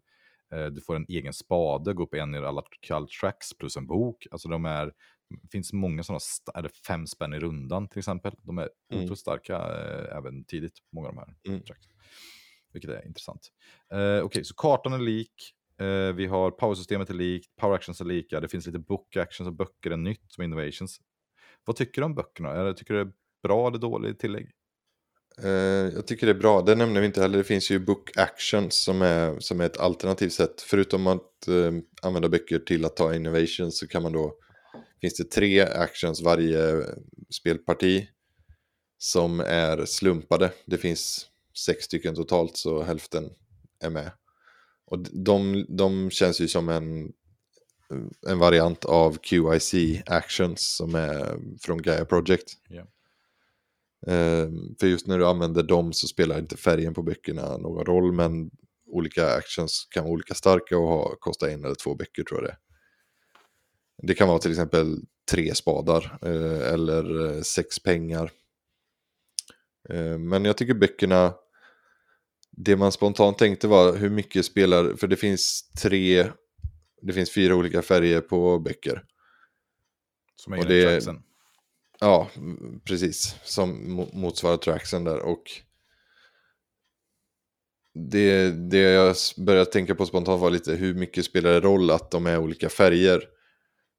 du 0.71 0.81
får 0.81 0.95
en 0.95 1.05
egen 1.09 1.33
spade, 1.33 1.93
gå 1.93 2.03
upp 2.03 2.13
en 2.13 2.35
i 2.35 2.37
alla 2.37 2.63
kall 2.81 3.07
tracks 3.07 3.53
plus 3.57 3.77
en 3.77 3.87
bok. 3.87 4.27
Alltså 4.31 4.47
de 4.49 4.65
är, 4.65 4.85
det 5.29 5.51
finns 5.51 5.73
många 5.73 6.03
sådana, 6.03 6.19
är 6.53 6.61
det 6.61 6.69
fem 6.87 7.07
spänn 7.07 7.33
i 7.33 7.39
rundan 7.39 7.87
till 7.87 7.99
exempel. 7.99 8.35
De 8.43 8.57
är 8.57 8.69
Mm. 8.91 9.03
otroligt 9.03 9.19
starka 9.19 9.55
eh, 9.55 10.17
även 10.17 10.43
tidigt, 10.43 10.73
många 10.91 11.07
av 11.07 11.15
de 11.15 11.19
här 11.19 11.35
Mm. 11.47 11.61
tracks. 11.63 11.87
Vilket 12.73 12.89
är 12.91 13.05
intressant. 13.07 13.51
Eh, 13.93 14.23
Okej, 14.23 14.43
så 14.45 14.53
kartan 14.55 14.93
är 14.93 14.99
lik. 14.99 15.33
Eh, 15.79 16.13
vi 16.15 16.25
har 16.25 16.51
powersystemet 16.51 17.09
är 17.09 17.13
likt, 17.13 17.55
power 17.55 17.75
actions 17.75 18.01
är 18.01 18.05
lika, 18.05 18.39
det 18.39 18.47
finns 18.47 18.65
lite 18.65 18.79
book 18.79 19.15
actions 19.15 19.47
och 19.47 19.53
böcker 19.53 19.91
är 19.91 19.97
nytt 19.97 20.31
som 20.31 20.43
innovations. 20.43 21.01
Vad 21.65 21.75
tycker 21.75 22.01
du 22.01 22.05
om 22.05 22.15
böckerna? 22.15 22.73
Tycker 22.73 22.93
du 22.93 23.03
det 23.03 23.09
är 23.09 23.13
bra 23.43 23.67
eller 23.67 23.77
dåligt 23.77 24.19
tillägg? 24.19 24.51
Eh, 25.37 25.93
jag 25.93 26.07
tycker 26.07 26.27
det 26.27 26.31
är 26.31 26.39
bra, 26.39 26.61
det 26.61 26.75
nämner 26.75 27.01
vi 27.01 27.07
inte 27.07 27.21
heller. 27.21 27.37
Det 27.37 27.43
finns 27.43 27.71
ju 27.71 27.79
book 27.79 28.17
actions 28.17 28.75
som 28.75 29.01
är, 29.01 29.39
som 29.39 29.61
är 29.61 29.65
ett 29.65 29.77
alternativt 29.77 30.33
sätt. 30.33 30.61
Förutom 30.61 31.07
att 31.07 31.47
eh, 31.47 31.71
använda 32.01 32.29
böcker 32.29 32.59
till 32.59 32.85
att 32.85 32.95
ta 32.95 33.15
innovations 33.15 33.79
så 33.79 33.87
kan 33.87 34.03
man 34.03 34.11
då, 34.11 34.33
finns 35.01 35.13
det 35.13 35.31
tre 35.31 35.61
actions 35.61 36.21
varje 36.21 36.69
eh, 36.69 36.85
spelparti 37.29 38.07
som 38.97 39.39
är 39.39 39.85
slumpade. 39.85 40.51
Det 40.65 40.77
finns 40.77 41.27
sex 41.65 41.85
stycken 41.85 42.15
totalt 42.15 42.57
så 42.57 42.83
hälften 42.83 43.29
är 43.79 43.89
med. 43.89 44.11
Och 44.85 44.99
de, 44.99 45.65
de 45.69 46.09
känns 46.09 46.41
ju 46.41 46.47
som 46.47 46.69
en, 46.69 47.11
en 48.27 48.39
variant 48.39 48.85
av 48.85 49.17
QIC 49.17 49.73
actions 50.05 50.75
som 50.77 50.95
är 50.95 51.37
från 51.61 51.81
Gaia 51.81 52.05
Project. 52.05 52.53
Yeah. 52.69 52.87
Eh, 54.07 54.49
för 54.79 54.87
just 54.87 55.07
när 55.07 55.17
du 55.17 55.25
använder 55.25 55.63
dem 55.63 55.93
så 55.93 56.07
spelar 56.07 56.39
inte 56.39 56.57
färgen 56.57 56.93
på 56.93 57.03
böckerna 57.03 57.57
någon 57.57 57.85
roll, 57.85 58.11
men 58.11 58.51
olika 58.85 59.35
actions 59.35 59.87
kan 59.91 60.03
vara 60.03 60.13
olika 60.13 60.33
starka 60.33 60.77
och 60.77 60.87
ha, 60.87 61.15
kosta 61.19 61.51
en 61.51 61.65
eller 61.65 61.75
två 61.75 61.95
böcker 61.95 62.23
tror 62.23 62.41
jag 62.41 62.49
det. 62.49 62.57
Det 64.07 64.13
kan 64.13 64.27
vara 64.27 64.39
till 64.39 64.51
exempel 64.51 64.99
tre 65.31 65.55
spadar 65.55 66.17
eh, 66.21 66.73
eller 66.73 67.35
eh, 67.35 67.41
sex 67.41 67.79
pengar. 67.79 68.31
Eh, 69.89 70.17
men 70.17 70.45
jag 70.45 70.57
tycker 70.57 70.73
böckerna, 70.73 71.33
det 72.51 72.75
man 72.75 72.91
spontant 72.91 73.37
tänkte 73.37 73.67
var 73.67 73.97
hur 73.97 74.09
mycket 74.09 74.45
spelar, 74.45 74.95
för 74.95 75.07
det 75.07 75.15
finns 75.15 75.71
tre, 75.81 76.31
det 77.01 77.13
finns 77.13 77.33
fyra 77.33 77.55
olika 77.55 77.81
färger 77.81 78.21
på 78.21 78.59
böcker. 78.59 79.03
Som 80.35 80.53
är 80.53 80.57
Och 80.57 80.65
det-. 80.65 81.30
Ja, 82.01 82.29
precis. 82.85 83.35
Som 83.43 83.99
mo- 83.99 84.15
motsvarar 84.15 84.57
tracksen 84.57 85.03
där. 85.03 85.19
Och 85.19 85.43
det, 87.93 88.51
det 88.69 88.77
jag 88.77 89.15
började 89.37 89.71
tänka 89.71 89.95
på 89.95 90.05
spontant 90.05 90.41
var 90.41 90.49
lite 90.51 90.73
hur 90.73 90.93
mycket 90.93 91.25
spelar 91.25 91.51
det 91.53 91.59
roll 91.59 91.91
att 91.91 92.11
de 92.11 92.27
är 92.27 92.37
olika 92.37 92.69
färger. 92.69 93.23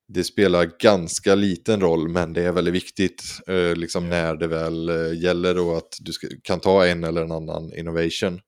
Det 0.08 0.24
spelar 0.24 0.70
ganska 0.80 1.34
liten 1.34 1.80
roll 1.80 2.08
men 2.08 2.32
det 2.32 2.42
är 2.42 2.52
väldigt 2.52 2.74
viktigt 2.74 3.22
eh, 3.46 3.74
liksom 3.76 4.08
när 4.08 4.36
det 4.36 4.46
väl 4.46 4.88
eh, 4.88 5.22
gäller 5.22 5.58
och 5.58 5.76
att 5.76 5.96
du 6.00 6.12
ska, 6.12 6.26
kan 6.42 6.60
ta 6.60 6.86
en 6.86 7.04
eller 7.04 7.22
en 7.22 7.32
annan 7.32 7.74
innovation. 7.74 8.40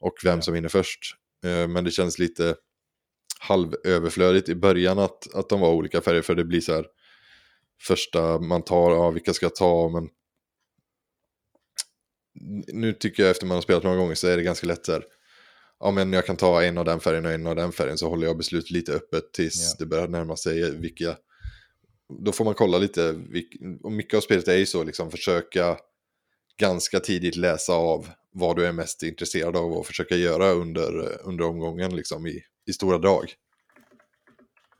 Och 0.00 0.14
vem 0.24 0.42
som 0.42 0.54
vinner 0.54 0.68
först. 0.68 1.00
Eh, 1.44 1.68
men 1.68 1.84
det 1.84 1.90
känns 1.90 2.18
lite 2.18 2.56
halvöverflödigt 3.40 4.48
i 4.48 4.54
början 4.54 4.98
att, 4.98 5.34
att 5.34 5.48
de 5.48 5.60
var 5.60 5.72
olika 5.72 6.00
färger 6.00 6.22
för 6.22 6.34
det 6.34 6.44
blir 6.44 6.60
så 6.60 6.74
här 6.74 6.86
första 7.82 8.38
man 8.38 8.62
tar, 8.62 8.90
ja 8.90 9.10
vilka 9.10 9.34
ska 9.34 9.46
jag 9.46 9.54
ta, 9.54 9.88
men 9.88 10.08
nu 12.72 12.92
tycker 12.92 13.22
jag 13.22 13.30
efter 13.30 13.46
man 13.46 13.54
har 13.54 13.62
spelat 13.62 13.82
några 13.82 13.96
gånger 13.96 14.14
så 14.14 14.26
är 14.28 14.36
det 14.36 14.42
ganska 14.42 14.66
lätt 14.66 14.84
där. 14.84 15.04
Ja 15.80 15.90
men 15.90 16.12
jag 16.12 16.26
kan 16.26 16.36
ta 16.36 16.62
en 16.62 16.78
av 16.78 16.84
den 16.84 17.00
färgen 17.00 17.26
och 17.26 17.32
en 17.32 17.46
av 17.46 17.56
den 17.56 17.72
färgen 17.72 17.98
så 17.98 18.08
håller 18.08 18.26
jag 18.26 18.36
beslutet 18.36 18.70
lite 18.70 18.92
öppet 18.92 19.32
tills 19.32 19.70
Ja. 19.70 19.76
det 19.78 19.86
börjar 19.86 20.08
närma 20.08 20.36
sig 20.36 20.76
vilka. 20.80 21.16
Då 22.24 22.32
får 22.32 22.44
man 22.44 22.54
kolla 22.54 22.78
lite, 22.78 23.12
vilk- 23.12 23.80
och 23.82 23.92
mycket 23.92 24.16
av 24.16 24.20
spelet 24.20 24.48
är 24.48 24.56
ju 24.56 24.66
så 24.66 24.84
liksom 24.84 25.10
försöka 25.10 25.78
ganska 26.60 27.00
tidigt 27.00 27.36
läsa 27.36 27.72
av 27.72 28.08
vad 28.32 28.56
du 28.56 28.66
är 28.66 28.72
mest 28.72 29.02
intresserad 29.02 29.56
av 29.56 29.72
och 29.72 29.86
försöka 29.86 30.16
göra 30.16 30.50
under, 30.50 31.18
under 31.26 31.44
omgången 31.44 31.96
liksom 31.96 32.26
i, 32.26 32.42
i 32.66 32.72
stora 32.72 32.98
drag. 32.98 33.34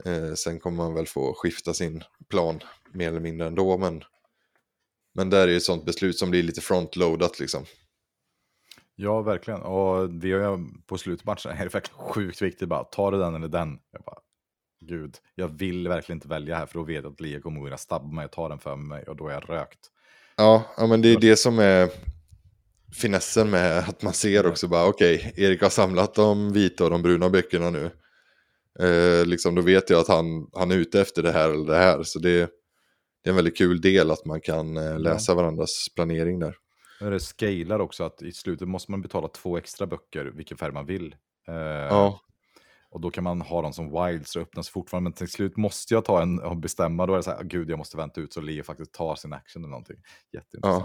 Eh, 0.04 0.34
sen 0.34 0.60
kommer 0.60 0.76
man 0.76 0.94
väl 0.94 1.06
få 1.06 1.34
skifta 1.34 1.74
sin 1.74 2.02
plan 2.30 2.60
mer 2.96 3.08
eller 3.08 3.20
mindre 3.20 3.46
ändå, 3.46 3.78
men, 3.78 4.04
men 5.14 5.30
där 5.30 5.42
är 5.42 5.48
ju 5.48 5.56
ett 5.56 5.62
sånt 5.62 5.84
beslut 5.84 6.18
som 6.18 6.30
blir 6.30 6.42
lite 6.42 6.60
frontloadat 6.60 7.40
liksom. 7.40 7.64
Ja, 8.94 9.22
verkligen. 9.22 9.62
Och 9.62 10.24
vi 10.24 10.32
har 10.32 10.40
ju 10.40 10.64
på 10.86 10.98
slutmatchen 10.98 11.52
är 11.58 11.64
det 11.64 11.74
verkligen 11.74 11.98
sjukt 11.98 12.42
viktigt 12.42 12.68
bara, 12.68 12.84
tar 12.84 13.12
du 13.12 13.18
den 13.18 13.34
eller 13.34 13.48
den? 13.48 13.78
Jag 13.92 14.02
bara, 14.02 14.18
gud, 14.80 15.16
jag 15.34 15.48
vill 15.48 15.88
verkligen 15.88 16.16
inte 16.16 16.28
välja 16.28 16.56
här 16.56 16.66
för 16.66 16.78
då 16.78 16.84
vet 16.84 17.02
jag 17.02 17.12
att 17.12 17.20
Lia 17.20 17.40
kommer 17.40 17.70
att 17.70 17.80
stabba 17.80 18.06
mig 18.06 18.24
och 18.24 18.32
ta 18.32 18.48
den 18.48 18.58
för 18.58 18.76
mig 18.76 19.04
och 19.04 19.16
då 19.16 19.28
är 19.28 19.32
jag 19.32 19.50
rökt. 19.50 19.90
Ja, 20.36 20.64
ja 20.76 20.86
men 20.86 21.02
det 21.02 21.08
är 21.08 21.20
det 21.20 21.36
som 21.36 21.58
är 21.58 21.90
finessen 22.92 23.50
med 23.50 23.78
att 23.78 24.02
man 24.02 24.12
ser 24.12 24.46
också 24.46 24.68
bara 24.68 24.86
okej, 24.86 25.32
Erik 25.36 25.62
har 25.62 25.70
samlat 25.70 26.14
de 26.14 26.52
vita 26.52 26.84
och 26.84 26.90
de 26.90 27.02
bruna 27.02 27.30
böckerna 27.30 27.70
nu. 27.70 27.90
Eh, 28.80 29.26
liksom, 29.26 29.54
då 29.54 29.62
vet 29.62 29.90
jag 29.90 30.00
att 30.00 30.08
han, 30.08 30.50
han 30.52 30.70
är 30.70 30.76
ute 30.76 31.00
efter 31.00 31.22
det 31.22 31.32
här 31.32 31.50
eller 31.50 31.66
det 31.66 31.76
här. 31.76 32.02
Så 32.02 32.18
det, 32.18 32.50
det 33.26 33.30
är 33.30 33.32
en 33.32 33.36
väldigt 33.36 33.58
kul 33.58 33.80
del 33.80 34.10
att 34.10 34.24
man 34.24 34.40
kan 34.40 34.76
eh, 34.76 34.98
läsa 34.98 35.34
varandras 35.34 35.86
planering 35.94 36.38
där. 36.38 36.56
Men 37.00 37.10
det 37.12 37.20
scalar 37.20 37.78
också 37.78 38.04
att 38.04 38.22
i 38.22 38.32
slutet 38.32 38.68
måste 38.68 38.90
man 38.90 39.02
betala 39.02 39.28
två 39.28 39.56
extra 39.58 39.86
böcker, 39.86 40.24
vilken 40.24 40.56
färg 40.56 40.72
man 40.72 40.86
vill. 40.86 41.14
Eh, 41.48 41.54
Ja, 41.54 42.20
Och 42.90 43.00
då 43.00 43.10
kan 43.10 43.24
man 43.24 43.40
ha 43.40 43.62
dem 43.62 43.72
som 43.72 44.04
wild 44.04 44.26
så 44.26 44.40
öppnas 44.40 44.68
fortfarande. 44.68 45.04
Men 45.10 45.12
till 45.12 45.28
slut 45.28 45.56
måste 45.56 45.94
jag 45.94 46.04
ta 46.04 46.22
en 46.22 46.38
och 46.40 46.56
bestämma. 46.56 47.06
Då 47.06 47.12
är 47.12 47.16
det 47.16 47.22
så 47.22 47.30
här, 47.30 47.44
gud 47.44 47.70
jag 47.70 47.78
måste 47.78 47.96
vänta 47.96 48.20
ut 48.20 48.32
så 48.32 48.40
Leo 48.40 48.62
faktiskt 48.62 48.92
tar 48.92 49.14
sin 49.14 49.32
action 49.32 49.62
eller 49.62 49.70
någonting. 49.70 49.96
Jätteintressant. 50.32 50.84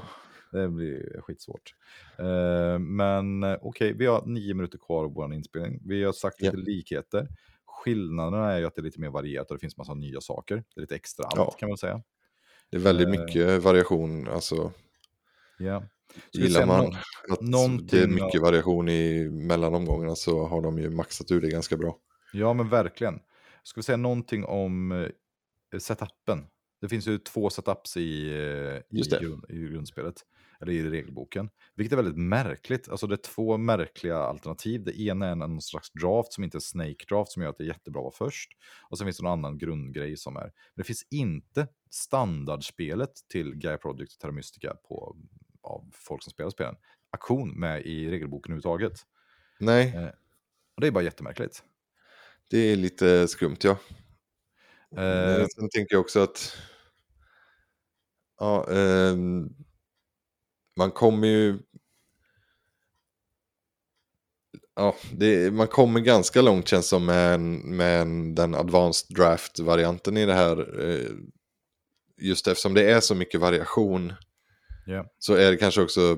Det 0.52 0.68
blir 0.70 1.22
skitsvårt. 1.22 1.76
Eh, 2.20 2.80
men 2.80 3.44
okej, 3.62 3.94
vi 3.94 4.06
har 4.06 4.26
nio 4.26 4.54
minuter 4.54 4.78
kvar 4.78 5.06
av 5.06 5.14
vår 5.14 5.34
inspelning. 5.34 5.80
Vi 5.86 6.04
har 6.04 6.14
sagt 6.14 6.42
lite 6.42 6.58
likheter. 6.58 7.28
skillnaderna 7.66 8.52
är 8.54 8.60
ju 8.60 8.66
att 8.66 8.76
det 8.76 8.82
är 8.82 8.84
lite 8.84 9.00
mer 9.02 9.10
varierat 9.10 9.52
och 9.52 9.58
det 9.58 9.62
finns 9.62 9.78
massa 9.78 9.94
nya 9.94 10.22
saker. 10.22 10.56
Det 10.56 10.80
är 10.80 10.82
lite 10.82 10.96
extra 10.96 11.26
allt 11.26 11.36
Ja. 11.36 11.52
kan 11.60 11.70
man 11.70 11.78
säga. 11.78 12.02
Det 12.72 12.78
är 12.78 12.82
väldigt 12.82 13.08
Eh. 13.08 13.12
mycket 13.12 13.64
variation. 13.64 14.28
Alltså, 14.28 14.72
vi 16.34 16.42
gillar 16.44 16.66
man 16.66 16.86
att 17.30 17.90
det 17.90 18.02
är 18.04 18.08
mycket 18.08 18.42
variation 18.42 18.90
i 18.90 19.30
mellan 19.30 19.76
omgångarna 19.76 20.16
så 20.16 20.46
har 20.48 20.62
de 20.62 20.80
ju 20.80 20.90
maxat 20.90 21.32
ur 21.32 21.42
det 21.42 21.50
ganska 21.50 21.78
bra. 21.78 21.98
Ja, 22.34 22.54
men 22.54 22.70
verkligen. 22.70 23.20
Ska 23.64 23.80
vi 23.80 23.84
säga 23.84 23.98
någonting 23.98 24.46
om 24.46 24.92
eh, 24.92 25.80
setupen? 25.80 26.46
Det 26.82 26.90
finns 26.90 27.08
ju 27.08 27.18
två 27.18 27.50
setups 27.50 27.98
i, 27.98 28.30
eh, 28.30 28.98
i, 29.00 29.02
grund, 29.22 29.46
i 29.50 29.56
grundspelet, 29.58 30.16
eller 30.62 30.74
i 30.74 30.90
regelboken. 30.90 31.50
Vilket 31.76 31.92
är 31.94 31.98
väldigt 32.04 32.18
märkligt. 32.18 32.90
Alltså 32.90 33.08
det 33.08 33.16
är 33.16 33.18
två 33.18 33.58
märkliga 33.58 34.18
alternativ. 34.18 34.84
Det 34.84 35.00
ena 35.02 35.28
är 35.28 35.32
en, 35.32 35.42
en 35.42 35.62
slags 35.62 35.92
draft 35.92 36.34
som 36.34 36.44
inte 36.44 36.58
är 36.58 36.60
snake 36.60 37.06
draft 37.10 37.32
som 37.32 37.42
gör 37.44 37.50
att 37.50 37.58
det 37.58 37.64
är 37.64 37.68
jättebra 37.68 38.00
att 38.00 38.04
vara 38.20 38.30
först. 38.30 38.52
Och 38.90 38.98
sen 38.98 39.06
finns 39.08 39.18
det 39.18 39.24
någon 39.24 39.32
annan 39.40 39.58
grundgrej 39.58 40.18
som 40.18 40.36
är. 40.38 40.42
Men 40.44 40.52
det 40.76 40.84
finns 40.84 41.08
inte 41.12 41.68
standardspelet 41.90 43.12
till 43.30 43.56
Gaia 43.56 43.78
Project 43.78 44.14
och 44.14 44.20
Terra 44.20 44.32
Mystica 44.32 44.76
på, 44.88 45.18
av 45.62 45.90
folk 45.94 46.24
som 46.24 46.32
spelar 46.32 46.50
spelen. 46.50 46.76
Aktion 47.10 47.60
med 47.60 47.82
i 47.86 48.10
regelboken 48.12 48.52
överhuvudtaget. 48.52 49.00
Nej, 49.60 50.10
Och 50.76 50.82
det 50.82 50.88
är 50.88 50.92
bara 50.92 51.04
jättemärkligt. 51.04 51.64
det 52.50 52.58
är 52.58 52.76
lite 52.76 53.28
skumt 53.28 53.58
ja. 53.64 53.72
Eh, 54.92 55.38
Men 55.38 55.48
Sen 55.50 55.70
tänker 55.70 55.96
jag 55.96 56.02
också 56.02 56.20
att 56.20 56.58
ja, 58.40 58.72
ehm, 58.72 59.50
man 60.78 60.92
kommer 60.92 61.28
ju 61.28 61.60
Ja, 64.76 64.96
det, 65.14 65.54
man 65.54 65.68
kommer 65.68 66.00
ganska 66.00 66.42
långt 66.42 66.68
känns 66.68 66.88
som 66.88 67.06
med, 67.06 67.40
med 67.40 68.02
en- 68.02 68.36
den 68.36 68.56
advanced 68.56 69.16
draft-varianten 69.18 70.18
i 70.18 70.26
det 70.26 70.34
här. 70.34 70.82
eh, 70.90 71.10
Just 72.18 72.48
eftersom 72.48 72.74
det 72.74 72.92
är 72.92 73.00
så 73.00 73.16
mycket 73.16 73.40
variation 73.40 74.14
Ja. 74.86 75.06
så 75.20 75.34
är 75.34 75.52
det 75.52 75.58
kanske 75.58 75.82
också 75.82 76.18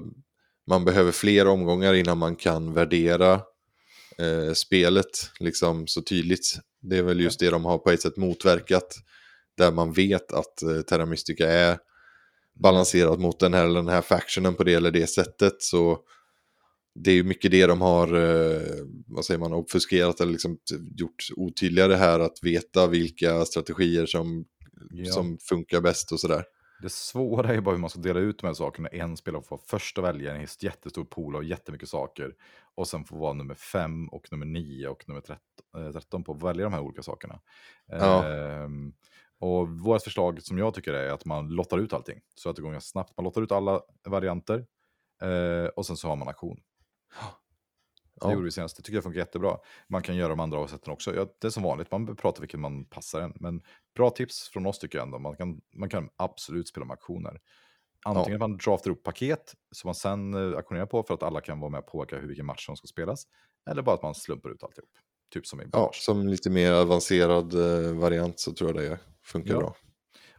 man 0.68 0.86
behöver 0.86 1.12
fler 1.12 1.48
omgångar 1.48 1.94
innan 1.94 2.18
man 2.18 2.36
kan 2.36 2.74
värdera 2.74 3.34
eh, 4.18 4.54
spelet 4.54 5.30
liksom 5.40 5.88
så 5.88 6.02
tydligt. 6.02 6.60
Det 6.82 6.98
är 6.98 7.04
väl 7.04 7.20
just 7.20 7.40
det 7.40 7.50
de 7.50 7.66
har 7.66 7.78
på 7.78 7.92
ett 7.92 8.02
sätt 8.02 8.18
motverkat. 8.18 8.96
Där 9.58 9.72
man 9.72 9.94
vet 9.94 10.34
att 10.34 10.62
eh, 10.62 10.82
Terra 10.82 11.06
Mystica 11.06 11.50
är 11.50 11.78
balanserat 12.54 13.20
mot 13.20 13.40
den 13.40 13.54
här, 13.54 13.66
eller 13.66 13.80
den 13.80 13.88
här 13.90 14.02
factionen 14.02 14.56
på 14.56 14.64
det 14.64 14.74
eller 14.74 14.92
det 14.92 15.08
sättet. 15.08 15.62
Så 15.62 16.00
det 16.96 17.12
är 17.12 17.16
ju 17.16 17.24
mycket 17.24 17.52
det 17.52 17.66
de 17.66 17.82
har, 17.82 18.08
eh, 18.14 18.86
vad 19.08 19.26
säger 19.26 19.40
man, 19.40 19.54
obfuskerat 19.54 20.22
eller 20.22 20.32
liksom 20.32 20.58
gjort 20.98 21.28
otydligare 21.36 21.94
här. 21.96 22.20
Att 22.20 22.38
veta 22.44 22.88
vilka 22.88 23.46
strategier 23.46 24.06
som, 24.06 24.46
Ja. 24.92 25.12
som 25.12 25.38
funkar 25.38 25.82
bäst 25.82 26.12
och 26.12 26.20
sådär. 26.20 26.44
Det 26.82 26.92
svåra 26.92 27.54
är 27.54 27.62
bara 27.62 27.76
hur 27.76 27.82
man 27.82 27.90
ska 27.90 28.00
dela 28.00 28.20
ut 28.20 28.40
de 28.40 28.48
här 28.48 28.54
sakerna. 28.54 28.88
En 28.88 29.18
spelare 29.18 29.44
får 29.44 29.60
först 29.68 29.98
att 29.98 30.04
välja 30.04 30.36
en 30.36 30.48
jättestor 30.60 31.06
pool 31.06 31.36
av 31.36 31.44
jättemycket 31.44 31.90
saker. 31.90 32.34
Och 32.76 32.88
sen 32.88 33.06
får 33.06 33.18
vara 33.18 33.34
nummer 33.34 33.56
fem 33.56 34.08
och 34.08 34.28
nummer 34.32 34.46
nio 34.46 34.88
och 34.88 35.04
nummer 35.08 35.22
13, 35.22 35.40
eh, 35.78 35.92
13 35.92 36.24
på 36.24 36.32
att 36.32 36.44
välja 36.44 36.64
de 36.64 36.74
här 36.74 36.82
olika 36.82 37.04
sakerna. 37.04 37.40
Ja. 37.88 38.26
Ehm, 38.30 38.94
och 39.44 39.70
vårt 39.70 40.02
förslag 40.04 40.42
som 40.42 40.58
jag 40.58 40.74
tycker 40.74 40.94
är 40.94 41.10
att 41.10 41.26
man 41.26 41.50
lottar 41.50 41.78
ut 41.78 41.94
allting. 41.94 42.22
Så 42.36 42.50
att 42.50 42.56
det 42.56 42.62
går 42.62 42.72
ganska 42.72 42.88
snabbt. 42.92 43.18
Man 43.18 43.24
lottar 43.24 43.42
ut 43.42 43.52
alla 43.52 43.82
varianter. 44.06 44.66
eh, 45.22 45.66
och 45.66 45.86
sen 45.86 45.98
så 45.98 46.08
har 46.08 46.16
man 46.16 46.28
aktion. 46.28 46.56
Det 46.56 48.28
Ja. 48.28 48.32
gjorde 48.34 48.46
vi 48.46 48.52
senast. 48.52 48.78
Det 48.78 48.84
tycker 48.84 48.98
jag 48.98 49.04
funkar 49.04 49.20
jättebra. 49.20 49.58
Man 49.88 50.02
kan 50.04 50.16
göra 50.16 50.30
de 50.30 50.40
andra 50.40 50.68
sätten 50.68 50.94
också. 50.94 51.16
Ja, 51.16 51.28
det 51.40 51.48
är 51.48 51.52
som 51.52 51.64
vanligt, 51.64 51.92
man 51.92 52.16
pratar 52.16 52.42
vilken 52.42 52.60
man 52.62 52.86
passar 52.86 53.22
en. 53.22 53.34
Men 53.36 53.62
bra 53.96 54.10
tips 54.10 54.50
från 54.50 54.66
oss 54.66 54.80
tycker 54.80 54.98
jag 54.98 55.06
ändå. 55.06 55.20
Man 55.20 55.36
kan, 55.36 55.62
man 55.74 55.90
kan 55.90 56.10
absolut 56.16 56.68
spela 56.68 56.86
med 56.86 56.94
aktioner. 56.94 57.42
Antingen 58.06 58.36
att 58.44 58.50
man 58.50 58.58
draftar 58.58 58.92
upp 58.92 59.04
paket 59.04 59.54
som 59.72 59.88
man 59.88 59.96
sen 59.96 60.34
eh, 60.34 60.58
auktionerar 60.58 60.86
på 60.86 61.04
för 61.04 61.14
att 61.14 61.24
alla 61.24 61.42
kan 61.42 61.60
vara 61.60 61.70
med 61.72 61.80
och 61.80 61.88
påverka 61.88 62.16
hur, 62.18 62.28
vilken 62.28 62.46
match 62.46 62.66
som 62.66 62.76
ska 62.78 62.88
spelas. 62.88 63.24
Eller 63.70 63.82
bara 63.82 63.96
att 63.96 64.04
man 64.04 64.16
slumpar 64.16 64.50
ut 64.50 64.64
alltihop. 64.64 64.90
Typ 65.34 65.48
som 65.48 65.62
i 65.62 65.66
Ja, 65.72 65.90
som 65.94 66.28
lite 66.28 66.50
mer 66.50 66.72
avancerad 66.74 67.54
eh, 67.54 67.94
variant 68.00 68.40
så 68.40 68.54
tror 68.54 68.70
jag 68.70 68.92
det 68.92 69.00
funkar 69.24 69.54
Ja. 69.54 69.60
bra. 69.60 69.76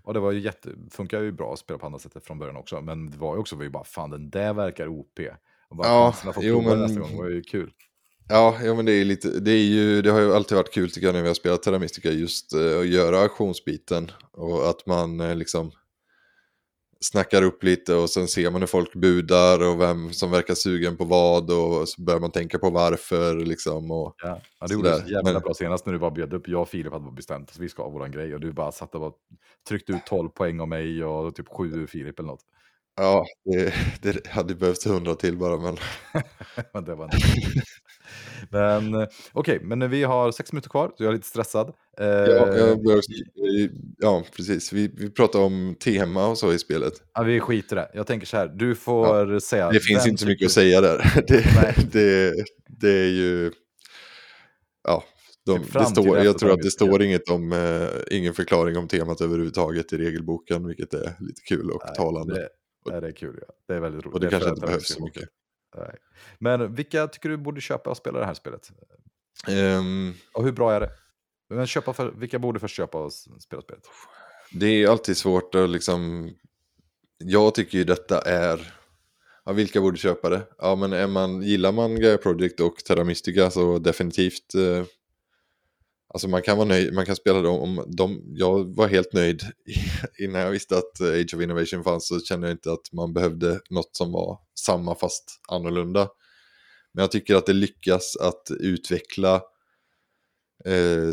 Och 0.02 0.15
det 0.15 0.20
var 0.20 0.32
ju 0.32 0.40
jätte, 0.40 0.69
funkar 0.90 1.20
ju 1.20 1.32
bra 1.32 1.52
att 1.52 1.59
spela 1.59 1.78
på 1.78 1.86
andra 1.86 1.98
sättet 1.98 2.24
från 2.27 2.39
början 2.39 2.56
också. 2.56 2.81
Men 2.81 3.11
det 3.11 3.16
var 3.16 3.35
ju 3.35 3.40
också, 3.40 3.56
vi 3.56 3.70
bara 3.70 3.85
fan 3.85 4.11
den 4.11 4.31
där 4.31 4.55
verkar 4.55 4.89
OP. 4.89 5.19
Och 5.69 5.77
bara, 5.77 5.89
Ja, 5.89 6.12
få 6.12 6.40
jo, 6.43 6.61
men- 6.62 6.81
nästa 6.81 7.01
gång 7.01 7.16
var 7.16 7.28
ju 7.28 7.43
kul. 7.43 7.70
Ja, 8.28 8.59
ja 8.65 8.74
men 8.74 8.85
det 8.85 8.93
är 8.93 9.05
lite, 9.05 9.40
det 9.40 9.51
är 9.51 9.65
ju, 9.65 10.02
det 10.02 10.11
har 10.11 10.20
ju 10.20 10.35
alltid 10.35 10.56
varit 10.56 10.73
kul 10.73 10.90
tycker 10.90 11.06
jag 11.06 11.15
när 11.15 11.23
vi 11.23 11.28
har 11.28 11.35
spelat 11.35 11.62
Terra 11.62 11.78
Mystica 11.78 12.11
just 12.11 12.52
eh, 12.55 12.78
att 12.81 12.86
göra 12.86 13.19
auktionsbiten 13.20 14.11
och 14.32 14.69
att 14.70 14.86
man 14.86 15.20
eh, 15.20 15.36
liksom 15.36 15.73
snackar 17.05 17.43
upp 17.43 17.63
lite 17.63 17.95
och 17.95 18.11
sen 18.11 18.29
ser 18.29 18.51
man 18.51 18.61
hur 18.63 18.67
folk 18.67 18.95
budar 18.95 19.69
och 19.69 19.81
vem 19.81 20.13
som 20.13 20.31
verkar 20.31 20.55
sugen 20.55 20.97
på 20.97 21.05
vad 21.05 21.51
och 21.51 21.89
så 21.89 22.03
börjar 22.03 22.21
man 22.21 22.31
tänka 22.31 22.59
på 22.59 22.71
varför 22.71 23.35
liksom 23.37 23.91
och 23.91 24.15
Ja, 24.23 24.41
ja 24.61 24.67
det 24.67 24.75
gjorde 24.75 24.93
så 25.01 25.09
jävla 25.11 25.33
men- 25.33 25.43
bra 25.43 25.55
senast 25.55 25.87
när 25.87 25.93
du 25.93 25.99
bara 25.99 26.11
bjöd 26.11 26.35
upp. 26.35 26.49
Jag 26.49 26.63
och 26.63 26.69
Filip 26.69 26.93
hade 26.93 27.13
bestämt 27.13 27.51
att 27.51 27.59
vi 27.59 27.69
ska 27.69 27.83
ha 27.83 27.91
våran 27.91 28.11
grej 28.13 28.35
och 28.35 28.41
du 28.41 28.53
bara 28.53 28.73
satt 28.73 28.95
och 28.95 29.01
bara 29.01 29.13
tryckte 29.69 29.93
ut 29.93 30.07
12 30.07 30.29
poäng 30.29 30.61
av 30.61 30.69
mig 30.69 31.05
och 31.05 31.35
typ 31.35 31.49
7 31.49 31.73
ur 31.75 31.87
Filip 31.87 32.19
eller 32.19 32.27
något. 32.29 32.43
ja, 32.97 33.27
det, 33.45 33.75
det 34.03 34.27
hade 34.27 34.55
behövts 34.55 34.87
hundra 34.87 35.15
till 35.15 35.37
bara 35.37 35.57
men 35.57 35.77
Men 36.75 36.85
det 36.85 36.95
var 36.95 37.05
inte 37.05 37.17
Men 38.51 38.95
eh, 38.95 39.07
okej, 39.32 39.61
men 39.62 39.91
vi 39.91 40.03
har 40.03 40.32
sex 40.32 40.53
minuter 40.53 40.70
kvar, 40.70 40.93
så 40.97 41.05
jag 41.05 41.11
är 41.11 41.15
lite 41.15 41.27
stressad. 41.27 41.73
Eh, 42.01 42.07
ja, 42.07 42.57
jag 42.57 42.82
börjar, 42.82 43.01
ja 43.99 44.24
precis, 44.36 44.73
vi, 44.73 44.91
vi 44.97 45.11
pratar 45.11 45.39
om 45.39 45.77
tema 45.85 46.27
och 46.27 46.39
så 46.39 46.53
i 46.53 46.59
spelet. 46.59 46.93
ja, 47.15 47.23
vi 47.23 47.41
skiter 47.41 47.77
i 47.77 47.78
det. 47.78 47.91
Jag 47.95 48.07
tänker 48.07 48.27
så 48.27 48.36
här, 48.36 48.49
du 48.49 48.74
får 48.74 49.39
säga... 49.39 49.70
Det 49.70 49.81
finns 49.81 50.07
inte 50.07 50.23
så 50.23 50.27
mycket 50.27 50.39
tycker- 50.39 50.47
att 50.47 50.53
säga 50.53 50.81
där. 50.81 51.23
Det, 51.28 51.93
det, 51.93 52.45
det 52.66 52.91
är 52.93 53.09
ju... 53.11 53.53
Ja, 54.89 55.05
de, 55.47 55.61
det 55.73 55.85
står, 55.85 56.19
jag 56.19 56.39
tror 56.39 56.53
att 56.53 56.62
det 56.62 56.70
står 56.70 57.03
inget 57.03 57.28
om, 57.28 57.53
eh, 57.53 58.16
ingen 58.19 58.35
förklaring 58.35 58.77
om 58.77 58.89
temat 58.89 59.20
överhuvudtaget 59.20 59.93
i 59.93 59.97
regelboken, 59.99 60.66
vilket 60.66 60.95
är 60.95 61.16
lite 61.20 61.41
kul 61.49 61.70
och 61.70 61.82
Nej, 61.86 61.95
talande. 61.97 62.49
Det, 62.85 63.01
det 63.01 63.07
är 63.07 63.12
kul, 63.12 63.39
ja. 63.41 63.55
Det 63.69 63.74
är 63.74 63.81
väldigt 63.81 64.05
roligt. 64.05 64.15
och 64.15 64.20
det 64.20 64.27
är 64.27 64.31
kanske 64.31 64.49
inte 64.49 64.61
behövs 64.66 64.89
det 64.89 64.95
så 64.95 65.05
mycket. 65.05 65.28
Nej. 65.75 65.97
Men 66.39 66.75
vilka 66.75 67.07
tycker 67.07 67.29
du 67.29 67.37
borde 67.37 67.61
köpa 67.61 67.91
och 67.91 67.97
spela 67.97 68.19
det 68.19 68.27
här 68.27 68.35
spelet? 68.35 68.71
Ehm, 69.49 70.15
Och 70.33 70.45
hur 70.45 70.53
bra 70.53 70.73
är 70.73 70.81
det? 70.81 70.91
Men 71.49 71.67
köpa 71.67 71.93
för, 71.93 72.11
vilka 72.11 72.39
borde 72.39 72.61
först 72.61 72.77
köpa 72.77 72.99
och 72.99 73.13
spela 73.13 73.63
spelet? 73.63 73.85
det 74.53 74.67
är 74.67 74.89
alltid 74.89 75.17
svårt 75.17 75.55
att 75.55 75.71
liksom... 75.71 76.31
Jag 77.19 77.55
tycker 77.55 77.79
ju 77.79 77.85
detta 77.85 78.21
är... 78.21 78.75
Ja, 79.45 79.53
vilka 79.53 79.81
borde 79.81 79.99
köpa 79.99 80.29
det? 80.29 80.43
Ja, 80.59 80.75
men 80.75 80.93
är 80.93 81.07
man, 81.07 81.43
gillar 81.43 81.73
man 81.73 82.01
Gaia 82.01 82.19
Project 82.19 82.61
och 82.61 82.77
Terra 82.77 83.05
Mystica 83.05 83.51
så 83.51 83.79
definitivt... 83.79 84.55
Eh, 84.55 84.85
alltså 86.15 86.28
man 86.28 86.43
kan 86.43 86.57
vara 86.57 86.69
nöjd, 86.69 86.95
man 86.95 87.07
kan 87.07 87.16
spela 87.16 87.41
dem. 87.41 87.61
Om 87.61 87.85
de, 87.97 88.23
jag 88.27 88.77
var 88.77 88.89
helt 88.89 89.12
nöjd 89.12 89.43
innan 90.19 90.41
jag 90.41 90.51
visste 90.51 90.78
att 90.78 91.01
eh, 91.01 91.09
Age 91.09 91.35
of 91.35 91.43
Innovation 91.43 91.85
fanns 91.85 92.09
så 92.09 92.20
kände 92.20 92.47
jag 92.47 92.55
inte 92.55 92.73
att 92.73 92.93
man 92.93 93.12
behövde 93.12 93.61
något 93.70 93.97
som 93.97 94.12
var 94.12 94.39
samma 94.55 94.95
fast 94.95 95.41
annorlunda. 95.49 96.09
Men 96.93 97.03
jag 97.03 97.11
tycker 97.11 97.35
att 97.35 97.47
det 97.47 97.53
lyckas 97.53 98.16
att 98.16 98.51
utveckla 98.61 99.43
eh, 100.65 101.11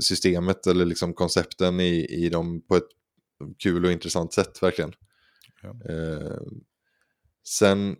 systemet 0.00 0.66
eller 0.66 0.84
liksom 0.84 1.14
koncepten 1.14 1.80
i, 1.80 2.06
i 2.10 2.28
dem 2.28 2.62
på 2.68 2.76
ett 2.76 2.88
kul 3.58 3.84
och 3.84 3.92
intressant 3.92 4.32
sätt 4.32 4.62
verkligen. 4.62 4.92
Ja. 5.62 5.92
Eh, 5.92 6.40
sen, 7.48 7.96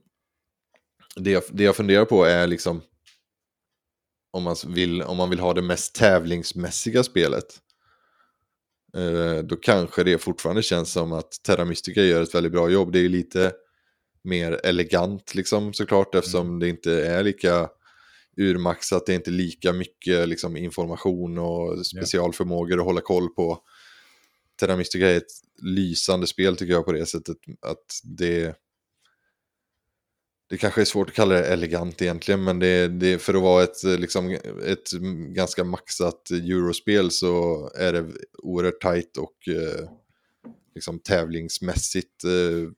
det 1.17 1.31
jag, 1.31 1.43
det 1.51 1.65
jag 1.65 1.77
funderar 1.77 2.05
på 2.05 2.25
är 2.25 2.47
liksom 2.47 2.83
om 4.31 4.43
man 4.43 4.57
vill, 4.67 5.03
om 5.03 5.17
man 5.17 5.31
vill 5.31 5.41
ha 5.41 5.55
det 5.55 5.63
mest 5.63 5.95
tävlingsmässiga 5.95 7.05
spelet. 7.05 7.61
Eh, 8.97 9.45
då 9.45 9.57
kanske 9.57 10.05
det 10.05 10.19
fortfarande 10.19 10.63
känns 10.63 10.93
som 10.93 11.13
att 11.13 11.43
Terra 11.43 11.65
Mystica 11.65 12.03
gör 12.03 12.23
ett 12.23 12.35
väldigt 12.35 12.53
bra 12.53 12.71
jobb. 12.71 12.93
Det 12.93 12.99
är 12.99 13.09
lite 13.09 13.53
mer 14.25 14.61
elegant 14.65 15.35
liksom 15.35 15.73
såklart 15.73 16.15
eftersom 16.15 16.59
det 16.59 16.69
inte 16.69 17.07
är 17.07 17.23
lika 17.23 17.69
urmaxat, 18.37 19.07
det 19.07 19.13
är 19.13 19.17
inte 19.17 19.31
lika 19.31 19.73
mycket 19.73 20.29
liksom, 20.29 20.57
information 20.57 21.39
och 21.39 21.87
specialförmågor 21.87 22.79
att 22.79 22.85
hålla 22.85 23.01
koll 23.01 23.29
på. 23.29 23.59
Terra 24.61 24.77
Mystica 24.77 25.09
är 25.09 25.17
ett 25.17 25.33
lysande 25.63 26.27
spel 26.27 26.57
tycker 26.57 26.73
jag 26.73 26.85
på 26.85 26.93
det 26.93 27.07
sättet 27.07 27.37
att 27.61 28.01
det 28.05 28.55
det 30.49 30.59
kanske 30.59 30.81
är 30.81 30.85
svårt 30.85 31.09
att 31.09 31.15
kalla 31.15 31.35
det 31.35 31.47
elegant 31.47 32.03
egentligen, 32.03 32.45
men 32.45 32.59
det, 32.59 32.89
det 32.89 33.19
för 33.19 33.35
att 33.35 33.43
vara 33.43 33.63
ett, 33.63 33.83
liksom, 33.83 34.39
ett 34.67 34.91
ganska 35.35 35.65
maxat 35.65 36.31
eurospel 36.31 37.11
så 37.11 37.71
är 37.75 37.93
det 37.93 38.07
oerhört 38.43 38.81
tajt 38.81 39.17
och 39.17 39.49
eh, 39.49 39.91
liksom 40.75 40.99
tävlingsmässigt 40.99 42.25
eh, 42.25 42.71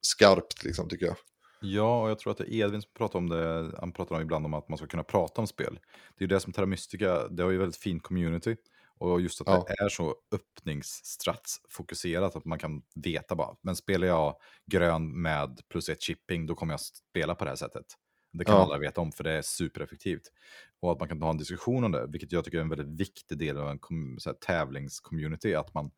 skarpt 0.00 0.64
liksom 0.64 0.88
tycker 0.88 1.06
jag. 1.06 1.16
Ja, 1.62 2.02
och 2.02 2.10
jag 2.10 2.18
tror 2.18 2.30
att 2.32 2.38
det 2.38 2.54
är 2.54 2.64
Edvin 2.64 2.82
som 2.82 2.90
pratar 2.96 3.18
om 3.18 3.28
det. 3.28 3.72
Han 3.78 3.92
pratar 3.92 4.16
om 4.16 4.22
ibland 4.22 4.46
om 4.46 4.54
att 4.54 4.68
man 4.68 4.78
ska 4.78 4.86
kunna 4.86 5.04
prata 5.04 5.40
om 5.40 5.46
spel. 5.46 5.78
Det 6.18 6.24
är 6.24 6.28
ju 6.28 6.34
det 6.34 6.40
som 6.40 6.52
Terra 6.52 6.66
Mystica, 6.66 7.28
det 7.28 7.42
har 7.42 7.50
ju 7.50 7.58
väldigt 7.58 7.76
fin 7.76 8.00
community. 8.00 8.56
Och 9.00 9.20
just 9.20 9.40
att 9.40 9.46
Ja. 9.46 9.64
det 9.68 9.84
är 9.84 9.88
så 9.88 10.16
öppningsstratsfokuserat 10.32 12.36
att 12.36 12.44
man 12.44 12.58
kan 12.58 12.82
veta 12.94 13.34
bara, 13.34 13.56
men 13.62 13.76
spelar 13.76 14.06
jag 14.06 14.36
grön 14.66 15.22
med 15.22 15.60
plus 15.68 15.88
ett 15.88 16.02
chipping, 16.02 16.46
då 16.46 16.54
kommer 16.54 16.72
jag 16.72 16.80
spela 16.80 17.34
på 17.34 17.44
det 17.44 17.50
här 17.50 17.56
sättet. 17.56 17.86
Det 18.32 18.44
kan 18.44 18.54
Ja. 18.54 18.62
alla 18.62 18.78
veta 18.78 19.00
om, 19.00 19.12
för 19.12 19.24
det 19.24 19.32
är 19.32 19.42
supereffektivt. 19.42 20.22
Och 20.80 20.92
att 20.92 20.98
man 21.00 21.08
kan 21.08 21.22
ha 21.22 21.30
en 21.30 21.38
diskussion 21.38 21.84
om 21.84 21.92
det, 21.92 22.06
vilket 22.06 22.32
jag 22.32 22.44
tycker 22.44 22.58
är 22.58 22.62
en 22.62 22.68
väldigt 22.68 23.00
viktig 23.00 23.38
del 23.38 23.56
av 23.56 23.68
en 23.70 23.78
kom- 23.78 24.16
så 24.18 24.28
här, 24.30 24.36
tävlingscommunity, 24.36 25.54
att 25.54 25.74
man, 25.74 25.90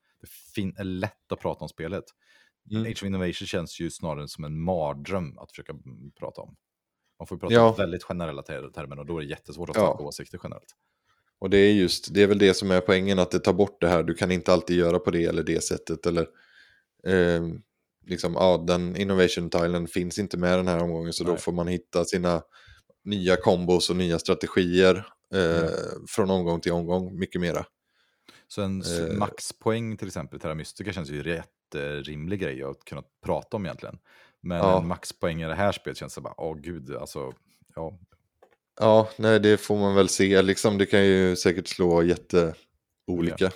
det 0.54 0.62
är 0.80 0.84
lätt 0.84 1.32
att 1.32 1.40
prata 1.40 1.64
om 1.64 1.68
spelet. 1.68 2.04
Mm. 2.70 2.82
Age 2.82 2.92
of 2.92 3.02
Innovation 3.02 3.46
känns 3.46 3.80
ju 3.80 3.90
snarare 3.90 4.28
som 4.28 4.44
en 4.44 4.60
mardröm 4.60 5.38
att 5.38 5.50
försöka 5.50 5.72
mm, 5.72 6.12
prata 6.18 6.40
om. 6.40 6.56
Man 7.18 7.26
får 7.26 7.36
prata 7.36 7.54
Ja. 7.54 7.68
om 7.70 7.76
väldigt 7.76 8.02
generella 8.04 8.42
ter- 8.42 8.70
termer 8.70 8.98
och 8.98 9.06
då 9.06 9.18
är 9.18 9.22
det 9.22 9.28
jättesvårt 9.28 9.70
att 9.70 9.76
Ja. 9.76 9.86
snacka 9.86 10.02
åsikter 10.02 10.40
generellt. 10.42 10.76
Och 11.42 11.50
det 11.50 11.58
är 11.58 11.72
just, 11.72 12.14
det 12.14 12.22
är 12.22 12.26
väl 12.26 12.38
det 12.38 12.54
som 12.54 12.70
är 12.70 12.80
poängen, 12.80 13.18
att 13.18 13.30
det 13.30 13.38
tar 13.38 13.52
bort 13.52 13.80
det 13.80 13.88
här, 13.88 14.02
du 14.02 14.14
kan 14.14 14.30
inte 14.30 14.52
alltid 14.52 14.76
göra 14.76 14.98
på 14.98 15.10
det 15.10 15.24
eller 15.24 15.42
det 15.42 15.64
sättet. 15.64 16.06
Eller 16.06 16.26
eh, 17.06 17.42
liksom, 18.06 18.34
ja, 18.34 18.64
den 18.66 18.96
innovation-tilen 18.96 19.86
finns 19.88 20.18
inte 20.18 20.36
med 20.36 20.58
den 20.58 20.68
här 20.68 20.82
omgången, 20.82 21.12
så 21.12 21.24
då 21.24 21.30
Nej. 21.32 21.40
får 21.40 21.52
man 21.52 21.68
hitta 21.68 22.04
sina 22.04 22.42
nya 23.04 23.36
kombos 23.36 23.90
och 23.90 23.96
nya 23.96 24.18
strategier 24.18 25.06
eh, 25.34 25.40
Ja. 25.40 25.68
från 26.08 26.30
omgång 26.30 26.60
till 26.60 26.72
omgång, 26.72 27.18
mycket 27.18 27.40
mera. 27.40 27.64
Så 28.48 28.62
en 28.62 28.82
Eh. 28.82 29.16
maxpoäng 29.18 29.96
till 29.96 30.06
exempel 30.06 30.36
i 30.36 30.40
Terra 30.40 30.54
Mystica 30.54 30.92
känns 30.92 31.10
ju 31.10 31.20
en 31.20 31.42
jätterimlig 31.74 32.40
grej 32.40 32.62
att 32.62 32.84
kunna 32.84 33.02
prata 33.24 33.56
om 33.56 33.66
egentligen. 33.66 33.98
Men 34.40 34.58
Ja. 34.58 34.78
en 34.80 34.86
maxpoäng 34.88 35.42
i 35.42 35.46
det 35.46 35.54
här 35.54 35.72
spelet 35.72 35.96
känns 35.98 36.12
så 36.14 36.20
bara, 36.20 36.34
åh 36.40 36.56
gud, 36.60 36.96
alltså, 36.96 37.32
ja, 37.74 37.98
Ja, 38.80 39.08
nej, 39.18 39.40
det 39.40 39.56
får 39.56 39.78
man 39.78 39.94
väl 39.94 40.08
se, 40.08 40.42
liksom, 40.42 40.78
det 40.78 40.86
kan 40.86 41.06
ju 41.06 41.36
säkert 41.36 41.68
slå 41.68 42.02
jätteolika. 42.02 43.50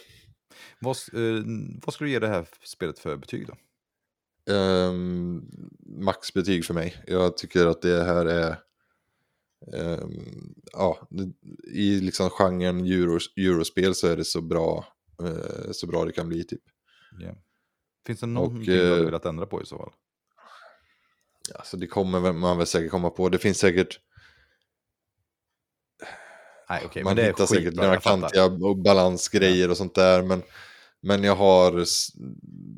vad, 0.80 0.96
s- 0.96 1.08
eh, 1.08 1.42
vad 1.86 1.94
skulle 1.94 2.08
du 2.08 2.12
ge 2.12 2.18
det 2.18 2.28
här 2.28 2.48
spelet 2.64 2.98
för 2.98 3.16
betyg 3.16 3.46
då? 3.46 3.54
Ehm, 4.54 5.42
maxbetyg 5.86 6.64
för 6.64 6.74
mig. 6.74 7.02
Jag 7.06 7.36
tycker 7.36 7.66
att 7.66 7.82
det 7.82 8.04
här 8.04 8.26
är 8.26 8.56
ehm, 9.74 10.54
ja, 10.72 11.08
i 11.72 12.00
liksom 12.00 12.30
genren 12.30 12.80
euros, 12.86 13.32
eurospel 13.36 13.94
så 13.94 14.06
är 14.06 14.16
det 14.16 14.24
så 14.24 14.40
bra, 14.40 14.86
eh, 15.22 15.70
så 15.72 15.86
bra 15.86 16.04
det 16.04 16.12
kan 16.12 16.28
bli 16.28 16.44
typ. 16.44 16.62
Ja. 17.20 17.34
Finns 18.06 18.20
det 18.20 18.26
någonting 18.26 18.64
du 18.64 18.84
eh, 18.84 18.90
hade 18.90 19.04
velat 19.04 19.24
ändra 19.26 19.46
på 19.46 19.62
i 19.62 19.66
så 19.66 19.76
fall? 19.78 19.92
Alltså 21.54 21.76
det 21.76 21.86
kommer 21.86 22.32
man 22.32 22.58
väl 22.58 22.66
säkert 22.66 22.90
komma 22.90 23.10
på. 23.10 23.28
Det 23.28 23.38
finns 23.38 23.58
säkert, 23.58 24.00
Nej, 26.70 26.82
okej, 26.86 27.04
man 27.04 27.10
men 27.10 27.16
det 27.16 27.22
är 27.22 27.26
hittar 27.26 27.46
säkert 27.46 27.74
några 27.74 28.00
kantiga 28.00 28.44
och 28.44 28.76
balansgrejer 28.76 29.70
och 29.70 29.76
sånt 29.76 29.94
där. 29.94 30.22
Men, 30.22 30.42
men 31.02 31.24
jag 31.24 31.36
har, 31.36 31.84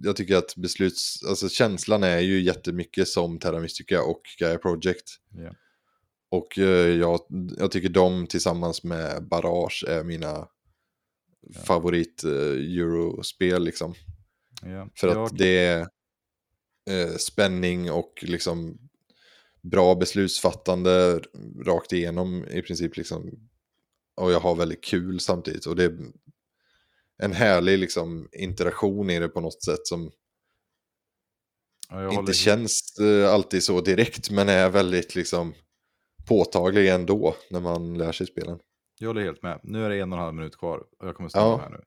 jag 0.02 0.16
tycker 0.16 0.36
att 0.36 0.56
besluts, 0.56 1.24
alltså 1.28 1.48
känslan 1.48 2.02
är 2.02 2.18
ju 2.18 2.42
jättemycket 2.42 3.08
som 3.08 3.38
Terra 3.38 3.60
Mystica 3.60 4.02
och 4.02 4.22
Gaia 4.38 4.58
Project. 4.58 5.04
Ja. 5.30 5.54
Och 6.30 6.58
eh, 6.58 6.96
jag, 6.96 7.20
jag 7.58 7.70
tycker 7.70 7.88
de 7.88 8.26
tillsammans 8.26 8.84
med 8.84 9.28
Barrage 9.28 9.84
är 9.88 10.04
mina 10.04 10.48
favorit 11.64 12.24
eh, 12.24 12.30
eurospel 12.80 13.64
liksom. 13.64 13.94
Ja. 14.62 14.88
För 14.94 15.08
att 15.08 15.14
jag, 15.14 15.36
det 15.36 15.66
är 15.66 15.80
eh, 16.90 17.16
spänning 17.18 17.90
och 17.90 18.12
liksom 18.22 18.78
bra 19.62 19.94
beslutsfattande 19.94 21.20
rakt 21.66 21.92
igenom 21.92 22.44
i 22.44 22.62
princip 22.62 22.96
liksom. 22.96 23.47
Och 24.18 24.32
jag 24.32 24.40
har 24.40 24.54
väldigt 24.54 24.84
kul 24.84 25.20
samtidigt. 25.20 25.66
Och 25.66 25.76
det 25.76 25.84
är 25.84 25.98
en 27.22 27.32
härlig 27.32 27.78
liksom 27.78 28.28
interaktion 28.32 29.10
i 29.10 29.18
det 29.18 29.28
på 29.28 29.40
något 29.40 29.64
sätt 29.64 29.86
som 29.86 30.10
ja, 31.88 32.12
inte 32.12 32.32
känns 32.32 32.98
eh, 33.00 33.32
alltid 33.32 33.62
så 33.62 33.80
direkt 33.80 34.30
men 34.30 34.48
är 34.48 34.68
väldigt 34.68 35.14
liksom 35.14 35.54
påtaglig 36.28 36.88
ändå 36.88 37.36
när 37.50 37.60
man 37.60 37.98
lär 37.98 38.12
sig 38.12 38.26
spelen. 38.26 38.58
Jag 39.00 39.08
håller 39.08 39.22
helt 39.22 39.42
med. 39.42 39.60
Nu 39.62 39.84
är 39.84 39.88
det 39.88 40.00
en 40.00 40.12
och 40.12 40.18
en 40.18 40.24
halv 40.24 40.34
minut 40.34 40.56
kvar 40.58 40.78
och 40.98 41.06
jag 41.08 41.16
kommer 41.16 41.28
stanna 41.28 41.46
Ja. 41.46 41.56
här 41.58 41.70
nu. 41.70 41.80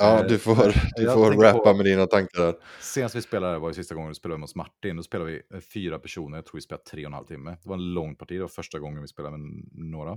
Ja, 0.00 0.20
Eh, 0.20 0.26
du 0.26 0.38
får, 0.38 0.54
du 0.96 1.02
jag 1.02 1.14
får 1.14 1.32
rappa 1.42 1.58
på- 1.58 1.74
med 1.74 1.84
dina 1.86 2.06
tankar 2.06 2.42
där. 2.42 2.54
Senast 2.80 3.14
vi 3.14 3.22
spelade 3.22 3.58
var 3.58 3.68
ju 3.68 3.74
sista 3.74 3.94
gången 3.94 4.08
vi 4.08 4.14
spelade 4.14 4.40
hos 4.40 4.54
Martin. 4.54 4.96
Då 4.96 5.02
spelade 5.02 5.30
vi 5.30 5.42
eh, 5.54 5.60
fyra 5.60 5.98
personer. 5.98 6.36
Jag 6.38 6.46
tror 6.46 6.56
vi 6.56 6.60
spelade 6.62 6.84
tre 6.84 7.02
och 7.04 7.06
en 7.06 7.12
halv 7.12 7.26
timme. 7.26 7.50
Det 7.62 7.68
var 7.68 7.76
en 7.76 7.94
lång 7.94 8.16
parti. 8.16 8.28
Det 8.36 8.40
var 8.40 8.48
första 8.48 8.78
gången 8.78 9.02
vi 9.02 9.08
spelade 9.08 9.38
med 9.38 9.64
några. 9.72 10.12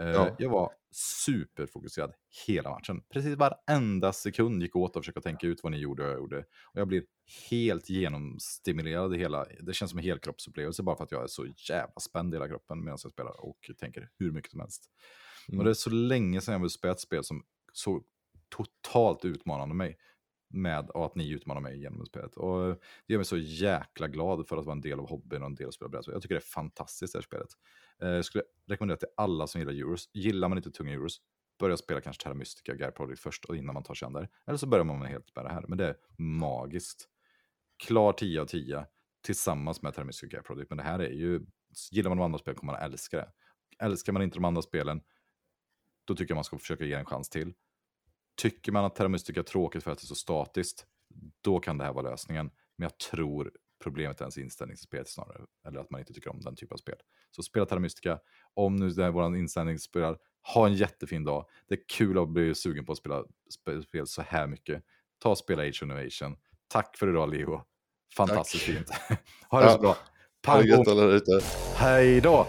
Eh, 0.00 0.06
Ja. 0.08 0.36
Jag 0.38 0.50
var 0.50 0.70
superfokuserad 0.92 2.12
hela 2.46 2.70
matchen. 2.70 3.02
Precis 3.12 3.36
varenda 3.36 4.12
sekund 4.12 4.62
gick 4.62 4.76
åt 4.76 4.96
att 4.96 5.02
försöka 5.02 5.20
tänka 5.20 5.46
ut 5.46 5.62
vad 5.62 5.72
ni 5.72 5.78
gjorde 5.78 6.02
och 6.04 6.08
jag 6.10 6.16
gjorde. 6.18 6.38
Och 6.38 6.80
jag 6.80 6.88
blir 6.88 7.02
helt 7.50 7.90
genomstimulerad 7.90 9.14
i 9.14 9.18
hela. 9.18 9.46
Det 9.60 9.72
känns 9.74 9.90
som 9.90 9.98
en 9.98 10.04
helkroppsupplevelse 10.04 10.82
bara 10.82 10.96
för 10.96 11.04
att 11.04 11.12
jag 11.12 11.22
är 11.22 11.26
så 11.26 11.46
jävla 11.70 12.00
spänd 12.00 12.34
i 12.34 12.36
hela 12.36 12.48
kroppen 12.48 12.78
medan 12.78 12.98
jag 13.02 13.12
spelar 13.12 13.44
och 13.44 13.70
tänker 13.80 14.08
hur 14.18 14.30
mycket 14.32 14.50
som 14.50 14.60
helst. 14.60 14.84
Mm. 15.48 15.58
Och 15.58 15.64
det 15.64 15.70
är 15.70 15.74
så 15.74 15.90
länge 15.90 16.40
sedan 16.40 16.52
jag 16.52 16.60
vill 16.60 16.70
spela 16.70 16.92
ett 16.92 17.00
spel 17.00 17.24
som 17.24 17.44
så 17.72 18.02
totalt 18.48 19.24
utmanande 19.24 19.74
mig. 19.74 19.98
Med 20.48 20.90
och 20.90 21.06
att 21.06 21.14
ni 21.14 21.30
utmanar 21.30 21.60
mig 21.60 21.80
genom 21.80 22.06
spelet. 22.06 22.36
Och 22.36 22.68
det 23.06 23.12
gör 23.12 23.18
mig 23.18 23.24
så 23.24 23.36
jäkla 23.36 24.08
glad 24.08 24.48
för 24.48 24.56
att 24.56 24.64
vara 24.64 24.72
en 24.72 24.80
del 24.80 25.00
av 25.00 25.08
hobbyn 25.08 25.42
och 25.42 25.46
en 25.48 25.54
del 25.54 25.66
av 25.66 25.70
spela 25.70 25.88
brädspel. 25.88 26.12
Jag 26.14 26.22
tycker 26.22 26.34
det 26.34 26.38
är 26.38 26.40
fantastiskt 26.40 27.12
det 27.12 27.18
här 27.18 27.22
spelet. 27.22 27.48
Eh, 28.02 28.08
Jag 28.08 28.24
skulle 28.24 28.44
rekommendera 28.66 28.96
till 28.96 29.08
alla 29.16 29.46
som 29.46 29.60
gillar 29.60 29.72
Euros. 29.72 30.10
Gillar 30.12 30.48
man 30.48 30.58
inte 30.58 30.70
tunga 30.70 30.92
Euros, 30.92 31.20
börja 31.58 31.76
spela 31.76 32.00
kanske 32.00 32.22
Terra 32.22 32.34
Mystica, 32.34 32.74
Guy 32.74 32.90
Project 32.90 33.20
först 33.20 33.44
och 33.44 33.56
innan 33.56 33.74
man 33.74 33.82
tar 33.82 33.94
sig 33.94 34.06
an 34.06 34.12
där. 34.12 34.28
Eller 34.46 34.58
så 34.58 34.66
börjar 34.66 34.84
man 34.84 34.98
med 34.98 35.08
helt 35.08 35.36
med 35.36 35.44
det 35.44 35.48
här. 35.52 35.64
Men 35.68 35.78
det 35.78 35.86
är 35.86 35.96
magiskt. 36.16 37.08
Klar 37.86 38.12
10 38.12 38.40
av 38.40 38.46
10 38.46 38.86
tillsammans 39.22 39.82
med 39.82 39.94
Terra 39.94 40.04
Mystica, 40.04 40.36
Guy 40.36 40.42
Project. 40.42 40.70
Men 40.70 40.76
det 40.78 40.84
här 40.84 40.98
är 40.98 41.10
ju, 41.10 41.46
gillar 41.90 42.08
man 42.10 42.18
de 42.18 42.24
andra 42.24 42.38
spelen 42.38 42.56
kommer 42.56 42.72
man 42.72 42.82
älska 42.82 43.16
det. 43.16 43.28
Älskar 43.78 44.12
man 44.12 44.22
inte 44.22 44.36
de 44.36 44.44
andra 44.44 44.62
spelen, 44.62 45.00
då 46.06 46.14
tycker 46.14 46.32
jag 46.32 46.36
man 46.36 46.44
ska 46.44 46.58
försöka 46.58 46.84
ge 46.84 46.92
en 46.94 47.04
chans 47.04 47.28
till. 47.28 47.52
Tycker 48.36 48.72
man 48.72 48.84
att 48.84 48.94
Terra 48.94 49.08
Mystica 49.08 49.40
är 49.40 49.44
tråkigt 49.44 49.84
för 49.84 49.90
att 49.90 49.98
det 49.98 50.04
är 50.04 50.06
så 50.06 50.14
statiskt, 50.14 50.86
då 51.40 51.60
kan 51.60 51.78
det 51.78 51.84
här 51.84 51.92
vara 51.92 52.10
lösningen. 52.10 52.50
Men 52.76 52.84
jag 52.84 52.98
tror 52.98 53.52
problemet 53.84 54.20
är 54.20 54.24
ens 54.24 54.38
inställning 54.38 54.76
till 54.76 54.84
spelet 54.84 55.08
snarare, 55.08 55.42
eller 55.66 55.80
att 55.80 55.90
man 55.90 56.00
inte 56.00 56.12
tycker 56.12 56.30
om 56.30 56.40
den 56.40 56.56
typen 56.56 56.74
av 56.74 56.78
spel. 56.78 56.96
Så 57.30 57.42
spela 57.42 57.66
Terra 57.66 57.78
Mystica, 57.80 58.18
om 58.54 58.76
nu 58.76 58.90
det 58.90 59.04
är 59.04 59.10
vår 59.10 59.36
inställning 59.36 59.78
spelar, 59.78 60.18
ha 60.54 60.66
en 60.66 60.74
jättefin 60.74 61.24
dag. 61.24 61.46
Det 61.68 61.74
är 61.74 61.80
kul 61.88 62.18
att 62.18 62.28
bli 62.28 62.54
sugen 62.54 62.84
på 62.84 62.92
att 62.92 62.98
spela 62.98 63.24
sp- 63.66 63.82
spel 63.82 64.06
så 64.06 64.22
här 64.22 64.46
mycket. 64.46 64.82
Ta 65.18 65.30
och 65.30 65.38
spela 65.38 65.62
Age 65.62 65.82
of 65.82 65.82
Innovation. 65.82 66.36
Tack 66.68 66.96
för 66.96 67.08
idag 67.08 67.30
Leo. 67.34 67.62
Fantastiskt 68.16 68.66
Tack. 68.66 68.76
fint. 68.76 68.90
ha 69.50 69.60
det 69.60 69.70
så 69.70 69.76
Ja. 69.76 69.80
bra. 69.80 69.88
Ha 69.88 69.94
det 69.94 70.00
Pang 70.42 70.66
gött 70.66 70.88
alla 70.88 71.02
ute. 71.04 71.40
Hej 71.76 72.20
då! 72.20 72.46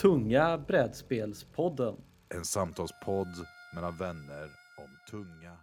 Tunga 0.00 0.58
brädspelspodden. 0.58 1.96
En 2.34 2.44
samtalspodd 2.44 3.46
mellan 3.74 3.96
vänner 3.96 4.50
om 4.76 4.98
tunga 5.10 5.56